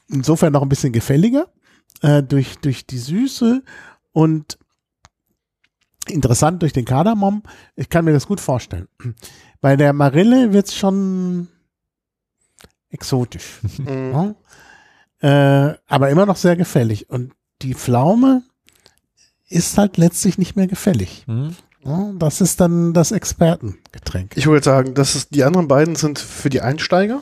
insofern 0.09 0.53
noch 0.53 0.61
ein 0.61 0.69
bisschen 0.69 0.93
gefälliger 0.93 1.47
äh, 2.01 2.21
durch, 2.23 2.57
durch 2.59 2.85
die 2.85 2.97
Süße 2.97 3.63
und 4.11 4.57
interessant 6.07 6.61
durch 6.61 6.73
den 6.73 6.85
Kardamom. 6.85 7.43
Ich 7.75 7.89
kann 7.89 8.05
mir 8.05 8.13
das 8.13 8.27
gut 8.27 8.39
vorstellen. 8.39 8.87
Bei 9.61 9.75
der 9.75 9.93
Marille 9.93 10.53
wird 10.53 10.67
es 10.67 10.75
schon 10.75 11.47
exotisch. 12.89 13.59
Mhm. 13.77 14.11
Ja? 14.11 14.35
Äh, 15.21 15.77
aber 15.87 16.09
immer 16.09 16.25
noch 16.25 16.35
sehr 16.35 16.55
gefällig. 16.55 17.09
Und 17.09 17.33
die 17.61 17.75
Pflaume 17.75 18.43
ist 19.47 19.77
halt 19.77 19.97
letztlich 19.97 20.37
nicht 20.37 20.55
mehr 20.55 20.67
gefällig. 20.67 21.23
Hm? 21.27 21.55
Ja, 21.83 22.11
das 22.17 22.41
ist 22.41 22.61
dann 22.61 22.93
das 22.93 23.11
Expertengetränk. 23.11 24.33
Ich 24.35 24.47
würde 24.47 24.63
sagen, 24.63 24.93
das 24.93 25.15
ist, 25.15 25.33
die 25.33 25.43
anderen 25.43 25.67
beiden 25.67 25.95
sind 25.95 26.19
für 26.19 26.49
die 26.49 26.61
Einsteiger. 26.61 27.21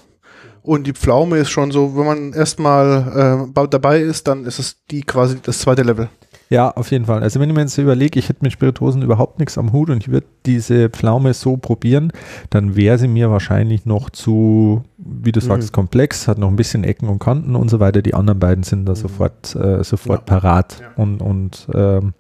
Und 0.62 0.86
die 0.86 0.94
Pflaume 0.94 1.38
ist 1.38 1.50
schon 1.50 1.72
so, 1.72 1.96
wenn 1.98 2.06
man 2.06 2.34
erstmal 2.34 3.50
äh, 3.56 3.68
dabei 3.70 4.02
ist, 4.02 4.28
dann 4.28 4.46
ist 4.46 4.60
es 4.60 4.78
die 4.92 5.02
quasi 5.04 5.38
das 5.42 5.60
zweite 5.60 5.84
Level. 5.84 6.10
Ja, 6.50 6.72
auf 6.72 6.92
jeden 6.92 7.06
Fall. 7.06 7.22
Also 7.22 7.40
wenn 7.40 7.50
ich 7.50 7.56
mir 7.56 7.62
jetzt 7.62 7.78
überlege, 7.78 8.18
ich 8.20 8.28
hätte 8.28 8.40
mit 8.42 8.52
Spirituosen 8.52 9.02
überhaupt 9.04 9.40
nichts 9.40 9.58
am 9.58 9.72
Hut 9.72 9.90
und 9.90 9.98
ich 9.98 10.12
würde 10.12 10.26
diese 10.46 10.90
Pflaume 10.90 11.34
so 11.34 11.58
probieren, 11.58 12.12
dann 12.50 12.76
wäre 12.76 12.98
sie 12.98 13.08
mir 13.08 13.30
wahrscheinlich 13.30 13.86
noch 13.86 14.10
zu, 14.10 14.84
wie 14.98 15.32
du 15.32 15.40
sagst, 15.42 15.70
Mhm. 15.70 15.74
komplex, 15.74 16.28
hat 16.28 16.40
noch 16.40 16.50
ein 16.50 16.56
bisschen 16.56 16.84
Ecken 16.84 17.08
und 17.08 17.20
Kanten 17.20 17.56
und 17.56 17.70
so 17.70 17.80
weiter. 17.80 18.02
Die 18.02 18.16
anderen 18.16 18.40
beiden 18.40 18.64
sind 18.64 18.86
da 18.86 18.96
sofort, 18.96 19.56
äh, 19.56 19.84
sofort 19.84 20.26
parat. 20.26 20.82
Ja. 20.82 20.88
Und, 21.02 21.22
und 21.22 21.68
ähm, 21.74 22.14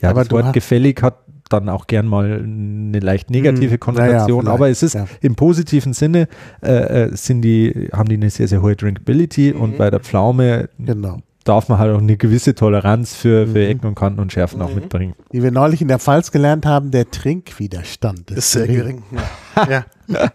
ja, 0.00 0.10
Aber 0.10 0.22
das 0.22 0.30
Wort 0.30 0.52
gefällig 0.52 1.02
hat 1.02 1.18
dann 1.50 1.68
auch 1.68 1.86
gern 1.86 2.06
mal 2.06 2.42
eine 2.42 3.00
leicht 3.00 3.30
negative 3.30 3.74
Mhm. 3.74 3.80
Konnotation, 3.80 4.44
Naja, 4.44 4.54
aber 4.54 4.70
es 4.70 4.82
ist 4.82 4.92
vielleicht, 4.92 5.22
im 5.24 5.34
positiven 5.34 5.92
Sinne 5.92 6.28
äh, 6.62 7.04
äh, 7.04 7.16
sind 7.16 7.42
die, 7.42 7.88
haben 7.92 8.08
die 8.08 8.16
eine 8.16 8.30
sehr, 8.30 8.48
sehr 8.48 8.62
hohe 8.62 8.76
Drinkability 8.76 9.52
und 9.52 9.72
Mhm. 9.72 9.76
bei 9.78 9.90
der 9.90 10.00
Pflaume 10.00 10.68
Genau. 10.78 11.18
darf 11.44 11.68
man 11.68 11.78
halt 11.78 11.94
auch 11.94 12.00
eine 12.00 12.16
gewisse 12.16 12.54
Toleranz 12.54 13.14
für, 13.14 13.46
für 13.46 13.58
Mhm. 13.58 13.70
Ecken 13.70 13.86
und 13.88 13.94
Kanten 13.94 14.20
und 14.20 14.32
Schärfen 14.32 14.62
auch 14.62 14.70
Mhm. 14.70 14.74
mitbringen. 14.76 15.14
Wie 15.30 15.42
wir 15.42 15.50
neulich 15.50 15.82
in 15.82 15.88
der 15.88 15.98
Pfalz 15.98 16.30
gelernt 16.32 16.64
haben, 16.64 16.90
der 16.90 17.10
Trinkwiderstand 17.10 18.30
ist, 18.30 18.38
Ist 18.38 18.52
sehr 18.52 18.66
gering. 18.66 19.02
Ja. 19.68 19.84
ja. 20.08 20.32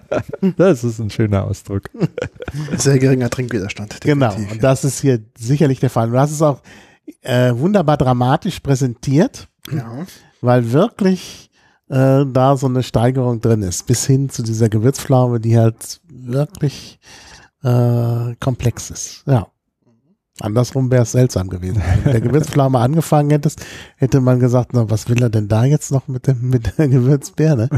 Das 0.58 0.84
ist 0.84 1.00
ein 1.00 1.10
schöner 1.10 1.44
Ausdruck. 1.46 1.90
Sehr 2.78 3.00
geringer 3.00 3.30
Trinkwiderstand. 3.32 4.00
Genau. 4.02 4.34
Und 4.36 4.64
das 4.64 4.84
ist 4.84 5.02
hier 5.02 5.20
sicherlich 5.38 5.80
der 5.80 5.90
Fall. 5.90 6.10
Du 6.12 6.20
hast 6.20 6.32
es 6.32 6.42
auch 6.42 6.62
äh, 7.24 7.52
wunderbar 7.56 7.98
dramatisch 7.98 8.60
präsentiert, 8.60 9.48
ja. 9.72 10.06
Weil 10.42 10.72
wirklich 10.72 11.50
äh, 11.90 12.26
da 12.26 12.58
so 12.58 12.68
eine 12.68 12.84
Steigerung 12.84 13.42
drin 13.42 13.62
ist, 13.62 13.86
bis 13.88 14.06
hin 14.06 14.30
zu 14.30 14.44
dieser 14.44 14.70
Gewürzpflaume, 14.70 15.40
die 15.40 15.58
halt 15.58 16.02
wirklich 16.08 17.00
äh, 17.64 18.36
komplex 18.40 18.90
ist. 18.90 19.24
Ja. 19.26 19.48
Andersrum 20.42 20.92
wäre 20.92 21.04
es 21.04 21.12
seltsam 21.12 21.50
gewesen. 21.50 21.82
Wenn 21.82 21.96
du 22.00 22.06
mit 22.06 22.14
der 22.14 22.22
Gewürzpflaume 22.22 22.80
angefangen 22.80 23.30
hättest, 23.32 23.66
hätte 23.98 24.22
man 24.22 24.40
gesagt, 24.40 24.72
na, 24.74 24.90
was 24.90 25.10
will 25.10 25.22
er 25.22 25.30
denn 25.30 25.48
da 25.48 25.66
jetzt 25.66 25.92
noch 25.92 26.08
mit, 26.08 26.28
dem, 26.28 26.50
mit 26.50 26.78
der 26.78 26.88
Gewürzbirne? 26.88 27.70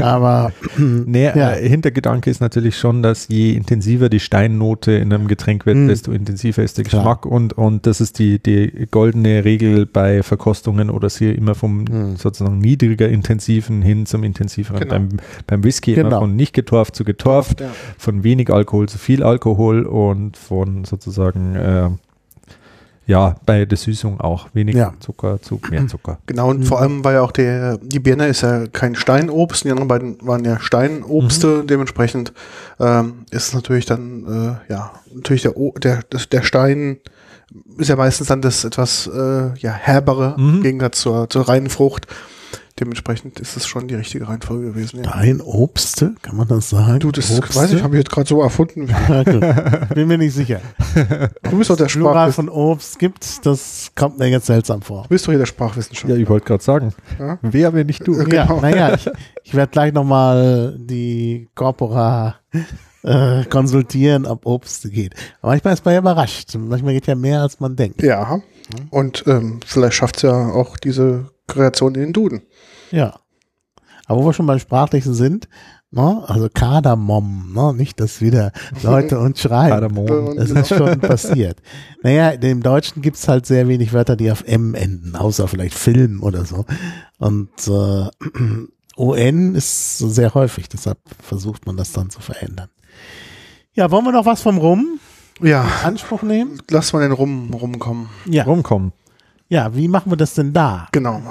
Aber 0.00 0.52
Nee, 0.78 1.24
Ja. 1.26 1.52
äh, 1.52 1.68
Hintergedanke 1.68 2.30
ist 2.30 2.40
natürlich 2.40 2.78
schon, 2.78 3.02
dass 3.02 3.28
je 3.28 3.52
intensiver 3.52 4.08
die 4.08 4.20
Steinnote 4.20 4.92
in 4.92 5.12
einem 5.12 5.28
Getränk 5.28 5.66
wird, 5.66 5.76
Mhm. 5.76 5.88
desto 5.88 6.12
intensiver 6.12 6.62
ist 6.62 6.78
der 6.78 6.84
Klar. 6.84 7.02
Geschmack 7.02 7.26
und, 7.26 7.52
und 7.54 7.86
das 7.86 8.00
ist 8.00 8.18
die, 8.18 8.38
die 8.42 8.86
goldene 8.90 9.44
Regel 9.44 9.86
bei 9.86 10.22
Verkostungen 10.22 10.90
oder 10.90 11.08
sie 11.10 11.30
immer 11.30 11.54
vom 11.54 11.84
Mhm. 11.84 12.16
sozusagen 12.16 12.58
niedriger 12.58 13.08
intensiven 13.08 13.82
hin 13.82 14.06
zum 14.06 14.24
intensiveren. 14.24 14.80
Genau. 14.80 14.92
Beim, 14.94 15.08
beim 15.46 15.64
Whisky 15.64 15.94
immer 15.94 16.04
Genau. 16.04 16.20
von 16.20 16.36
nicht 16.36 16.52
getorft 16.52 16.96
zu 16.96 17.04
getorft, 17.04 17.60
Ja. 17.60 17.68
von 17.98 18.22
wenig 18.24 18.50
Alkohol 18.52 18.88
zu 18.88 18.98
viel 18.98 19.22
Alkohol 19.22 19.84
und 19.84 20.36
von 20.36 20.84
sozusagen 20.84 21.54
äh, 21.56 21.88
ja, 23.06 23.36
bei 23.46 23.64
der 23.64 23.78
Süßung 23.78 24.20
auch 24.20 24.48
wenig 24.52 24.74
Ja. 24.74 24.92
Zucker 25.00 25.40
zu 25.40 25.60
mehr 25.70 25.86
Zucker. 25.86 26.18
Genau, 26.26 26.50
und 26.50 26.60
Mhm. 26.60 26.64
vor 26.64 26.80
allem 26.80 27.04
war 27.04 27.12
ja 27.12 27.22
auch 27.22 27.32
der, 27.32 27.78
die 27.78 28.00
Birne 28.00 28.26
ist 28.26 28.40
ja 28.42 28.66
kein 28.66 28.94
Steinobst, 28.96 29.64
die 29.64 29.70
anderen 29.70 29.88
beiden 29.88 30.18
waren 30.26 30.44
ja 30.44 30.58
Steinobste, 30.58 31.46
Mhm. 31.62 31.66
dementsprechend 31.68 32.32
ähm, 32.80 33.24
ist 33.30 33.48
es 33.48 33.54
natürlich 33.54 33.86
dann, 33.86 34.58
äh, 34.68 34.72
ja, 34.72 34.92
natürlich 35.14 35.42
der, 35.42 35.52
der, 35.82 36.00
der 36.32 36.42
Stein 36.42 36.98
ist 37.78 37.88
ja 37.88 37.96
meistens 37.96 38.26
dann 38.26 38.42
das 38.42 38.64
etwas 38.64 39.06
äh, 39.06 39.54
ja, 39.58 39.70
herbere 39.72 40.34
Mhm. 40.36 40.54
im 40.56 40.62
Gegensatz 40.62 41.00
zur, 41.00 41.30
zur 41.30 41.48
reinen 41.48 41.70
Frucht. 41.70 42.06
Dementsprechend 42.78 43.40
ist 43.40 43.56
es 43.56 43.66
schon 43.66 43.88
die 43.88 43.94
richtige 43.94 44.28
Reihenfolge 44.28 44.66
gewesen. 44.66 45.02
Ja. 45.02 45.10
Dein 45.12 45.40
Obste, 45.40 46.14
kann 46.20 46.36
man 46.36 46.46
das 46.46 46.68
sagen? 46.68 46.98
Du, 47.00 47.10
das 47.10 47.30
Obste? 47.38 47.54
weiß 47.58 47.72
ich, 47.72 47.82
habe 47.82 47.96
ich 47.96 48.00
jetzt 48.04 48.10
gerade 48.10 48.28
so 48.28 48.42
erfunden. 48.42 48.86
Gut. 49.08 49.94
Bin 49.94 50.08
mir 50.08 50.18
nicht 50.18 50.34
sicher. 50.34 50.60
Du 51.42 51.56
bist 51.56 51.70
doch 51.70 51.76
der 51.76 51.86
Plural 51.86 52.30
Sprachwissenschaftler. 52.30 52.32
von 52.32 52.48
Obst 52.50 52.98
gibt, 52.98 53.46
das 53.46 53.92
kommt 53.94 54.18
mir 54.18 54.26
jetzt 54.28 54.46
seltsam 54.46 54.82
vor. 54.82 55.04
Du 55.04 55.08
bist 55.08 55.26
doch 55.26 55.32
hier 55.32 55.38
der 55.38 55.46
Sprachwissenschaftler. 55.46 56.16
Ja, 56.16 56.22
ich 56.22 56.28
wollte 56.28 56.44
gerade 56.46 56.62
sagen, 56.62 56.92
Ja. 57.18 57.38
wer, 57.40 57.72
wenn 57.72 57.86
nicht 57.86 58.06
du? 58.06 58.12
Äh, 58.14 58.34
Ja, 58.34 58.44
Genau. 58.46 58.60
naja, 58.60 58.94
ich, 58.94 59.08
ich 59.44 59.54
werde 59.54 59.70
gleich 59.72 59.94
nochmal 59.94 60.76
die 60.78 61.48
Corpora 61.54 62.36
äh, 63.04 63.44
konsultieren, 63.46 64.26
ob 64.26 64.44
Obst 64.44 64.90
geht. 64.92 65.14
Aber 65.40 65.52
manchmal 65.52 65.72
ist 65.74 65.84
man 65.84 65.94
ja 65.94 66.00
überrascht. 66.00 66.54
Manchmal 66.58 66.92
geht 66.92 67.06
ja 67.06 67.14
mehr, 67.14 67.40
als 67.40 67.58
man 67.58 67.74
denkt. 67.74 68.02
Ja, 68.02 68.40
und 68.90 69.24
ähm, 69.26 69.60
vielleicht 69.64 69.94
schafft 69.94 70.16
es 70.16 70.22
ja 70.24 70.32
auch 70.50 70.76
diese 70.76 71.30
Kreation 71.46 71.94
in 71.94 72.00
den 72.00 72.12
Duden. 72.12 72.42
Ja. 72.90 73.14
Aber 74.06 74.22
wo 74.22 74.26
wir 74.26 74.32
schon 74.32 74.46
beim 74.46 74.58
Sprachlichen 74.60 75.14
sind, 75.14 75.48
ne, 75.90 76.22
also 76.26 76.48
Kardamom, 76.52 77.52
ne, 77.52 77.74
nicht, 77.74 77.98
dass 78.00 78.20
wieder 78.20 78.52
Leute 78.82 79.18
uns 79.20 79.40
schreien. 79.40 79.70
Kardamom. 79.70 80.36
Das 80.36 80.50
ist 80.50 80.68
schon 80.68 81.00
passiert. 81.00 81.58
Naja, 82.02 82.30
im 82.30 82.62
Deutschen 82.62 83.02
gibt's 83.02 83.26
halt 83.26 83.46
sehr 83.46 83.66
wenig 83.68 83.92
Wörter, 83.92 84.14
die 84.16 84.30
auf 84.30 84.44
M 84.46 84.74
enden, 84.74 85.16
außer 85.16 85.48
vielleicht 85.48 85.74
Film 85.76 86.22
oder 86.22 86.44
so. 86.44 86.64
Und 87.18 87.50
äh, 87.66 88.08
ON 88.96 89.54
ist 89.54 89.98
sehr 89.98 90.34
häufig, 90.34 90.68
deshalb 90.68 90.98
versucht 91.20 91.66
man 91.66 91.76
das 91.76 91.92
dann 91.92 92.08
zu 92.10 92.20
verändern. 92.20 92.68
Ja, 93.74 93.90
wollen 93.90 94.04
wir 94.04 94.12
noch 94.12 94.24
was 94.24 94.40
vom 94.40 94.56
Rum 94.58 94.98
Ja, 95.42 95.62
in 95.82 95.86
Anspruch 95.88 96.22
nehmen? 96.22 96.62
lass 96.70 96.92
mal 96.92 97.00
den 97.00 97.12
Rum 97.12 97.52
rumkommen. 97.52 98.08
Ja. 98.24 98.44
Rumkommen. 98.44 98.92
Ja, 99.48 99.74
wie 99.76 99.86
machen 99.88 100.10
wir 100.10 100.16
das 100.16 100.34
denn 100.34 100.52
da? 100.52 100.88
Genau. 100.92 101.22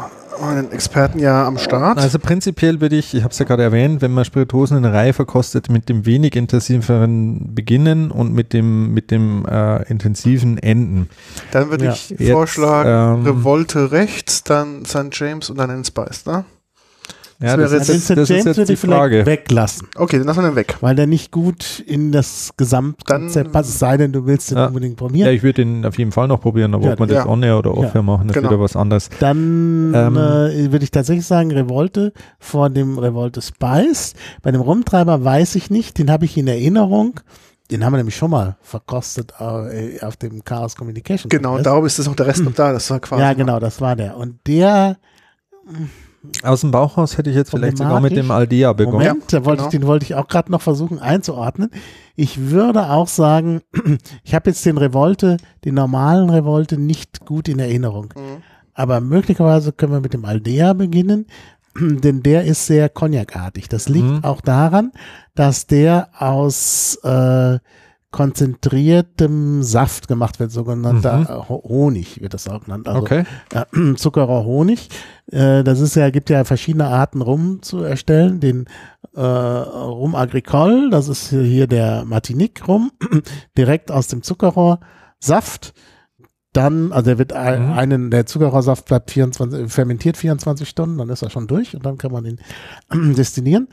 Einen 0.41 0.71
Experten 0.71 1.19
ja 1.19 1.45
am 1.47 1.57
Start. 1.57 1.97
Also 1.97 2.19
prinzipiell 2.19 2.81
würde 2.81 2.97
ich, 2.97 3.13
ich 3.13 3.23
habe 3.23 3.31
es 3.31 3.39
ja 3.39 3.45
gerade 3.45 3.63
erwähnt, 3.63 4.01
wenn 4.01 4.11
man 4.11 4.25
Spirituosen 4.25 4.77
in 4.77 4.85
einer 4.85 4.93
Reihe 4.93 5.13
verkostet, 5.13 5.69
mit 5.69 5.87
dem 5.87 6.05
wenig 6.05 6.35
intensiveren 6.35 7.53
beginnen 7.55 8.11
und 8.11 8.33
mit 8.33 8.51
dem, 8.53 8.93
mit 8.93 9.11
dem 9.11 9.45
äh, 9.45 9.83
intensiven 9.89 10.57
enden. 10.57 11.09
Dann 11.51 11.69
würde 11.69 11.85
Ja. 11.85 11.91
ich 11.93 12.09
Jetzt, 12.09 12.31
vorschlagen, 12.31 13.19
ähm, 13.21 13.25
Revolte 13.25 13.91
rechts, 13.91 14.43
dann 14.43 14.85
St. 14.85 15.07
James 15.11 15.49
und 15.49 15.57
dann 15.57 15.69
den 15.69 15.83
Spice, 15.85 16.25
ne? 16.25 16.43
Ja, 17.41 17.57
wäre 17.57 17.61
das, 17.63 17.71
jetzt- 17.73 17.89
ist, 17.89 18.09
Den 18.09 18.15
das 18.17 18.27
St. 18.27 18.31
ist 18.31 18.45
James 18.45 18.45
jetzt 18.45 18.57
würde 18.57 18.65
die 18.67 18.73
ich 18.73 18.79
vielleicht 18.79 18.97
Frage. 18.99 19.25
weglassen, 19.25 19.87
Okay, 19.95 20.17
dann 20.17 20.27
lassen 20.27 20.41
wir 20.43 20.49
den 20.51 20.55
weg. 20.55 20.77
weil 20.81 20.95
der 20.95 21.05
nicht 21.07 21.31
gut 21.31 21.79
in 21.85 22.11
das 22.13 22.51
Gesamtkonzept 22.55 23.47
Dann- 23.47 23.51
passt, 23.51 23.69
es 23.71 23.79
sei 23.79 23.97
denn, 23.97 24.13
du 24.13 24.25
willst 24.25 24.51
den 24.51 24.57
Ja. 24.57 24.67
unbedingt 24.67 24.93
Ja, 24.99 25.07
probieren. 25.07 25.29
ich 25.33 25.43
würde 25.43 25.65
den 25.65 25.85
auf 25.85 25.97
jeden 25.97 26.11
Fall 26.13 26.27
noch 26.29 26.39
probieren, 26.39 26.73
aber 26.73 26.85
Ja, 26.85 26.93
ob 26.93 26.99
man 26.99 27.09
das 27.09 27.17
ja. 27.17 27.27
on-air 27.27 27.57
oder 27.59 27.75
off-air 27.77 28.03
machen, 28.03 28.29
ist 28.29 28.35
genau. 28.35 28.49
wieder 28.49 28.59
was 28.61 28.75
anderes. 28.75 29.09
Dann 29.19 29.93
Ähm, 29.93 30.15
äh, 30.15 30.71
würde 30.71 30.83
ich 30.83 30.91
tatsächlich 30.91 31.25
sagen, 31.25 31.51
Revolte 31.51 32.13
vor 32.39 32.69
dem 32.69 32.97
Revolte 32.97 33.41
Spice. 33.41 34.13
Bei 34.41 34.51
dem 34.51 34.61
Rumtreiber 34.61 35.23
weiß 35.23 35.55
ich 35.55 35.69
nicht, 35.69 35.97
den 35.97 36.09
habe 36.11 36.25
ich 36.25 36.37
in 36.37 36.47
Erinnerung. 36.47 37.19
Den 37.71 37.83
haben 37.83 37.93
wir 37.93 37.97
nämlich 37.97 38.15
schon 38.15 38.29
mal 38.31 38.57
verkostet 38.61 39.33
äh, 39.39 39.99
auf 40.01 40.15
dem 40.17 40.43
Chaos 40.43 40.75
Communication. 40.75 41.29
Genau, 41.29 41.57
darum 41.57 41.85
ist 41.85 41.97
das 41.97 42.07
auch 42.07 42.15
der 42.15 42.27
Rest 42.27 42.43
noch 42.43 42.53
da. 42.53 42.71
Das 42.71 42.89
war 42.91 42.99
quasi. 42.99 43.21
Ja, 43.23 43.33
genau, 43.33 43.59
das 43.59 43.81
war 43.81 43.95
der. 43.95 44.15
Und 44.17 44.35
der, 44.45 44.97
Aus 46.43 46.61
dem 46.61 46.71
Bauchhaus 46.71 47.17
hätte 47.17 47.29
ich 47.29 47.35
jetzt 47.35 47.51
vielleicht 47.51 47.77
sogar 47.77 47.99
mit 48.01 48.15
dem. 48.15 48.31
Aldea 48.31 48.73
begonnen. 48.73 49.07
Moment, 49.07 49.33
da 49.33 49.45
wollte 49.45 49.57
genau. 49.63 49.67
ich, 49.67 49.71
den 49.79 49.87
wollte 49.87 50.05
ich 50.05 50.15
auch 50.15 50.27
gerade 50.27 50.51
noch 50.51 50.61
versuchen 50.61 50.99
einzuordnen. 50.99 51.69
Ich 52.15 52.49
würde 52.49 52.89
auch 52.89 53.07
sagen, 53.07 53.61
ich 54.23 54.33
habe 54.35 54.49
jetzt 54.49 54.65
den 54.65 54.77
Revolte, 54.77 55.37
den 55.63 55.75
normalen 55.75 56.29
Revolte 56.29 56.77
nicht 56.79 57.25
gut 57.25 57.47
in 57.47 57.59
Erinnerung. 57.59 58.13
Mhm. 58.15 58.43
Aber 58.73 58.99
möglicherweise 58.99 59.71
können 59.71 59.93
wir 59.93 60.01
mit 60.01 60.13
dem 60.13 60.25
Aldea 60.25 60.73
beginnen, 60.73 61.27
denn 61.79 62.23
der 62.23 62.45
ist 62.45 62.65
sehr 62.65 62.89
cognacartig. 62.89 63.67
Das 63.69 63.89
liegt 63.89 64.05
Mhm. 64.07 64.23
auch 64.23 64.41
daran, 64.41 64.91
dass 65.35 65.67
der 65.67 66.09
aus 66.17 66.99
äh, 67.03 67.59
konzentriertem 68.15 69.61
Saft 69.63 70.07
gemacht 70.07 70.39
wird, 70.39 70.51
sogenannter 70.51 71.17
Mhm. 71.17 71.23
äh, 71.25 71.49
Ho- 71.49 71.63
Honig 71.67 72.21
wird 72.21 72.33
das 72.33 72.47
auch 72.47 72.63
genannt. 72.63 72.87
Also 72.87 73.01
Okay. 73.01 73.23
äh, 73.53 73.93
Zuckerer 73.95 74.45
Honig. 74.45 74.89
Äh, 75.31 75.63
das 75.63 75.79
ist 75.79 75.95
ja, 75.95 76.09
gibt 76.09 76.29
ja 76.29 76.43
verschiedene 76.43 76.87
Arten 76.87 77.21
Rum 77.21 77.61
zu 77.61 77.79
erstellen. 77.83 78.39
Den 78.39 78.65
äh, 79.15 79.21
Rum 79.21 80.15
Agricole, 80.15 80.89
das 80.89 81.07
ist 81.07 81.29
hier- 81.29 81.67
der 81.67 82.05
Martinique 82.05 82.67
Rum, 82.67 82.91
direkt 83.57 83.91
aus 83.91 84.07
dem 84.07 84.23
Zuckerrohrsaft. 84.23 85.73
Dann, 86.53 86.93
also 86.93 87.05
der 87.07 87.17
wird 87.17 87.33
ein- 87.33 87.67
Mhm. 87.67 87.73
einen, 87.73 88.11
der 88.11 88.25
Zuckerrohrsaft 88.25 88.85
bleibt 88.85 89.11
24, 89.11 89.69
fermentiert 89.71 90.15
24 90.17 90.67
Stunden, 90.69 90.97
dann 90.97 91.09
ist 91.09 91.21
er 91.21 91.29
schon 91.29 91.47
durch 91.47 91.75
und 91.75 91.85
dann 91.85 91.97
kann 91.97 92.11
man 92.13 92.23
den 92.23 92.39
destillieren. 93.15 93.67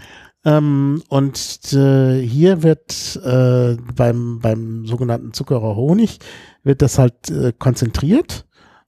Ähm, 0.45 1.03
und 1.09 1.73
äh, 1.73 2.21
hier 2.21 2.63
wird 2.63 3.17
äh, 3.25 3.77
beim, 3.95 4.41
beim 4.41 4.87
sogenannten 4.87 5.33
Zuckerer 5.33 5.77
Honig 5.77 6.19
wird 6.65 6.83
das 6.83 6.99
halt 6.99 7.31
äh, 7.31 7.53
konzentriert 7.57 8.45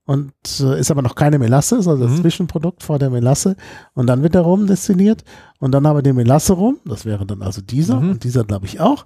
und 0.06 0.32
äh, 0.60 0.78
ist 0.80 0.90
aber 0.90 1.00
noch 1.02 1.14
keine 1.14 1.38
Melasse, 1.38 1.76
ist 1.76 1.86
also 1.88 2.02
das 2.04 2.12
Mhm. 2.18 2.22
Zwischenprodukt 2.22 2.82
vor 2.82 2.98
der 2.98 3.08
Melasse. 3.08 3.56
Und 3.94 4.06
dann 4.08 4.22
wird 4.22 4.34
der 4.34 4.42
Rum 4.42 4.66
destilliert 4.66 5.24
und 5.60 5.72
dann 5.72 5.86
haben 5.86 5.96
wir 5.96 6.02
den 6.02 6.16
Melasse 6.16 6.52
rum, 6.54 6.78
das 6.84 7.04
wäre 7.06 7.24
dann 7.24 7.40
also 7.40 7.62
dieser 7.62 8.00
Mhm. 8.00 8.10
und 8.10 8.24
dieser 8.24 8.44
glaube 8.44 8.66
ich 8.66 8.80
auch, 8.80 9.04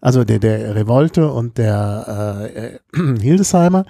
also 0.00 0.24
der, 0.24 0.38
der 0.38 0.74
Revolte 0.74 1.32
und 1.32 1.56
der 1.58 2.48
äh, 2.54 2.66
äh, 2.76 3.18
Hildesheimer, 3.20 3.86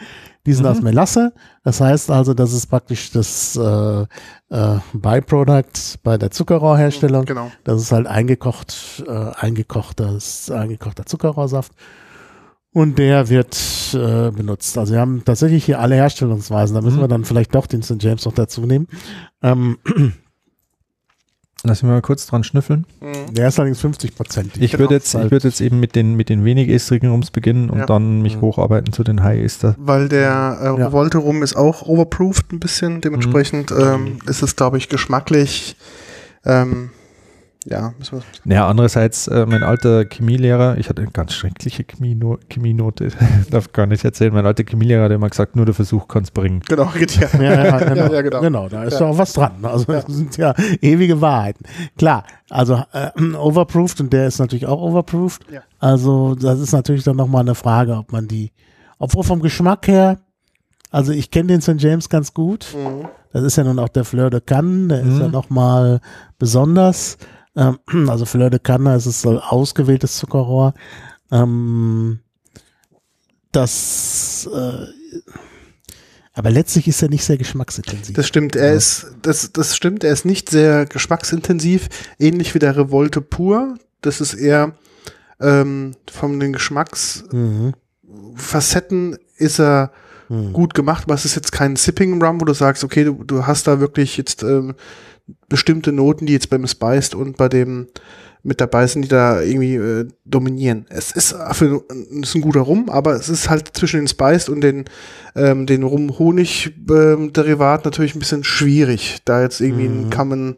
die 0.46 0.52
sind 0.52 0.64
Mhm. 0.64 0.70
aus 0.70 0.80
Melasse, 0.82 1.32
das 1.64 1.80
heißt 1.80 2.10
also, 2.10 2.32
das 2.34 2.52
ist 2.52 2.66
praktisch 2.68 3.10
das 3.10 3.56
äh, 3.56 4.02
äh, 4.50 4.78
Byproduct 4.94 6.00
bei 6.02 6.16
der 6.16 6.30
Zuckerrohrherstellung, 6.30 7.24
Genau. 7.26 7.50
das 7.64 7.82
ist 7.82 7.92
halt 7.92 8.06
eingekocht, 8.06 9.04
äh, 9.06 9.30
eingekochtes, 9.36 10.50
eingekochter 10.50 11.04
Zuckerrohrsaft. 11.06 11.72
Und 12.72 12.98
der 12.98 13.28
wird 13.30 13.56
äh, 13.94 14.30
benutzt. 14.30 14.76
Also 14.78 14.92
wir 14.92 15.00
haben 15.00 15.24
tatsächlich 15.24 15.64
hier 15.64 15.80
alle 15.80 15.94
Herstellungsweisen. 15.96 16.74
Da 16.74 16.82
müssen 16.82 16.98
Mhm. 16.98 17.02
wir 17.02 17.08
dann 17.08 17.24
vielleicht 17.24 17.54
doch 17.54 17.66
den 17.66 17.82
St. 17.82 17.96
James 18.02 18.24
noch 18.26 18.34
dazu 18.34 18.60
nehmen. 18.66 18.86
Ähm, 19.42 19.78
Lass 21.64 21.82
mich 21.82 21.90
mal 21.90 22.00
kurz 22.02 22.26
dran 22.26 22.44
schnüffeln. 22.44 22.86
Mhm. 23.00 23.34
der 23.34 23.48
ist 23.48 23.58
allerdings 23.58 23.80
50 23.80 24.14
Prozent. 24.14 24.52
Ich 24.60 24.70
Genau, 24.72 24.82
würde 24.84 24.94
jetzt, 24.94 25.12
ich 25.14 25.30
würde 25.30 25.48
jetzt 25.48 25.60
eben 25.60 25.80
mit 25.80 25.96
den, 25.96 26.14
mit 26.14 26.28
den 26.28 26.44
wenig 26.44 26.68
estrigen 26.68 27.08
Rums 27.10 27.30
beginnen 27.32 27.68
und 27.68 27.80
Ja. 27.80 27.86
dann 27.86 28.22
mich 28.22 28.36
Mhm. 28.36 28.42
hocharbeiten 28.42 28.92
zu 28.92 29.02
den 29.02 29.22
High 29.24 29.42
Ester. 29.44 29.74
Weil 29.78 30.08
der 30.08 30.58
äh, 30.60 30.64
Ja. 30.66 30.86
Revolte 30.86 31.18
rum 31.18 31.42
ist 31.42 31.56
auch 31.56 31.82
overproofed 31.82 32.52
ein 32.52 32.60
bisschen. 32.60 33.00
Dementsprechend 33.00 33.72
ähm, 33.72 34.18
ist 34.26 34.42
es, 34.42 34.54
glaube 34.56 34.78
ich, 34.78 34.88
geschmacklich. 34.88 35.76
Ähm, 36.44 36.90
ja, 37.70 37.92
müssen 37.98 38.18
wir 38.18 38.22
Naja, 38.44 38.66
andererseits, 38.68 39.28
äh, 39.28 39.44
mein 39.46 39.62
alter 39.62 40.04
Chemielehrer, 40.06 40.78
ich 40.78 40.88
hatte 40.88 41.02
eine 41.02 41.10
ganz 41.10 41.34
schreckliche 41.34 41.84
Chemieno 41.84 42.38
Chemienote, 42.50 43.08
darf 43.50 43.72
gar 43.72 43.86
nicht 43.86 44.04
erzählen, 44.04 44.32
mein 44.32 44.46
alter 44.46 44.64
Chemielehrer 44.64 45.04
hat 45.04 45.12
immer 45.12 45.28
gesagt, 45.28 45.54
nur 45.56 45.66
der 45.66 45.74
Versuch 45.74 46.08
kann 46.08 46.22
es 46.22 46.30
bringen. 46.30 46.60
Genau, 46.68 46.86
geht 46.98 47.14
ja. 47.16 47.28
Ja, 47.40 47.64
ja, 47.64 47.78
genau. 47.84 47.94
Ja, 48.06 48.12
ja, 48.12 48.22
genau. 48.22 48.40
genau, 48.40 48.68
da 48.68 48.84
ist 48.84 48.98
Ja. 49.00 49.06
auch 49.06 49.18
was 49.18 49.32
dran. 49.34 49.52
Also 49.62 49.84
das 49.84 50.06
sind 50.06 50.36
ja 50.36 50.54
ewige 50.80 51.20
Wahrheiten. 51.20 51.64
Klar, 51.98 52.24
also 52.50 52.82
äh, 52.92 53.10
overproofed 53.36 54.00
und 54.00 54.12
der 54.12 54.26
ist 54.28 54.38
natürlich 54.38 54.66
auch 54.66 54.80
overproofed. 54.80 55.44
Ja. 55.52 55.60
Also 55.78 56.34
das 56.34 56.60
ist 56.60 56.72
natürlich 56.72 57.04
dann 57.04 57.16
nochmal 57.16 57.42
eine 57.42 57.54
Frage, 57.54 57.94
ob 57.96 58.12
man 58.12 58.28
die, 58.28 58.50
obwohl 58.98 59.24
vom 59.24 59.40
Geschmack 59.40 59.86
her, 59.88 60.18
also 60.90 61.12
ich 61.12 61.30
kenne 61.30 61.48
den 61.48 61.60
St. 61.60 61.74
James 61.78 62.08
ganz 62.08 62.32
gut. 62.32 62.66
Mhm. 62.74 63.08
Das 63.30 63.42
ist 63.42 63.56
ja 63.56 63.64
nun 63.64 63.78
auch 63.78 63.90
der 63.90 64.04
Fleur 64.06 64.30
de 64.30 64.40
Cannes, 64.40 64.88
der 64.88 65.00
ist 65.00 65.16
Mhm. 65.16 65.20
ja 65.20 65.28
nochmal 65.28 66.00
besonders. 66.38 67.18
Ähm, 67.58 67.78
also 68.08 68.24
Fleur 68.24 68.50
de 68.50 68.60
Cannes, 68.60 69.04
es 69.04 69.06
ist 69.06 69.22
so 69.22 69.40
ausgewähltes 69.40 70.16
Zuckerrohr. 70.16 70.74
Ähm, 71.30 72.20
das, 73.52 74.48
äh, 74.54 74.86
aber 76.32 76.50
letztlich 76.50 76.86
ist 76.86 77.02
er 77.02 77.08
nicht 77.08 77.24
sehr 77.24 77.36
geschmacksintensiv. 77.36 78.14
Das 78.14 78.28
stimmt, 78.28 78.54
er 78.54 78.72
ist, 78.72 79.08
das, 79.22 79.52
das 79.52 79.76
stimmt, 79.76 80.04
er 80.04 80.12
ist 80.12 80.24
nicht 80.24 80.48
sehr 80.48 80.86
geschmacksintensiv, 80.86 81.88
ähnlich 82.18 82.54
wie 82.54 82.60
der 82.60 82.76
Revolte 82.76 83.20
pur. 83.20 83.76
Das 84.00 84.20
ist 84.20 84.34
eher 84.34 84.76
ähm, 85.40 85.96
von 86.10 86.38
den 86.38 86.52
Geschmacksfacetten 86.52 89.10
mhm. 89.10 89.18
ist 89.36 89.58
er 89.58 89.90
Mhm. 90.28 90.52
gut 90.52 90.74
gemacht, 90.74 91.04
aber 91.04 91.14
es 91.14 91.24
ist 91.24 91.36
jetzt 91.36 91.52
kein 91.52 91.76
Sipping 91.76 92.22
Rum, 92.22 92.40
wo 92.40 92.44
du 92.44 92.52
sagst, 92.52 92.84
okay, 92.84 93.04
du, 93.04 93.24
du 93.24 93.46
hast 93.46 93.66
da 93.66 93.80
wirklich 93.80 94.16
jetzt 94.16 94.42
ähm, 94.42 94.74
bestimmte 95.48 95.92
Noten, 95.92 96.26
die 96.26 96.32
jetzt 96.32 96.50
beim 96.50 96.66
Spiced 96.66 97.14
und 97.14 97.36
bei 97.36 97.48
dem 97.48 97.88
mit 98.44 98.60
dabei 98.60 98.86
sind, 98.86 99.02
die 99.02 99.08
da 99.08 99.42
irgendwie 99.42 99.74
äh, 99.74 100.06
dominieren. 100.24 100.86
Es 100.90 101.10
ist, 101.10 101.34
für, 101.52 101.82
ist 102.20 102.34
ein 102.34 102.40
guter 102.40 102.60
Rum, 102.60 102.88
aber 102.88 103.14
es 103.14 103.28
ist 103.28 103.50
halt 103.50 103.76
zwischen 103.76 103.98
den 104.00 104.08
Spiced 104.08 104.48
und 104.48 104.60
den, 104.60 104.84
ähm, 105.34 105.66
den 105.66 105.82
Rum-Honig-Derivat 105.82 107.84
natürlich 107.84 108.14
ein 108.14 108.20
bisschen 108.20 108.44
schwierig, 108.44 109.18
da 109.24 109.42
jetzt 109.42 109.60
irgendwie 109.60 109.88
Mhm. 109.88 110.00
ein 110.06 110.10
Common 110.10 110.56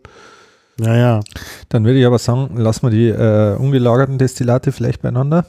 Ja, 0.79 0.97
ja. 0.97 1.21
Dann 1.69 1.85
würde 1.85 1.99
ich 1.99 2.07
aber 2.07 2.19
sagen, 2.19 2.57
lassen 2.57 2.83
wir 2.83 2.91
die 2.91 3.09
äh, 3.09 3.57
ungelagerten 3.57 4.19
Destillate 4.19 4.73
vielleicht 4.73 5.03
beieinander, 5.03 5.47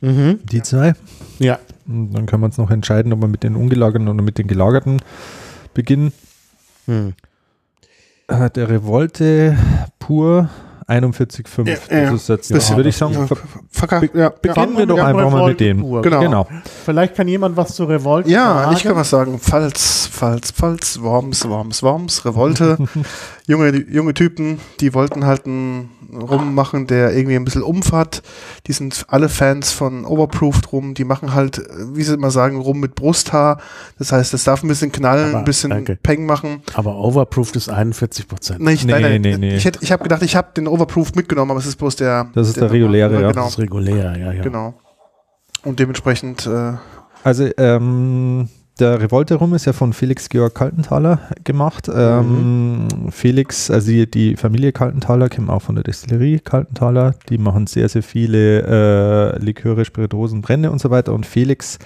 Mhm. 0.00 0.40
die 0.50 0.62
zwei. 0.62 0.94
Ja. 1.38 1.58
Und 1.86 2.12
dann 2.14 2.26
können 2.26 2.42
wir 2.42 2.46
uns 2.46 2.58
noch 2.58 2.70
entscheiden, 2.70 3.12
ob 3.12 3.20
wir 3.20 3.28
mit 3.28 3.42
den 3.42 3.54
ungelagerten 3.54 4.08
oder 4.08 4.22
mit 4.22 4.38
den 4.38 4.46
gelagerten 4.48 5.00
beginnen. 5.74 6.12
Mhm. 6.86 7.12
Der 8.30 8.68
Revolte 8.68 9.56
pur 9.98 10.48
41,5. 10.88 11.68
Ja, 11.68 11.98
ja, 11.98 12.10
das 12.10 12.22
ist 12.22 12.28
jetzt, 12.28 12.52
bisschen- 12.52 12.76
würde 12.76 12.88
ich 12.88 12.96
sagen, 12.96 13.12
ja, 13.14 13.26
ver- 13.26 13.36
verkauft. 13.70 14.10
Ja, 14.14 14.28
beginnen 14.30 14.76
wir 14.76 14.86
doch 14.86 14.96
Ja, 14.96 15.06
einfach 15.06 15.30
mal 15.30 15.36
Revolte 15.44 15.74
mit 15.74 15.82
dem. 15.84 16.02
Genau. 16.02 16.20
Genau. 16.20 16.48
Vielleicht 16.84 17.14
kann 17.14 17.28
jemand 17.28 17.56
was 17.56 17.74
zu 17.76 17.84
Revolt 17.84 18.26
Ja, 18.26 18.54
sagen. 18.64 18.76
ich 18.76 18.82
kann 18.82 18.96
was 18.96 19.10
sagen. 19.10 19.38
Pfalz, 19.38 20.08
Pfalz, 20.12 20.50
Pfalz, 20.52 21.00
Worms, 21.00 21.48
Worms, 21.48 21.82
Worms, 21.84 22.24
Revolte. 22.24 22.76
junge, 23.50 23.84
junge 23.90 24.14
Typen, 24.14 24.58
die 24.80 24.94
wollten 24.94 25.26
halt 25.26 25.44
einen 25.46 25.90
Rum 26.12 26.54
machen, 26.54 26.86
der 26.86 27.14
irgendwie 27.14 27.36
ein 27.36 27.44
bisschen 27.44 27.62
Umf 27.62 27.92
hat. 27.92 28.22
Die 28.66 28.72
sind 28.72 29.04
alle 29.08 29.28
Fans 29.28 29.72
von 29.72 30.04
Overproofed 30.04 30.72
Rum. 30.72 30.94
Die 30.94 31.04
machen 31.04 31.34
halt, 31.34 31.60
wie 31.92 32.02
sie 32.02 32.14
immer 32.14 32.30
sagen, 32.30 32.56
Rum 32.60 32.80
mit 32.80 32.94
Brusthaar. 32.94 33.60
Das 33.98 34.12
heißt, 34.12 34.32
es 34.34 34.44
darf 34.44 34.62
ein 34.62 34.68
bisschen 34.68 34.90
knallen, 34.92 35.30
Aber, 35.30 35.38
ein 35.40 35.44
bisschen 35.44 35.70
danke. 35.70 35.96
Peng 36.02 36.26
machen. 36.26 36.62
Aber 36.74 36.96
overproofed 36.96 37.56
ist 37.56 37.68
41 37.68 38.26
Prozent. 38.28 38.60
Nee, 38.60 38.72
ich, 38.72 38.84
Nee, 38.84 38.92
nein, 38.92 39.02
nein, 39.02 39.20
nee, 39.20 39.36
nee. 39.36 39.56
Ich, 39.56 39.64
hätte- 39.64 39.80
ich 39.82 39.92
habe 39.92 40.02
gedacht, 40.02 40.22
ich 40.22 40.34
habe 40.36 40.48
den 40.56 40.66
Overproofed 40.66 41.14
mitgenommen, 41.16 41.50
aber 41.50 41.60
es 41.60 41.66
ist 41.66 41.76
bloß 41.76 41.96
der. 41.96 42.28
Das 42.34 42.48
ist 42.48 42.56
der 42.56 42.70
reguläre, 42.70 43.20
ja. 43.20 43.28
Genau, 43.30 43.42
Das 43.44 43.52
ist 43.52 43.58
regulär, 43.58 44.16
ja, 44.18 44.32
ja. 44.32 44.42
genau. 44.42 44.74
Und 45.64 45.78
dementsprechend, 45.78 46.46
äh, 46.46 46.72
Also 47.22 47.48
ähm, 47.58 48.48
der 48.80 49.00
Revolte 49.00 49.34
Rum 49.34 49.54
ist 49.54 49.66
ja 49.66 49.72
von 49.72 49.92
Felix 49.92 50.28
Georg 50.28 50.54
Kaltenthaler 50.54 51.20
gemacht. 51.44 51.90
Ähm, 51.92 52.88
Felix, 53.10 53.70
also 53.70 53.90
die, 53.90 54.10
die 54.10 54.36
Familie 54.36 54.72
Kaltenthaler 54.72 55.28
kommt 55.28 55.50
auch 55.50 55.62
von 55.62 55.74
der 55.74 55.84
Destillerie 55.84 56.38
Kaltenthaler. 56.38 57.14
Die 57.28 57.38
machen 57.38 57.66
sehr, 57.66 57.88
sehr 57.88 58.02
viele 58.02 58.62
äh, 58.62 59.38
Liköre, 59.38 59.84
Spirituosen, 59.84 60.40
Brände 60.40 60.70
und 60.70 60.80
so 60.80 60.90
weiter. 60.90 61.12
Und 61.12 61.26
Felix 61.26 61.78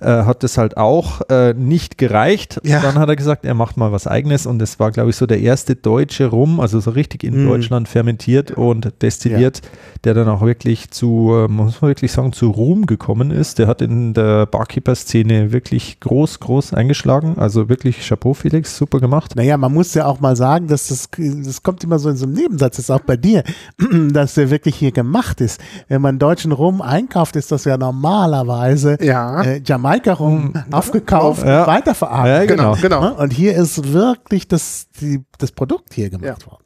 äh, 0.00 0.06
hat 0.24 0.42
das 0.42 0.58
halt 0.58 0.76
auch 0.76 1.20
äh, 1.30 1.54
nicht 1.54 1.98
gereicht. 1.98 2.60
Ja. 2.64 2.80
Dann 2.80 2.98
hat 2.98 3.08
er 3.08 3.16
gesagt, 3.16 3.44
er 3.44 3.54
macht 3.54 3.76
mal 3.76 3.92
was 3.92 4.06
eigenes 4.06 4.46
und 4.46 4.58
das 4.58 4.78
war, 4.80 4.90
glaube 4.90 5.10
ich, 5.10 5.16
so 5.16 5.26
der 5.26 5.40
erste 5.40 5.74
deutsche 5.76 6.26
Rum, 6.26 6.60
also 6.60 6.80
so 6.80 6.90
richtig 6.90 7.24
in 7.24 7.44
Mm. 7.44 7.48
Deutschland 7.48 7.88
fermentiert 7.88 8.50
und 8.52 8.92
destilliert, 9.02 9.60
der 10.04 10.14
dann 10.14 10.28
auch 10.28 10.42
wirklich 10.42 10.90
zu, 10.90 11.32
äh, 11.34 11.48
muss 11.48 11.80
man 11.80 11.90
wirklich 11.90 12.12
sagen, 12.12 12.32
zu 12.32 12.50
Ruhm 12.50 12.86
gekommen 12.86 13.30
ist. 13.30 13.58
Der 13.58 13.66
hat 13.66 13.82
in 13.82 14.14
der 14.14 14.46
Barkeeper-Szene 14.46 15.52
wirklich 15.52 16.00
groß, 16.00 16.40
groß 16.40 16.74
eingeschlagen. 16.74 17.36
Also 17.38 17.68
wirklich 17.68 18.06
Chapeau, 18.06 18.34
Felix, 18.34 18.76
super 18.76 19.00
gemacht. 19.00 19.34
Naja, 19.36 19.56
man 19.56 19.72
muss 19.72 19.94
ja 19.94 20.06
auch 20.06 20.20
mal 20.20 20.36
sagen, 20.36 20.68
dass 20.68 20.88
das, 20.88 21.08
das 21.18 21.62
kommt 21.62 21.82
immer 21.84 21.98
so 21.98 22.08
in 22.08 22.16
so 22.16 22.26
einem 22.26 22.34
Nebensatz, 22.34 22.76
das 22.76 22.84
ist 22.86 22.90
auch 22.90 23.00
bei 23.00 23.16
dir, 23.16 23.42
dass 24.12 24.34
der 24.34 24.50
wirklich 24.50 24.76
hier 24.76 24.92
gemacht 24.92 25.40
ist. 25.40 25.60
Wenn 25.88 26.00
man 26.02 26.18
deutschen 26.18 26.52
Rum 26.52 26.80
einkauft, 26.82 27.36
ist 27.36 27.50
das 27.52 27.64
ja 27.64 27.76
normalerweise 27.76 28.98
Ja. 29.00 29.42
äh, 29.42 29.60
Jamaika-Rum 29.88 30.52
aufgekauft 30.70 31.44
Ja. 31.44 31.60
und 31.62 31.66
weiterverarbeitet. 31.68 32.50
Ja, 32.50 32.56
genau. 32.56 32.74
genau. 32.80 33.00
Ne? 33.00 33.14
Und 33.14 33.32
hier 33.32 33.56
ist 33.56 33.92
wirklich 33.92 34.48
das, 34.48 34.86
die, 35.00 35.24
das 35.38 35.52
Produkt 35.52 35.94
hier 35.94 36.10
gemacht 36.10 36.46
worden. 36.46 36.62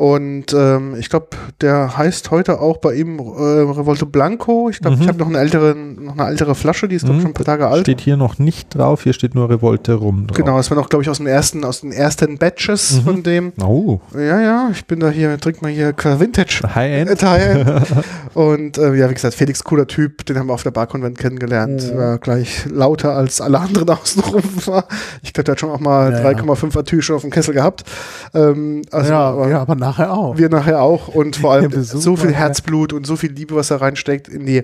Und 0.00 0.54
ähm, 0.54 0.94
ich 0.98 1.10
glaube, 1.10 1.26
der 1.60 1.98
heißt 1.98 2.30
heute 2.30 2.62
auch 2.62 2.78
bei 2.78 2.94
ihm 2.94 3.18
äh, 3.18 3.22
Revolte 3.22 4.06
Blanco. 4.06 4.70
Ich 4.70 4.78
glaube, 4.80 4.96
Mhm. 4.96 5.02
ich 5.02 5.08
habe 5.08 5.18
noch 5.18 5.26
eine 5.26 5.36
ältere, 5.36 5.74
noch 5.76 6.16
eine 6.16 6.26
ältere 6.26 6.54
Flasche, 6.54 6.88
die 6.88 6.96
ist 6.96 7.06
Mhm. 7.06 7.20
schon 7.20 7.26
ein 7.26 7.34
paar 7.34 7.44
Tage 7.44 7.68
alt. 7.68 7.82
Steht 7.82 8.00
hier 8.00 8.16
noch 8.16 8.38
nicht 8.38 8.74
drauf, 8.74 9.02
hier 9.02 9.12
steht 9.12 9.34
nur 9.34 9.50
Revolte 9.50 9.92
rum 9.92 10.26
drauf. 10.26 10.38
Genau, 10.38 10.56
das 10.56 10.70
war 10.70 10.78
noch, 10.78 10.88
glaube 10.88 11.02
ich, 11.02 11.10
aus 11.10 11.18
den 11.18 11.26
ersten, 11.26 11.66
aus 11.66 11.82
den 11.82 11.92
ersten 11.92 12.38
Batches 12.38 12.96
Mhm. 12.96 13.02
von 13.02 13.22
dem. 13.24 13.52
Oh, 13.62 14.00
Ja, 14.14 14.40
ja, 14.40 14.68
ich 14.72 14.86
bin 14.86 15.00
da 15.00 15.10
hier, 15.10 15.38
trink 15.38 15.60
mal 15.60 15.70
hier 15.70 15.92
Vintage. 15.94 16.62
High-End. 16.74 17.20
Teil. 17.20 17.82
Und 18.32 18.78
äh, 18.78 18.94
ja, 18.94 19.10
wie 19.10 19.14
gesagt, 19.14 19.34
Felix, 19.34 19.62
cooler 19.64 19.86
Typ, 19.86 20.24
den 20.24 20.38
haben 20.38 20.46
wir 20.46 20.54
auf 20.54 20.62
der 20.62 20.70
Barkonvent 20.70 21.18
kennengelernt. 21.18 21.92
Mhm. 21.92 21.98
War 21.98 22.16
gleich 22.16 22.64
lauter 22.70 23.14
als 23.14 23.42
alle 23.42 23.60
anderen 23.60 23.90
außenrum 24.00 24.44
war. 24.64 24.86
Ich 25.22 25.34
glaube, 25.34 25.44
der 25.44 25.52
hat 25.52 25.60
schon 25.60 25.68
auch 25.70 25.80
mal 25.80 26.10
Ja, 26.12 26.20
ja. 26.20 26.24
3,5 26.30 26.74
Atü 26.78 27.02
schon 27.02 27.16
auf 27.16 27.22
dem 27.22 27.30
Kessel 27.30 27.52
gehabt. 27.52 27.84
Ähm, 28.32 28.80
also, 28.90 29.10
ja, 29.12 29.20
aber 29.28 29.50
ja, 29.50 29.60
aber 29.60 29.74
nachher 29.90 30.12
auch. 30.12 30.38
wir 30.38 30.48
nachher 30.48 30.82
auch 30.82 31.08
und 31.08 31.36
vor 31.36 31.52
allem 31.52 31.70
so 31.82 32.16
viel 32.16 32.32
Herzblut 32.32 32.92
und 32.92 33.06
so 33.06 33.16
viel 33.16 33.32
Liebe, 33.32 33.54
was 33.54 33.68
da 33.68 33.76
reinsteckt 33.76 34.28
in 34.28 34.46
die, 34.46 34.62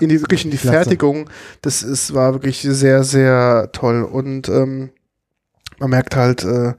in 0.00 0.08
die 0.08 0.20
wirklich 0.20 0.44
in 0.44 0.50
die 0.50 0.56
Klasse. 0.56 0.76
Fertigung. 0.76 1.28
Das 1.60 1.82
ist, 1.82 2.14
war 2.14 2.32
wirklich 2.32 2.60
sehr, 2.60 3.04
sehr 3.04 3.70
toll. 3.72 4.02
Und 4.02 4.48
ähm, 4.48 4.90
man 5.78 5.90
merkt 5.90 6.16
halt, 6.16 6.44
äh, 6.44 6.74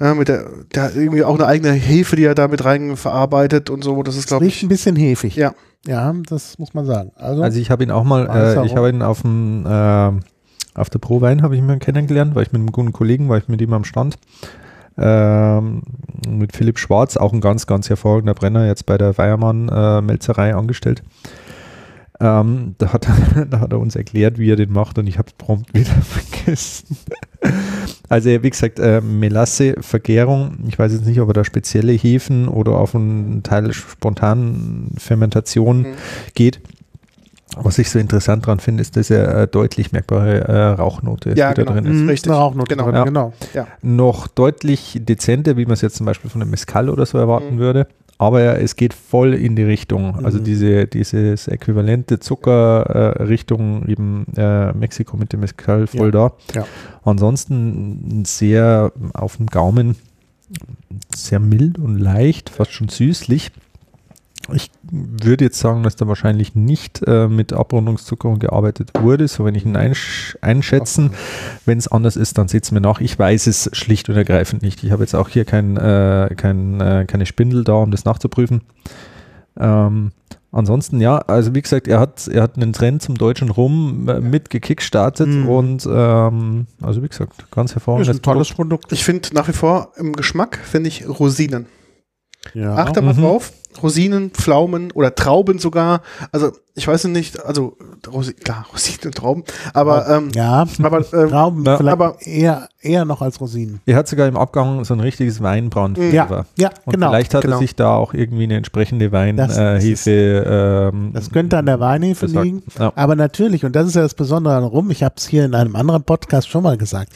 ja, 0.00 0.14
mit 0.14 0.28
der, 0.28 0.46
der 0.74 0.82
hat 0.84 0.96
irgendwie 0.96 1.24
auch 1.24 1.34
eine 1.34 1.46
eigene 1.46 1.72
Hefe, 1.72 2.16
die 2.16 2.24
er 2.24 2.34
da 2.34 2.48
mit 2.48 2.64
rein 2.64 2.96
verarbeitet 2.96 3.68
und 3.68 3.84
so. 3.84 4.02
Das 4.02 4.16
ist, 4.16 4.28
glaube 4.28 4.44
riecht 4.44 4.58
ich, 4.58 4.62
ein 4.62 4.68
bisschen 4.68 4.96
hefig. 4.96 5.36
Ja. 5.36 5.54
Ja, 5.86 6.14
das 6.28 6.58
muss 6.58 6.74
man 6.74 6.84
sagen. 6.84 7.12
Also, 7.16 7.42
Also 7.42 7.58
ich 7.58 7.70
habe 7.70 7.82
ihn 7.82 7.90
auch 7.90 8.04
mal, 8.04 8.28
äh, 8.28 8.66
ich 8.66 8.76
habe 8.76 8.90
ihn 8.90 9.00
auf 9.00 9.22
dem 9.22 9.64
äh, 9.66 10.10
auf 10.74 10.90
der 10.90 10.98
Pro 10.98 11.20
Wein 11.20 11.42
habe 11.42 11.54
ich 11.54 11.60
ihn 11.60 11.66
mal 11.66 11.78
kennengelernt, 11.78 12.34
war 12.34 12.42
ich 12.42 12.52
mit 12.52 12.60
einem 12.60 12.72
guten 12.72 12.92
Kollegen, 12.92 13.28
war 13.28 13.38
ich 13.38 13.48
mit 13.48 13.60
ihm 13.60 13.72
am 13.72 13.84
Stand. 13.84 14.18
Ähm, 15.00 15.82
mit 16.28 16.54
Philipp 16.54 16.78
Schwarz, 16.78 17.16
auch 17.16 17.32
ein 17.32 17.40
ganz, 17.40 17.66
ganz 17.66 17.88
hervorragender 17.88 18.34
Brenner, 18.34 18.66
jetzt 18.66 18.84
bei 18.86 18.98
der 18.98 19.16
Weiermann 19.16 19.68
äh, 19.68 20.52
angestellt. 20.52 21.02
Ähm, 22.22 22.74
da, 22.76 22.92
hat, 22.92 23.08
er- 23.08 23.46
da 23.50 23.60
hat 23.60 23.72
er 23.72 23.80
uns 23.80 23.96
erklärt, 23.96 24.38
wie 24.38 24.50
er 24.50 24.56
den 24.56 24.72
macht 24.72 24.98
und 24.98 25.06
ich 25.06 25.16
habe 25.16 25.28
es 25.28 25.34
prompt 25.34 25.72
wieder 25.72 25.90
vergessen. 26.02 26.98
Also 28.10 28.28
wie 28.28 28.50
gesagt, 28.50 28.78
äh, 28.78 29.00
Melasse, 29.00 29.74
Vergärung, 29.80 30.58
ich 30.68 30.78
weiß 30.78 30.92
jetzt 30.92 31.06
nicht, 31.06 31.20
ob 31.20 31.30
er 31.30 31.32
da 31.32 31.44
spezielle 31.44 31.92
Hefen 31.92 32.48
oder 32.48 32.72
auf 32.72 32.94
einen 32.94 33.42
Teil 33.42 33.72
spontanen 33.72 34.94
Fermentation 34.98 35.78
Mhm. 35.82 35.86
geht. 36.34 36.60
Was 37.56 37.78
ich 37.78 37.90
so 37.90 37.98
interessant 37.98 38.46
dran 38.46 38.60
finde, 38.60 38.80
ist, 38.82 38.96
dass 38.96 39.10
er 39.10 39.34
äh, 39.42 39.46
deutlich 39.48 39.92
merkbare 39.92 40.40
äh, 40.48 40.66
Rauchnote 40.72 41.34
Ja, 41.36 41.50
die 41.52 41.62
genau. 41.62 41.72
da 41.74 41.80
drin 41.80 41.84
ist. 41.90 41.96
ist 41.96 42.02
Mhm, 42.02 42.08
richtig. 42.08 42.30
eine 42.32 42.40
Rauchnote 42.40 42.68
Genau. 42.76 42.84
drin, 42.84 42.94
Ja. 42.94 43.04
genau. 43.04 43.32
Noch 43.82 44.26
deutlich 44.28 44.98
dezenter, 45.02 45.56
wie 45.56 45.64
man 45.64 45.72
es 45.74 45.80
jetzt 45.80 45.96
zum 45.96 46.06
Beispiel 46.06 46.30
von 46.30 46.40
einem 46.42 46.50
Mescal 46.50 46.88
oder 46.88 47.06
so 47.06 47.18
erwarten 47.18 47.56
Mhm. 47.56 47.58
würde. 47.58 47.86
Aber 48.18 48.60
es 48.60 48.76
geht 48.76 48.92
voll 48.92 49.32
in 49.32 49.56
die 49.56 49.62
Richtung, 49.62 50.24
also 50.24 50.38
Mhm. 50.38 50.44
diese, 50.44 50.86
dieses 50.86 51.48
äquivalente 51.48 52.20
Zucker 52.20 53.16
äh, 53.18 53.34
eben 53.90 54.26
äh, 54.36 54.72
Mexiko 54.74 55.16
mit 55.16 55.32
dem 55.32 55.40
Mescal 55.40 55.86
voll 55.86 56.10
da. 56.10 56.32
ja. 56.54 56.66
Ansonsten 57.02 58.24
sehr 58.26 58.92
auf 59.14 59.38
dem 59.38 59.46
Gaumen 59.46 59.96
sehr 61.14 61.38
mild 61.40 61.78
und 61.78 61.98
leicht, 61.98 62.50
fast 62.50 62.72
schon 62.72 62.88
süßlich. 62.88 63.52
Ich 64.54 64.70
würde 64.82 65.44
jetzt 65.44 65.58
sagen, 65.58 65.82
dass 65.82 65.96
da 65.96 66.06
wahrscheinlich 66.08 66.54
nicht 66.54 67.02
äh, 67.06 67.28
mit 67.28 67.52
Abrundungszuckerung 67.52 68.38
gearbeitet 68.38 68.90
wurde, 69.00 69.28
so 69.28 69.44
wenn 69.44 69.54
ich 69.54 69.64
ihn 69.64 69.76
einsch 69.76 70.36
einschätzen. 70.40 71.10
Wenn 71.64 71.78
es 71.78 71.88
anders 71.88 72.16
ist, 72.16 72.38
dann 72.38 72.48
seht 72.48 72.64
es 72.64 72.72
mir 72.72 72.80
nach. 72.80 73.00
Ich 73.00 73.18
weiß 73.18 73.46
es 73.46 73.70
schlicht 73.72 74.08
und 74.08 74.16
ergreifend 74.16 74.62
nicht. 74.62 74.82
Ich 74.84 74.92
habe 74.92 75.02
jetzt 75.02 75.14
auch 75.14 75.28
hier 75.28 75.44
kein, 75.44 75.76
äh, 75.76 76.34
kein, 76.36 76.80
äh, 76.80 77.04
keine 77.06 77.26
Spindel 77.26 77.64
da, 77.64 77.74
um 77.74 77.90
das 77.90 78.04
nachzuprüfen. 78.04 78.62
Ähm, 79.58 80.12
ansonsten, 80.52 81.00
ja, 81.00 81.18
also 81.18 81.54
wie 81.54 81.62
gesagt, 81.62 81.88
er 81.88 82.00
hat, 82.00 82.28
er 82.28 82.42
hat 82.42 82.56
einen 82.56 82.72
Trend 82.72 83.02
zum 83.02 83.16
deutschen 83.16 83.50
Rum 83.50 84.08
äh, 84.08 84.20
mit 84.20 84.50
gekickstartet 84.50 85.28
Mhm. 85.28 85.48
und 85.48 85.88
ähm, 85.90 86.66
also 86.82 87.02
wie 87.02 87.08
gesagt, 87.08 87.50
ganz 87.50 87.70
Ist 87.70 87.76
hervorragendes 87.76 88.16
ein 88.16 88.22
tolles 88.22 88.52
Produkt. 88.52 88.92
Ich 88.92 89.04
finde 89.04 89.28
nach 89.34 89.48
wie 89.48 89.52
vor 89.52 89.92
im 89.96 90.12
Geschmack, 90.14 90.58
finde 90.62 90.88
ich 90.88 91.08
Rosinen. 91.08 91.66
Ja. 92.54 92.74
Achte 92.76 93.02
mal 93.02 93.14
Mhm. 93.14 93.20
drauf. 93.22 93.52
Rosinen, 93.82 94.30
Pflaumen 94.30 94.90
oder 94.92 95.14
Trauben 95.14 95.60
sogar. 95.60 96.02
Also, 96.32 96.50
ich 96.74 96.88
weiß 96.88 97.04
nicht, 97.04 97.40
also, 97.44 97.76
Rosi 98.12 98.32
klar, 98.32 98.66
Rosinen 98.72 99.06
und 99.06 99.14
Trauben. 99.14 99.44
Aber, 99.74 100.08
ähm, 100.08 100.30
ja, 100.34 100.66
aber, 100.82 100.98
ähm, 101.12 101.28
Trauben 101.28 101.64
Ja, 101.64 101.76
vielleicht 101.76 101.92
aber- 101.92 102.16
eher, 102.22 102.68
eher 102.80 103.04
noch 103.04 103.22
als 103.22 103.40
Rosinen. 103.40 103.80
Er 103.86 103.94
hat 103.96 104.08
sogar 104.08 104.26
im 104.26 104.36
Abgang 104.36 104.84
so 104.84 104.92
ein 104.94 104.98
richtiges 105.00 105.40
Weinbraun. 105.40 105.94
Ja, 106.12 106.44
ja, 106.58 106.70
Und 106.84 106.94
genau. 106.94 107.10
vielleicht 107.10 107.32
hat 107.34 107.42
genau. 107.42 107.56
er 107.56 107.58
sich 107.60 107.76
da 107.76 107.94
auch 107.94 108.12
irgendwie 108.12 108.42
eine 108.44 108.56
entsprechende 108.56 109.12
Weinhefe. 109.12 110.90
ähm, 110.92 111.10
Das 111.12 111.30
könnte 111.30 111.56
an 111.58 111.66
der 111.66 111.78
Weinhefe 111.78 112.26
gesagt. 112.26 112.44
liegen. 112.44 112.62
Ja. 112.78 112.92
Aber 112.96 113.14
natürlich, 113.14 113.64
und 113.64 113.76
das 113.76 113.86
ist 113.86 113.94
ja 113.94 114.02
das 114.02 114.14
Besondere 114.14 114.56
an 114.56 114.64
Rum, 114.64 114.90
ich 114.90 115.04
habe 115.04 115.14
es 115.16 115.28
hier 115.28 115.44
in 115.44 115.54
einem 115.54 115.76
anderen 115.76 116.02
Podcast 116.02 116.48
schon 116.48 116.64
mal 116.64 116.76
gesagt, 116.76 117.12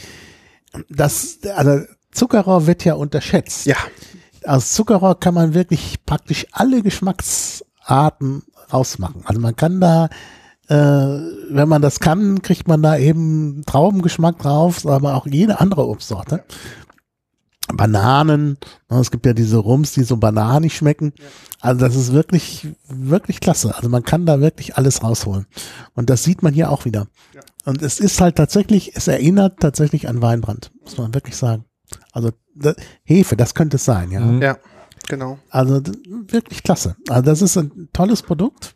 das, 0.88 1.38
also 1.56 1.80
Zuckerrohr 2.12 2.66
wird 2.68 2.84
ja 2.84 2.94
unterschätzt. 2.94 3.66
ja, 3.66 3.76
Aus 4.46 4.72
Zuckerrohr 4.72 5.18
kann 5.18 5.34
man 5.34 5.54
wirklich 5.54 6.04
praktisch 6.04 6.46
alle 6.52 6.82
Geschmacksarten 6.82 8.42
rausmachen. 8.72 9.22
Also 9.24 9.40
man 9.40 9.56
kann 9.56 9.80
da, 9.80 10.08
äh, 10.68 10.76
wenn 11.50 11.68
man 11.68 11.82
das 11.82 12.00
kann, 12.00 12.42
kriegt 12.42 12.68
man 12.68 12.82
da 12.82 12.96
eben 12.96 13.62
Traubengeschmack 13.66 14.38
drauf, 14.38 14.86
aber 14.86 15.14
auch 15.14 15.26
jede 15.26 15.60
andere 15.60 15.86
Obstsorte. 15.86 16.44
Bananen, 17.72 18.58
ne, 18.90 18.98
es 18.98 19.10
gibt 19.10 19.24
ja 19.24 19.32
diese 19.32 19.56
Rums, 19.56 19.92
die 19.92 20.04
so 20.04 20.18
bananig 20.18 20.76
schmecken. 20.76 21.14
Also 21.60 21.80
das 21.80 21.96
ist 21.96 22.12
wirklich, 22.12 22.68
wirklich 22.88 23.40
klasse. 23.40 23.74
Also 23.74 23.88
man 23.88 24.02
kann 24.02 24.26
da 24.26 24.40
wirklich 24.40 24.76
alles 24.76 25.02
rausholen. 25.02 25.46
Und 25.94 26.10
das 26.10 26.24
sieht 26.24 26.42
man 26.42 26.52
hier 26.52 26.70
auch 26.70 26.84
wieder. 26.84 27.06
Und 27.64 27.80
es 27.80 28.00
ist 28.00 28.20
halt 28.20 28.36
tatsächlich, 28.36 28.92
es 28.96 29.08
erinnert 29.08 29.60
tatsächlich 29.60 30.08
an 30.08 30.20
Weinbrand, 30.20 30.72
muss 30.82 30.98
man 30.98 31.14
wirklich 31.14 31.36
sagen. 31.36 31.64
Also 32.12 32.32
Hefe, 33.04 33.36
das 33.36 33.54
könnte 33.54 33.76
es 33.76 33.84
sein, 33.84 34.10
ja. 34.10 34.20
Mhm. 34.20 34.42
ja, 34.42 34.56
genau. 35.08 35.38
Also 35.50 35.80
wirklich 36.28 36.62
klasse. 36.62 36.96
Also 37.08 37.22
das 37.22 37.42
ist 37.42 37.56
ein 37.56 37.88
tolles 37.92 38.22
Produkt. 38.22 38.74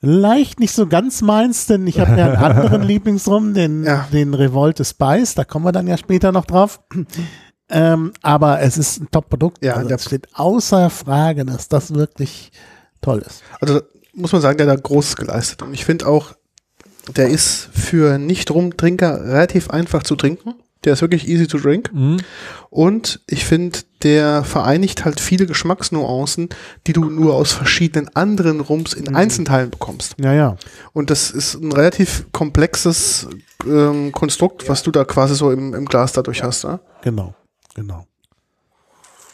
Leicht 0.00 0.60
nicht 0.60 0.74
so 0.74 0.86
ganz 0.86 1.22
meins, 1.22 1.66
denn 1.66 1.86
ich 1.86 1.98
habe 1.98 2.16
ja 2.18 2.26
einen 2.26 2.36
anderen 2.36 2.82
Lieblingsrum, 2.86 3.54
den, 3.54 3.82
Ja. 3.82 4.06
den 4.12 4.34
Revolte 4.34 4.84
Spice, 4.84 5.34
da 5.34 5.44
kommen 5.44 5.64
wir 5.64 5.72
dann 5.72 5.86
ja 5.86 5.96
später 5.96 6.32
noch 6.32 6.44
drauf. 6.44 6.80
Ähm, 7.68 8.12
aber 8.22 8.60
es 8.60 8.78
ist 8.78 9.00
ein 9.00 9.08
Top-Produkt. 9.10 9.64
Ja, 9.64 9.74
also 9.74 9.90
es 9.92 10.04
steht 10.04 10.28
außer 10.34 10.90
Frage, 10.90 11.44
dass 11.44 11.68
das 11.68 11.94
wirklich 11.94 12.52
toll 13.00 13.20
ist. 13.26 13.42
Also, 13.60 13.80
muss 14.14 14.32
man 14.32 14.40
sagen, 14.42 14.58
der 14.58 14.68
hat 14.68 14.76
da 14.76 14.80
Großes 14.80 15.16
geleistet. 15.16 15.62
Und 15.62 15.74
ich 15.74 15.84
finde 15.84 16.06
auch, 16.06 16.34
der 17.16 17.28
ist 17.28 17.68
für 17.72 18.18
Nicht-Rumtrinker 18.18 19.24
relativ 19.24 19.70
einfach 19.70 20.02
zu 20.04 20.14
trinken. 20.14 20.54
Der 20.86 20.94
ist 20.94 21.02
wirklich 21.02 21.28
easy 21.28 21.46
to 21.46 21.58
drink. 21.58 21.92
Mhm. 21.92 22.16
Und 22.70 23.20
ich 23.26 23.44
finde, 23.44 23.80
der 24.02 24.44
vereinigt 24.44 25.04
halt 25.04 25.20
viele 25.20 25.46
Geschmacksnuancen, 25.46 26.48
die 26.86 26.92
du 26.94 27.04
nur 27.04 27.34
aus 27.34 27.52
verschiedenen 27.52 28.08
anderen 28.14 28.60
Rums 28.60 28.94
in 28.94 29.04
Mhm. 29.04 29.16
Einzelteilen 29.16 29.70
bekommst. 29.70 30.14
Ja, 30.18 30.32
ja. 30.32 30.56
Und 30.94 31.10
das 31.10 31.30
ist 31.30 31.54
ein 31.54 31.72
relativ 31.72 32.26
komplexes 32.32 33.28
ähm, 33.66 34.12
Konstrukt, 34.12 34.68
was 34.68 34.82
du 34.82 34.90
da 34.90 35.04
quasi 35.04 35.34
so 35.34 35.50
im, 35.50 35.74
im 35.74 35.84
Glas 35.86 36.12
dadurch 36.12 36.42
hast. 36.42 36.64
Ne? 36.64 36.80
Genau, 37.02 37.34
genau. 37.74 38.06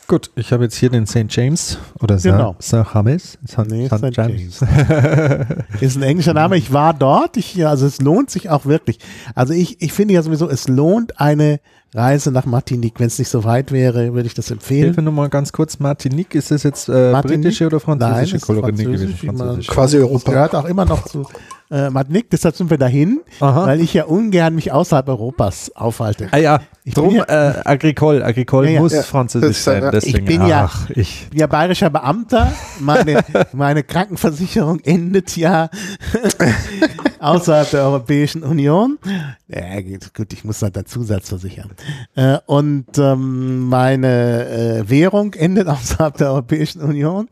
Gut, 0.09 0.31
ich 0.35 0.53
habe 0.53 0.65
jetzt 0.65 0.77
hier 0.77 0.91
den 0.91 1.07
St. 1.07 1.25
James 1.31 1.79
oder 2.01 2.17
Genau. 2.17 2.55
St. 2.61 2.85
James. 2.95 3.39
St. 3.49 3.59
Nee, 3.69 3.87
St. 3.87 3.97
St. 3.99 4.17
James. 4.17 4.61
Ist 5.81 5.97
ein 5.97 6.03
englischer 6.03 6.35
Name. 6.35 6.57
Ich 6.57 6.73
war 6.73 6.93
dort. 6.93 7.37
Ich, 7.37 7.65
also 7.67 7.87
es 7.87 8.01
lohnt 8.01 8.31
sich 8.31 8.51
auch 8.51 8.67
wirklich. 8.67 8.99
Also 9.35 9.55
ich, 9.55 9.81
ich 9.81 9.93
finde 9.93 10.15
ja 10.15 10.23
sowieso, 10.23 10.49
es 10.51 10.69
lohnt 10.69 11.19
eine 11.21 11.61
Reise 11.95 12.31
nach 12.33 12.47
Martinique. 12.47 12.99
Wenn 13.01 13.07
es 13.07 13.19
nicht 13.19 13.29
so 13.29 13.45
weit 13.45 13.71
wäre, 13.71 14.13
würde 14.15 14.27
ich 14.27 14.35
das 14.35 14.51
empfehlen. 14.51 14.85
Hilfe 14.85 15.03
nur 15.03 15.13
mal 15.13 15.29
ganz 15.29 15.53
kurz, 15.53 15.79
Martinique, 15.79 16.35
ist 16.35 16.51
das 16.51 16.63
jetzt 16.63 16.89
äh, 16.89 17.13
Martinique? 17.13 17.43
britische 17.43 17.67
oder 17.67 17.81
französische 17.81 18.37
Nein, 18.37 18.41
Kolonie 18.41 18.85
französisch, 18.85 19.21
gewesen? 19.21 19.37
Französisch. 19.39 19.67
Quasi 19.69 19.97
Das 19.99 20.07
Europa. 20.07 20.33
gehört 20.33 20.55
auch 20.55 20.65
immer 20.65 20.85
noch 20.87 21.05
zu 21.05 21.27
äh, 21.71 21.91
Martinique. 21.91 22.31
Deshalb 22.31 22.57
sind 22.57 22.71
wir 22.71 22.79
dahin, 22.79 23.21
Aha. 23.41 23.67
weil 23.67 23.81
ich 23.81 23.93
ja 23.95 24.05
ungern 24.05 24.55
mich 24.55 24.73
außerhalb 24.73 25.07
Europas 25.09 25.71
aufhalte. 25.75 26.29
Ah 26.33 26.39
ja, 26.39 26.61
Ich 26.85 26.95
drum 26.95 27.15
ja- 27.15 27.25
äh, 27.25 27.63
Agricole. 27.65 28.25
Agricole 28.25 28.67
Ja, 28.67 28.73
ja. 28.75 28.81
muss 28.81 28.95
französisch 29.07 29.59
sein. 29.59 29.89
Deswegen, 29.93 30.19
Ich 30.19 30.25
bin 30.25 30.47
ja- 30.47 30.65
ach, 30.65 30.91
ich, 30.91 31.29
ja 31.33 31.47
bayerischer 31.47 31.91
Beamter. 31.91 32.51
Meine, 32.81 33.23
meine 33.53 33.85
Krankenversicherung 33.85 34.81
endet 34.81 35.37
ja 35.37 35.71
außerhalb 37.21 37.71
der 37.71 37.85
Europäischen 37.85 38.43
Union. 38.43 38.99
Ja, 39.49 39.81
gut, 39.81 40.33
ich 40.33 40.45
muss 40.45 40.61
halt 40.63 40.77
einen 40.77 40.87
Zusatz 40.87 41.29
versichern. 41.29 41.71
Äh, 42.17 42.39
und 42.47 42.87
ähm, 42.99 43.69
meine 43.69 44.49
äh, 44.83 44.91
Währung 44.91 45.35
endet 45.35 45.69
außerhalb 45.69 46.17
der 46.17 46.31
Europäischen 46.33 46.83
Union. 46.83 47.29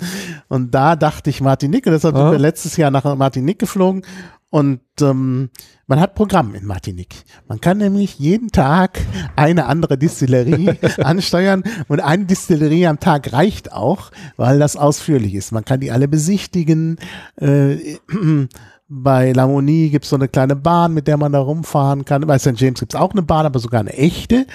Und 0.49 0.73
da 0.75 0.95
dachte 0.97 1.31
ich 1.31 1.41
Martinique. 1.41 1.87
Und 1.87 1.93
deshalb 1.93 2.15
sind 2.17 2.25
Ah. 2.27 2.31
wir 2.33 2.39
letztes 2.39 2.77
Jahr 2.77 2.91
nach 2.91 3.17
Martinique 3.17 3.59
geflogen. 3.59 4.03
Und 4.51 4.81
ähm, 5.01 5.51
man 5.87 6.01
hat 6.01 6.17
Programm 6.17 6.55
in 6.57 6.67
Martinique. 6.67 7.25
Man 7.49 7.61
kann 7.61 7.79
nämlich 7.79 8.19
jeden 8.19 8.51
Tag 8.51 8.99
eine 9.37 9.67
andere 9.67 9.97
Distillerie 9.97 10.73
ansteuern 10.99 11.63
und 11.87 12.01
eine 12.01 12.25
Distillerie 12.25 12.89
am 12.89 12.99
Tag 12.99 13.33
reicht 13.33 13.73
auch, 13.73 14.11
weil 14.37 14.59
das 14.59 14.77
ausführlich 14.77 15.35
ist. 15.35 15.53
Man 15.53 15.65
kann 15.65 15.81
die 15.81 15.93
alle 15.93 16.09
besichtigen. 16.09 16.99
Äh, 17.41 17.99
bei 18.93 19.31
Lamonie 19.31 19.91
gibt's 19.91 20.09
so 20.09 20.17
eine 20.17 20.27
kleine 20.27 20.57
Bahn, 20.57 20.93
mit 20.95 21.07
der 21.07 21.17
man 21.17 21.31
da 21.31 21.39
rumfahren 21.39 22.05
kann. 22.05 22.27
Bei 22.27 22.41
St. 22.41 22.55
James 22.57 22.81
gibt's 22.81 22.97
auch 22.97 23.13
eine 23.13 23.23
Bahn, 23.23 23.47
aber 23.47 23.61
sogar 23.61 23.81
eine 23.81 23.93
echte. 23.93 24.47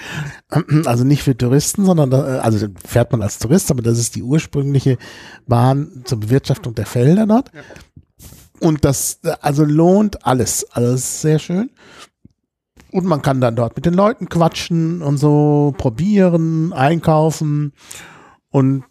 Also 0.84 1.04
nicht 1.04 1.22
für 1.22 1.36
Touristen, 1.36 1.86
sondern 1.86 2.10
da, 2.10 2.40
also 2.40 2.66
fährt 2.84 3.12
man 3.12 3.22
als 3.22 3.38
Tourist, 3.38 3.70
aber 3.70 3.82
das 3.82 3.98
ist 3.98 4.14
die 4.14 4.22
ursprüngliche 4.22 4.98
Bahn 5.46 6.02
zur 6.04 6.20
Bewirtschaftung 6.20 6.74
der 6.74 6.86
Felder 6.86 7.26
dort. 7.26 7.50
Und 8.60 8.84
das 8.84 9.20
also 9.40 9.64
lohnt 9.64 10.26
alles. 10.26 10.66
Also 10.70 10.92
es 10.92 11.00
ist 11.00 11.20
sehr 11.20 11.38
schön. 11.38 11.70
Und 12.92 13.04
man 13.04 13.22
kann 13.22 13.40
dann 13.40 13.56
dort 13.56 13.76
mit 13.76 13.84
den 13.84 13.94
Leuten 13.94 14.28
quatschen 14.28 15.02
und 15.02 15.18
so 15.18 15.74
probieren, 15.76 16.72
einkaufen. 16.72 17.72
Und 18.50 18.84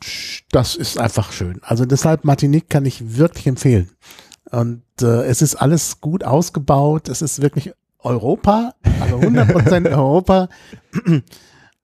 das 0.51 0.75
ist 0.75 0.99
einfach 0.99 1.31
schön. 1.31 1.59
Also 1.63 1.85
deshalb 1.85 2.23
Martinique 2.23 2.69
kann 2.69 2.85
ich 2.85 3.17
wirklich 3.17 3.47
empfehlen. 3.47 3.89
Und 4.51 4.83
äh, 5.01 5.23
es 5.25 5.41
ist 5.41 5.55
alles 5.55 6.01
gut 6.01 6.23
ausgebaut. 6.23 7.09
Es 7.09 7.21
ist 7.21 7.41
wirklich 7.41 7.73
Europa, 7.99 8.75
also 8.99 9.17
100% 9.17 9.89
Europa. 9.89 10.49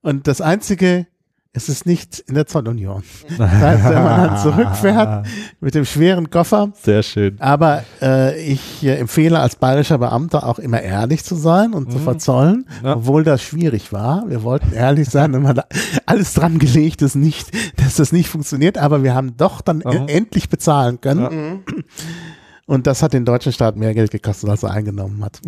Und 0.02 0.28
das 0.28 0.42
Einzige, 0.42 1.08
es 1.54 1.68
ist 1.68 1.86
nicht 1.86 2.20
in 2.28 2.36
der 2.36 2.48
Zollunion. 2.48 3.04
Das 3.38 3.52
heißt, 3.52 3.84
wenn 3.84 4.04
man 4.04 4.24
dann 4.28 4.38
zurückfährt 4.38 5.28
mit 5.60 5.76
dem 5.76 5.84
schweren 5.86 6.30
Koffer, 6.30 6.72
Sehr 6.82 7.04
schön. 7.04 7.36
aber 7.42 7.84
äh, 8.02 8.40
ich 8.42 8.84
äh, 8.84 8.96
empfehle 8.96 9.38
als 9.40 9.58
bayerischer 9.58 9.98
Beamter 9.98 10.48
auch 10.48 10.60
immer 10.60 10.82
ehrlich 10.82 11.24
zu 11.26 11.36
sein 11.36 11.74
und 11.74 11.92
zu 11.92 12.00
verzollen, 12.00 12.66
Mhm. 12.82 12.86
Ja. 12.88 12.96
obwohl 12.96 13.24
das 13.26 13.42
schwierig 13.42 13.92
war. 13.92 14.24
Wir 14.30 14.44
wollten 14.44 14.72
ehrlich 14.74 15.10
sein 15.10 15.36
und 15.36 15.44
man 15.44 15.58
hat 15.58 15.68
alles 16.06 16.34
dran 16.34 16.58
gelegt, 16.58 17.02
dass, 17.02 17.16
nicht, 17.16 17.50
dass 17.78 17.96
das 17.98 18.12
nicht 18.14 18.30
funktioniert, 18.30 18.78
aber 18.78 19.04
wir 19.04 19.14
haben 19.14 19.36
doch 19.36 19.60
dann 19.62 19.80
Mhm. 19.80 20.08
endlich 20.08 20.48
bezahlen 20.50 21.02
können. 21.02 21.22
Ja. 21.68 21.84
Und 22.72 22.88
das 22.88 23.04
hat 23.04 23.12
den 23.12 23.26
deutschen 23.26 23.52
Staat 23.52 23.76
mehr 23.76 23.94
Geld 23.94 24.12
gekostet, 24.12 24.50
als 24.50 24.64
er 24.64 24.72
eingenommen 24.72 25.26
hat. 25.26 25.42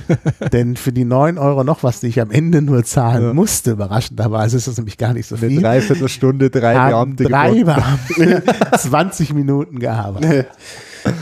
Denn 0.54 0.76
für 0.76 0.92
die 0.92 1.04
9 1.04 1.36
Euro 1.36 1.62
noch 1.62 1.82
was, 1.82 2.00
die 2.00 2.06
ich 2.06 2.22
am 2.22 2.30
Ende 2.30 2.62
nur 2.62 2.84
zahlen 2.84 3.22
Ja. 3.22 3.34
musste, 3.34 3.72
überraschenderweise 3.72 4.56
ist 4.56 4.66
das 4.66 4.78
nämlich 4.78 4.96
gar 4.96 5.12
nicht 5.12 5.26
so 5.26 5.34
Eine 5.36 5.48
viel. 5.48 5.60
Dreiviertelstunde, 5.60 6.48
drei 6.48 6.72
Beamte 6.72 7.24
drei. 7.24 7.64
Beamte 7.64 8.42
20 8.78 9.34
Minuten 9.34 9.78
gearbeitet. 9.78 10.46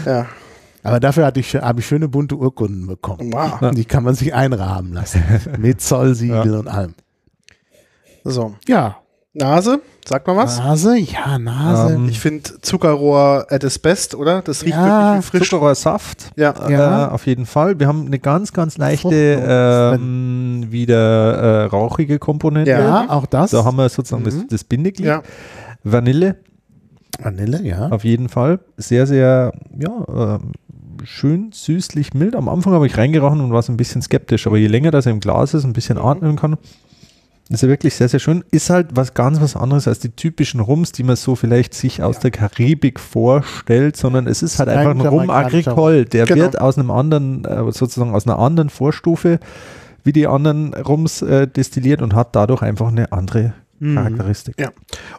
Ja. 0.07 0.27
Aber 0.85 1.01
dafür 1.01 1.27
hatte 1.27 1.41
ich, 1.41 1.57
habe 1.57 1.81
ich 1.81 1.87
schöne 1.89 2.07
bunte 2.07 2.37
Urkunden 2.37 2.87
bekommen. 2.87 3.33
Wow. 3.33 3.73
Die 3.73 3.85
kann 3.85 4.05
man 4.05 4.15
sich 4.15 4.33
einrahmen 4.33 4.93
lassen. 4.93 5.25
Mit 5.59 5.81
Zollsiegel 5.81 6.55
und 6.55 6.69
allem. 6.69 6.95
So. 8.23 8.55
Ja. 8.69 8.99
Nase, 9.35 9.81
sag 10.09 10.27
mal 10.27 10.37
was. 10.37 10.59
Nase, 10.59 10.99
ja, 10.99 11.39
Nase. 11.39 11.95
Ähm, 11.95 12.09
Ich 12.09 12.19
finde 12.19 12.61
Zuckerrohr 12.63 13.47
at 13.51 13.63
its 13.63 13.79
best, 13.79 14.15
oder? 14.15 14.43
Das 14.43 14.63
riecht 14.65 14.75
Ja, 14.75 15.15
wirklich 15.15 15.25
wie 15.35 15.39
frisch. 15.39 15.51
Zuckerrohrsaft. 15.51 16.31
Ja. 16.37 16.55
Ja. 16.69 17.07
Äh, 17.07 17.11
auf 17.11 17.27
jeden 17.27 17.47
Fall. 17.47 17.79
Wir 17.79 17.87
haben 17.87 18.07
eine 18.07 18.19
ganz, 18.19 18.53
ganz 18.53 18.77
leichte, 18.79 19.15
ähm, 19.47 20.67
wieder 20.71 21.35
äh, 21.35 21.65
rauchige 21.67 22.19
Komponente. 22.19 22.71
Ja. 22.71 22.81
ja, 23.05 23.11
auch 23.11 23.27
das. 23.27 23.51
Da 23.53 23.65
haben 23.65 23.77
wir 23.77 23.89
sozusagen 23.89 24.25
das, 24.25 24.35
Mhm. 24.35 24.47
das 24.51 24.65
Bindeglied. 24.65 25.07
Ja. 25.07 25.23
Vanille 25.85 26.37
Vanille, 27.21 27.63
ja. 27.63 27.89
auf 27.89 28.05
jeden 28.05 28.29
Fall. 28.29 28.61
Sehr, 28.77 29.07
sehr, 29.07 29.53
ja, 29.79 30.37
ähm, 30.37 30.53
schön 31.05 31.51
süßlich 31.53 32.15
mild. 32.15 32.37
Am 32.37 32.49
Anfang 32.49 32.73
habe 32.73 32.87
ich 32.87 32.97
reingerochen 32.97 33.41
und 33.41 33.53
war 33.53 33.63
so 33.63 33.73
ein 33.73 33.77
bisschen 33.77 34.03
skeptisch, 34.03 34.47
aber 34.47 34.57
je 34.57 34.69
länger 34.69 34.91
das 34.93 35.07
im 35.07 35.19
Glas 35.21 35.53
ist, 35.55 35.65
ein 35.65 35.73
bisschen 35.73 35.99
atmen 35.99 36.37
kann, 36.37 36.57
ist 37.51 37.63
er 37.63 37.69
wirklich 37.69 37.95
sehr, 37.95 38.09
sehr 38.09 38.21
schön. 38.21 38.45
Ist 38.51 38.69
halt 38.69 38.89
was 38.93 39.15
ganz 39.15 39.41
was 39.41 39.57
anderes 39.57 39.89
als 39.89 40.01
die 40.01 40.11
typischen 40.11 40.61
Rums, 40.61 40.93
die 40.93 41.03
man 41.03 41.17
so 41.17 41.35
vielleicht 41.35 41.73
sich 41.73 42.03
aus 42.03 42.19
der 42.19 42.31
Karibik 42.31 43.01
vorstellt, 43.01 43.97
sondern 43.97 44.27
es 44.27 44.43
ist 44.43 44.59
halt 44.59 44.69
einfach 44.69 44.91
ein 44.91 45.01
Rum 45.01 45.31
Agricole. 45.31 46.05
Der 46.05 46.27
Genau. 46.27 46.43
wird 46.43 46.61
aus 46.61 46.77
einem 46.77 46.91
anderen, 46.91 47.45
äh, 47.45 47.73
sozusagen 47.73 48.15
aus 48.15 48.27
einer 48.27 48.39
anderen 48.39 48.69
Vorstufe 48.69 49.41
wie 50.05 50.13
die 50.13 50.27
anderen 50.27 50.75
Rums 50.75 51.23
äh, 51.23 51.47
destilliert 51.47 52.03
und 52.03 52.15
hat 52.15 52.37
dadurch 52.37 52.63
einfach 52.63 52.89
eine 52.89 53.13
andere. 53.13 53.55
Charakteristik. 53.81 54.57
Ja. 54.59 54.73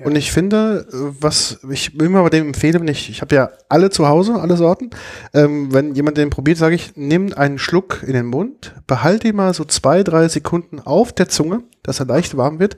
Und 0.04 0.16
ich 0.16 0.32
finde, 0.32 0.86
was 0.92 1.60
ich 1.70 2.00
immer 2.00 2.24
bei 2.24 2.30
dem 2.30 2.48
empfehle, 2.48 2.80
wenn 2.80 2.88
ich, 2.88 3.10
ich 3.10 3.22
habe 3.22 3.36
ja 3.36 3.50
alle 3.70 3.90
zu 3.90 4.08
Hause, 4.08 4.36
alle 4.36 4.58
Sorten. 4.58 4.90
Ähm, 5.34 5.74
wenn 5.74 5.96
jemand 5.96 6.18
den 6.18 6.30
probiert, 6.30 6.58
sage 6.58 6.76
ich, 6.76 6.94
nimm 6.96 7.34
einen 7.34 7.58
Schluck 7.58 8.04
in 8.06 8.14
den 8.14 8.26
Mund, 8.26 8.76
behalte 8.88 9.28
ihn 9.28 9.36
mal 9.36 9.54
so 9.54 9.64
zwei, 9.64 10.04
drei 10.04 10.28
Sekunden 10.28 10.80
auf 10.80 11.14
der 11.14 11.30
Zunge, 11.30 11.64
dass 11.84 12.00
er 12.00 12.06
leicht 12.06 12.36
warm 12.38 12.60
wird. 12.60 12.78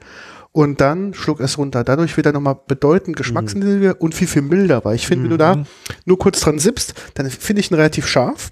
Und 0.53 0.81
dann 0.81 1.13
schluck 1.13 1.39
es 1.39 1.57
runter. 1.57 1.85
Dadurch 1.85 2.17
wird 2.17 2.25
er 2.25 2.33
nochmal 2.33 2.57
bedeutend 2.67 3.15
geschmacksintensiver 3.15 4.01
und 4.01 4.13
viel, 4.13 4.27
viel 4.27 4.41
milder. 4.41 4.83
Weil 4.83 4.95
ich 4.95 5.07
finde, 5.07 5.23
wenn 5.23 5.29
du 5.31 5.37
da 5.37 5.63
nur 6.05 6.19
kurz 6.19 6.41
dran 6.41 6.59
sippst, 6.59 6.93
dann 7.13 7.29
finde 7.29 7.61
ich 7.61 7.71
ihn 7.71 7.75
relativ 7.75 8.05
scharf. 8.05 8.51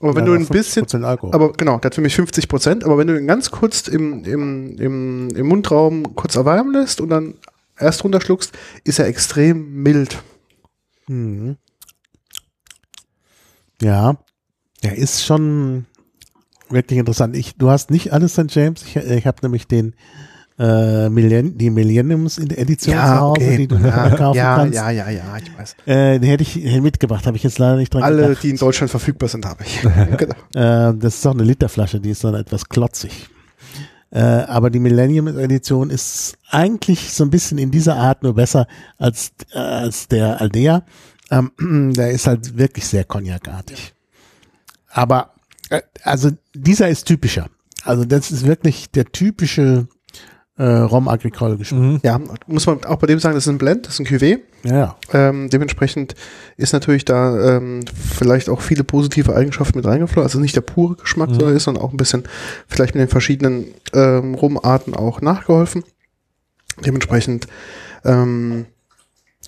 Aber 0.00 0.14
wenn 0.14 0.26
Ja, 0.26 0.32
du 0.32 0.38
ein 0.38 0.46
bisschen, 0.46 0.84
50% 0.84 1.04
Alkohol. 1.04 1.34
aber 1.34 1.52
genau, 1.52 1.78
der 1.78 1.86
hat 1.88 1.94
für 1.94 2.00
mich 2.02 2.14
50 2.14 2.48
Prozent. 2.48 2.84
Aber 2.84 2.98
wenn 2.98 3.06
du 3.06 3.18
ihn 3.18 3.26
ganz 3.26 3.50
kurz 3.50 3.88
im, 3.88 4.24
im, 4.24 4.76
im, 4.78 5.28
im 5.30 5.46
Mundraum 5.46 6.14
kurz 6.14 6.36
erwärmen 6.36 6.72
lässt 6.72 7.00
und 7.00 7.08
dann 7.08 7.34
erst 7.78 8.04
runterschluckst, 8.04 8.52
ist 8.84 8.98
er 8.98 9.06
extrem 9.06 9.82
mild. 9.82 10.22
Mhm. 11.08 11.56
Ja, 13.80 14.18
er 14.82 14.96
ist 14.96 15.24
schon 15.24 15.86
wirklich 16.70 16.98
interessant. 16.98 17.36
Ich, 17.36 17.56
du 17.56 17.70
hast 17.70 17.90
nicht 17.90 18.12
alles 18.12 18.32
St. 18.34 18.46
James. 18.54 18.82
Ich, 18.82 18.96
ich 18.96 19.26
habe 19.26 19.38
nämlich 19.42 19.66
den 19.66 19.94
äh, 20.58 21.08
Millenn 21.08 21.58
die 21.58 21.70
Millenniums-Edition 21.70 22.94
zu 22.96 23.16
Hause, 23.20 23.56
die 23.56 23.68
du 23.68 23.76
ja, 23.76 24.10
kaufen 24.10 24.36
ja, 24.36 24.56
kannst. 24.56 24.74
ja, 24.74 24.90
ja, 24.90 25.10
ja, 25.10 25.36
ich 25.36 25.58
weiß. 25.58 25.76
Äh, 25.86 26.18
den 26.18 26.30
hätte 26.30 26.42
ich 26.42 26.80
mitgebracht, 26.80 27.26
habe 27.26 27.36
ich 27.36 27.42
jetzt 27.42 27.58
leider 27.58 27.76
nicht 27.76 27.92
dran 27.92 28.02
Alle, 28.02 28.28
gedacht. 28.28 28.42
die 28.42 28.50
in 28.50 28.56
Deutschland 28.56 28.90
verfügbar 28.90 29.28
sind, 29.28 29.44
habe 29.44 29.64
ich. 29.64 29.82
genau. 30.16 30.34
Äh, 30.54 30.94
das 30.96 31.16
ist 31.16 31.26
auch 31.26 31.34
eine 31.34 31.42
Literflasche, 31.42 32.00
die 32.00 32.10
ist 32.10 32.24
dann 32.24 32.34
etwas 32.34 32.68
klotzig. 32.68 33.28
Äh, 34.10 34.20
aber 34.20 34.70
die 34.70 34.78
Millennium 34.78 35.26
Edition 35.26 35.90
ist 35.90 36.38
eigentlich 36.50 37.12
so 37.12 37.24
ein 37.24 37.30
bisschen 37.30 37.58
in 37.58 37.70
dieser 37.70 37.96
Art 37.96 38.22
nur 38.22 38.34
besser 38.34 38.66
als, 38.98 39.32
äh, 39.52 39.58
als 39.58 40.08
der 40.08 40.40
Aldea. 40.40 40.84
Ähm, 41.30 41.92
der 41.94 42.12
ist 42.12 42.26
halt 42.26 42.56
wirklich 42.56 42.86
sehr 42.86 43.04
cognacartig. 43.04 43.92
Aber, 44.88 45.34
äh, 45.68 45.82
also 46.02 46.30
dieser 46.54 46.88
ist 46.88 47.04
typischer. 47.04 47.50
Also 47.84 48.04
das 48.04 48.30
ist 48.30 48.46
wirklich 48.46 48.90
der 48.90 49.04
typische 49.04 49.86
äh, 50.58 50.64
Rom 50.64 51.06
Agricole 51.08 51.56
Geschmack. 51.58 51.80
Mhm. 51.80 52.00
Ja, 52.02 52.18
muss 52.46 52.66
man 52.66 52.82
auch 52.84 52.96
bei 52.96 53.06
dem 53.06 53.18
sagen, 53.18 53.34
das 53.34 53.46
ist 53.46 53.52
ein 53.52 53.58
Blend, 53.58 53.86
das 53.86 53.94
ist 53.94 54.00
ein 54.00 54.06
Cuvée. 54.06 54.38
Ja, 54.64 54.96
Ähm, 55.12 55.48
dementsprechend 55.50 56.14
ist 56.56 56.72
natürlich 56.72 57.04
da 57.04 57.56
ähm, 57.56 57.84
vielleicht 57.94 58.48
auch 58.48 58.60
viele 58.62 58.82
positive 58.82 59.36
Eigenschaften 59.36 59.78
mit 59.78 59.86
reingeflossen. 59.86 60.22
Also 60.22 60.40
nicht 60.40 60.56
der 60.56 60.62
pure 60.62 60.96
Geschmack, 60.96 61.28
Mhm. 61.30 61.34
sondern 61.34 61.56
ist, 61.56 61.64
sondern 61.64 61.84
auch 61.84 61.90
ein 61.92 61.96
bisschen 61.98 62.24
vielleicht 62.66 62.94
mit 62.94 63.02
den 63.02 63.08
verschiedenen 63.08 63.66
ähm, 63.92 64.34
Rumarten 64.34 64.94
auch 64.94 65.20
nachgeholfen. 65.20 65.84
Dementsprechend, 66.84 67.46
ähm, 68.04 68.66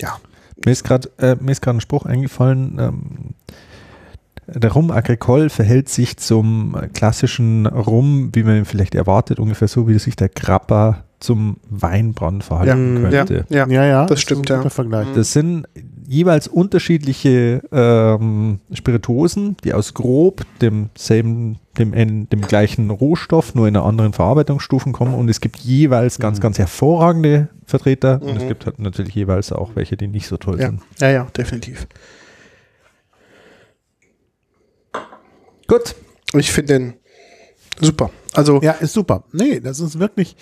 ja, 0.00 0.18
Mir 0.64 0.72
ist 0.72 0.84
gerade 0.84 1.11
äh, 1.18 1.36
mir 1.40 1.52
ist 1.52 1.62
gerade 1.62 1.78
ein 1.78 1.80
Spruch 1.80 2.04
eingefallen. 2.06 2.76
Ähm, 2.78 3.34
der 4.55 4.72
Rum 4.72 4.90
Agricole 4.90 5.51
verhält 5.51 5.88
sich 5.88 6.16
zum 6.16 6.76
klassischen 6.94 7.66
Rum, 7.66 8.30
wie 8.32 8.42
man 8.42 8.57
ihn 8.59 8.64
vielleicht 8.64 8.94
erwartet, 8.94 9.38
ungefähr 9.38 9.68
so, 9.68 9.86
wie 9.88 9.99
sich 9.99 10.16
der 10.16 10.28
Grappa 10.28 11.05
zum 11.20 11.57
Weinbrand 11.68 12.44
verhalten 12.44 13.03
Ja, 13.03 13.24
könnte. 13.24 13.44
ja, 13.49 13.66
Ja, 13.68 13.84
ja. 13.84 14.07
das 14.07 14.18
ist 14.20 14.22
stimmt, 14.22 14.49
ja. 14.49 14.68
Vergleich. 14.70 15.09
Das 15.14 15.32
sind 15.32 15.66
jeweils 16.07 16.46
unterschiedliche 16.46 17.61
ähm, 17.72 18.61
Spirituosen, 18.72 19.57
die 19.64 19.75
aus 19.75 19.95
grob 19.95 20.42
demselben, 20.61 21.58
dem, 21.76 22.29
dem 22.29 22.41
gleichen 22.42 22.91
Rohstoff, 22.91 23.54
nur 23.57 23.66
in 23.66 23.76
einer 23.76 23.84
anderen 23.84 24.12
Verarbeitungsstufen 24.12 24.92
kommen. 24.92 25.14
Und 25.14 25.29
es 25.29 25.41
gibt 25.41 25.58
jeweils 25.58 26.18
ganz, 26.20 26.41
ganz 26.41 26.58
hervorragende 26.58 27.49
Vertreter 27.66 28.22
und 28.22 28.37
es 28.37 28.45
Mhm. 28.45 28.49
gibt 28.49 28.66
halt 28.66 28.79
natürlich 28.79 29.14
jeweils 29.14 29.50
auch 29.53 29.72
welche, 29.75 29.96
die 29.96 30.07
nicht 30.07 30.29
so 30.29 30.37
toll 30.37 30.61
Ja. 30.61 30.66
sind. 30.68 30.80
ja, 31.00 31.11
ja, 31.11 31.26
definitiv. 31.37 31.87
Gut. 35.68 35.95
Ich 36.34 36.50
finde 36.50 36.74
den 36.74 36.95
super. 37.80 38.11
Also, 38.34 38.61
Ja, 38.62 38.72
ist 38.72 38.95
super. 38.95 39.24
Nee, 39.32 39.61
das 39.61 39.80
ist 39.80 39.99
wirklich. 39.99 40.36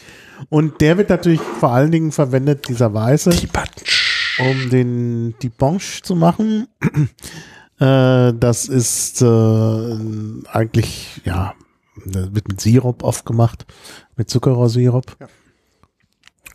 Und 0.48 0.80
der 0.80 0.96
wird 0.96 1.10
natürlich 1.10 1.40
vor 1.40 1.72
allen 1.72 1.90
Dingen 1.90 2.12
verwendet, 2.12 2.68
dieser 2.68 2.94
Weiße, 2.94 3.30
um 4.38 4.70
den 4.70 5.34
die 5.42 5.48
Bonche 5.48 6.02
zu 6.02 6.14
machen. 6.14 6.68
äh, 7.78 8.32
das 8.32 8.68
ist 8.68 9.20
äh, 9.22 9.96
eigentlich, 10.48 11.20
ja, 11.24 11.54
das 12.04 12.34
wird 12.34 12.48
mit 12.48 12.60
Sirup 12.60 13.02
oft 13.02 13.26
gemacht, 13.26 13.66
mit 14.16 14.30
Zuckerrohrsirup. 14.30 15.16
Ja. 15.20 15.28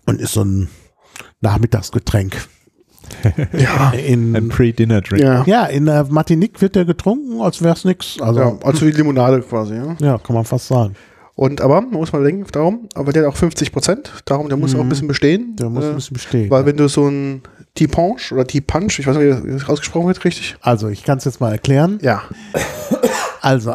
Und 0.05 0.19
ist 0.19 0.33
so 0.33 0.43
ein 0.43 0.69
Nachmittagsgetränk. 1.41 2.47
Ja, 3.53 3.91
In, 3.91 4.35
Ein 4.35 4.49
Pre-Dinner-Drink. 4.49 5.21
ja. 5.23 5.43
ja, 5.45 5.65
in 5.65 5.85
der 5.85 6.05
Martinique 6.05 6.61
wird 6.61 6.75
der 6.75 6.85
getrunken, 6.85 7.41
als 7.41 7.61
wäre 7.61 7.73
es 7.75 7.85
nix. 7.85 8.19
Also, 8.21 8.39
ja. 8.39 8.49
ja. 8.49 8.57
Also 8.63 8.85
wie 8.85 8.91
Limonade 8.91 9.41
quasi, 9.41 9.75
ja. 9.99 10.17
kann 10.17 10.35
man 10.35 10.45
fast 10.45 10.67
sagen. 10.67 10.95
Und 11.35 11.61
aber, 11.61 11.81
man 11.81 11.91
muss 11.91 12.11
mal 12.13 12.23
denken, 12.23 12.45
darum, 12.51 12.87
aber 12.93 13.13
der 13.13 13.23
hat 13.23 13.33
auch 13.33 13.37
50 13.37 13.71
Prozent, 13.71 14.11
darum, 14.25 14.47
der 14.49 14.57
muss 14.57 14.75
auch 14.75 14.81
ein 14.81 14.89
bisschen 14.89 15.07
bestehen. 15.07 15.55
Der 15.55 15.69
muss 15.69 15.85
äh, 15.85 15.89
ein 15.89 15.95
bisschen 15.95 16.13
bestehen. 16.13 16.49
Weil 16.51 16.65
wenn 16.65 16.77
du 16.77 16.87
so 16.87 17.07
ein 17.07 17.41
T-Punch 17.73 18.31
oder 18.33 18.45
T-Punch, 18.45 18.99
ich 18.99 19.07
weiß 19.07 19.17
nicht, 19.17 19.45
wie 19.45 19.51
das 19.51 19.67
ausgesprochen 19.67 20.07
wird, 20.07 20.23
richtig? 20.23 20.55
Also, 20.61 20.89
ich 20.89 21.03
kann 21.03 21.17
es 21.17 21.25
jetzt 21.25 21.39
mal 21.39 21.51
erklären. 21.51 21.99
Ja. 22.01 22.21
Also 23.41 23.73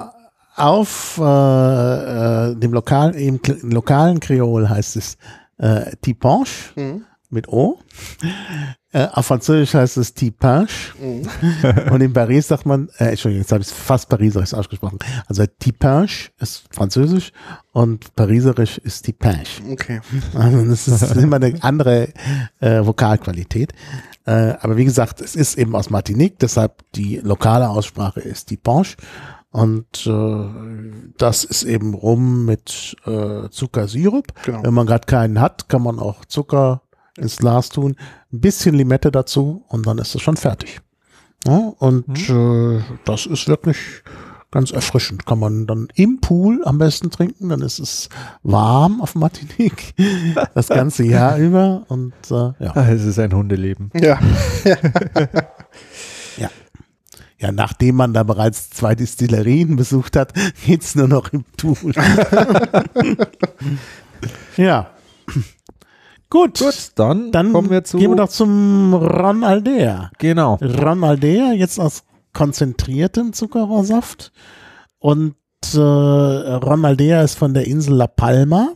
auf 0.55 1.19
äh, 1.21 1.23
äh, 1.23 2.55
dem 2.57 2.73
lokalen, 2.73 3.15
im, 3.15 3.41
im 3.63 3.71
lokalen 3.71 4.21
Kreol 4.21 4.69
heißt 4.69 4.97
es 4.97 5.17
äh, 5.59 5.91
Tipanche 6.03 6.73
Mhm. 6.77 7.05
Mit 7.37 7.49
O. 7.49 7.79
Äh, 8.93 9.09
auf 9.13 9.27
Französisch 9.27 9.75
heißt 9.75 9.99
es 9.99 10.15
Tipanche. 10.15 10.95
Mhm. 10.99 11.93
Und 11.93 12.01
in 12.01 12.13
Paris 12.13 12.49
sagt 12.49 12.65
man, 12.65 12.89
äh, 12.99 13.11
Entschuldigung, 13.11 13.43
jetzt 13.43 13.53
habe 13.53 13.61
ich 13.61 13.69
es 13.69 13.73
fast 13.75 14.09
pariserisch 14.09 14.55
ausgesprochen. 14.55 14.99
Also 15.27 15.45
Tipanche 15.47 16.31
ist 16.39 16.65
Französisch 16.71 17.33
und 17.73 18.17
pariserisch 18.17 18.79
ist 18.79 19.03
Tipanche. 19.03 19.63
Okay. 19.71 20.01
Also 20.35 20.65
das 20.65 20.89
ist 20.89 21.17
immer 21.17 21.37
eine 21.37 21.63
andere 21.63 22.09
äh, 22.61 22.85
Vokalqualität. 22.85 23.73
Äh, 24.25 24.55
aber 24.61 24.77
wie 24.79 24.87
gesagt, 24.87 25.21
es 25.21 25.37
ist 25.37 25.59
eben 25.59 25.77
aus 25.77 25.91
Martinique, 25.91 26.39
deshalb 26.39 26.83
die 26.95 27.21
lokale 27.23 27.69
Aussprache 27.69 28.21
ist 28.21 28.51
Panche. 28.63 28.97
Und 29.51 30.07
äh, 30.07 31.13
das 31.17 31.45
ist 31.45 31.63
eben 31.63 31.95
rum 31.95 32.45
mit 32.45 32.97
äh, 33.07 33.49
Zuckersirup. 33.49 34.27
Genau. 34.45 34.63
Wenn 34.63 34.75
man 34.75 34.87
gerade 34.87 35.07
keinen 35.07 35.41
hat, 35.41 35.69
kann 35.69 35.83
man 35.83 35.99
auch 35.99 36.25
Zucker 36.27 36.83
ins 37.17 37.39
Glas 37.39 37.71
tun, 37.71 37.97
ein 38.33 38.41
bisschen 38.41 38.75
Limette 38.75 39.11
dazu 39.11 39.65
und 39.69 39.87
dann 39.87 39.99
ist 39.99 40.15
es 40.15 40.23
schon 40.23 40.37
fertig. 40.37 40.81
Ja, 41.47 41.73
und 41.79 42.29
äh, 42.29 42.81
das 43.05 43.27
ist 43.27 43.49
wirklich 43.49 43.77
ganz 44.51 44.71
erfrischend. 44.71 45.27
Kann 45.27 45.39
man 45.39 45.67
dann 45.67 45.89
im 45.95 46.21
Pool 46.21 46.63
am 46.65 46.79
besten 46.79 47.11
trinken, 47.11 47.51
dann 47.51 47.63
ist 47.63 47.79
es 47.79 48.09
warm 48.43 49.01
auf 49.01 49.15
Martinique 49.15 49.95
das 50.55 50.69
ganze 50.69 51.05
Jahr 51.05 51.39
über 51.39 51.85
und 51.89 52.15
äh, 52.31 52.53
ja. 52.65 52.73
Ah, 52.75 52.89
Es 52.89 53.05
ist 53.05 53.19
ein 53.19 53.33
Hundeleben. 53.33 53.91
Ja. 53.95 54.19
ja. 56.37 56.51
Ja, 57.39 57.53
nachdem 57.53 57.97
man 57.97 58.15
da 58.15 58.23
bereits 58.23 58.71
zwei 58.71 58.95
Distillerien 58.95 59.77
besucht 59.77 60.17
hat, 60.17 60.33
geht's 60.65 60.95
nur 60.95 61.07
noch 61.07 61.35
im 61.35 61.45
Pool. 61.59 61.93
ja. 64.57 64.91
Gut. 66.31 66.59
Gut, 66.59 66.93
dann, 66.97 67.31
Dann 67.33 67.53
kommen 67.53 67.71
wir 67.71 67.85
zu. 67.85 67.99
gehen 67.99 68.11
wir 68.11 68.17
doch 68.17 68.29
zum 68.29 68.95
Ron 68.95 69.45
Aldea. 69.45 70.11
genau. 70.19 70.55
Ron 70.61 71.05
Aldea, 71.05 71.53
jetzt 71.53 71.79
aus 71.79 72.03
konzentriertem 72.33 73.33
Zuckerrohrsaft. 73.33 74.33
Und 74.99 75.35
äh, 75.75 75.79
Ron 75.79 76.85
Aldea 76.85 77.23
ist 77.23 77.37
von 77.39 77.55
der 77.55 77.67
Insel 77.67 77.95
La 77.95 78.07
Palma, 78.09 78.71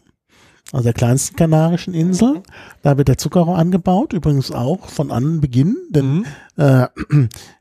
also 0.73 0.85
der 0.85 0.93
kleinsten 0.93 1.35
kanarischen 1.37 1.93
Insel. 1.95 2.43
Da 2.83 2.97
wird 2.97 3.09
der 3.09 3.19
Zuckerrohr 3.19 3.59
angebaut, 3.59 4.13
übrigens 4.13 4.53
auch 4.53 4.87
von 4.89 5.11
Anbeginn, 5.11 5.77
denn 5.91 6.19
Mhm. 6.19 6.25
äh, 6.57 6.87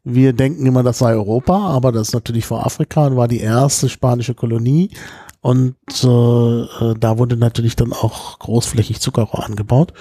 wir 0.03 0.33
denken 0.33 0.65
immer, 0.67 0.83
das 0.83 0.99
sei 0.99 1.13
Europa, 1.13 1.57
aber 1.57 1.91
das 1.91 2.09
ist 2.09 2.13
natürlich 2.13 2.45
vor 2.45 2.65
Afrika 2.65 3.07
und 3.07 3.17
war 3.17 3.27
die 3.27 3.39
erste 3.41 3.89
spanische 3.89 4.35
Kolonie. 4.35 4.91
Und 5.41 5.77
äh, 6.03 6.07
äh, 6.07 6.95
da 6.99 7.17
wurde 7.17 7.37
natürlich 7.37 7.75
dann 7.75 7.93
auch 7.93 8.39
großflächig 8.39 8.99
Zuckerrohr 8.99 9.45
angebaut. 9.45 9.93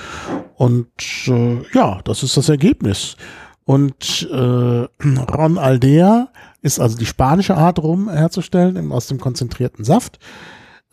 Und 0.56 0.88
äh, 1.26 1.62
ja, 1.72 2.00
das 2.04 2.22
ist 2.22 2.36
das 2.36 2.48
Ergebnis. 2.48 3.16
Und 3.64 4.28
äh, 4.32 4.36
Ron 4.36 5.58
Aldea 5.58 6.32
ist 6.62 6.80
also 6.80 6.96
die 6.96 7.06
spanische 7.06 7.56
Art 7.56 7.78
Rum 7.78 8.08
herzustellen, 8.08 8.90
aus 8.90 9.06
dem 9.06 9.20
konzentrierten 9.20 9.84
Saft. 9.84 10.18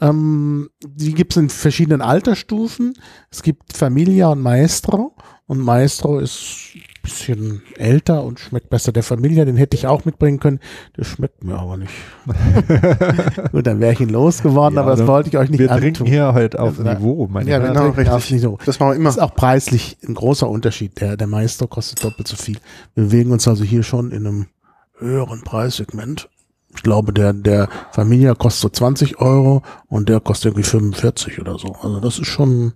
Ähm, 0.01 0.69
die 0.85 1.13
gibt 1.13 1.31
es 1.33 1.37
in 1.37 1.49
verschiedenen 1.49 2.01
Altersstufen. 2.01 2.93
Es 3.31 3.41
gibt 3.41 3.75
Familia 3.75 4.27
und 4.27 4.41
Maestro. 4.41 5.15
Und 5.47 5.59
Maestro 5.59 6.19
ist 6.19 6.75
bisschen 7.05 7.61
älter 7.77 8.23
und 8.23 8.39
schmeckt 8.39 8.69
besser. 8.69 8.91
Der 8.91 9.03
Familia, 9.03 9.45
den 9.45 9.55
hätte 9.55 9.77
ich 9.77 9.87
auch 9.87 10.03
mitbringen 10.05 10.39
können. 10.39 10.59
Der 10.97 11.03
schmeckt 11.05 11.43
mir 11.43 11.57
aber 11.57 11.77
nicht. 11.77 11.93
Gut, 13.51 13.65
dann 13.67 13.79
wäre 13.79 13.93
ich 13.93 13.99
ihn 14.01 14.09
losgeworden, 14.09 14.75
Ja, 14.75 14.81
aber 14.81 14.91
das 14.91 14.99
dann- 14.99 15.07
wollte 15.07 15.29
ich 15.29 15.37
euch 15.37 15.49
nicht 15.49 15.59
Wir 15.59 15.71
antun. 15.71 15.81
trinken 15.93 16.05
hier 16.05 16.33
halt 16.33 16.57
auf 16.57 16.77
Ja. 16.83 16.93
Niveau, 16.95 17.27
meine 17.31 17.49
Ja, 17.49 17.59
genau, 17.59 17.91
trinken 17.91 18.09
auf 18.09 18.17
richtig. 18.17 18.41
Niveau. 18.41 18.57
Das 18.65 18.79
machen 18.79 18.91
wir 18.91 18.95
immer. 18.95 19.09
Ist 19.09 19.21
auch 19.21 19.35
preislich 19.35 19.97
ein 20.07 20.13
großer 20.15 20.49
Unterschied. 20.49 20.99
Der, 20.99 21.17
der 21.17 21.27
Maestro 21.27 21.67
kostet 21.67 22.03
doppelt 22.03 22.27
so 22.27 22.35
viel. 22.35 22.57
Wir 22.95 23.05
bewegen 23.05 23.31
uns 23.31 23.47
also 23.47 23.63
hier 23.63 23.83
schon 23.83 24.11
in 24.11 24.25
einem 24.27 24.45
höheren 24.97 25.41
Preissegment. 25.41 26.29
Ich 26.75 26.83
glaube, 26.83 27.13
der, 27.13 27.31
der 27.31 27.69
Familia 27.91 28.33
kostet 28.35 28.61
so 28.61 28.69
20 28.69 29.19
Euro 29.21 29.61
und 29.87 30.09
der 30.09 30.19
kostet 30.19 30.51
irgendwie 30.51 30.67
45 30.67 31.39
oder 31.39 31.57
so. 31.57 31.73
Also 31.81 32.01
das 32.01 32.19
ist 32.19 32.27
schon, 32.27 32.73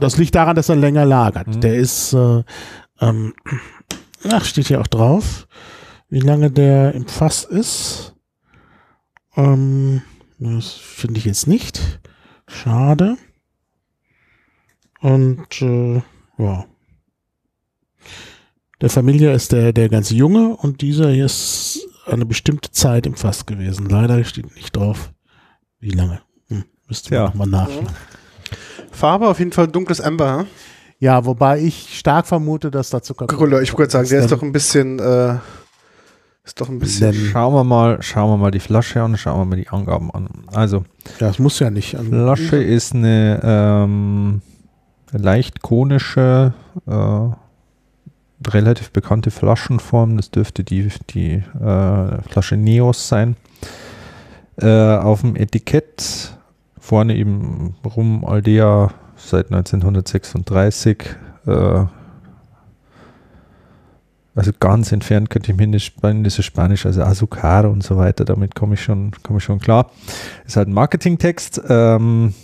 das 0.00 0.16
liegt 0.16 0.34
daran, 0.34 0.56
dass 0.56 0.68
er 0.68 0.76
länger 0.76 1.04
lagert. 1.04 1.62
Der 1.62 1.76
ist, 1.76 2.12
äh, 2.12 2.42
ähm, 3.00 3.34
ach, 4.30 4.44
steht 4.44 4.68
hier 4.68 4.80
auch 4.80 4.86
drauf, 4.86 5.46
wie 6.08 6.20
lange 6.20 6.50
der 6.50 6.94
im 6.94 7.06
Fass 7.06 7.44
ist. 7.44 8.14
Ähm, 9.36 10.02
das 10.38 10.72
finde 10.72 11.18
ich 11.18 11.24
jetzt 11.24 11.46
nicht. 11.46 12.00
Schade. 12.46 13.16
Und 15.00 15.60
äh, 15.62 16.02
ja. 16.38 16.64
Der 18.80 18.90
Familie 18.90 19.32
ist 19.32 19.52
der, 19.52 19.72
der 19.72 19.88
ganz 19.88 20.10
junge 20.10 20.56
und 20.56 20.80
dieser 20.82 21.10
hier 21.10 21.26
ist 21.26 21.86
eine 22.06 22.26
bestimmte 22.26 22.70
Zeit 22.70 23.06
im 23.06 23.14
Fass 23.14 23.46
gewesen. 23.46 23.88
Leider 23.88 24.22
steht 24.24 24.54
nicht 24.54 24.76
drauf, 24.76 25.12
wie 25.78 25.90
lange. 25.90 26.20
Hm, 26.48 26.64
müsste 26.86 27.14
Ja. 27.14 27.22
man 27.22 27.30
nochmal 27.30 27.48
nachschauen. 27.66 27.88
Farbe 28.94 29.28
auf 29.28 29.38
jeden 29.38 29.52
Fall 29.52 29.68
dunkles 29.68 30.00
Amber. 30.00 30.38
hm? 30.40 30.46
Ja, 31.00 31.24
wobei 31.26 31.60
ich 31.60 31.98
stark 31.98 32.26
vermute, 32.26 32.70
dass 32.70 32.88
da 32.90 33.02
Zucker. 33.02 33.26
Cola, 33.26 33.60
ich 33.60 33.72
wollte 33.72 33.92
gerade 33.92 34.06
sagen, 34.06 34.08
der 34.08 34.20
ist 34.20 34.32
doch 34.32 34.42
ein 34.42 34.52
bisschen, 34.52 34.98
äh, 35.00 35.34
ist 36.44 36.60
doch 36.60 36.68
ein 36.68 36.78
bisschen. 36.78 37.12
Denn, 37.12 37.20
Schauen 37.30 37.52
wir 37.52 37.64
mal, 37.64 38.00
schauen 38.02 38.30
wir 38.30 38.36
mal 38.38 38.50
die 38.50 38.60
Flasche 38.60 39.02
an, 39.02 39.16
schauen 39.16 39.40
wir 39.40 39.44
mal 39.44 39.56
die 39.56 39.68
Angaben 39.68 40.10
an. 40.12 40.28
Also, 40.52 40.84
ja, 41.18 41.26
das 41.26 41.38
muss 41.38 41.58
ja 41.58 41.70
nicht. 41.70 41.96
an- 41.98 42.06
Flasche 42.06 42.56
ist 42.62 42.94
eine 42.94 43.40
ähm, 43.42 44.40
leicht 45.12 45.60
konische, 45.62 46.54
äh, 46.86 48.48
relativ 48.48 48.90
bekannte 48.90 49.30
Flaschenform. 49.30 50.16
Das 50.16 50.30
dürfte 50.30 50.64
die, 50.64 50.88
die 51.10 51.32
äh, 51.60 52.22
Flasche 52.30 52.56
Neos 52.56 53.08
sein. 53.08 53.36
Äh, 54.56 54.68
auf 54.96 55.22
dem 55.22 55.34
Etikett 55.36 56.38
vorne 56.84 57.16
eben 57.16 57.74
rum 57.84 58.24
Aldea 58.26 58.90
seit 59.16 59.46
1936. 59.50 61.16
Äh, 61.46 61.84
also 64.34 64.50
ganz 64.58 64.92
entfernt 64.92 65.30
könnte 65.30 65.52
ich 65.52 65.56
mir 65.56 65.70
das 65.70 66.38
ist 66.38 66.44
Spanisch, 66.44 66.84
also 66.84 67.02
Azucar 67.02 67.70
und 67.70 67.82
so 67.82 67.96
weiter, 67.96 68.24
damit 68.24 68.54
komme 68.54 68.74
ich 68.74 68.82
schon, 68.82 69.12
komme 69.22 69.38
ich 69.38 69.44
schon 69.44 69.60
klar. 69.60 69.92
Ist 70.44 70.56
halt 70.56 70.68
ein 70.68 70.74
Marketingtext. 70.74 71.62
Ähm, 71.68 72.34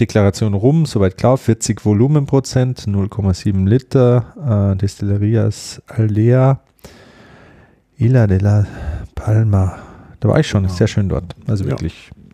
Deklaration 0.00 0.54
rum, 0.54 0.86
soweit 0.86 1.16
klar, 1.16 1.36
40 1.36 1.84
Volumenprozent, 1.84 2.80
0,7 2.88 3.68
Liter, 3.68 4.72
äh, 4.72 4.76
Destillerias 4.76 5.80
Aldea, 5.86 6.58
Isla 7.96 8.26
de 8.26 8.38
la 8.38 8.66
Palma. 9.14 9.78
Da 10.18 10.28
war 10.28 10.40
ich 10.40 10.48
schon, 10.48 10.64
ist 10.64 10.78
sehr 10.78 10.88
schön 10.88 11.08
dort. 11.08 11.36
Also 11.46 11.64
Ja. 11.64 11.76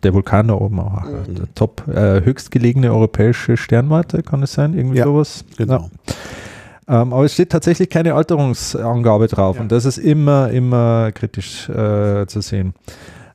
Der 0.03 0.13
Vulkan 0.13 0.47
da 0.47 0.55
oben 0.55 0.79
auch. 0.79 1.03
Mhm. 1.03 1.35
Der 1.35 1.55
top 1.55 1.87
äh, 1.87 2.23
höchstgelegene 2.23 2.91
europäische 2.91 3.57
Sternwarte, 3.57 4.23
kann 4.23 4.43
es 4.43 4.53
sein? 4.53 4.73
Irgendwie 4.73 4.97
Ja, 4.99 5.05
sowas? 5.05 5.45
Genau. 5.57 5.89
Ja. 6.87 7.01
Ähm, 7.01 7.13
aber 7.13 7.23
es 7.25 7.33
steht 7.33 7.51
tatsächlich 7.51 7.89
keine 7.89 8.15
Alterungsangabe 8.15 9.27
drauf 9.27 9.55
Ja. 9.57 9.61
und 9.61 9.71
das 9.71 9.85
ist 9.85 9.97
immer, 9.97 10.49
immer 10.49 11.11
kritisch 11.11 11.69
äh, 11.69 12.25
zu 12.27 12.41
sehen. 12.41 12.73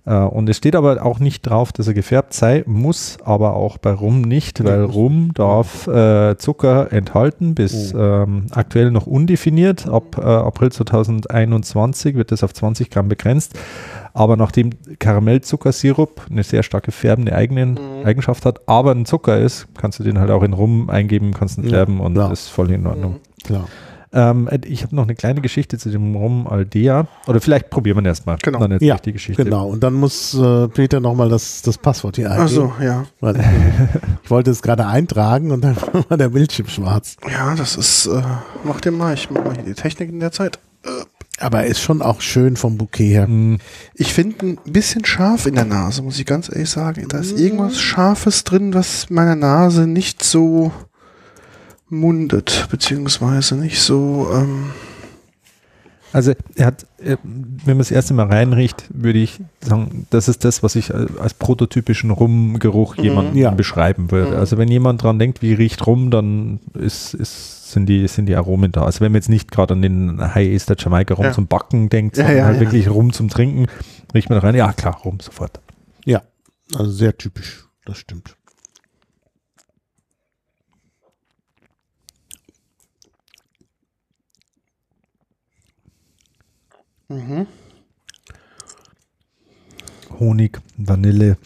Äh, 0.04 0.14
und 0.18 0.48
es 0.48 0.56
steht 0.58 0.76
aber 0.76 1.04
auch 1.04 1.20
nicht 1.20 1.42
drauf, 1.42 1.72
dass 1.72 1.86
er 1.88 1.94
gefärbt 1.94 2.34
sei, 2.34 2.64
muss 2.66 3.18
aber 3.24 3.54
auch 3.54 3.78
bei 3.78 3.92
Rum 3.92 4.20
nicht, 4.20 4.62
weil 4.64 4.82
Rum 4.84 5.30
darf 5.34 5.86
äh, 5.86 6.36
Zucker 6.36 6.92
enthalten, 6.92 7.54
bis 7.54 7.94
Oh. 7.94 7.98
ähm, 7.98 8.46
aktuell 8.50 8.90
noch 8.90 9.06
undefiniert. 9.06 9.88
Ab 9.88 10.16
äh, 10.18 10.22
April 10.22 10.70
2021 10.72 12.14
wird 12.14 12.32
das 12.32 12.42
auf 12.44 12.52
20 12.52 12.90
Gramm 12.90 13.08
begrenzt. 13.08 13.54
Aber 14.16 14.36
nachdem 14.38 14.70
Karamellzuckersirup 14.98 16.22
eine 16.30 16.42
sehr 16.42 16.62
starke 16.62 16.90
färbende 16.90 17.34
eigenen, 17.34 17.74
Mhm. 17.74 18.06
Eigenschaft 18.06 18.46
hat, 18.46 18.60
aber 18.66 18.92
ein 18.92 19.04
Zucker 19.04 19.38
ist, 19.38 19.66
kannst 19.76 19.98
du 19.98 20.04
den 20.04 20.18
halt 20.18 20.30
auch 20.30 20.42
in 20.42 20.54
Rum 20.54 20.88
eingeben, 20.88 21.32
kannst 21.34 21.58
ihn 21.58 21.64
Ja, 21.64 21.70
färben 21.70 22.00
und 22.00 22.14
klar. 22.14 22.30
das 22.30 22.42
ist 22.44 22.48
voll 22.48 22.70
in 22.70 22.86
Ordnung. 22.86 23.12
Mhm. 23.12 23.44
Klar. 23.44 23.68
Ähm, 24.12 24.48
ich 24.64 24.82
habe 24.84 24.94
noch 24.96 25.02
eine 25.02 25.14
kleine 25.16 25.42
Geschichte 25.42 25.76
zu 25.76 25.90
dem 25.90 26.14
Rum 26.16 26.46
Aldea. 26.46 27.06
Oder 27.26 27.40
vielleicht 27.40 27.68
probieren 27.68 27.96
wir 27.98 28.02
ihn 28.02 28.06
erstmal. 28.06 28.38
Genau. 28.42 28.60
Dann 28.60 28.78
Ja, 28.80 28.96
die 28.96 29.12
Geschichte. 29.12 29.44
Genau. 29.44 29.66
Und 29.68 29.82
dann 29.82 29.92
muss 29.92 30.32
äh, 30.32 30.68
Peter 30.68 31.00
nochmal 31.00 31.28
das, 31.28 31.60
das 31.60 31.76
Passwort 31.76 32.16
hier 32.16 32.30
eingeben. 32.30 32.42
Also, 32.42 32.72
ja. 32.80 33.04
Weil 33.20 33.36
ich, 33.36 33.42
ich 34.24 34.30
wollte 34.30 34.50
es 34.50 34.62
gerade 34.62 34.86
eintragen 34.86 35.50
und 35.50 35.62
dann 35.62 35.76
war 36.08 36.16
der 36.16 36.30
Bildschirm 36.30 36.68
schwarz. 36.68 37.16
Ja, 37.30 37.54
das 37.54 37.76
ist, 37.76 38.06
äh, 38.06 38.22
mach 38.64 38.80
dir 38.80 38.92
mal, 38.92 39.12
ich 39.12 39.28
mach 39.30 39.44
mal 39.44 39.54
hier 39.54 39.64
die 39.64 39.74
Technik 39.74 40.08
in 40.08 40.20
der 40.20 40.32
Zeit. 40.32 40.58
Aber 41.38 41.60
er 41.60 41.66
ist 41.66 41.80
schon 41.80 42.00
auch 42.00 42.20
schön 42.22 42.56
vom 42.56 42.78
Bouquet 42.78 43.08
her. 43.12 43.28
Mm, 43.28 43.58
Ich 43.94 44.14
finde 44.14 44.46
ein 44.46 44.58
bisschen 44.64 45.04
scharf 45.04 45.46
in 45.46 45.54
der 45.54 45.64
Nase, 45.66 46.02
muss 46.02 46.18
ich 46.18 46.24
ganz 46.26 46.48
ehrlich 46.48 46.70
sagen. 46.70 47.06
Da 47.08 47.18
ist 47.18 47.38
irgendwas 47.38 47.78
Scharfes 47.78 48.44
drin, 48.44 48.72
was 48.72 49.10
meiner 49.10 49.36
Nase 49.36 49.86
nicht 49.86 50.24
so 50.24 50.72
mundet, 51.88 52.66
beziehungsweise 52.70 53.54
nicht 53.56 53.80
so, 53.80 54.28
ähm, 54.32 54.70
Also 56.16 56.32
er 56.54 56.66
hat, 56.68 56.86
äh, 56.96 57.18
wenn 57.22 57.76
man 57.76 57.78
das 57.78 57.90
erste 57.90 58.14
Mal 58.14 58.26
reinriecht, 58.28 58.86
würde 58.88 59.18
ich 59.18 59.38
sagen, 59.60 60.06
das 60.08 60.28
ist 60.28 60.46
das, 60.46 60.62
was 60.62 60.74
ich 60.74 60.94
als 60.94 61.34
prototypischen 61.34 62.10
Rumgeruch 62.10 62.96
Mhm. 62.96 63.04
jemandem 63.04 63.36
Ja. 63.36 63.50
beschreiben 63.50 64.10
würde. 64.10 64.30
Mhm. 64.30 64.36
Also 64.38 64.56
wenn 64.56 64.68
jemand 64.68 65.02
dran 65.02 65.18
denkt, 65.18 65.42
wie 65.42 65.52
riecht 65.52 65.86
Rum, 65.86 66.10
dann 66.10 66.60
ist, 66.72 67.12
ist, 67.12 67.70
sind, 67.70 67.84
die, 67.86 68.08
sind 68.08 68.26
die 68.26 68.34
Aromen 68.34 68.72
da. 68.72 68.84
Also 68.84 69.00
wenn 69.00 69.12
man 69.12 69.16
jetzt 69.20 69.28
nicht 69.28 69.50
gerade 69.52 69.74
an 69.74 69.82
den 69.82 70.18
High 70.34 70.54
Ester 70.54 70.74
Jamaika 70.78 71.12
Rum 71.12 71.26
Ja. 71.26 71.32
zum 71.32 71.48
Backen 71.48 71.90
denkt, 71.90 72.16
Ja, 72.16 72.22
sondern 72.24 72.38
ja, 72.38 72.44
halt 72.46 72.54
ja. 72.54 72.60
wirklich 72.62 72.88
Rum 72.88 73.12
zum 73.12 73.28
Trinken, 73.28 73.66
riecht 74.14 74.30
man 74.30 74.40
da 74.40 74.46
rein, 74.46 74.54
ja 74.54 74.72
klar, 74.72 74.96
Rum 75.04 75.20
sofort. 75.20 75.60
Ja. 76.06 76.22
Also 76.74 76.92
sehr 76.92 77.14
typisch. 77.18 77.66
Das 77.84 77.98
stimmt. 77.98 78.36
Mhm. 87.08 87.46
Honig, 90.18 90.60
Vanille, 90.78 91.36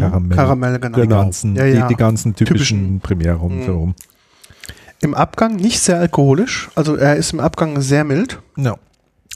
Karamell. 0.00 0.36
Karamell, 0.36 0.78
genau. 0.80 1.00
Die 1.00 1.06
ganzen, 1.08 1.54
Ja, 1.56 1.64
ja. 1.64 1.82
Die, 1.86 1.94
die 1.94 1.98
ganzen 1.98 2.34
typischen, 2.34 2.56
Typischen. 2.56 3.00
Primärrum 3.00 3.58
Mhm. 3.58 3.62
für 3.62 3.70
Rum. 3.72 3.94
Im 5.00 5.14
Abgang 5.14 5.56
nicht 5.56 5.80
sehr 5.80 5.98
alkoholisch, 6.00 6.70
also 6.74 6.96
er 6.96 7.16
ist 7.16 7.32
im 7.34 7.40
Abgang 7.40 7.80
sehr 7.82 8.02
mild, 8.04 8.40
Ja. 8.56 8.76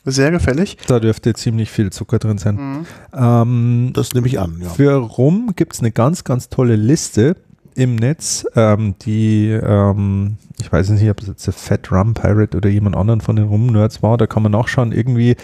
sehr 0.04 0.30
gefällig. 0.30 0.78
Da 0.86 0.98
dürfte 0.98 1.34
ziemlich 1.34 1.70
viel 1.70 1.90
Zucker 1.90 2.18
drin 2.18 2.38
sein. 2.38 2.56
Mhm. 2.56 2.86
Ähm, 3.14 3.90
Das 3.92 4.14
nehme 4.14 4.26
ich 4.26 4.40
an, 4.40 4.58
ja. 4.60 4.70
Für 4.70 4.94
Rum 4.94 5.52
gibt 5.54 5.74
es 5.74 5.80
eine 5.80 5.92
ganz, 5.92 6.24
ganz 6.24 6.48
tolle 6.48 6.76
Liste 6.76 7.36
im 7.74 7.96
Netz, 7.96 8.46
ähm, 8.56 8.94
die, 9.02 9.48
ähm, 9.50 10.36
ich 10.60 10.70
weiß 10.70 10.90
nicht, 10.90 11.08
ob 11.08 11.20
es 11.20 11.28
jetzt 11.28 11.46
der 11.46 11.54
Fat 11.54 11.90
Rum 11.90 12.14
Pirate 12.14 12.56
oder 12.56 12.68
jemand 12.68 12.96
anderen 12.96 13.20
von 13.20 13.36
den 13.36 13.46
Rum-Nerds 13.46 14.02
war, 14.02 14.18
da 14.18 14.26
kann 14.26 14.42
man 14.42 14.52
nachschauen, 14.52 14.92
irgendwie 14.92 15.36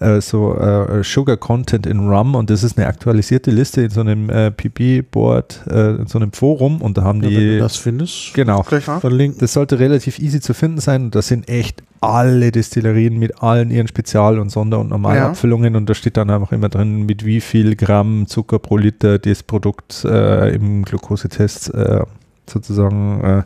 äh, 0.00 0.20
so 0.20 0.54
äh, 0.56 1.02
Sugar 1.02 1.36
Content 1.36 1.86
in 1.86 2.08
Rum 2.08 2.34
und 2.34 2.50
das 2.50 2.62
ist 2.62 2.78
eine 2.78 2.86
aktualisierte 2.86 3.50
Liste 3.50 3.82
in 3.82 3.90
so 3.90 4.00
einem 4.00 4.30
äh, 4.30 4.50
PP-Board, 4.50 5.64
äh, 5.70 5.90
in 5.96 6.06
so 6.06 6.18
einem 6.18 6.32
Forum 6.32 6.80
und 6.80 6.98
da 6.98 7.02
haben 7.02 7.22
ja 7.22 7.28
die, 7.28 7.58
das 7.58 7.76
findest, 7.76 8.34
genau, 8.34 8.62
verlinken. 8.62 9.40
das 9.40 9.52
sollte 9.52 9.78
relativ 9.78 10.18
easy 10.18 10.40
zu 10.40 10.54
finden 10.54 10.80
sein. 10.80 11.04
Und 11.04 11.14
das 11.14 11.28
sind 11.28 11.48
echt 11.48 11.82
alle 12.00 12.50
Destillerien 12.50 13.18
mit 13.18 13.42
allen 13.42 13.70
ihren 13.70 13.86
Spezial- 13.86 14.38
und 14.38 14.50
Sonder- 14.50 14.78
und 14.78 14.88
Normalabfüllungen. 14.88 15.76
Und 15.76 15.88
da 15.88 15.94
steht 15.94 16.16
dann 16.16 16.30
einfach 16.30 16.52
immer 16.52 16.68
drin, 16.68 17.04
mit 17.04 17.24
wie 17.24 17.40
viel 17.40 17.76
Gramm 17.76 18.26
Zucker 18.26 18.58
pro 18.58 18.78
Liter 18.78 19.18
das 19.18 19.42
Produkt 19.42 20.04
äh, 20.04 20.54
im 20.54 20.84
Glukosetest 20.84 21.74
äh, 21.74 22.04
sozusagen 22.48 23.20
äh, 23.22 23.42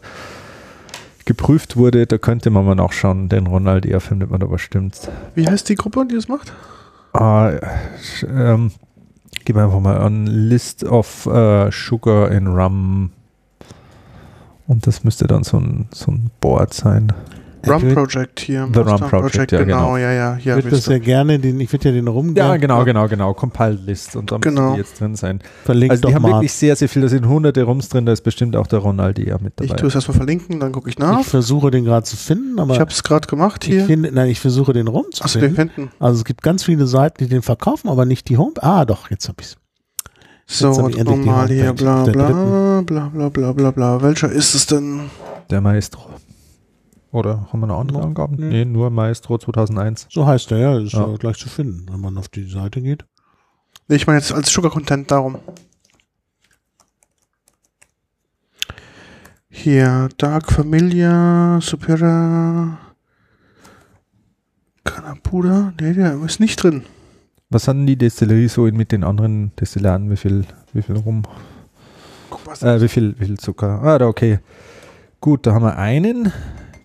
geprüft 1.25 1.77
wurde. 1.77 2.07
Da 2.07 2.19
könnte 2.19 2.51
man 2.51 2.65
mal 2.65 2.77
nachschauen. 2.77 3.29
Den 3.29 3.49
Ronald, 3.49 3.85
der 3.85 4.01
findet 4.01 4.31
man 4.31 4.41
da 4.41 4.47
bestimmt. 4.47 5.11
Wie 5.35 5.49
heißt 5.49 5.69
die 5.69 5.75
Gruppe, 5.75 6.07
die 6.09 6.15
das 6.15 6.29
macht? 6.29 6.53
Ah, 7.13 7.53
ähm, 8.29 8.71
gib 9.45 9.57
einfach 9.57 9.81
mal 9.81 9.99
an 9.99 10.27
List 10.27 10.85
of 10.85 11.27
äh, 11.27 11.71
Sugar 11.73 12.31
in 12.31 12.47
Rum. 12.47 13.11
Und 14.67 14.87
das 14.87 15.05
müsste 15.05 15.27
dann 15.27 15.45
so 15.45 15.59
ein, 15.59 15.89
so 15.93 16.11
ein 16.11 16.31
Board 16.41 16.73
sein. 16.73 17.13
Rum 17.71 17.89
Ich 17.89 17.95
Project 17.95 18.41
hier. 18.41 18.69
The 18.73 18.81
Rum 18.81 19.01
Project, 19.01 19.53
ja, 19.53 19.63
genau. 19.65 19.97
ja, 19.97 20.13
ja. 20.13 20.35
Hier 20.37 20.57
Ich 20.59 20.65
würde 20.65 20.77
das 20.77 20.87
ja 20.87 20.99
gerne, 20.99 21.39
den, 21.39 21.61
ich 21.61 21.73
würde 21.73 21.89
ja 21.89 21.95
den 21.95 22.09
rum 22.09 22.35
Ja, 22.37 22.51
gern- 22.57 22.61
genau, 22.61 22.85
genau, 22.85 23.09
genau. 23.09 23.35
Compiled 23.35 23.85
List 23.87 24.17
und 24.17 24.31
da 24.33 24.39
müssen 24.39 24.55
Genau. 24.57 24.73
die 24.75 24.79
jetzt 24.79 25.01
drin 25.01 25.15
sein. 25.17 25.41
Verlinkt 25.65 25.91
Also 25.93 26.01
die 26.03 26.07
doch 26.09 26.15
haben 26.15 26.23
mal. 26.23 26.33
wirklich 26.35 26.53
sehr, 26.53 26.77
sehr 26.77 26.89
viel. 26.89 27.03
Da 27.03 27.09
sind 27.09 27.27
hunderte 27.27 27.63
Rums 27.63 27.89
drin. 27.89 28.07
Da 28.07 28.13
ist 28.13 28.23
bestimmt 28.23 28.57
auch 28.57 28.67
der 28.67 28.79
Ronald 28.81 29.19
eher 29.19 29.39
mit 29.41 29.55
Ich 29.61 29.69
dabei. 29.69 29.81
tue 29.81 29.89
es 29.89 29.95
erstmal 29.95 30.17
verlinken, 30.17 30.61
dann 30.61 30.73
gucke 30.73 30.89
ich 30.89 30.99
nach. 30.99 31.21
Ich 31.21 31.27
versuche 31.27 31.71
den 31.71 31.85
gerade 31.85 32.05
zu 32.05 32.17
finden, 32.17 32.59
aber 32.59 32.75
Ich 32.75 32.81
habe 32.81 32.91
es 32.91 33.03
gerade 33.03 33.27
gemacht 33.29 33.65
ich 33.65 33.71
hier. 33.75 33.85
finde, 33.87 34.11
nein, 34.13 34.29
ich 34.29 34.41
versuche 34.41 34.73
den 34.73 34.89
rum 34.89 35.05
zu 35.13 35.25
Achso, 35.25 35.41
den 35.41 35.55
finden. 35.55 35.73
finden. 35.75 35.91
Also 35.99 36.19
es 36.19 36.25
gibt 36.25 36.43
ganz 36.43 36.65
viele 36.65 36.87
Seiten, 36.87 37.25
die 37.25 37.29
den 37.29 37.43
verkaufen, 37.43 37.89
aber 37.89 38.05
nicht 38.05 38.29
die 38.29 38.37
Home. 38.39 38.53
Ah, 38.61 38.85
doch, 38.85 39.11
jetzt 39.11 39.29
habe 39.29 39.37
ich 39.41 39.47
es. 39.47 39.57
So, 40.47 40.89
ich 40.91 40.97
die 40.97 41.05
nochmal 41.05 41.49
hier, 41.49 41.73
bla 41.73 42.05
der 42.05 42.13
bla, 42.13 42.83
bla 42.83 43.09
bla 43.09 43.29
bla 43.31 43.53
bla 43.53 43.71
bla. 43.71 44.03
Welcher 44.03 44.31
ist 44.31 44.55
es 44.55 44.67
denn? 44.67 45.09
Der 45.51 45.63
Maestro. 45.63 46.11
Oder 47.15 47.47
haben 47.53 47.61
wir 47.61 47.69
noch 47.69 47.79
andere 47.79 47.99
No, 48.01 48.05
Angaben? 48.07 48.35
nee. 48.37 48.49
Nee, 48.49 48.65
nur 48.65 48.91
Maestro 48.91 49.39
2001. 49.39 50.09
So 50.11 50.27
heißt 50.27 50.51
er, 50.51 50.59
ja, 50.59 50.79
ist 50.81 50.93
Ja. 50.95 51.07
ja. 51.09 51.17
gleich 51.17 51.39
zu 51.39 51.49
finden, 51.49 51.87
wenn 51.91 52.01
man 52.01 52.19
auf 52.19 52.29
die 52.29 52.51
Seite 52.51 52.83
geht. 52.83 53.05
Nee, 53.87 53.97
ich 53.97 54.07
meine 54.09 54.19
jetzt 54.19 54.33
als 54.33 54.51
Sugar 54.51 54.73
Content 54.73 55.09
darum. 55.13 55.37
Hier, 59.49 60.09
Dark 60.19 60.51
Familia, 60.51 61.61
Supera, 61.63 62.79
Canapuda. 64.83 65.73
Nee, 65.81 65.95
der 65.95 66.21
ist 66.25 66.41
nicht 66.41 66.61
drin. 66.63 66.83
Was 67.51 67.69
hatten 67.69 67.87
die 67.87 67.97
Destillerie 67.97 68.49
so 68.49 68.63
mit 68.63 68.91
den 68.91 69.05
anderen 69.05 69.53
Destillanten? 69.55 70.11
Wie 70.11 70.17
viel, 70.17 70.45
wie 70.73 70.83
viel 70.83 70.97
rum? 70.97 71.23
Guck 72.31 72.45
was. 72.47 72.63
Äh, 72.65 72.81
wie 72.81 72.89
viel, 72.89 73.15
wie 73.21 73.27
viel 73.27 73.39
Zucker? 73.39 73.81
Ah, 73.83 73.99
da, 73.99 74.09
okay. 74.09 74.41
Gut, 75.21 75.47
da 75.47 75.53
haben 75.55 75.63
wir 75.65 75.79
einen. 75.79 76.33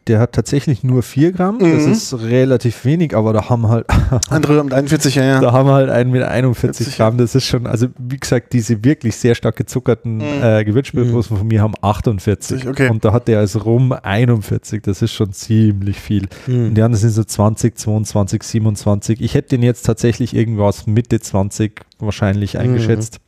Der 0.09 0.19
hat 0.19 0.33
tatsächlich 0.33 0.83
nur 0.83 1.03
4 1.03 1.31
Gramm. 1.31 1.59
Das 1.59 1.85
Mhm. 1.85 1.91
ist 1.93 2.13
relativ 2.19 2.83
wenig, 2.83 3.15
aber 3.15 3.31
da 3.31 3.47
haben 3.49 3.67
halt 3.69 3.85
Andere 4.29 4.63
mit 4.63 4.73
41, 4.73 5.15
ja, 5.15 5.23
ja. 5.23 5.39
Da 5.39 5.51
haben 5.53 5.69
wir 5.69 5.73
halt 5.73 5.89
einen 5.89 6.11
mit 6.11 6.23
41 6.23 6.85
40, 6.87 6.97
Gramm. 6.97 7.17
Das 7.17 7.35
ist 7.35 7.45
schon, 7.45 7.67
also 7.67 7.87
wie 7.97 8.17
gesagt, 8.17 8.51
diese 8.53 8.83
wirklich 8.83 9.15
sehr 9.15 9.35
stark 9.35 9.55
gezuckerten 9.55 10.17
Mhm. 10.17 10.23
äh, 10.43 10.65
Gewürzspirituosen 10.65 11.37
von 11.37 11.47
mir 11.47 11.61
haben 11.61 11.73
48. 11.81 12.67
Okay. 12.67 12.89
Und 12.89 13.05
da 13.05 13.13
hat 13.13 13.27
der 13.27 13.39
als 13.39 13.63
Rum 13.63 13.93
41. 13.93 14.81
Das 14.83 15.01
ist 15.01 15.13
schon 15.13 15.31
ziemlich 15.31 15.99
viel. 15.99 16.27
Hm. 16.45 16.67
Und 16.69 16.73
die 16.75 16.81
anderen 16.81 16.99
sind 17.01 17.11
so 17.11 17.23
20, 17.23 17.77
22, 17.77 18.41
27. 18.43 19.21
Ich 19.21 19.35
hätte 19.35 19.49
den 19.49 19.61
jetzt 19.63 19.83
tatsächlich 19.85 20.35
irgendwas 20.35 20.87
Mitte 20.87 21.19
20 21.19 21.81
wahrscheinlich 21.99 22.55
Mhm. 22.55 22.59
eingeschätzt. 22.61 23.19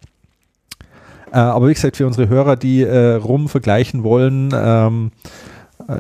Äh, 1.32 1.38
aber 1.38 1.70
wie 1.70 1.74
gesagt, 1.74 1.96
für 1.98 2.08
unsere 2.08 2.28
Hörer, 2.28 2.56
die 2.58 2.82
äh, 2.82 3.14
Rum 3.14 3.48
vergleichen 3.50 4.04
wollen, 4.04 4.50
ähm, 4.54 5.12
äh, 5.88 5.94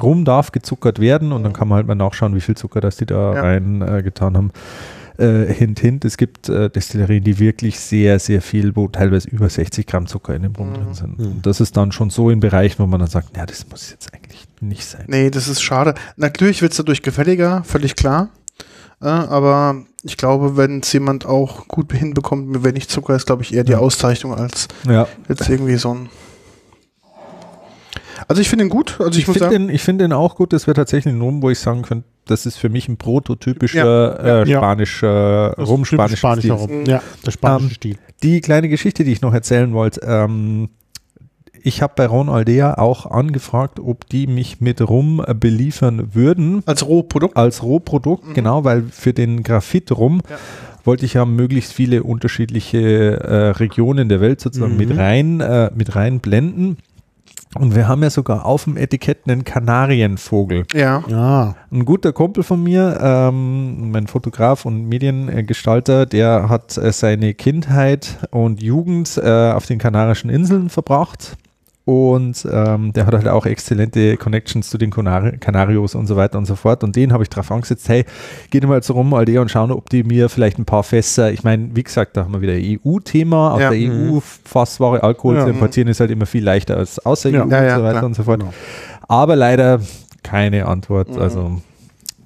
Rum 0.00 0.24
darf 0.24 0.52
gezuckert 0.52 0.98
werden 1.00 1.32
und 1.32 1.42
dann 1.42 1.52
kann 1.52 1.68
man 1.68 1.76
halt 1.76 1.86
mal 1.86 1.94
nachschauen, 1.94 2.34
wie 2.34 2.40
viel 2.40 2.56
Zucker 2.56 2.80
das 2.80 2.96
die 2.96 3.06
da 3.06 3.34
Ja. 3.34 3.40
rein 3.42 3.82
äh, 3.82 4.02
getan 4.02 4.36
haben. 4.36 4.50
Äh, 5.18 5.52
hint, 5.52 5.80
hint, 5.80 6.04
es 6.04 6.16
gibt 6.16 6.48
äh, 6.48 6.70
Destillerien, 6.70 7.24
die 7.24 7.40
wirklich 7.40 7.80
sehr, 7.80 8.20
sehr 8.20 8.40
viel, 8.40 8.76
wo 8.76 8.86
teilweise 8.86 9.28
über 9.28 9.48
60 9.48 9.84
Gramm 9.86 10.06
Zucker 10.06 10.34
in 10.36 10.42
dem 10.42 10.54
Rum 10.54 10.70
Mhm. 10.70 10.74
drin 10.74 10.94
sind. 10.94 11.18
Mhm. 11.18 11.26
Und 11.26 11.46
das 11.46 11.60
ist 11.60 11.76
dann 11.76 11.90
schon 11.90 12.10
so 12.10 12.30
in 12.30 12.38
Bereichen, 12.38 12.78
wo 12.80 12.86
man 12.86 13.00
dann 13.00 13.08
sagt, 13.08 13.36
ja, 13.36 13.44
das 13.44 13.66
muss 13.68 13.90
jetzt 13.90 14.14
eigentlich 14.14 14.46
nicht 14.60 14.84
sein. 14.84 15.04
Nee, 15.08 15.30
das 15.30 15.48
ist 15.48 15.60
schade. 15.60 15.94
Natürlich 16.16 16.62
wird 16.62 16.70
es 16.70 16.78
dadurch 16.78 17.02
gefälliger, 17.02 17.64
völlig 17.64 17.96
klar. 17.96 18.28
Äh, 19.02 19.06
aber 19.08 19.82
ich 20.04 20.16
glaube, 20.16 20.56
wenn 20.56 20.80
es 20.80 20.92
jemand 20.92 21.26
auch 21.26 21.66
gut 21.66 21.92
hinbekommt, 21.92 22.48
mit 22.48 22.62
wenig 22.64 22.88
Zucker, 22.88 23.16
ist, 23.16 23.26
glaube 23.26 23.42
ich, 23.42 23.52
eher 23.54 23.64
die 23.64 23.72
Ja. 23.72 23.78
Auszeichnung 23.78 24.34
als 24.34 24.68
Ja, 24.88 25.08
jetzt 25.28 25.48
irgendwie 25.48 25.76
so 25.76 25.94
ein. 25.94 26.08
Also 28.26 28.40
ich 28.42 28.48
finde 28.48 28.64
ihn 28.64 28.70
gut. 28.70 28.96
Also 28.98 29.12
ich, 29.12 29.18
Ich 29.20 29.26
muss 29.28 29.36
finde 29.38 29.50
sagen, 29.52 29.66
den, 29.68 29.74
ich 29.74 29.82
find 29.82 30.00
den 30.00 30.12
auch 30.12 30.34
gut. 30.36 30.52
Das 30.52 30.66
wäre 30.66 30.74
tatsächlich 30.74 31.14
ein 31.14 31.20
Rum, 31.20 31.42
wo 31.42 31.50
ich 31.50 31.58
sagen 31.58 31.82
könnte, 31.82 32.04
das 32.26 32.44
ist 32.46 32.56
für 32.56 32.68
mich 32.68 32.88
ein 32.88 32.96
prototypischer 32.96 34.42
äh, 34.44 34.48
Ja. 34.50 34.58
spanischer 34.58 35.50
Das 35.56 35.64
ist 35.64 35.68
Rum, 35.70 35.84
spanischer 35.84 36.16
spanischer 36.16 36.58
Stil. 36.58 36.76
Rum. 36.78 36.84
Ja, 36.86 37.02
der 37.24 37.30
spanische 37.30 37.66
Ähm, 37.66 37.74
Stil. 37.74 37.96
Die 38.22 38.40
kleine 38.40 38.68
Geschichte, 38.68 39.04
die 39.04 39.12
ich 39.12 39.20
noch 39.22 39.32
erzählen 39.32 39.72
wollte, 39.72 40.00
ähm, 40.04 40.68
ich 41.62 41.82
habe 41.82 41.92
bei 41.96 42.06
Ron 42.06 42.28
Aldea 42.28 42.78
auch 42.78 43.04
angefragt, 43.06 43.80
ob 43.80 44.08
die 44.08 44.26
mich 44.26 44.60
mit 44.60 44.80
Rum 44.80 45.22
äh, 45.26 45.34
beliefern 45.34 46.14
würden. 46.14 46.62
als 46.66 46.86
Rohprodukt. 46.86 47.36
Als 47.36 47.62
Rohprodukt, 47.62 48.34
genau, 48.34 48.64
weil 48.64 48.84
für 48.90 49.12
den 49.12 49.42
Graphit 49.42 49.90
rum 49.92 50.20
Ja. 50.28 50.36
wollte 50.84 51.04
ich 51.04 51.14
ja 51.14 51.24
möglichst 51.24 51.72
viele 51.72 52.02
unterschiedliche 52.04 52.78
äh, 53.20 53.34
Regionen 53.50 54.08
der 54.08 54.20
Welt 54.20 54.40
sozusagen 54.40 54.72
Mhm. 54.72 54.78
mit 54.78 54.96
rein, 54.96 55.40
äh, 55.40 55.70
mit 55.74 55.96
rein 55.96 56.20
blenden. 56.20 56.78
Und 57.54 57.74
wir 57.74 57.88
haben 57.88 58.02
ja 58.02 58.10
sogar 58.10 58.44
auf 58.44 58.64
dem 58.64 58.76
Etikett 58.76 59.20
einen 59.26 59.44
Kanarienvogel. 59.44 60.64
Ja. 60.74 61.02
Ja, 61.08 61.56
Ein 61.70 61.84
guter 61.84 62.12
Kumpel 62.12 62.42
von 62.42 62.62
mir, 62.62 62.98
ähm, 63.00 63.90
mein 63.90 64.06
Fotograf 64.06 64.66
und 64.66 64.88
Mediengestalter, 64.88 66.06
der 66.06 66.48
hat 66.48 66.76
äh, 66.76 66.92
seine 66.92 67.34
Kindheit 67.34 68.18
und 68.30 68.62
Jugend 68.62 69.18
äh, 69.22 69.52
auf 69.52 69.66
den 69.66 69.78
Kanarischen 69.78 70.30
Inseln 70.30 70.68
verbracht. 70.68 71.36
Und 71.88 72.46
ähm, 72.52 72.92
der 72.92 73.06
hat 73.06 73.14
halt 73.14 73.28
auch 73.28 73.46
exzellente 73.46 74.18
Connections 74.18 74.68
zu 74.68 74.76
den 74.76 74.90
Kanari 74.90 75.38
Kanarios 75.38 75.94
und 75.94 76.06
so 76.06 76.16
weiter 76.16 76.36
und 76.36 76.44
so 76.44 76.54
fort. 76.54 76.84
Und 76.84 76.94
den 76.96 77.14
habe 77.14 77.22
ich 77.22 77.30
drauf 77.30 77.50
angesetzt, 77.50 77.88
hey, 77.88 78.04
geh 78.50 78.60
mal 78.60 78.74
jetzt 78.74 78.90
rum, 78.90 79.14
Aldea, 79.14 79.40
und 79.40 79.50
schauen, 79.50 79.70
ob 79.70 79.88
die 79.88 80.02
mir 80.02 80.28
vielleicht 80.28 80.58
ein 80.58 80.66
paar 80.66 80.82
Fässer, 80.82 81.32
ich 81.32 81.44
meine, 81.44 81.70
wie 81.72 81.82
gesagt, 81.82 82.14
da 82.18 82.24
haben 82.24 82.34
wir 82.34 82.42
wieder 82.42 82.52
EU-Thema. 82.52 83.54
Aus 83.54 83.60
Ja. 83.62 83.70
der 83.70 83.78
EU 83.78 84.20
Fassware 84.20 85.02
Alkohol 85.02 85.36
Ja. 85.36 85.44
zu 85.44 85.48
importieren 85.48 85.88
ist 85.88 86.00
halt 86.00 86.10
immer 86.10 86.26
viel 86.26 86.44
leichter 86.44 86.76
als 86.76 86.98
außer. 87.06 87.30
EU 87.30 87.32
Ja, 87.48 87.64
ja, 87.64 87.76
und 87.76 87.78
so 87.78 87.84
weiter 87.84 87.90
klar. 87.92 88.04
und 88.04 88.14
so 88.16 88.22
fort. 88.22 88.40
genau. 88.40 88.52
Aber 89.08 89.34
leider 89.34 89.80
keine 90.22 90.66
Antwort. 90.66 91.08
Mhm. 91.14 91.18
Also 91.22 91.62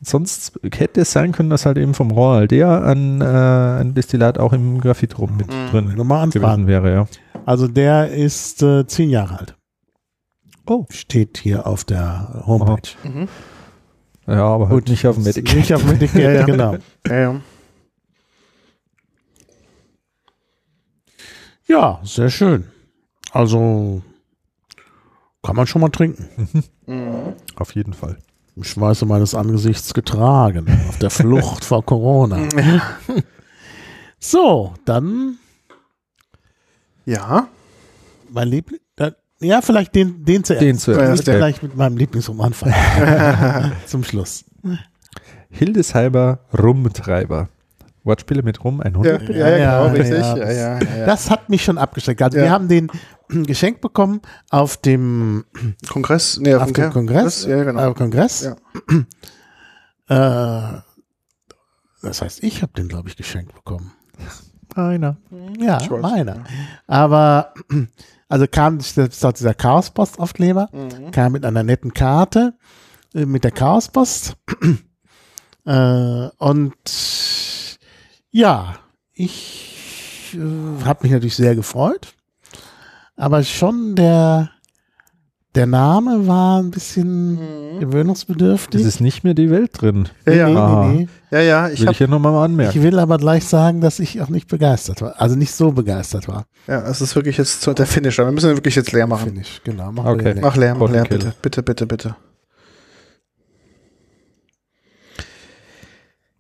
sonst 0.05 0.59
hätte 0.75 1.03
es 1.03 1.13
sein 1.13 1.33
können, 1.33 1.51
dass 1.51 1.65
halt 1.67 1.79
eben 1.79 1.95
vom 1.95 2.11
Royal 2.11 2.41
Aldea 2.43 2.83
ein, 2.83 3.21
äh, 3.21 3.25
ein 3.25 3.95
Destillat 3.95 4.39
auch 4.39 4.53
im 4.53 4.81
Graphitrum 4.81 5.37
mit 5.37 5.47
Mhm. 5.49 5.71
drin 5.71 5.95
Nochmal 5.97 6.29
gewesen 6.29 6.67
wäre, 6.67 6.93
ja. 6.93 7.07
Also 7.47 7.69
der 7.69 8.11
ist 8.11 8.63
äh, 8.63 8.87
zehn 8.87 9.11
Jahre 9.11 9.39
alt. 9.39 9.57
Oh. 10.67 10.87
Steht 10.91 11.39
hier 11.39 11.67
auf 11.67 11.85
der 11.85 12.43
Homepage. 12.47 12.91
Mhm. 13.05 13.29
Ja, 14.27 14.45
aber 14.45 14.69
halt 14.69 14.89
nicht 14.89 15.07
auf 15.07 15.17
dem 15.17 15.27
Etikett. 15.27 15.57
Nicht 15.57 15.75
auf 15.75 15.83
dem 15.83 15.91
Etikett, 15.95 16.23
Ja, 16.23 16.31
ja. 16.33 16.45
genau. 16.45 16.77
Ja, 17.09 17.17
ja. 17.21 17.41
Ja, 21.69 22.01
sehr 22.05 22.29
schön. 22.31 22.65
Also 23.33 24.03
kann 25.43 25.57
man 25.57 25.67
schon 25.67 25.81
mal 25.81 25.89
trinken. 25.91 26.29
Mhm. 26.87 27.35
Auf 27.55 27.77
jeden 27.77 27.95
Fall. 27.95 28.19
Im 28.55 28.65
Schweiße 28.65 29.07
meines 29.07 29.35
Angesichts 29.35 29.95
getragen. 29.95 30.67
Auf 30.89 30.99
der 30.99 31.11
Flucht 31.11 31.65
vor 31.65 31.85
Corona. 31.85 32.39
So, 34.25 34.75
dann 34.85 35.39
Ja. 37.05 37.49
mein 38.31 38.49
Liebling. 38.49 38.79
Ja, 39.41 39.61
vielleicht 39.61 39.97
den, 39.97 40.25
den 40.25 40.45
zuerst. 40.45 40.63
Den 40.63 40.79
zuerst, 40.79 41.23
Ich 41.23 41.27
ja. 41.27 41.33
vielleicht 41.35 41.65
mit 41.65 41.75
meinem 41.77 41.97
Lieblingsrum 41.97 42.41
anfangen. 42.41 43.73
Zum 43.87 44.05
Schluss. 44.05 44.45
Hildesheimer 45.51 46.39
Rumtreiber. 46.57 47.49
Wortspiele 48.05 48.43
mit 48.45 48.63
Rum, 48.63 48.81
ein 48.81 48.93
Ja, 48.93 48.99
Hund. 49.19 49.29
ja, 49.31 49.35
ja, 49.49 49.57
Ja, 49.59 49.83
genau, 49.89 49.97
richtig. 49.99 50.19
ja. 50.21 50.37
Ja, 50.37 50.51
ja, 50.53 50.79
ja. 50.99 51.07
Das 51.07 51.29
hat 51.31 51.49
mich 51.49 51.65
schon 51.65 51.77
abgeschreckt. 51.79 52.23
Also 52.23 52.39
Ja. 52.39 52.45
wir 52.45 52.51
haben 52.53 52.69
den 52.69 52.89
geschenkt 53.47 53.81
bekommen 53.81 54.21
auf 54.51 54.77
dem, 54.77 55.45
Kongress, 55.89 56.39
nee, 56.39 56.55
auf 56.55 56.73
dem 56.73 56.91
Kongress. 56.91 57.45
Ja, 57.45 57.63
genau. 57.65 57.95
Kongress. 57.95 58.43
Ja. 58.43 58.57
Äh, 60.09 60.83
das 62.03 62.21
heißt, 62.23 62.43
ich 62.43 62.63
habe 62.63 62.73
den, 62.73 62.89
glaube 62.89 63.09
ich, 63.09 63.17
geschenkt 63.17 63.55
bekommen. 63.55 63.93
Einer. 64.75 65.17
Ja, 65.59 65.79
meiner. 66.01 66.45
Aber 66.87 67.55
also 68.29 68.47
kam 68.47 68.79
war 68.81 69.33
dieser 69.33 69.55
Chaospost-Aufkleber, 69.55 70.69
Mhm. 70.73 71.11
kam 71.11 71.33
mit 71.33 71.45
einer 71.45 71.63
netten 71.63 71.93
Karte 71.95 72.55
äh, 73.15 73.27
mit 73.27 73.45
der 73.45 73.51
Chaospost. 73.51 74.37
äh, 75.67 76.29
und 76.39 77.79
ja, 78.31 78.77
ich 79.13 80.35
äh, 80.35 80.85
habe 80.85 81.01
mich 81.03 81.13
natürlich 81.13 81.37
sehr 81.37 81.55
gefreut. 81.55 82.15
Aber 83.23 83.45
schon 83.45 83.95
der, 83.95 84.51
der 85.55 85.67
Name 85.67 86.27
war 86.27 86.61
ein 86.61 86.71
bisschen 86.73 87.35
Mhm. 87.35 87.81
gewöhnungsbedürftig. 87.81 88.81
Es 88.81 88.87
ist 88.87 89.01
nicht 89.01 89.23
mehr 89.23 89.35
die 89.35 89.49
Welt 89.51 89.71
drin. 89.81 90.09
Ja, 90.27 90.33
ja. 90.33 90.49
Nee, 90.49 90.57
Ah. 90.57 90.87
nee, 90.89 90.97
nee. 90.99 91.09
Ja, 91.31 91.41
ja, 91.41 91.69
ich 91.69 91.81
Will 91.81 91.87
hab, 91.87 91.93
ich 91.93 91.99
hier 91.99 92.09
nochmal 92.09 92.35
anmerken. 92.45 92.77
Ich 92.77 92.83
will 92.83 92.99
aber 92.99 93.19
gleich 93.19 93.45
sagen, 93.45 93.81
dass 93.81 94.01
ich 94.01 94.21
auch 94.21 94.29
nicht 94.29 94.49
begeistert 94.49 95.03
war. 95.03 95.21
Also 95.21 95.37
nicht 95.37 95.53
so 95.55 95.71
begeistert 95.71 96.27
war. 96.27 96.47
ja, 96.67 96.83
es 96.83 97.01
ist 97.01 97.15
wirklich 97.15 97.37
jetzt 97.39 97.65
der 97.67 97.87
Finisher. 97.87 98.25
Wir 98.25 98.33
müssen 98.33 98.51
wirklich 98.51 98.75
jetzt 98.75 98.91
leer 98.93 99.07
machen. 99.07 99.29
Finish, 99.31 99.61
genau. 99.63 99.93
Mach 99.93 100.05
Okay. 100.07 100.35
den 100.35 100.41
Mach 100.43 100.57
leer, 100.57 100.75
mach 100.75 100.91
leer, 100.91 101.05
bitte, 101.05 101.33
bitte, 101.43 101.63
bitte, 101.63 101.87
bitte. 101.87 102.17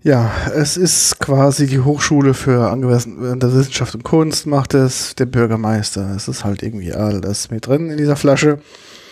Ja, 0.04 0.32
es 0.54 0.76
ist 0.76 1.20
quasi 1.20 1.66
die 1.66 1.78
Hochschule 1.80 2.34
für 2.34 2.68
angewandte 2.70 3.54
Wissenschaft 3.54 3.94
und 3.94 4.02
Kunst, 4.02 4.46
macht 4.46 4.74
es 4.74 5.14
der 5.14 5.26
Bürgermeister. 5.26 6.14
Es 6.16 6.26
ist 6.26 6.44
halt 6.44 6.62
irgendwie 6.62 6.92
alles 6.92 7.50
mit 7.50 7.66
drin 7.68 7.88
in 7.88 7.98
dieser 7.98 8.16
Flasche. 8.16 8.58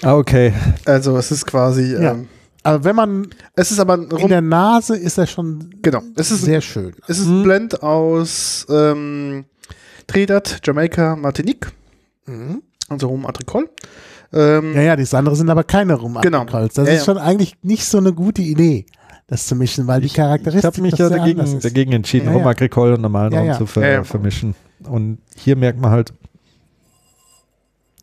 Ah, 0.03 0.17
okay. 0.17 0.53
Also 0.87 1.17
es 1.17 1.31
ist 1.31 1.47
quasi, 1.47 1.93
Ja. 1.95 2.13
ähm, 2.13 2.29
Aber 2.65 2.83
wenn 2.85 2.97
man 2.97 3.29
es 3.55 3.71
ist 3.71 3.79
aber 3.79 3.95
in 4.19 4.29
der 4.29 4.41
Nase 4.41 4.97
ist 4.97 5.17
er 5.19 5.27
schon 5.29 5.71
genau, 5.81 6.03
es 6.17 6.31
ist, 6.33 6.43
sehr 6.43 6.61
schön. 6.61 6.93
es 7.07 7.19
ist 7.21 7.27
ein 7.27 7.43
Blend 7.45 7.83
aus 7.83 8.67
ähm, 8.69 9.45
Trinidad, 10.09 10.59
Jamaika, 10.65 11.15
Martinique, 11.17 11.71
also 12.89 13.07
Rum 13.09 13.27
Agricole. 13.27 13.69
Ähm, 14.33 14.75
Ja, 14.75 14.83
ja, 14.83 14.97
die 14.97 15.07
andere 15.17 15.37
sind 15.37 15.51
aber 15.51 15.65
keine 15.65 15.95
rum 15.95 16.19
Genau. 16.21 16.45
Das 16.45 16.77
Ja, 16.77 16.83
ist 16.85 16.91
ja. 16.91 17.05
schon 17.05 17.19
eigentlich 17.19 17.55
nicht 17.63 17.85
so 17.87 17.99
eine 17.99 18.13
gute 18.13 18.43
Idee, 18.43 18.87
das 19.31 19.47
zu 19.47 19.55
mischen, 19.55 19.87
weil 19.87 20.01
die 20.01 20.09
Ich 20.09 20.15
Charakteristik 20.15 20.65
habe 20.65 20.83
mich 20.83 20.99
ja 20.99 21.09
dagegen, 21.09 21.61
dagegen 21.61 21.93
entschieden, 21.93 22.27
Ja, 22.33 22.37
ja. 22.39 22.47
Agricole 22.47 22.95
und 22.95 23.01
normalen 23.01 23.33
Ja, 23.33 23.39
Rum 23.41 23.49
ja. 23.49 23.57
zu 23.59 23.65
ver 23.67 23.83
Ja, 23.83 23.89
ja. 23.93 24.05
vermischen. 24.05 24.55
Und 24.85 25.19
hier 25.37 25.57
merkt 25.57 25.81
man 25.81 25.91
halt, 25.93 26.13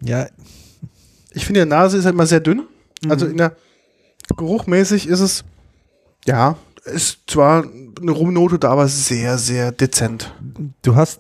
ja, 0.01 0.27
Ich 1.33 1.45
finde, 1.45 1.63
die 1.63 1.69
Nase 1.69 1.97
ist 1.97 2.05
halt 2.05 2.15
immer 2.15 2.25
sehr 2.25 2.39
dünn. 2.39 2.63
Also 3.09 3.25
Mhm. 3.25 3.31
in 3.31 3.37
der 3.37 3.55
Geruchmäßig 4.35 5.07
ist 5.07 5.19
es, 5.19 5.43
ja, 6.25 6.57
ist 6.85 7.19
zwar 7.27 7.63
eine 8.01 8.11
Rumnote 8.11 8.57
da, 8.57 8.71
aber 8.71 8.87
sehr, 8.87 9.37
sehr 9.37 9.71
dezent. 9.71 10.33
du 10.81 10.95
hast, 10.95 11.19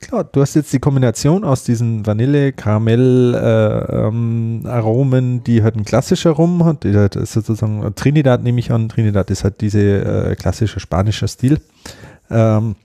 klar, 0.00 0.24
du 0.24 0.40
hast 0.40 0.54
jetzt 0.54 0.72
die 0.72 0.78
Kombination 0.78 1.44
aus 1.44 1.64
diesen 1.64 2.06
Vanille, 2.06 2.52
Karamell, 2.52 3.34
äh, 3.34 4.06
ähm, 4.06 4.62
Aromen, 4.66 5.44
die 5.44 5.62
halt 5.62 5.76
ein 5.76 5.84
klassischer 5.84 6.30
Rum 6.30 6.64
hat, 6.64 6.84
die 6.84 6.94
halt 6.96 7.16
ist 7.16 7.32
sozusagen, 7.32 7.94
Trinidad 7.94 8.42
nehme 8.42 8.58
ich 8.60 8.70
an, 8.72 8.88
Trinidad 8.88 9.30
ist 9.30 9.44
halt 9.44 9.60
diese 9.60 9.80
äh, 9.80 10.34
klassische 10.36 10.80
spanische 10.80 11.28
Stil. 11.28 11.60
Ähm, 12.30 12.76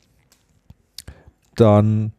dann 1.55 2.11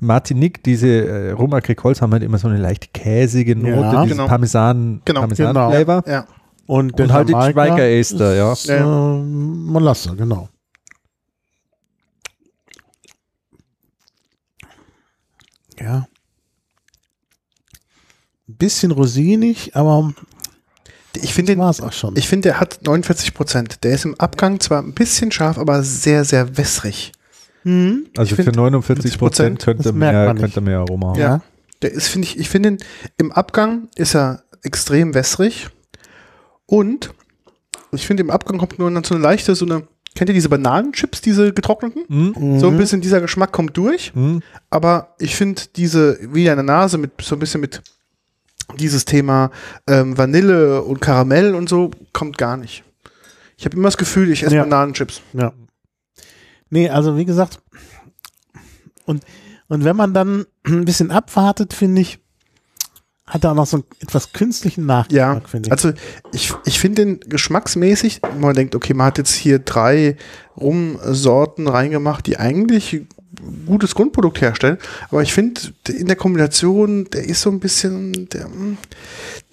Martinique, 0.00 0.62
diese 0.62 0.88
äh, 0.88 1.30
Rum 1.32 1.52
Agricoles 1.52 2.00
haben 2.02 2.12
halt 2.12 2.22
immer 2.22 2.38
so 2.38 2.48
eine 2.48 2.58
leicht 2.58 2.94
käsige 2.94 3.56
Note, 3.56 3.70
Ja. 3.70 4.02
dieses 4.02 4.16
Genau. 4.16 4.28
Parmesan, 4.28 5.02
Genau. 5.04 5.20
Parmesan-Flavor. 5.20 6.04
Ja. 6.06 6.26
Und, 6.66 6.98
der 6.98 7.06
Und 7.06 7.12
halt 7.12 7.28
die 7.28 7.32
Jamaika 7.32 7.52
Schweiger 7.52 7.88
Ester, 7.90 8.34
ja. 8.34 8.52
ist, 8.52 8.66
Ja, 8.66 8.76
ja. 8.76 9.14
Äh, 9.16 9.22
Molasse, 9.22 10.16
genau. 10.16 10.48
Ja. 15.80 16.06
Ein 18.48 18.56
bisschen 18.56 18.90
rosinig, 18.90 19.74
aber 19.74 20.12
Ich 21.14 21.32
finde 21.32 21.52
das 21.52 21.56
den, 21.56 21.58
war 21.58 21.70
es 21.70 21.80
auch 21.80 21.92
schon. 21.92 22.16
ich 22.16 22.28
finde, 22.28 22.48
der 22.50 22.60
hat 22.60 22.80
49 22.82 23.32
Prozent. 23.34 23.84
Der 23.84 23.92
ist 23.94 24.04
im 24.04 24.18
Abgang 24.20 24.60
zwar 24.60 24.82
ein 24.82 24.92
bisschen 24.92 25.32
scharf, 25.32 25.58
aber 25.58 25.82
sehr, 25.82 26.24
sehr 26.24 26.56
wässrig. 26.56 27.12
Hm? 27.62 28.06
Also 28.16 28.32
Ich 28.32 28.36
für 28.36 28.44
find, 28.44 28.56
49 28.56 29.18
Prozent 29.18 29.62
könnte 29.62 29.92
mehr, 29.92 30.34
könnte 30.34 30.60
mehr 30.60 30.80
Aroma 30.80 31.08
haben. 31.08 31.20
Ja. 31.20 31.42
Der 31.82 31.92
ist, 31.92 32.08
finde 32.08 32.28
ich, 32.28 32.38
ich 32.38 32.48
finde 32.48 32.76
im 33.16 33.32
Abgang 33.32 33.88
ist 33.96 34.14
er 34.14 34.44
extrem 34.62 35.14
wässrig. 35.14 35.68
Und 36.66 37.14
ich 37.92 38.06
finde, 38.06 38.22
im 38.22 38.30
Abgang 38.30 38.58
kommt 38.58 38.78
nur 38.78 38.90
so 39.04 39.14
eine 39.14 39.22
leichte, 39.22 39.54
so 39.54 39.64
eine, 39.64 39.86
kennt 40.14 40.30
ihr 40.30 40.34
diese 40.34 40.48
Bananenchips, 40.48 41.20
diese 41.20 41.52
getrockneten? 41.52 42.04
Hm? 42.08 42.60
So 42.60 42.68
ein 42.68 42.76
bisschen 42.76 43.00
dieser 43.00 43.20
Geschmack 43.20 43.52
kommt 43.52 43.76
durch. 43.76 44.12
Hm? 44.14 44.42
Aber 44.70 45.14
ich 45.18 45.36
finde 45.36 45.62
diese, 45.76 46.18
wie 46.32 46.48
eine 46.50 46.62
Nase, 46.62 46.98
mit 46.98 47.12
so 47.22 47.36
ein 47.36 47.38
bisschen 47.38 47.60
mit 47.60 47.82
dieses 48.78 49.04
Thema 49.04 49.50
ähm, 49.86 50.16
Vanille 50.16 50.82
und 50.82 51.00
Karamell 51.00 51.54
und 51.54 51.68
so, 51.68 51.90
kommt 52.12 52.38
gar 52.38 52.56
nicht. 52.56 52.84
Ich 53.56 53.64
habe 53.64 53.76
immer 53.76 53.88
das 53.88 53.96
Gefühl, 53.98 54.30
ich 54.30 54.42
esse 54.42 54.56
Ja. 54.56 54.62
Bananenchips. 54.62 55.20
Ja. 55.32 55.52
Nee, 56.70 56.88
also 56.88 57.16
wie 57.16 57.24
gesagt, 57.24 57.60
und, 59.04 59.22
und 59.68 59.84
wenn 59.84 59.96
man 59.96 60.14
dann 60.14 60.46
ein 60.64 60.84
bisschen 60.84 61.10
abwartet, 61.10 61.72
finde 61.72 62.00
ich, 62.00 62.18
hat 63.26 63.42
er 63.44 63.52
auch 63.52 63.54
noch 63.54 63.66
so 63.66 63.78
einen 63.78 63.84
etwas 64.00 64.32
künstlichen 64.32 64.82
Ja, 64.82 64.86
Nachgeschmack, 64.86 65.48
finde 65.48 65.68
ich. 65.68 65.72
also 65.72 65.92
ich, 66.32 66.52
ich 66.66 66.78
finde 66.78 67.04
den 67.06 67.20
geschmacksmäßig, 67.20 68.20
wenn 68.22 68.40
man 68.40 68.54
denkt, 68.54 68.74
okay, 68.74 68.92
man 68.94 69.06
hat 69.06 69.18
jetzt 69.18 69.32
hier 69.32 69.58
drei 69.60 70.16
Rumsorten 70.58 71.66
reingemacht, 71.68 72.26
die 72.26 72.36
eigentlich 72.38 73.02
gutes 73.66 73.94
Grundprodukt 73.94 74.40
herstellen, 74.40 74.78
aber 75.10 75.22
ich 75.22 75.32
finde 75.32 75.60
in 75.88 76.06
der 76.06 76.16
Kombination, 76.16 77.06
der 77.12 77.24
ist 77.24 77.40
so 77.42 77.50
ein 77.50 77.60
bisschen, 77.60 78.28
der, 78.28 78.46
mm, 78.48 78.76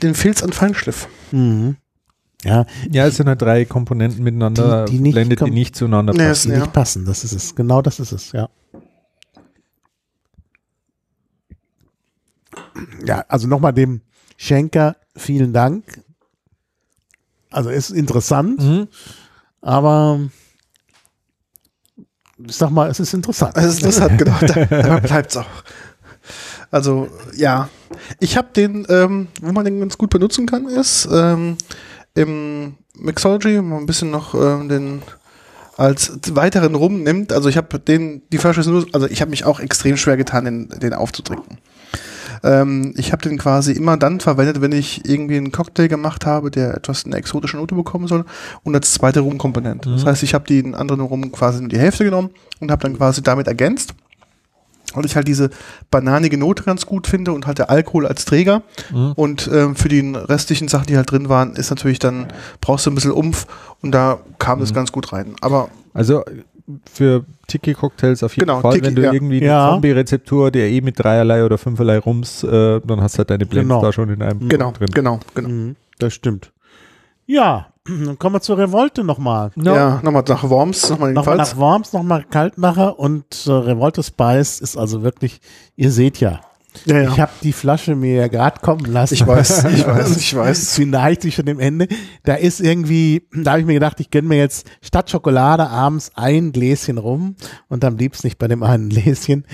den 0.02 0.16
Filz 0.16 0.44
an 0.44 0.52
Feinschliff. 0.54 1.08
mhm. 1.32 1.78
Ja, 2.44 2.66
Ja, 2.92 3.06
es 3.06 3.18
sind 3.18 3.28
halt 3.28 3.40
drei 3.40 3.66
Komponenten 3.66 4.24
miteinander, 4.24 4.86
Die- 4.86 4.94
die 4.94 5.00
nicht 5.00 5.14
blendet, 5.14 5.42
die 5.42 5.52
nicht 5.52 5.76
zueinander 5.76 6.12
passen. 6.14 6.48
die 6.50 6.54
Ja. 6.56 6.62
nicht 6.62 6.74
passen, 6.74 7.06
das 7.06 7.24
ist 7.24 7.34
es. 7.34 7.54
Genau 7.54 7.84
das 7.84 8.00
ist 8.00 8.12
es, 8.12 8.32
ja. 8.32 8.50
Ja, 13.06 13.26
also 13.28 13.48
nochmal 13.48 13.74
dem 13.74 14.02
Schenker 14.38 14.96
vielen 15.16 15.54
Dank. 15.54 16.02
Also 17.50 17.70
ist 17.70 17.90
interessant, 17.92 18.60
Mhm. 18.62 18.88
aber 19.62 20.20
ich 22.48 22.56
sag 22.56 22.70
mal, 22.72 22.90
es 22.90 23.00
ist 23.00 23.14
interessant. 23.14 23.56
Also 23.56 23.86
das 23.86 24.00
hat 24.02 24.18
genau, 24.18 24.38
da, 24.40 24.66
dabei 24.66 25.00
bleibt's 25.02 25.38
auch. 25.38 25.46
Also 26.72 27.10
ja, 27.36 27.70
ich 28.20 28.38
habe 28.38 28.48
den, 28.56 28.86
ähm, 28.90 29.28
wo 29.42 29.52
man 29.52 29.66
den 29.66 29.80
ganz 29.80 29.98
gut 29.98 30.10
benutzen 30.10 30.46
kann, 30.46 30.68
ist 30.68 31.08
ähm, 31.12 31.58
im 32.16 32.76
Mixology, 32.98 33.58
wo 33.58 33.62
man 33.64 33.80
ein 33.80 33.86
bisschen 33.86 34.12
noch 34.12 34.34
ähm, 34.34 34.70
den 34.70 35.02
als 35.78 36.14
weiteren 36.32 36.76
Rum 36.76 37.04
nimmt. 37.04 37.34
Also 37.34 37.50
ich 37.50 37.58
habe 37.58 37.80
den, 37.80 38.22
die 38.32 38.38
Flasche 38.38 38.62
ist 38.62 38.68
nur, 38.68 38.86
also 38.94 39.08
ich 39.08 39.20
habe 39.22 39.32
mich 39.32 39.44
auch 39.46 39.60
extrem 39.60 39.98
schwer 39.98 40.16
getan, 40.18 40.46
den, 40.46 40.70
den 40.70 40.94
aufzutrinken. 40.94 41.58
Ähm, 42.44 42.94
ich 42.98 43.12
habe 43.12 43.22
den 43.28 43.38
quasi 43.38 43.72
immer 43.74 43.98
dann 43.98 44.20
verwendet, 44.20 44.62
wenn 44.62 44.72
ich 44.72 45.08
irgendwie 45.08 45.38
einen 45.38 45.52
Cocktail 45.52 45.88
gemacht 45.88 46.26
habe, 46.26 46.50
der 46.52 46.74
etwas 46.76 47.06
eine 47.06 47.16
exotische 47.16 47.58
Note 47.58 47.76
bekommen 47.76 48.08
soll 48.08 48.26
und 48.64 48.76
als 48.76 48.94
zweite 48.94 49.20
Rumkomponente. 49.22 49.90
Das 49.92 50.04
Mhm. 50.04 50.08
heißt, 50.08 50.24
ich 50.24 50.34
habe 50.34 50.46
den 50.48 50.74
anderen 50.76 51.02
Rum 51.02 51.32
quasi 51.32 51.60
nur 51.60 51.70
die 51.70 51.80
Hälfte 51.80 52.04
genommen 52.04 52.32
und 52.60 52.72
habe 52.72 52.82
dann 52.82 52.98
quasi 52.98 53.22
damit 53.22 53.48
ergänzt. 53.48 53.94
Weil 54.94 55.06
ich 55.06 55.16
halt 55.16 55.26
diese 55.30 55.52
bananige 55.90 56.38
Note 56.38 56.64
ganz 56.64 56.86
gut 56.86 57.08
finde 57.08 57.32
und 57.32 57.48
halt 57.48 57.60
der 57.60 57.70
Alkohol 57.70 58.06
als 58.06 58.26
Träger. 58.26 58.62
Mhm. 58.92 59.14
Und 59.16 59.50
ähm, 59.54 59.78
für 59.78 59.88
die 59.88 60.02
restlichen 60.02 60.68
Sachen, 60.68 60.88
die 60.88 60.98
halt 60.98 61.10
drin 61.12 61.30
waren, 61.30 61.54
ist 61.56 61.70
natürlich 61.70 62.00
dann, 62.00 62.28
brauchst 62.60 62.86
du 62.86 62.92
ein 62.92 62.96
bisschen 62.96 63.12
Umf 63.12 63.48
und 63.82 63.94
da 63.94 64.20
kam 64.38 64.60
das 64.60 64.72
Mhm. 64.72 64.76
ganz 64.76 64.92
gut 64.92 65.14
rein. 65.14 65.36
Aber 65.40 65.70
Also 65.94 66.24
für 66.92 67.26
Tiki-Cocktails 67.48 68.24
auf 68.24 68.36
jeden 68.36 68.48
Genau, 68.48 68.62
Fall, 68.62 68.74
Tiki, 68.74 68.86
wenn 68.88 68.96
du 68.96 69.02
ja. 69.04 69.14
irgendwie 69.14 69.44
Ja. 69.44 69.64
eine 69.66 69.72
Zombie-Rezeptur, 69.74 70.52
der 70.52 70.70
eh 70.70 70.82
mit 70.82 71.00
dreierlei 71.00 71.44
oder 71.46 71.58
fünferlei 71.58 71.98
Rums, 72.00 72.44
äh, 72.44 72.80
dann 72.86 73.02
hast 73.02 73.16
du 73.16 73.18
halt 73.20 73.30
deine 73.30 73.46
Blends 73.46 73.70
Genau. 73.70 73.82
da 73.82 73.92
schon 73.92 74.10
in 74.10 74.22
einem 74.22 74.48
genau, 74.50 74.72
drin. 74.72 74.88
genau, 74.94 75.20
genau. 75.36 75.50
Mhm, 75.50 75.76
das 76.00 76.14
stimmt. 76.14 76.52
Ja, 77.26 77.68
dann 77.86 78.18
kommen 78.20 78.36
wir 78.36 78.42
zur 78.42 78.58
Revolte 78.58 79.04
nochmal. 79.04 79.52
No. 79.56 79.74
Ja, 79.76 80.00
nochmal 80.04 80.24
nach 80.28 80.50
Worms, 80.50 80.90
nochmal 80.90 81.14
Nochmal 81.14 81.38
nach 81.38 81.56
Worms, 81.58 81.94
nochmal 81.94 82.26
Kaltmacher 82.30 83.00
und 83.00 83.26
äh, 83.48 83.52
Revolte 83.52 84.04
Spice 84.04 84.60
ist 84.60 84.78
also 84.78 85.04
wirklich, 85.04 85.40
ihr 85.76 85.92
seht 85.92 86.20
ja, 86.20 86.42
Ja, 86.86 87.02
ja. 87.02 87.12
ich 87.12 87.20
habe 87.20 87.32
die 87.44 87.54
Flasche 87.54 87.96
mir 87.96 88.16
ja 88.16 88.28
gerade 88.28 88.60
kommen 88.62 88.86
lassen. 88.86 89.14
Ich 89.14 89.26
weiß, 89.26 89.66
ich 89.66 89.86
weiß, 89.86 90.16
ich 90.18 90.36
weiß. 90.36 90.76
Sie 90.76 90.86
neigt 90.86 91.22
sich 91.22 91.36
schon 91.36 91.46
dem 91.46 91.60
Ende. 91.60 91.88
Da 92.24 92.36
ist 92.36 92.60
irgendwie, 92.60 93.28
da 93.34 93.52
habe 93.52 93.62
ich 93.62 93.68
mir 93.68 93.74
gedacht, 93.74 94.00
ich 94.00 94.10
gönne 94.10 94.28
mir 94.28 94.38
jetzt 94.38 94.70
statt 94.82 95.10
Schokolade 95.10 95.68
abends 95.68 96.12
ein 96.16 96.52
Gläschen 96.52 96.98
rum 96.98 97.36
und 97.68 97.84
am 97.84 97.98
liebsten 97.98 98.28
nicht 98.28 98.38
bei 98.38 98.48
dem 98.48 98.64
einen 98.64 98.90
Gläschen. 98.90 99.46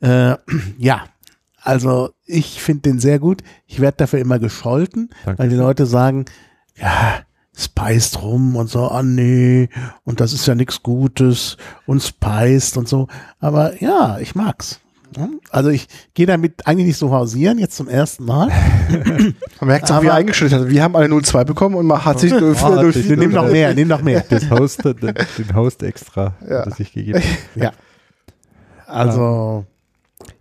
Äh, 0.00 0.36
ja, 0.78 1.04
also 1.62 2.10
ich 2.24 2.62
finde 2.62 2.82
den 2.82 3.00
sehr 3.00 3.18
gut. 3.18 3.42
Ich 3.66 3.80
werde 3.80 3.96
dafür 3.96 4.20
immer 4.20 4.38
gescholten, 4.38 5.10
Danke. 5.24 5.42
weil 5.42 5.48
die 5.48 5.56
Leute 5.56 5.86
sagen, 5.86 6.26
ja, 6.76 7.20
spiced 7.56 8.22
rum 8.22 8.54
und 8.54 8.68
so, 8.68 8.88
ah 8.88 9.02
nee, 9.02 9.70
und 10.04 10.20
das 10.20 10.32
ist 10.34 10.46
ja 10.46 10.54
nichts 10.54 10.82
Gutes 10.82 11.56
und 11.86 12.02
spiced 12.02 12.76
und 12.76 12.86
so. 12.86 13.08
Aber 13.40 13.82
ja, 13.82 14.18
ich 14.20 14.34
mag's. 14.34 14.80
Hm? 15.16 15.40
Also 15.50 15.70
ich 15.70 15.88
gehe 16.14 16.26
damit 16.26 16.66
eigentlich 16.66 16.86
nicht 16.88 16.98
so 16.98 17.10
hausieren, 17.10 17.58
jetzt 17.58 17.76
zum 17.76 17.88
ersten 17.88 18.24
Mal. 18.24 18.48
Man 19.60 19.68
merkt 19.68 19.90
auch, 19.90 20.02
wie 20.02 20.06
er 20.08 20.14
eingestellt 20.14 20.52
hat. 20.52 20.68
Wir 20.68 20.82
haben 20.82 20.94
alle 20.94 21.06
0,2 21.06 21.44
bekommen 21.44 21.74
und 21.74 21.86
man 21.86 22.04
hat 22.04 22.20
sich 22.20 22.32
Ah, 22.34 22.54
hat 22.54 22.92
sich 22.92 23.08
Nimm 23.08 23.32
noch 23.32 23.50
mehr, 23.50 23.74
nimm 23.74 23.88
noch 23.88 24.02
mehr. 24.02 24.24
Das 24.28 24.50
Host, 24.50 24.84
den, 24.84 24.96
den 25.00 25.54
Host 25.54 25.82
extra, 25.82 26.34
Ja. 26.48 26.64
das 26.64 26.78
ich 26.80 26.92
gegeben 26.92 27.20
habe. 27.20 27.64
Ja. 27.64 27.72
Also, 28.86 29.64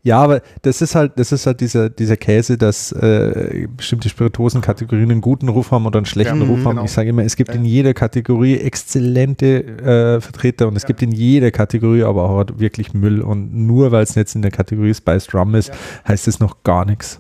Ja, 0.06 0.22
aber 0.22 0.42
das 0.62 0.84
ist 0.84 0.94
halt, 0.94 1.14
das 1.18 1.32
ist 1.32 1.48
halt 1.48 1.60
dieser, 1.62 1.90
dieser 1.90 2.16
Käse, 2.16 2.60
dass 2.60 2.92
äh, 2.92 3.68
bestimmte 3.76 4.08
Spirituosenkategorien 4.08 5.10
einen 5.10 5.20
guten 5.22 5.50
Ruf 5.50 5.72
haben 5.72 5.88
oder 5.88 5.98
einen 5.98 6.06
schlechten 6.06 6.42
Ja, 6.42 6.48
Ruf 6.48 6.60
mhm, 6.60 6.66
haben. 6.66 6.76
genau. 6.76 6.86
Ich 6.86 6.92
sage 6.92 7.10
immer, 7.10 7.24
es 7.24 7.36
gibt 7.36 7.50
Ja. 7.50 7.56
in 7.56 7.66
jeder 7.66 7.96
Kategorie 7.96 8.56
exzellente 8.60 9.64
äh, 9.66 10.22
Vertreter 10.22 10.68
und 10.68 10.76
es 10.76 10.86
gibt 10.86 11.02
in 11.02 11.12
jeder 11.12 11.50
Kategorie 11.50 12.04
aber 12.04 12.30
auch 12.30 12.38
halt 12.38 12.60
wirklich 12.60 12.94
Müll. 12.94 13.20
Und 13.22 13.56
nur 13.56 13.92
weil 13.92 14.04
es 14.04 14.14
jetzt 14.14 14.36
in 14.36 14.44
der 14.44 14.52
Kategorie 14.52 14.94
Spiced 14.94 15.34
Rum 15.34 15.56
ist, 15.56 15.72
heißt 16.08 16.28
es 16.28 16.40
noch 16.40 16.62
gar 16.64 16.86
nichts. 16.86 17.20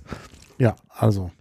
ja, 0.59 0.75
also. 0.95 1.31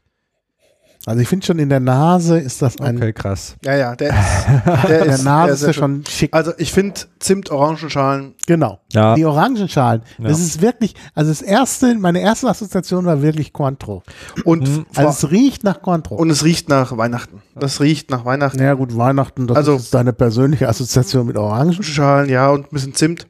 Also 1.07 1.21
ich 1.21 1.29
finde 1.29 1.45
schon 1.45 1.59
in 1.59 1.69
der 1.69 1.81
Nase 1.81 2.39
ist 2.39 2.63
das 2.63 2.81
ein, 2.81 2.97
Okay, 2.97 3.13
krass. 3.13 3.57
Ja, 3.63 3.77
ja, 3.77 3.95
der 3.95 4.09
ist, 4.09 4.47
der 4.89 5.01
in 5.01 5.05
der 5.07 5.15
ist, 5.17 5.25
Nase 5.25 5.47
der 5.47 5.55
ist 5.55 5.63
ja 5.67 5.73
schon 5.75 6.05
schick. 6.09 6.33
Also 6.33 6.53
ich 6.57 6.73
finde 6.73 6.99
Zimt-Orangenschalen 7.19 8.35
Genau. 8.47 8.81
Ja, 8.93 9.15
Die 9.15 9.25
Orangenschalen. 9.27 10.01
Das 10.19 10.39
Ja. 10.39 10.45
ist 10.47 10.63
wirklich, 10.63 10.95
also 11.15 11.31
das 11.31 11.43
erste, 11.43 11.95
meine 11.97 12.21
erste 12.21 12.49
Assoziation 12.49 13.05
war 13.05 13.21
wirklich 13.21 13.53
Cointreau. 13.53 14.03
und, 14.47 14.67
Mhm. 14.69 14.87
Also 14.95 15.11
es 15.27 15.31
riecht 15.31 15.63
nach 15.63 15.83
Cointreau. 15.83 16.17
und 16.17 16.31
es 16.31 16.43
riecht 16.43 16.69
nach 16.71 16.97
Weihnachten. 16.97 17.43
Das 17.55 17.81
riecht 17.83 18.11
nach 18.11 18.25
Weihnachten. 18.25 18.57
naja 18.59 18.73
gut, 18.75 18.97
Weihnachten, 18.97 19.47
das 19.47 19.59
Also- 19.59 19.77
ist 19.77 19.93
deine 19.93 20.13
persönliche 20.15 20.69
Assoziation 20.69 21.27
mit 21.27 21.37
Orangen. 21.37 21.83
Schalen, 21.83 22.31
ja, 22.31 22.49
und 22.49 22.67
ein 22.67 22.71
bisschen 22.73 22.95
Zimt. 22.95 23.27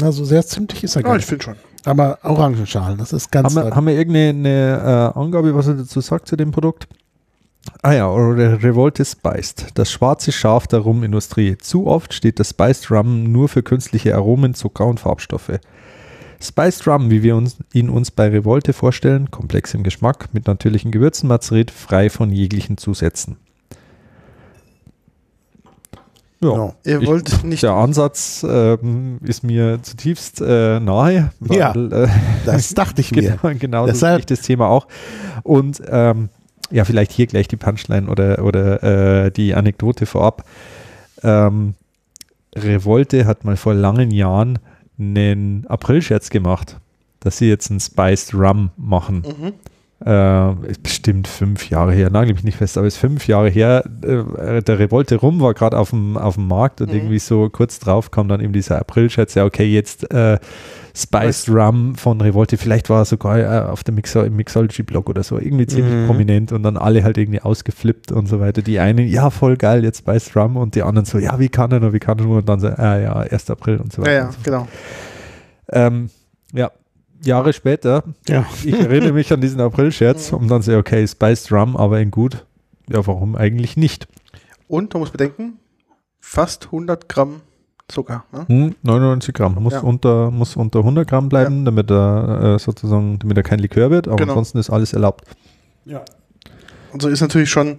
Also 0.00 0.24
sehr 0.24 0.46
zimtig 0.46 0.84
ist 0.84 0.96
er 0.96 1.02
Ja, 1.02 1.08
gar 1.08 1.16
ich 1.16 1.22
nicht. 1.22 1.28
finde 1.28 1.44
schon. 1.44 1.54
Aber 1.84 2.18
Orangenschalen, 2.22 2.98
das 2.98 3.12
ist 3.12 3.30
ganz 3.32 3.56
haben 3.56 3.66
wir, 3.66 3.74
haben 3.74 3.86
wir 3.86 3.94
irgendeine 3.94 5.12
äh, 5.14 5.18
Angabe, 5.18 5.54
was 5.54 5.66
er 5.66 5.74
dazu 5.74 6.00
sagt 6.00 6.28
zu 6.28 6.36
dem 6.36 6.50
Produkt? 6.50 6.88
Ah 7.82 7.92
ja, 7.92 8.10
oder 8.10 8.62
Revolte 8.62 9.04
Spiced. 9.04 9.68
Das 9.74 9.90
schwarze 9.90 10.32
Schaf 10.32 10.66
der 10.66 10.80
Rumindustrie. 10.80 11.58
Zu 11.58 11.86
oft 11.86 12.14
steht 12.14 12.38
das 12.40 12.50
Spiced 12.50 12.90
Rum 12.90 13.24
nur 13.24 13.48
für 13.48 13.62
künstliche 13.62 14.14
Aromen, 14.14 14.54
Zucker 14.54 14.86
und 14.86 15.00
Farbstoffe. 15.00 15.60
Spiced 16.42 16.86
Rum, 16.86 17.10
wie 17.10 17.22
wir 17.22 17.36
uns, 17.36 17.58
ihn 17.72 17.90
uns 17.90 18.10
bei 18.10 18.28
Revolte 18.28 18.72
vorstellen, 18.72 19.30
komplex 19.30 19.74
im 19.74 19.82
Geschmack, 19.82 20.30
mit 20.32 20.46
natürlichen 20.46 20.90
Gewürzen 20.90 21.28
mazeriert, 21.28 21.70
frei 21.70 22.08
von 22.08 22.30
jeglichen 22.30 22.78
Zusätzen. 22.78 23.36
Ja, 26.42 26.48
Ja. 26.56 26.72
Ihr 26.84 27.00
Ich- 27.02 27.06
wollt 27.08 27.44
nicht. 27.44 27.62
der 27.62 27.72
Ansatz 27.72 28.44
ähm, 28.48 29.18
ist 29.22 29.42
mir 29.44 29.82
zutiefst 29.82 30.40
äh, 30.40 30.80
nahe, 30.80 31.32
weil 31.40 31.58
Ja. 31.58 31.72
äh, 31.74 32.08
das 32.46 32.72
dachte 32.74 33.00
ich 33.02 33.12
mir. 33.14 33.36
Genau, 33.42 33.54
genau 33.58 33.86
so 33.86 33.92
Deshalb- 33.92 34.12
sehe 34.14 34.18
ich 34.20 34.26
das 34.26 34.40
Thema 34.42 34.68
auch. 34.68 34.86
Und 35.42 35.82
ähm, 35.88 36.28
ja, 36.70 36.84
vielleicht 36.84 37.12
hier 37.12 37.26
gleich 37.26 37.48
die 37.48 37.56
Punchline 37.56 38.08
oder, 38.08 38.44
oder 38.44 39.24
äh, 39.26 39.30
die 39.30 39.54
Anekdote 39.54 40.06
vorab. 40.06 40.44
Ähm, 41.22 41.74
Revolte 42.56 43.26
hat 43.26 43.44
mal 43.44 43.56
vor 43.56 43.74
langen 43.74 44.10
Jahren 44.10 44.58
einen 44.98 45.66
Aprilscherz 45.68 46.30
gemacht, 46.30 46.78
dass 47.20 47.38
sie 47.38 47.48
jetzt 47.48 47.70
einen 47.70 47.80
Spiced 47.80 48.34
Rum 48.34 48.70
machen. 48.76 49.24
Mhm. 49.26 49.52
Äh, 50.04 50.52
ist 50.70 50.82
bestimmt 50.82 51.28
fünf 51.28 51.68
Jahre 51.68 51.92
her, 51.92 52.08
nagel 52.08 52.32
mich 52.32 52.42
nicht 52.42 52.56
fest, 52.56 52.78
aber 52.78 52.86
ist 52.86 52.96
fünf 52.96 53.26
Jahre 53.26 53.50
her. 53.50 53.84
Äh, 54.02 54.62
der 54.62 54.78
Revolte 54.78 55.16
Rum 55.16 55.40
war 55.40 55.52
gerade 55.52 55.76
auf 55.76 55.90
dem, 55.90 56.16
auf 56.16 56.36
dem 56.36 56.48
Markt 56.48 56.80
und 56.80 56.88
Mhm. 56.88 56.94
irgendwie 56.96 57.18
so 57.18 57.50
kurz 57.50 57.78
drauf 57.80 58.10
kam 58.10 58.26
dann 58.26 58.40
eben 58.40 58.54
dieser 58.54 58.78
April-Scherz, 58.78 59.34
ja, 59.34 59.44
okay, 59.44 59.66
jetzt 59.66 60.10
äh, 60.10 60.38
Spiced 60.94 61.50
Rum 61.50 61.96
von 61.96 62.18
Revolte, 62.20 62.56
vielleicht 62.56 62.88
war 62.88 63.02
er 63.02 63.04
sogar 63.04 63.38
äh, 63.38 63.68
auf 63.70 63.84
dem 63.84 63.96
Mixo 63.96 64.22
im 64.22 64.36
Mixology-Blog 64.36 65.10
oder 65.10 65.22
so, 65.22 65.38
irgendwie 65.38 65.66
ziemlich 65.66 65.94
Mhm. 65.94 66.06
prominent 66.06 66.52
und 66.52 66.62
dann 66.62 66.78
alle 66.78 67.04
halt 67.04 67.18
irgendwie 67.18 67.42
ausgeflippt 67.42 68.10
und 68.10 68.26
so 68.26 68.40
weiter. 68.40 68.62
Die 68.62 68.78
einen, 68.78 69.06
ja, 69.06 69.28
voll 69.28 69.58
geil, 69.58 69.84
jetzt 69.84 69.98
Spiced 69.98 70.34
Rum 70.34 70.56
und 70.56 70.76
die 70.76 70.82
anderen 70.82 71.04
so, 71.04 71.18
ja, 71.18 71.38
wie 71.38 71.50
kann 71.50 71.70
er 71.72 71.80
nur, 71.80 71.92
wie 71.92 71.98
kann 72.00 72.18
er 72.18 72.24
nur 72.24 72.38
und 72.38 72.48
dann 72.48 72.58
so, 72.58 72.68
ah 72.68 72.98
ja, 72.98 73.16
1. 73.16 73.50
April 73.50 73.76
und 73.76 73.92
so 73.92 74.00
Ja, 74.02 74.06
weiter. 74.08 74.16
ja, 74.18 74.24
und 74.28 74.32
so 74.32 74.38
genau. 74.42 74.68
Ähm, 75.72 76.10
ja, 76.54 76.70
Jahre 77.22 77.52
später, 77.52 78.04
Ja. 78.28 78.46
ich 78.64 78.72
erinnere 78.78 79.12
mich 79.12 79.32
an 79.32 79.40
diesen 79.40 79.60
April-Scherz 79.60 80.32
und 80.32 80.48
dann 80.48 80.62
so, 80.62 80.76
okay, 80.76 81.06
Spiced 81.06 81.52
Rum, 81.52 81.76
aber 81.76 82.00
in 82.00 82.10
gut. 82.10 82.46
Ja, 82.88 83.06
warum 83.06 83.36
eigentlich 83.36 83.76
nicht? 83.76 84.08
Und 84.68 84.92
man 84.94 85.00
muss 85.00 85.10
bedenken, 85.10 85.58
fast 86.20 86.66
100 86.66 87.08
Gramm 87.08 87.42
Zucker. 87.88 88.24
Ne? 88.32 88.44
Hm, 88.46 88.74
99 88.82 89.34
Gramm. 89.34 89.56
Muss, 89.60 89.72
Ja. 89.72 89.80
unter, 89.80 90.30
muss 90.30 90.54
unter 90.56 90.78
100 90.84 91.08
Gramm 91.08 91.28
bleiben, 91.28 91.64
damit 91.64 91.90
er 91.90 92.54
äh, 92.54 92.58
sozusagen, 92.60 93.18
damit 93.18 93.36
er 93.36 93.42
kein 93.42 93.58
Likör 93.58 93.90
wird, 93.90 94.06
aber 94.06 94.16
Genau. 94.16 94.32
ansonsten 94.32 94.58
ist 94.58 94.70
alles 94.70 94.92
erlaubt. 94.92 95.24
Und 96.92 97.02
so 97.02 97.08
ist 97.08 97.20
natürlich 97.20 97.50
schon, 97.50 97.78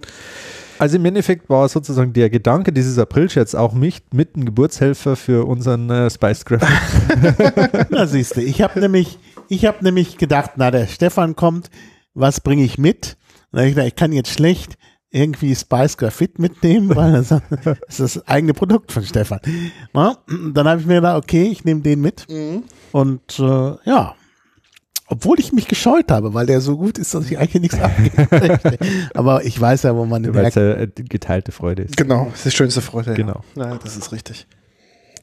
Also 0.78 0.96
im 0.96 1.04
Endeffekt 1.04 1.48
war 1.48 1.68
sozusagen 1.68 2.12
der 2.12 2.28
Gedanke 2.28 2.72
dieses 2.72 2.98
April-Scherz 2.98 3.54
auch 3.54 3.72
mich 3.72 4.02
mit 4.12 4.36
ein 4.36 4.44
Geburtshelfer 4.44 5.14
für 5.16 5.46
unseren 5.46 5.88
äh, 5.90 6.10
Spiced 6.10 6.44
Graphic. 6.44 7.86
Na 7.90 8.06
siehst 8.06 8.36
du, 8.36 8.40
ich 8.42 8.60
habe 8.62 8.80
nämlich, 8.80 9.18
ich 9.52 9.66
habe 9.66 9.84
nämlich 9.84 10.16
gedacht, 10.16 10.52
na 10.56 10.70
der 10.70 10.86
Stefan 10.86 11.36
kommt, 11.36 11.70
was 12.14 12.40
bringe 12.40 12.64
ich 12.64 12.78
mit? 12.78 13.16
Und 13.50 13.60
ich 13.60 13.74
gedacht, 13.74 13.88
ich 13.88 13.96
kann 13.96 14.12
jetzt 14.12 14.30
schlecht 14.30 14.76
irgendwie 15.10 15.54
Spice 15.54 15.98
Graphit 15.98 16.38
mitnehmen, 16.38 16.96
weil 16.96 17.12
das, 17.12 17.28
das 17.64 17.78
ist 17.88 18.16
das 18.16 18.28
eigene 18.28 18.54
Produkt 18.54 18.92
von 18.92 19.04
Stefan. 19.04 19.40
Na, 19.92 20.16
dann 20.54 20.66
habe 20.66 20.80
ich 20.80 20.86
mir 20.86 20.96
gedacht, 20.96 21.22
okay, 21.22 21.44
ich 21.44 21.64
nehme 21.64 21.82
den 21.82 22.00
mit. 22.00 22.26
Und 22.92 23.38
äh, 23.38 23.74
ja, 23.84 24.14
obwohl 25.06 25.38
ich 25.38 25.52
mich 25.52 25.68
gescheut 25.68 26.10
habe, 26.10 26.32
weil 26.32 26.46
der 26.46 26.62
so 26.62 26.78
gut 26.78 26.96
ist, 26.96 27.12
dass 27.12 27.30
ich 27.30 27.38
eigentlich 27.38 27.60
nichts 27.60 27.78
abgeben 27.78 28.28
möchte. 28.30 28.78
Aber 29.12 29.44
ich 29.44 29.60
weiß 29.60 29.82
ja, 29.82 29.94
wo 29.94 30.06
man 30.06 30.22
den 30.22 30.34
Weil 30.34 30.46
es 30.46 30.56
herkriegt. 30.56 30.98
äh, 30.98 31.02
geteilte 31.02 31.52
Freude 31.52 31.82
ist. 31.82 31.98
Genau, 31.98 32.28
das 32.30 32.36
ist 32.36 32.46
die 32.46 32.56
schönste 32.56 32.80
Freude. 32.80 33.12
Genau. 33.12 33.42
Ja, 33.54 33.72
ja 33.72 33.78
das 33.82 33.98
ist 33.98 34.12
richtig. 34.12 34.46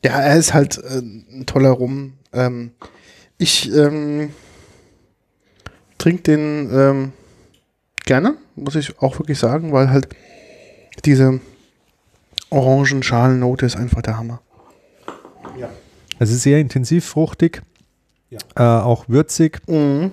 Ja, 0.05 0.11
er 0.11 0.37
ist 0.37 0.53
halt 0.53 0.77
äh, 0.77 0.99
ein 0.99 1.45
toller 1.47 1.71
Rum. 1.71 2.13
Ähm, 2.31 2.73
ich 3.39 3.73
ähm, 3.73 4.31
trinke 5.97 6.21
den 6.23 6.69
ähm, 6.71 7.13
gerne, 8.05 8.35
muss 8.55 8.75
ich 8.75 8.99
auch 8.99 9.17
wirklich 9.17 9.39
sagen, 9.39 9.71
weil 9.71 9.89
halt 9.89 10.09
diese 11.05 11.39
Orangenschalennote 12.51 13.65
ist 13.65 13.77
einfach 13.77 14.01
der 14.01 14.17
Hammer. 14.17 14.41
Also 16.19 16.35
sehr 16.35 16.59
intensiv 16.59 17.05
fruchtig, 17.05 17.61
äh, 18.55 18.61
auch 18.61 19.05
würzig. 19.07 19.61
Mhm. 19.67 20.11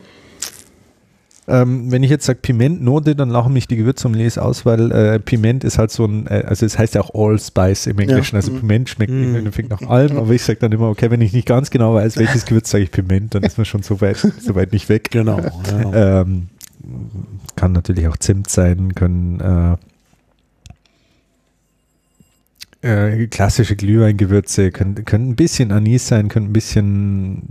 Ähm, 1.48 1.93
wenn 1.93 2.02
ich 2.02 2.10
jetzt 2.10 2.27
sage 2.27 2.40
Pimentnote, 2.43 3.14
dann 3.14 3.31
lachen 3.31 3.52
mich 3.52 3.68
die 3.68 3.77
Gewürzsommeliers 3.77 4.36
aus, 4.36 4.66
weil 4.66 4.90
äh, 4.90 5.18
Piment 5.20 5.62
ist 5.62 5.78
halt 5.78 5.93
so 5.93 6.05
ein, 6.05 6.27
äh, 6.27 6.43
also 6.47 6.66
es 6.66 6.77
heißt 6.77 6.97
ja 6.97 7.01
auch 7.02 7.14
Allspice 7.14 7.86
im 7.86 7.98
Englischen, 8.01 8.35
Ja. 8.35 8.40
also 8.40 8.51
Mhm. 8.52 8.60
Piment 8.60 8.89
schmeckt 8.89 9.12
Mhm. 9.12 9.23
im 9.24 9.35
Endeffekt 9.36 9.70
nach 9.70 9.81
allem, 9.82 10.16
aber 10.18 10.31
ich 10.32 10.43
sage 10.43 10.59
dann 10.59 10.73
immer, 10.73 10.89
okay, 10.89 11.09
wenn 11.10 11.20
ich 11.20 11.32
nicht 11.32 11.47
ganz 11.47 11.70
genau 11.70 11.94
weiß, 11.94 12.16
welches 12.18 12.47
Gewürz 12.47 12.70
sage 12.70 12.85
ich 12.85 12.90
Piment, 12.90 13.35
dann 13.36 13.44
ist 13.44 13.59
man 13.59 13.64
schon 13.64 13.82
so 13.82 14.01
weit, 14.01 14.16
so 14.16 14.55
weit 14.56 14.73
nicht 14.73 14.89
weg. 14.89 15.10
Genau. 15.12 15.39
Ja. 15.39 16.23
Ähm, 16.23 16.48
kann 17.56 17.73
natürlich 17.73 18.06
auch 18.09 18.16
Zimt 18.16 18.48
sein, 18.51 18.94
können 18.94 19.40
äh, 19.40 19.77
äh, 22.86 23.26
klassische 23.26 23.74
Glühweingewürze, 23.76 24.70
können, 24.70 25.04
können 25.04 25.30
ein 25.30 25.36
bisschen 25.36 25.72
Anis 25.72 26.06
sein, 26.08 26.28
können 26.28 26.46
ein 26.46 26.52
bisschen 26.52 27.42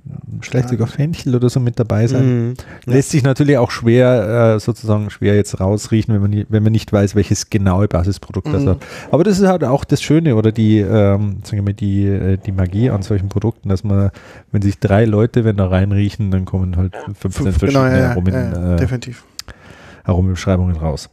vielleicht 0.41 0.69
sogar 0.69 0.87
Fenchel 0.87 1.35
oder 1.35 1.49
so 1.49 1.59
mit 1.59 1.79
dabei 1.79 2.07
sein. 2.07 2.47
Mhm. 2.49 2.53
Lässt 2.85 3.09
sich 3.11 3.23
natürlich 3.23 3.57
auch 3.57 3.71
schwer, 3.71 4.55
äh, 4.55 4.59
sozusagen 4.59 5.09
schwer 5.09 5.35
jetzt 5.35 5.59
rausriechen, 5.59 6.13
wenn 6.13 6.21
man, 6.21 6.31
nie, 6.31 6.45
wenn 6.49 6.63
man 6.63 6.71
nicht 6.71 6.91
weiß, 6.93 7.15
welches 7.15 7.49
genaue 7.49 7.87
Basisprodukt 7.87 8.47
das 8.53 8.63
Mhm. 8.63 8.69
hat. 8.69 8.77
Aber 9.11 9.23
das 9.23 9.39
ist 9.39 9.47
halt 9.47 9.63
auch 9.63 9.83
das 9.83 10.01
Schöne 10.01 10.35
oder 10.35 10.51
die, 10.51 10.79
ähm, 10.79 11.37
sagen 11.43 11.57
wir 11.57 11.61
mal, 11.63 11.73
die, 11.73 12.05
äh, 12.05 12.37
die 12.37 12.51
Magie 12.51 12.89
an 12.89 13.01
solchen 13.01 13.29
Produkten, 13.29 13.69
dass 13.69 13.83
man, 13.83 14.11
wenn 14.51 14.61
sich 14.61 14.79
drei 14.79 15.05
Leute, 15.05 15.43
wenn 15.45 15.57
da 15.57 15.67
reinriechen, 15.67 16.31
dann 16.31 16.45
kommen 16.45 16.77
halt 16.77 16.95
15 16.95 17.31
Fünf, 17.31 17.57
verschiedene 17.57 17.85
genau, 17.89 17.95
ja, 17.95 18.03
ja, 18.03 18.11
Aromen, 18.11 18.33
ja, 18.33 18.73
äh, 18.73 18.77
definitiv. 18.77 19.23
Aromenbeschreibungen 20.03 20.75
raus. 20.75 21.09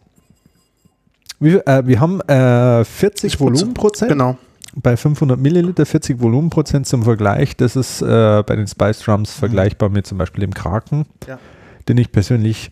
Wir, 1.43 1.67
äh, 1.67 1.87
wir 1.87 2.01
haben 2.01 2.21
äh, 2.23 2.85
40 2.85 3.33
Ich 3.35 3.39
putze. 3.39 3.53
Volumenprozent 3.61 4.11
Genau. 4.13 4.37
bei 4.75 4.97
500 4.97 5.39
Milliliter, 5.39 5.85
40 5.87 6.21
Volumenprozent 6.21 6.87
zum 6.87 7.03
Vergleich. 7.03 7.57
Das 7.57 7.77
ist 7.77 8.01
äh, 8.03 8.43
bei 8.47 8.57
den 8.57 8.67
Spice 8.67 9.01
Drums 9.01 9.33
vergleichbar 9.33 9.89
mit 9.89 10.07
zum 10.07 10.19
Beispiel 10.19 10.43
dem 10.43 10.55
Kraken, 10.55 11.07
Ja. 11.27 11.39
den 11.89 11.99
ich 11.99 12.13
persönlich 12.13 12.71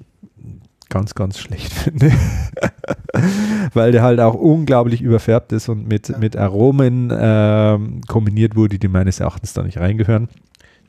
ganz, 0.88 1.14
ganz 1.14 1.38
schlecht 1.38 1.72
finde. 1.72 2.12
Weil 3.74 3.92
der 3.92 4.02
halt 4.02 4.20
auch 4.20 4.34
unglaublich 4.34 5.02
überfärbt 5.02 5.52
ist 5.52 5.68
und 5.68 5.86
mit, 5.86 6.08
Ja. 6.08 6.18
mit 6.18 6.36
Aromen 6.36 7.12
ähm, 7.16 8.00
kombiniert 8.08 8.56
wurde, 8.56 8.78
die 8.78 8.88
meines 8.88 9.20
Erachtens 9.20 9.52
da 9.52 9.62
nicht 9.62 9.78
reingehören. 9.78 10.28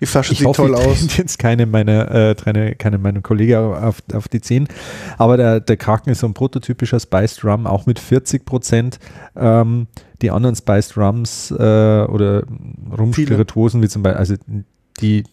Die 0.01 0.07
Flasche 0.07 0.33
Ich 0.33 0.39
sieht 0.39 0.47
hoffe, 0.47 0.63
toll 0.63 0.71
ich 0.71 0.85
aus. 0.85 0.99
trete 0.99 1.17
jetzt 1.19 1.37
keine 1.37 1.67
meiner, 1.67 2.11
äh, 2.11 2.35
keine, 2.35 2.75
keine 2.75 2.97
meiner 2.97 3.21
Kollegen 3.21 3.55
auf, 3.55 4.01
auf 4.13 4.27
die 4.27 4.41
10. 4.41 4.67
Aber 5.19 5.37
der, 5.37 5.59
der 5.59 5.77
Kraken 5.77 6.09
ist 6.09 6.19
so 6.19 6.27
ein 6.27 6.33
prototypischer 6.33 6.99
Spice 6.99 7.43
Rum, 7.45 7.67
auch 7.67 7.85
mit 7.85 7.99
40 7.99 8.43
Prozent. 8.43 8.99
Ähm, 9.35 9.87
die 10.23 10.31
anderen 10.31 10.55
Spice 10.55 10.97
Rums 10.97 11.51
äh, 11.51 11.53
oder 11.53 12.43
Rumspirituosen, 12.97 13.81
wie 13.83 13.87
zum 13.87 14.01
Beispiel, 14.01 14.19
also 14.19 14.35
die 15.01 15.23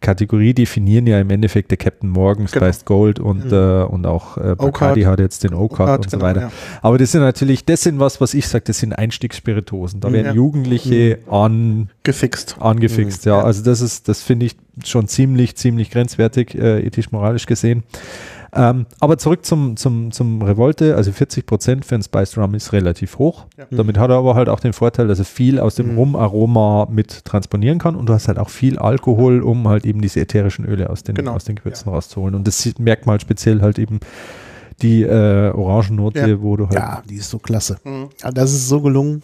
Kategorie 0.00 0.52
definieren 0.52 1.06
ja 1.06 1.20
im 1.20 1.30
Endeffekt 1.30 1.70
der 1.70 1.78
Captain 1.78 2.10
Morgan, 2.10 2.46
Genau. 2.46 2.66
Spiced 2.66 2.84
Gold 2.84 3.20
und, 3.20 3.46
Mhm. 3.46 3.52
äh, 3.52 3.82
und 3.84 4.04
auch 4.06 4.36
äh, 4.36 4.56
Bacardi 4.56 5.02
hat 5.02 5.20
jetzt 5.20 5.44
den 5.44 5.54
Oak 5.54 5.78
Art, 5.80 6.04
und 6.04 6.10
so 6.10 6.16
genau, 6.18 6.28
weiter. 6.28 6.40
ja. 6.40 6.52
Aber 6.82 6.98
das 6.98 7.12
sind 7.12 7.20
natürlich, 7.20 7.64
das 7.64 7.82
sind 7.82 8.00
was, 8.00 8.20
was 8.20 8.34
ich 8.34 8.46
sage, 8.48 8.64
das 8.66 8.78
sind 8.78 8.92
Einstiegsspirituosen. 8.92 10.00
Da 10.00 10.08
Mhm. 10.08 10.12
werden 10.14 10.26
Ja. 10.26 10.32
Jugendliche 10.34 11.18
an 11.30 11.88
Gefixt. 12.02 12.56
angefixt, 12.60 13.24
ja. 13.24 13.38
Ja. 13.38 13.44
Also 13.44 13.62
das 13.62 13.80
ist, 13.80 14.08
das 14.08 14.22
finde 14.22 14.46
ich 14.46 14.56
schon 14.84 15.06
ziemlich, 15.06 15.54
ziemlich 15.56 15.90
grenzwertig, 15.90 16.54
äh, 16.56 16.80
ethisch-moralisch 16.84 17.46
gesehen. 17.46 17.84
Ähm, 18.54 18.84
aber 19.00 19.16
zurück 19.16 19.46
zum, 19.46 19.76
zum, 19.76 20.10
zum 20.12 20.42
Revolte, 20.42 20.94
also 20.96 21.10
40 21.10 21.46
Prozent 21.46 21.84
für 21.86 21.94
ein 21.94 22.02
Spice 22.02 22.36
Rum 22.36 22.54
ist 22.54 22.72
relativ 22.72 23.18
hoch. 23.18 23.46
Ja. 23.56 23.64
Damit 23.70 23.96
hat 23.98 24.10
er 24.10 24.16
aber 24.16 24.34
halt 24.34 24.50
auch 24.50 24.60
den 24.60 24.74
Vorteil, 24.74 25.08
dass 25.08 25.18
er 25.18 25.24
viel 25.24 25.58
aus 25.58 25.74
dem 25.76 25.92
Mhm. 25.92 25.98
Rumaroma 25.98 26.86
mit 26.90 27.24
transponieren 27.24 27.78
kann 27.78 27.96
und 27.96 28.08
du 28.08 28.12
hast 28.12 28.28
halt 28.28 28.38
auch 28.38 28.50
viel 28.50 28.78
Alkohol, 28.78 29.40
um 29.40 29.68
halt 29.68 29.86
eben 29.86 30.02
diese 30.02 30.20
ätherischen 30.20 30.66
Öle 30.66 30.90
aus 30.90 31.02
den, 31.02 31.14
Genau. 31.14 31.32
aus 31.32 31.44
den 31.44 31.56
Gewürzen 31.56 31.88
rauszuholen. 31.90 32.34
Und 32.34 32.46
das 32.46 32.68
merkt 32.78 33.06
man 33.06 33.12
halt 33.14 33.22
speziell 33.22 33.62
halt 33.62 33.78
eben 33.78 34.00
die 34.82 35.02
äh, 35.02 35.50
Orangennote, 35.50 36.18
Ja. 36.28 36.42
wo 36.42 36.56
du 36.56 36.64
halt 36.64 36.74
ja, 36.74 37.02
die 37.08 37.16
ist 37.16 37.30
so 37.30 37.38
klasse. 37.38 37.78
Mhm. 37.84 38.08
Ja, 38.22 38.30
Das 38.32 38.52
ist 38.52 38.68
so 38.68 38.80
gelungen. 38.82 39.22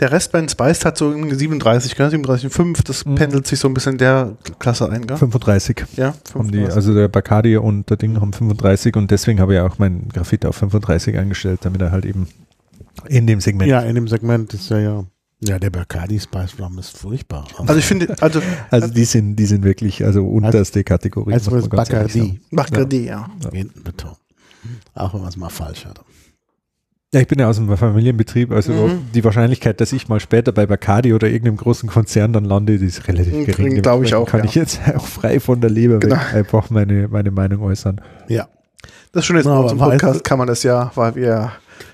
Der 0.00 0.10
Rest 0.10 0.32
bei 0.32 0.40
den 0.40 0.48
Spiced 0.48 0.84
hat 0.84 0.98
so 0.98 1.10
irgendwie 1.10 1.34
37, 1.36 1.94
gell? 1.96 2.08
37,5. 2.08 2.82
Das 2.84 3.04
Mhm. 3.04 3.14
pendelt 3.14 3.46
sich 3.46 3.58
so 3.60 3.68
ein 3.68 3.74
bisschen 3.74 3.92
in 3.92 3.98
der 3.98 4.36
Klasse 4.58 4.88
ein, 4.90 5.06
gell? 5.06 5.16
35. 5.16 5.84
Ja, 5.96 6.14
Haben 6.34 6.50
die, 6.50 6.58
35. 6.58 6.74
also 6.76 6.94
der 6.94 7.08
Bacardi 7.08 7.56
und 7.56 7.88
der 7.90 7.96
Ding 7.98 8.20
haben 8.20 8.32
35 8.32 8.96
und 8.96 9.10
deswegen 9.10 9.38
habe 9.40 9.54
ich 9.54 9.60
auch 9.60 9.78
mein 9.78 10.08
Graphit 10.08 10.44
auf 10.46 10.56
35 10.56 11.16
eingestellt, 11.18 11.60
damit 11.62 11.80
er 11.82 11.92
halt 11.92 12.04
eben 12.04 12.26
in 13.08 13.26
dem 13.26 13.40
Segment. 13.40 13.70
Ja, 13.70 13.80
in 13.80 13.94
dem 13.94 14.08
Segment 14.08 14.52
ist 14.54 14.68
ja 14.70 14.78
ja. 14.78 15.04
Ja, 15.44 15.58
der 15.58 15.70
Bacardi 15.70 16.20
Spice 16.20 16.54
Rum 16.60 16.78
ist 16.78 16.96
furchtbar. 16.96 17.46
Also 17.58 17.74
ich 17.74 17.84
finde, 17.84 18.14
also 18.22 18.40
Also 18.70 18.86
die 18.86 19.04
sind, 19.04 19.34
die 19.34 19.46
sind 19.46 19.64
wirklich, 19.64 20.04
also 20.04 20.24
unterste 20.24 20.84
Kategorie. 20.84 21.32
als 21.34 21.46
ganz 21.46 21.56
ehrlich 21.56 21.68
Bacardi. 21.68 22.40
Bacardi, 22.52 23.06
ja. 23.06 23.28
Hinten 23.52 23.82
betont. 23.82 24.18
Auch 24.94 25.12
wenn 25.14 25.20
man 25.20 25.30
es 25.30 25.36
mal 25.36 25.48
falsch 25.48 25.84
hat. 25.84 26.00
Ja, 27.14 27.20
ich 27.20 27.26
bin 27.28 27.38
ja 27.38 27.46
aus 27.48 27.58
einem 27.58 27.76
Familienbetrieb, 27.76 28.50
also 28.52 28.72
Mhm. 28.72 29.10
die 29.14 29.22
Wahrscheinlichkeit, 29.22 29.80
dass 29.82 29.92
ich 29.92 30.08
mal 30.08 30.18
später 30.18 30.50
bei 30.50 30.64
Bacardi 30.64 31.12
oder 31.12 31.26
irgendeinem 31.28 31.58
großen 31.58 31.86
Konzern 31.88 32.32
dann 32.32 32.44
lande, 32.46 32.78
die 32.78 32.86
ist 32.86 33.06
relativ 33.06 33.44
gering. 33.44 33.82
glaub 33.82 34.02
ich 34.02 34.14
auch, 34.14 34.26
Kann 34.26 34.40
ja. 34.40 34.46
ich 34.46 34.54
jetzt 34.54 34.80
auch 34.96 35.06
frei 35.06 35.38
von 35.38 35.60
der 35.60 35.68
Leber 35.68 35.98
Genau. 35.98 36.16
weg 36.16 36.34
einfach 36.34 36.70
meine, 36.70 37.08
meine 37.08 37.30
Meinung 37.30 37.62
äußern. 37.62 38.00
Ja. 38.28 38.48
Das 39.12 39.26
Schöne 39.26 39.40
ist, 39.40 39.44
bei 39.44 39.54
unserem 39.54 39.78
Podcast 39.78 40.24
kann 40.24 40.38
man 40.38 40.46
das 40.48 40.62
ja, 40.62 40.90
weil 40.94 41.14
wir 41.14 41.52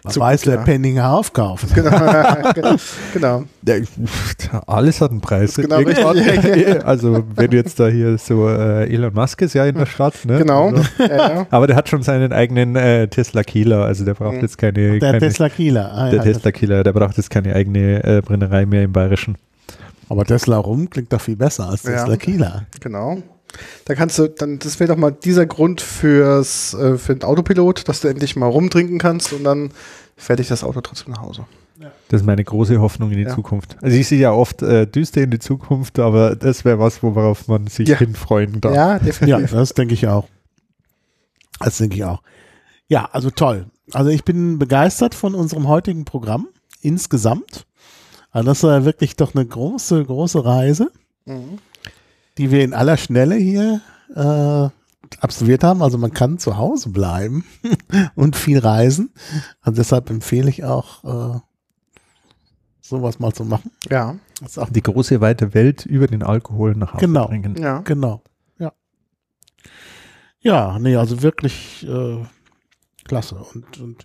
Zum 0.08 0.20
weiß, 0.22 0.42
Glück, 0.42 0.54
der 0.54 0.60
ja. 0.60 0.64
Penninger 0.64 1.10
aufkaufen. 1.12 1.68
genau, 1.74 2.76
genau. 3.12 3.44
Ja, 3.66 4.60
alles 4.66 5.00
hat 5.00 5.10
einen 5.10 5.20
Preis. 5.20 5.54
Genau, 5.54 5.76
also 6.84 7.24
wenn 7.34 7.52
jetzt 7.52 7.78
da 7.78 7.88
hier 7.88 8.16
so 8.18 8.48
äh, 8.48 8.92
Elon 8.92 9.12
Musk 9.14 9.42
ist 9.42 9.54
ja 9.54 9.66
in 9.66 9.74
der 9.76 9.86
Stadt, 9.86 10.14
ne? 10.24 10.38
Genau. 10.38 10.68
Also, 10.68 10.82
Ja, 10.98 11.46
aber 11.50 11.66
der 11.66 11.76
hat 11.76 11.88
schon 11.88 12.02
seinen 12.02 12.32
eigenen 12.32 12.76
äh, 12.76 13.08
Tesla 13.08 13.42
Kieler, 13.42 13.84
also 13.84 14.04
der 14.04 14.14
braucht 14.14 14.36
Mhm. 14.36 14.40
jetzt 14.42 14.58
keine, 14.58 14.98
Der 14.98 15.12
keine 15.12 15.18
Tesla 15.18 15.48
Kieler. 15.48 15.92
Ah, 15.92 16.10
der 16.10 16.22
Tesla 16.22 16.50
Kieler, 16.52 16.84
der 16.84 16.92
braucht 16.92 17.16
jetzt 17.16 17.30
keine 17.30 17.54
eigene 17.54 18.02
äh, 18.04 18.20
Brennerei 18.22 18.66
mehr 18.66 18.84
im 18.84 18.92
Bayerischen. 18.92 19.36
Aber 20.08 20.24
Tesla 20.24 20.56
rum 20.58 20.88
klingt 20.88 21.12
doch 21.12 21.20
viel 21.20 21.36
besser 21.36 21.68
als. 21.68 21.82
Tesla 21.82 22.16
Kieler. 22.16 22.66
Genau. 22.80 23.18
Da 23.86 23.94
kannst 23.94 24.18
du, 24.18 24.28
dann, 24.28 24.58
das 24.58 24.78
wäre 24.80 24.88
doch 24.88 24.96
mal 24.96 25.10
dieser 25.10 25.46
Grund 25.46 25.80
fürs, 25.80 26.74
äh, 26.74 26.98
für 26.98 27.14
den 27.14 27.24
Autopilot, 27.24 27.88
dass 27.88 28.00
du 28.00 28.08
endlich 28.08 28.36
mal 28.36 28.46
rumtrinken 28.46 28.98
kannst 28.98 29.32
und 29.32 29.44
dann 29.44 29.70
fährt 30.16 30.38
dich 30.38 30.48
das 30.48 30.64
Auto 30.64 30.80
trotzdem 30.80 31.12
nach 31.14 31.22
Hause. 31.22 31.46
Das 32.08 32.22
ist 32.22 32.26
meine 32.26 32.42
große 32.42 32.80
Hoffnung 32.80 33.10
in 33.12 33.18
die 33.18 33.22
Ja. 33.24 33.34
Zukunft. 33.34 33.76
Also 33.82 33.96
ich 33.96 34.08
sehe 34.08 34.18
ja 34.18 34.32
oft 34.32 34.62
äh, 34.62 34.86
düster 34.86 35.22
in 35.22 35.30
die 35.30 35.38
Zukunft, 35.38 35.98
aber 36.00 36.34
das 36.34 36.64
wäre 36.64 36.78
was, 36.80 37.02
worauf 37.02 37.46
man 37.48 37.68
sich 37.68 37.88
Ja. 37.88 37.98
hinfreuen 37.98 38.60
darf. 38.60 38.74
Ja, 38.74 38.92
Ja, 38.94 38.98
definitiv. 38.98 39.50
das 39.52 39.74
denke 39.74 39.94
ich 39.94 40.06
auch. 40.08 40.26
Das 41.60 41.78
denke 41.78 41.96
ich 41.96 42.04
auch. 42.04 42.22
Ja, 42.88 43.08
also 43.12 43.30
toll. 43.30 43.66
Also 43.92 44.10
ich 44.10 44.24
bin 44.24 44.58
begeistert 44.58 45.14
von 45.14 45.34
unserem 45.34 45.68
heutigen 45.68 46.04
Programm 46.04 46.48
insgesamt. 46.82 47.66
Also 48.30 48.46
das 48.48 48.62
war 48.62 48.84
wirklich 48.84 49.16
doch 49.16 49.34
eine 49.34 49.46
große, 49.46 50.04
große 50.04 50.44
Reise, 50.44 50.90
Mhm. 51.26 51.58
Die 52.38 52.50
wir 52.50 52.64
in 52.64 52.72
aller 52.74 52.96
Schnelle 52.96 53.34
hier 53.36 53.80
äh, 54.14 54.68
absolviert 55.20 55.64
haben. 55.64 55.82
Also 55.82 55.98
man 55.98 56.12
kann 56.12 56.38
zu 56.38 56.56
Hause 56.56 56.90
bleiben 56.90 57.44
und 58.14 58.36
viel 58.36 58.58
reisen. 58.58 59.10
Und 59.64 59.76
deshalb 59.78 60.08
empfehle 60.10 60.48
ich 60.48 60.64
auch, 60.64 61.34
äh, 61.36 61.40
sowas 62.80 63.18
mal 63.18 63.32
zu 63.34 63.44
machen. 63.44 63.70
Ja, 63.90 64.16
Das 64.40 64.52
ist 64.52 64.58
auch 64.58 64.70
Die 64.70 64.82
große 64.82 65.20
weite 65.20 65.52
Welt 65.52 65.84
über 65.84 66.06
den 66.06 66.22
Alkohol 66.22 66.74
nach 66.74 66.94
Hause 66.94 67.04
Genau. 67.06 67.26
bringen. 67.28 67.56
ja. 67.56 67.80
Genau, 67.80 68.22
ja. 68.58 68.72
Ja, 70.40 70.78
nee, 70.78 70.96
also 70.96 71.22
wirklich 71.22 71.86
äh, 71.86 72.22
klasse. 73.04 73.34
Und, 73.54 73.78
und, 73.80 74.04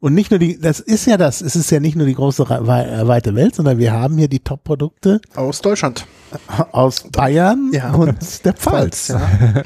und 0.00 0.14
nicht 0.14 0.30
nur 0.30 0.38
die, 0.38 0.60
das 0.60 0.80
ist 0.80 1.06
ja 1.06 1.16
das, 1.16 1.40
es 1.40 1.56
ist 1.56 1.70
ja 1.70 1.80
nicht 1.80 1.96
nur 1.96 2.06
die 2.06 2.14
große 2.14 2.42
äh, 2.44 3.06
weite 3.08 3.34
Welt, 3.34 3.54
sondern 3.54 3.78
wir 3.78 3.92
haben 3.92 4.16
hier 4.18 4.28
die 4.28 4.40
Top-Produkte 4.40 5.20
Aus 5.34 5.60
Deutschland. 5.60 6.06
aus 6.72 7.04
Bayern 7.10 7.70
Ja. 7.72 7.92
und 7.94 8.44
der 8.44 8.52
Pfalz. 8.54 9.08
ja. 9.08 9.20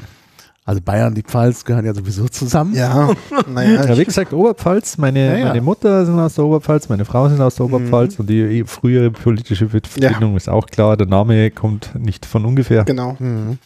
Also 0.65 0.79
Bayern 0.79 1.09
und 1.09 1.15
die 1.15 1.23
Pfalz 1.23 1.65
gehören 1.65 1.85
ja 1.85 1.93
sowieso 1.93 2.25
zusammen. 2.29 2.73
Ja, 2.73 3.09
naja. 3.53 3.83
Ja, 3.85 3.97
wie 3.97 4.05
gesagt, 4.05 4.31
Oberpfalz, 4.31 4.97
meine, 4.97 5.25
Ja, 5.33 5.37
ja. 5.37 5.45
meine 5.49 5.59
Mutter 5.61 6.05
sind 6.05 6.17
aus 6.17 6.35
der 6.35 6.45
Oberpfalz, 6.45 6.87
meine 6.87 7.03
Frau 7.03 7.27
sind 7.27 7.41
aus 7.41 7.55
der 7.55 7.65
Oberpfalz 7.65 8.17
und 8.17 8.29
die 8.29 8.63
frühere 8.65 9.11
politische 9.11 9.67
Verbindung 9.67 10.37
ist 10.37 10.47
auch 10.47 10.65
klar. 10.67 10.95
Der 10.95 11.05
Name 11.07 11.51
kommt 11.51 11.91
nicht 11.99 12.25
von 12.25 12.45
ungefähr. 12.45 12.85
genau. 12.85 13.17
Mhm. 13.19 13.57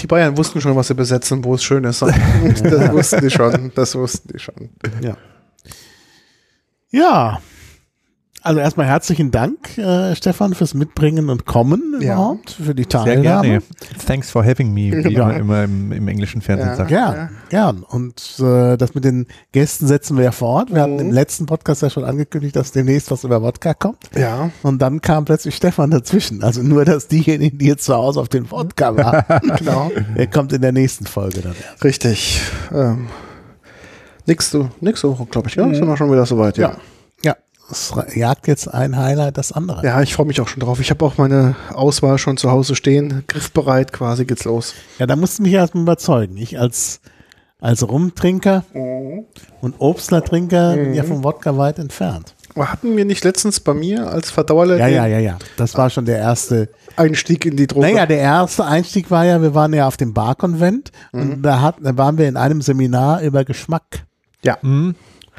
Die 0.00 0.06
Bayern 0.06 0.36
wussten 0.36 0.60
schon, 0.60 0.74
was 0.76 0.88
sie 0.88 0.94
besetzen, 0.94 1.44
wo 1.44 1.54
es 1.54 1.62
schön 1.62 1.84
ist. 1.84 2.02
das 2.02 2.92
wussten 2.92 3.20
die 3.20 3.30
schon. 3.30 3.72
Das 3.74 3.94
wussten 3.94 4.32
die 4.32 4.38
schon. 4.38 4.70
Ja. 5.02 5.16
Ja. 6.90 7.40
Also 8.42 8.58
erstmal 8.60 8.86
herzlichen 8.86 9.30
Dank, 9.30 9.76
äh, 9.76 10.16
Stefan, 10.16 10.54
fürs 10.54 10.72
Mitbringen 10.72 11.28
und 11.28 11.44
Kommen 11.44 11.96
Ja. 12.00 12.14
überhaupt, 12.14 12.50
für 12.52 12.74
die 12.74 12.84
Sehr 12.84 12.88
Teilnahme. 12.88 13.48
gerne. 13.48 13.62
Thanks 14.06 14.30
for 14.30 14.42
having 14.44 14.72
me, 14.72 14.92
wie 15.04 15.12
Ja. 15.12 15.26
man 15.26 15.36
immer 15.36 15.64
im, 15.64 15.92
im 15.92 16.08
englischen 16.08 16.40
Fernsehen 16.40 16.68
Ja. 16.70 16.76
sagt. 16.76 16.88
Gern, 16.88 17.30
gern. 17.50 17.82
Und 17.82 18.36
äh, 18.40 18.78
das 18.78 18.94
mit 18.94 19.04
den 19.04 19.26
Gästen 19.52 19.86
setzen 19.86 20.16
wir 20.16 20.24
ja 20.24 20.32
fort. 20.32 20.72
Wir 20.72 20.80
hatten 20.80 20.94
Mhm. 20.94 21.00
im 21.00 21.10
letzten 21.12 21.44
Podcast 21.44 21.82
ja 21.82 21.90
schon 21.90 22.04
angekündigt, 22.04 22.56
dass 22.56 22.72
demnächst 22.72 23.10
was 23.10 23.24
über 23.24 23.42
Wodka 23.42 23.74
kommt. 23.74 23.98
Ja. 24.16 24.50
Und 24.62 24.80
dann 24.80 25.02
kam 25.02 25.26
plötzlich 25.26 25.54
Stefan 25.54 25.90
dazwischen. 25.90 26.42
Also 26.42 26.62
nur, 26.62 26.86
dass 26.86 27.08
diejenigen, 27.08 27.58
die 27.58 27.66
jetzt 27.66 27.84
zu 27.84 27.94
Hause 27.94 28.20
auf 28.20 28.28
den 28.30 28.50
Wodka 28.50 28.96
waren, 28.96 29.52
Genau. 29.58 29.90
der 30.16 30.26
kommt 30.28 30.54
in 30.54 30.62
der 30.62 30.72
nächsten 30.72 31.04
Folge 31.04 31.42
dann 31.42 31.54
erst. 31.70 31.84
Richtig. 31.84 32.40
Ähm, 32.72 33.08
nächste, 34.26 34.70
nächste 34.80 35.10
Woche, 35.10 35.26
glaube 35.26 35.48
ich, 35.48 35.56
ja? 35.56 35.64
Sind 35.74 35.86
wir 35.86 35.96
schon 35.98 36.10
wieder 36.10 36.24
soweit, 36.24 36.56
ja. 36.56 36.68
Ja, 36.70 36.76
es 37.70 37.92
jagt 38.14 38.46
jetzt 38.46 38.68
ein 38.68 38.96
Highlight 38.96 39.38
das 39.38 39.52
andere. 39.52 39.84
Ja, 39.84 40.00
ich 40.02 40.14
freue 40.14 40.26
mich 40.26 40.40
auch 40.40 40.48
schon 40.48 40.60
drauf. 40.60 40.80
Ich 40.80 40.90
habe 40.90 41.04
auch 41.04 41.18
meine 41.18 41.54
Auswahl 41.72 42.18
schon 42.18 42.36
zu 42.36 42.50
Hause 42.50 42.74
stehen. 42.76 43.24
Griffbereit 43.28 43.92
quasi 43.92 44.24
geht's 44.24 44.44
los. 44.44 44.74
Ja, 44.98 45.06
da 45.06 45.16
musst 45.16 45.38
du 45.38 45.42
mich 45.42 45.52
erstmal 45.52 45.82
überzeugen. 45.82 46.36
Ich 46.36 46.58
als, 46.58 47.00
als 47.60 47.86
Rumtrinker 47.88 48.64
und 49.60 49.74
Obstlertrinker 49.78 50.74
bin 50.76 50.94
ja 50.94 51.02
vom 51.04 51.22
Wodka 51.24 51.56
weit 51.56 51.78
entfernt. 51.78 52.34
Hatten 52.56 52.96
wir 52.96 53.04
nicht 53.04 53.22
letztens 53.24 53.60
bei 53.60 53.74
mir 53.74 54.08
als 54.08 54.30
Verdauerler 54.30 54.76
Ja, 54.76 54.88
ja, 54.88 55.06
ja, 55.06 55.18
ja. 55.18 55.38
Das 55.56 55.76
war 55.76 55.88
schon 55.88 56.04
der 56.04 56.18
erste. 56.18 56.68
Einstieg 56.96 57.46
in 57.46 57.56
die 57.56 57.68
Droge? 57.68 57.86
Naja, 57.86 58.06
der 58.06 58.18
erste 58.18 58.64
Einstieg 58.64 59.10
war 59.10 59.24
ja, 59.24 59.40
wir 59.40 59.54
waren 59.54 59.72
ja 59.72 59.86
auf 59.86 59.96
dem 59.96 60.12
Barkonvent 60.12 60.90
und 61.12 61.42
da, 61.42 61.60
hat, 61.60 61.76
da 61.80 61.96
waren 61.96 62.18
wir 62.18 62.28
in 62.28 62.36
einem 62.36 62.60
Seminar 62.60 63.22
über 63.22 63.44
Geschmack. 63.44 64.04
ja. 64.42 64.58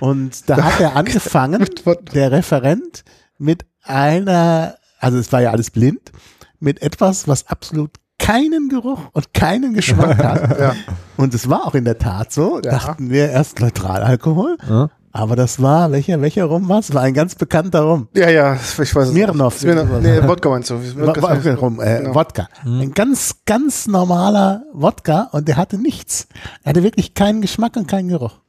Und 0.02 0.50
da 0.50 0.58
hat 0.62 0.80
er 0.82 0.96
angefangen, 0.98 1.66
der 2.14 2.32
Referent, 2.34 3.04
mit 3.38 3.66
einer, 3.84 4.76
also 5.00 5.18
es 5.18 5.32
war 5.32 5.42
ja 5.42 5.52
alles 5.52 5.72
blind, 5.72 6.12
mit 6.60 6.82
etwas, 6.82 7.28
was 7.30 7.48
absolut 7.48 7.92
keinen 8.20 8.70
Geruch 8.70 9.00
und 9.14 9.34
keinen 9.34 9.74
Geschmack 9.74 10.18
hat. 10.24 10.60
Ja. 10.60 10.76
Und 11.18 11.34
es 11.34 11.50
war 11.50 11.66
auch 11.66 11.74
in 11.76 11.86
der 11.86 11.98
Tat 11.98 12.32
so, 12.34 12.58
Ja. 12.58 12.72
dachten 12.72 13.10
wir 13.10 13.30
erst 13.30 13.60
Neutralalkohol, 13.62 14.58
Ja. 14.70 14.90
aber 15.12 15.36
das 15.36 15.60
war, 15.62 15.92
welcher, 15.92 16.22
welcher 16.22 16.46
Rum 16.46 16.70
war 16.70 16.80
es? 16.80 16.94
War 16.94 17.02
ein 17.02 17.16
ganz 17.16 17.34
bekannter 17.34 17.82
Rum. 17.82 18.10
Ja, 18.16 18.30
ja, 18.30 18.54
ich 18.54 18.78
weiß 18.80 18.96
es 18.96 19.10
Smirnoff. 19.10 19.54
nicht. 19.64 19.74
Smirnoff. 19.74 20.02
Nee, 20.02 20.28
Wodka 20.28 20.50
meinst 20.50 20.70
du. 20.70 20.76
Wa- 20.98 21.54
Rum, 21.56 21.80
äh, 21.82 21.98
Genau. 22.02 22.14
Wodka. 22.16 22.48
Ein 22.64 22.92
ganz, 22.94 23.38
ganz 23.48 23.88
normaler 23.88 24.64
Wodka 24.74 25.30
und 25.32 25.48
der 25.48 25.58
hatte 25.58 25.80
nichts. 25.80 26.28
Er 26.64 26.70
hatte 26.72 26.84
wirklich 26.84 27.16
keinen 27.16 27.42
Geschmack 27.42 27.76
und 27.76 27.88
keinen 27.88 28.10
Geruch. 28.10 28.40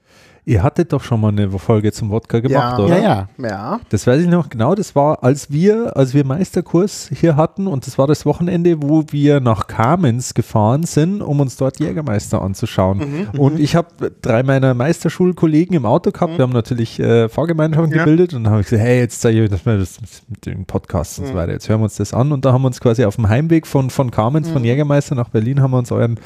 Ihr 0.44 0.64
hattet 0.64 0.92
doch 0.92 1.04
schon 1.04 1.20
mal 1.20 1.28
eine 1.28 1.48
Folge 1.56 1.92
zum 1.92 2.10
Wodka 2.10 2.40
gemacht, 2.40 2.76
Ja. 2.78 2.84
oder? 2.84 2.98
Ja, 2.98 3.28
ja. 3.38 3.48
Ja. 3.48 3.80
Das 3.90 4.08
weiß 4.08 4.22
ich 4.22 4.26
noch 4.28 4.48
genau. 4.48 4.74
Das 4.74 4.96
war, 4.96 5.22
als 5.22 5.52
wir, 5.52 5.96
als 5.96 6.14
wir 6.14 6.24
Meisterkurs 6.26 7.10
hier 7.14 7.36
hatten 7.36 7.68
und 7.68 7.86
das 7.86 7.96
war 7.96 8.08
das 8.08 8.26
Wochenende, 8.26 8.82
wo 8.82 9.04
wir 9.12 9.38
nach 9.38 9.68
Kamenz 9.68 10.34
gefahren 10.34 10.82
sind, 10.82 11.22
um 11.22 11.38
uns 11.38 11.56
dort 11.56 11.78
Jägermeister 11.78 12.42
anzuschauen. 12.42 13.28
Und 13.38 13.60
ich 13.60 13.76
habe 13.76 14.10
drei 14.20 14.42
meiner 14.42 14.74
Meisterschulkollegen 14.74 15.76
im 15.76 15.86
Auto 15.86 16.10
gehabt. 16.10 16.36
Wir 16.38 16.42
haben 16.42 16.52
natürlich 16.52 16.98
äh, 16.98 17.28
Fahrgemeinschaften 17.28 17.92
Ja. 17.92 17.98
gebildet 18.04 18.34
und 18.34 18.42
dann 18.42 18.50
habe 18.52 18.62
ich 18.62 18.68
gesagt, 18.68 18.82
hey, 18.84 18.98
jetzt 18.98 19.20
zeige 19.20 19.38
ich 19.38 19.44
euch 19.44 19.50
das 19.50 19.64
mal 19.64 19.78
das 19.78 20.00
mit 20.28 20.44
den 20.44 20.64
Podcasts 20.64 21.20
und 21.20 21.26
so 21.26 21.34
weiter. 21.34 21.52
Jetzt 21.52 21.68
hören 21.68 21.78
wir 21.78 21.84
uns 21.84 21.94
das 21.96 22.12
an 22.12 22.32
und 22.32 22.44
da 22.44 22.52
haben 22.52 22.62
wir 22.62 22.66
uns 22.66 22.80
quasi 22.80 23.04
auf 23.04 23.14
dem 23.14 23.28
Heimweg 23.28 23.64
von, 23.64 23.90
von 23.90 24.10
Kamenz, 24.10 24.50
von 24.50 24.64
Jägermeister 24.64 25.14
nach 25.14 25.28
Berlin, 25.28 25.62
haben 25.62 25.70
wir 25.70 25.78
uns 25.78 25.92
euren 25.92 26.18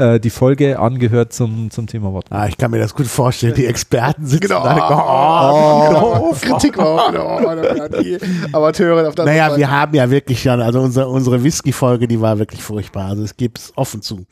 äh, 0.00 0.18
die 0.20 0.30
Folge 0.30 0.78
angehört 0.78 1.32
zum, 1.32 1.70
zum 1.70 1.86
Thema 1.86 2.12
Wodka. 2.12 2.34
Ah, 2.34 2.46
ich 2.48 2.56
kann 2.56 2.70
mir 2.70 2.78
das 2.78 2.94
gut 2.94 3.06
vorstellen. 3.06 3.54
Die 3.54 3.66
Experten 3.66 4.26
sitzen 4.26 4.48
Genau. 4.48 4.64
da. 4.64 5.50
Oh, 5.92 6.30
Oh, 6.30 6.34
Kritik 6.40 6.76
war 6.78 7.08
auch. 7.08 7.40
Oh, 7.40 7.44
da- 7.54 7.88
die 8.00 8.18
Amateure 8.52 9.08
auf 9.08 9.14
der 9.14 9.24
Naja, 9.26 9.44
anderen 9.44 9.60
wir 9.60 9.66
Seite. 9.66 9.76
haben 9.80 9.94
ja 9.94 10.10
wirklich 10.10 10.42
schon, 10.42 10.60
also 10.60 10.80
unsere, 10.80 11.08
unsere 11.08 11.42
Whisky-Folge, 11.44 12.08
die 12.08 12.20
war 12.20 12.38
wirklich 12.38 12.62
furchtbar. 12.62 13.06
Also 13.06 13.22
es 13.22 13.36
gibt 13.36 13.58
es 13.58 13.72
offen 13.76 14.02
zu. 14.02 14.24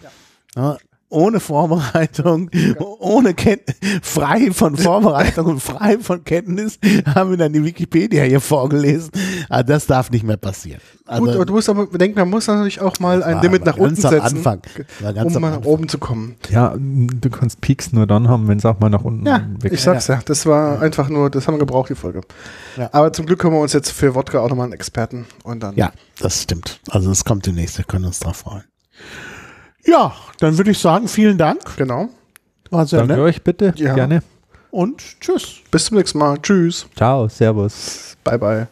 Ja, 0.56 0.76
ohne 1.10 1.40
Vorbereitung, 1.40 2.50
ohne 2.98 3.34
Ken 3.34 3.60
frei 4.02 4.50
von 4.52 4.76
Vorbereitung 4.76 5.46
und 5.46 5.60
frei 5.60 5.98
von 5.98 6.24
Kenntnis 6.24 6.78
haben 7.14 7.30
wir 7.30 7.36
dann 7.36 7.52
die 7.52 7.64
Wikipedia 7.64 8.24
hier 8.24 8.40
vorgelesen. 8.40 9.10
Ah, 9.48 9.62
das 9.62 9.86
darf 9.86 10.10
nicht 10.10 10.24
mehr 10.24 10.36
passieren. 10.36 10.80
Also, 11.06 11.24
Gut, 11.24 11.34
aber 11.34 11.46
du 11.46 11.54
musst 11.54 11.68
aber 11.70 11.86
bedenken, 11.86 12.18
man 12.18 12.28
muss 12.28 12.46
natürlich 12.46 12.82
auch 12.82 12.98
mal 13.00 13.22
ein 13.22 13.40
Limit 13.40 13.64
nach 13.64 13.78
unten 13.78 13.96
setzen, 13.96 14.20
Anfang. 14.20 14.60
Um 15.00 15.34
am 15.36 15.42
mal 15.42 15.50
nach 15.52 15.64
oben 15.64 15.88
zu 15.88 15.96
kommen. 15.96 16.36
Ja, 16.50 16.74
du 16.76 17.30
kannst 17.30 17.62
Peaks 17.62 17.92
nur 17.92 18.06
dann 18.06 18.28
haben, 18.28 18.46
wenn 18.46 18.58
es 18.58 18.66
auch 18.66 18.78
mal 18.78 18.90
nach 18.90 19.04
unten 19.04 19.26
Ja, 19.26 19.46
weg 19.60 19.72
Ich 19.72 19.80
sag's 19.80 20.08
ja, 20.08 20.20
das 20.24 20.44
war 20.44 20.82
einfach 20.82 21.08
nur, 21.08 21.30
das 21.30 21.46
haben 21.46 21.54
wir 21.54 21.60
gebraucht, 21.60 21.88
die 21.88 21.94
Folge. 21.94 22.20
Ja. 22.76 22.90
Aber 22.92 23.12
zum 23.14 23.24
Glück 23.24 23.42
haben 23.42 23.52
wir 23.52 23.60
uns 23.60 23.72
jetzt 23.72 23.90
für 23.90 24.14
Wodka 24.14 24.40
auch 24.40 24.50
nochmal 24.50 24.64
einen 24.64 24.74
Experten 24.74 25.26
und 25.44 25.62
dann. 25.62 25.76
Ja, 25.76 25.92
das 26.18 26.42
stimmt. 26.42 26.80
Also 26.90 27.10
es 27.10 27.24
kommt 27.24 27.46
demnächst, 27.46 27.78
wir 27.78 27.86
können 27.86 28.04
uns 28.04 28.20
drauf 28.20 28.36
freuen. 28.36 28.64
Ja, 29.84 30.12
dann 30.40 30.56
würde 30.58 30.70
ich 30.70 30.78
sagen, 30.78 31.08
vielen 31.08 31.38
Dank. 31.38 31.76
Genau. 31.76 32.08
War 32.70 32.86
sehr 32.86 33.00
Danke 33.00 33.14
nett. 33.14 33.22
euch 33.22 33.42
bitte, 33.42 33.72
Ja. 33.76 33.94
gerne. 33.94 34.22
Und 34.70 35.02
tschüss. 35.20 35.56
Bis 35.70 35.86
zum 35.86 35.96
nächsten 35.96 36.18
Mal. 36.18 36.38
Tschüss. 36.42 36.86
Ciao, 36.94 37.26
Servus. 37.28 38.16
Bye, 38.22 38.38
bye. 38.38 38.66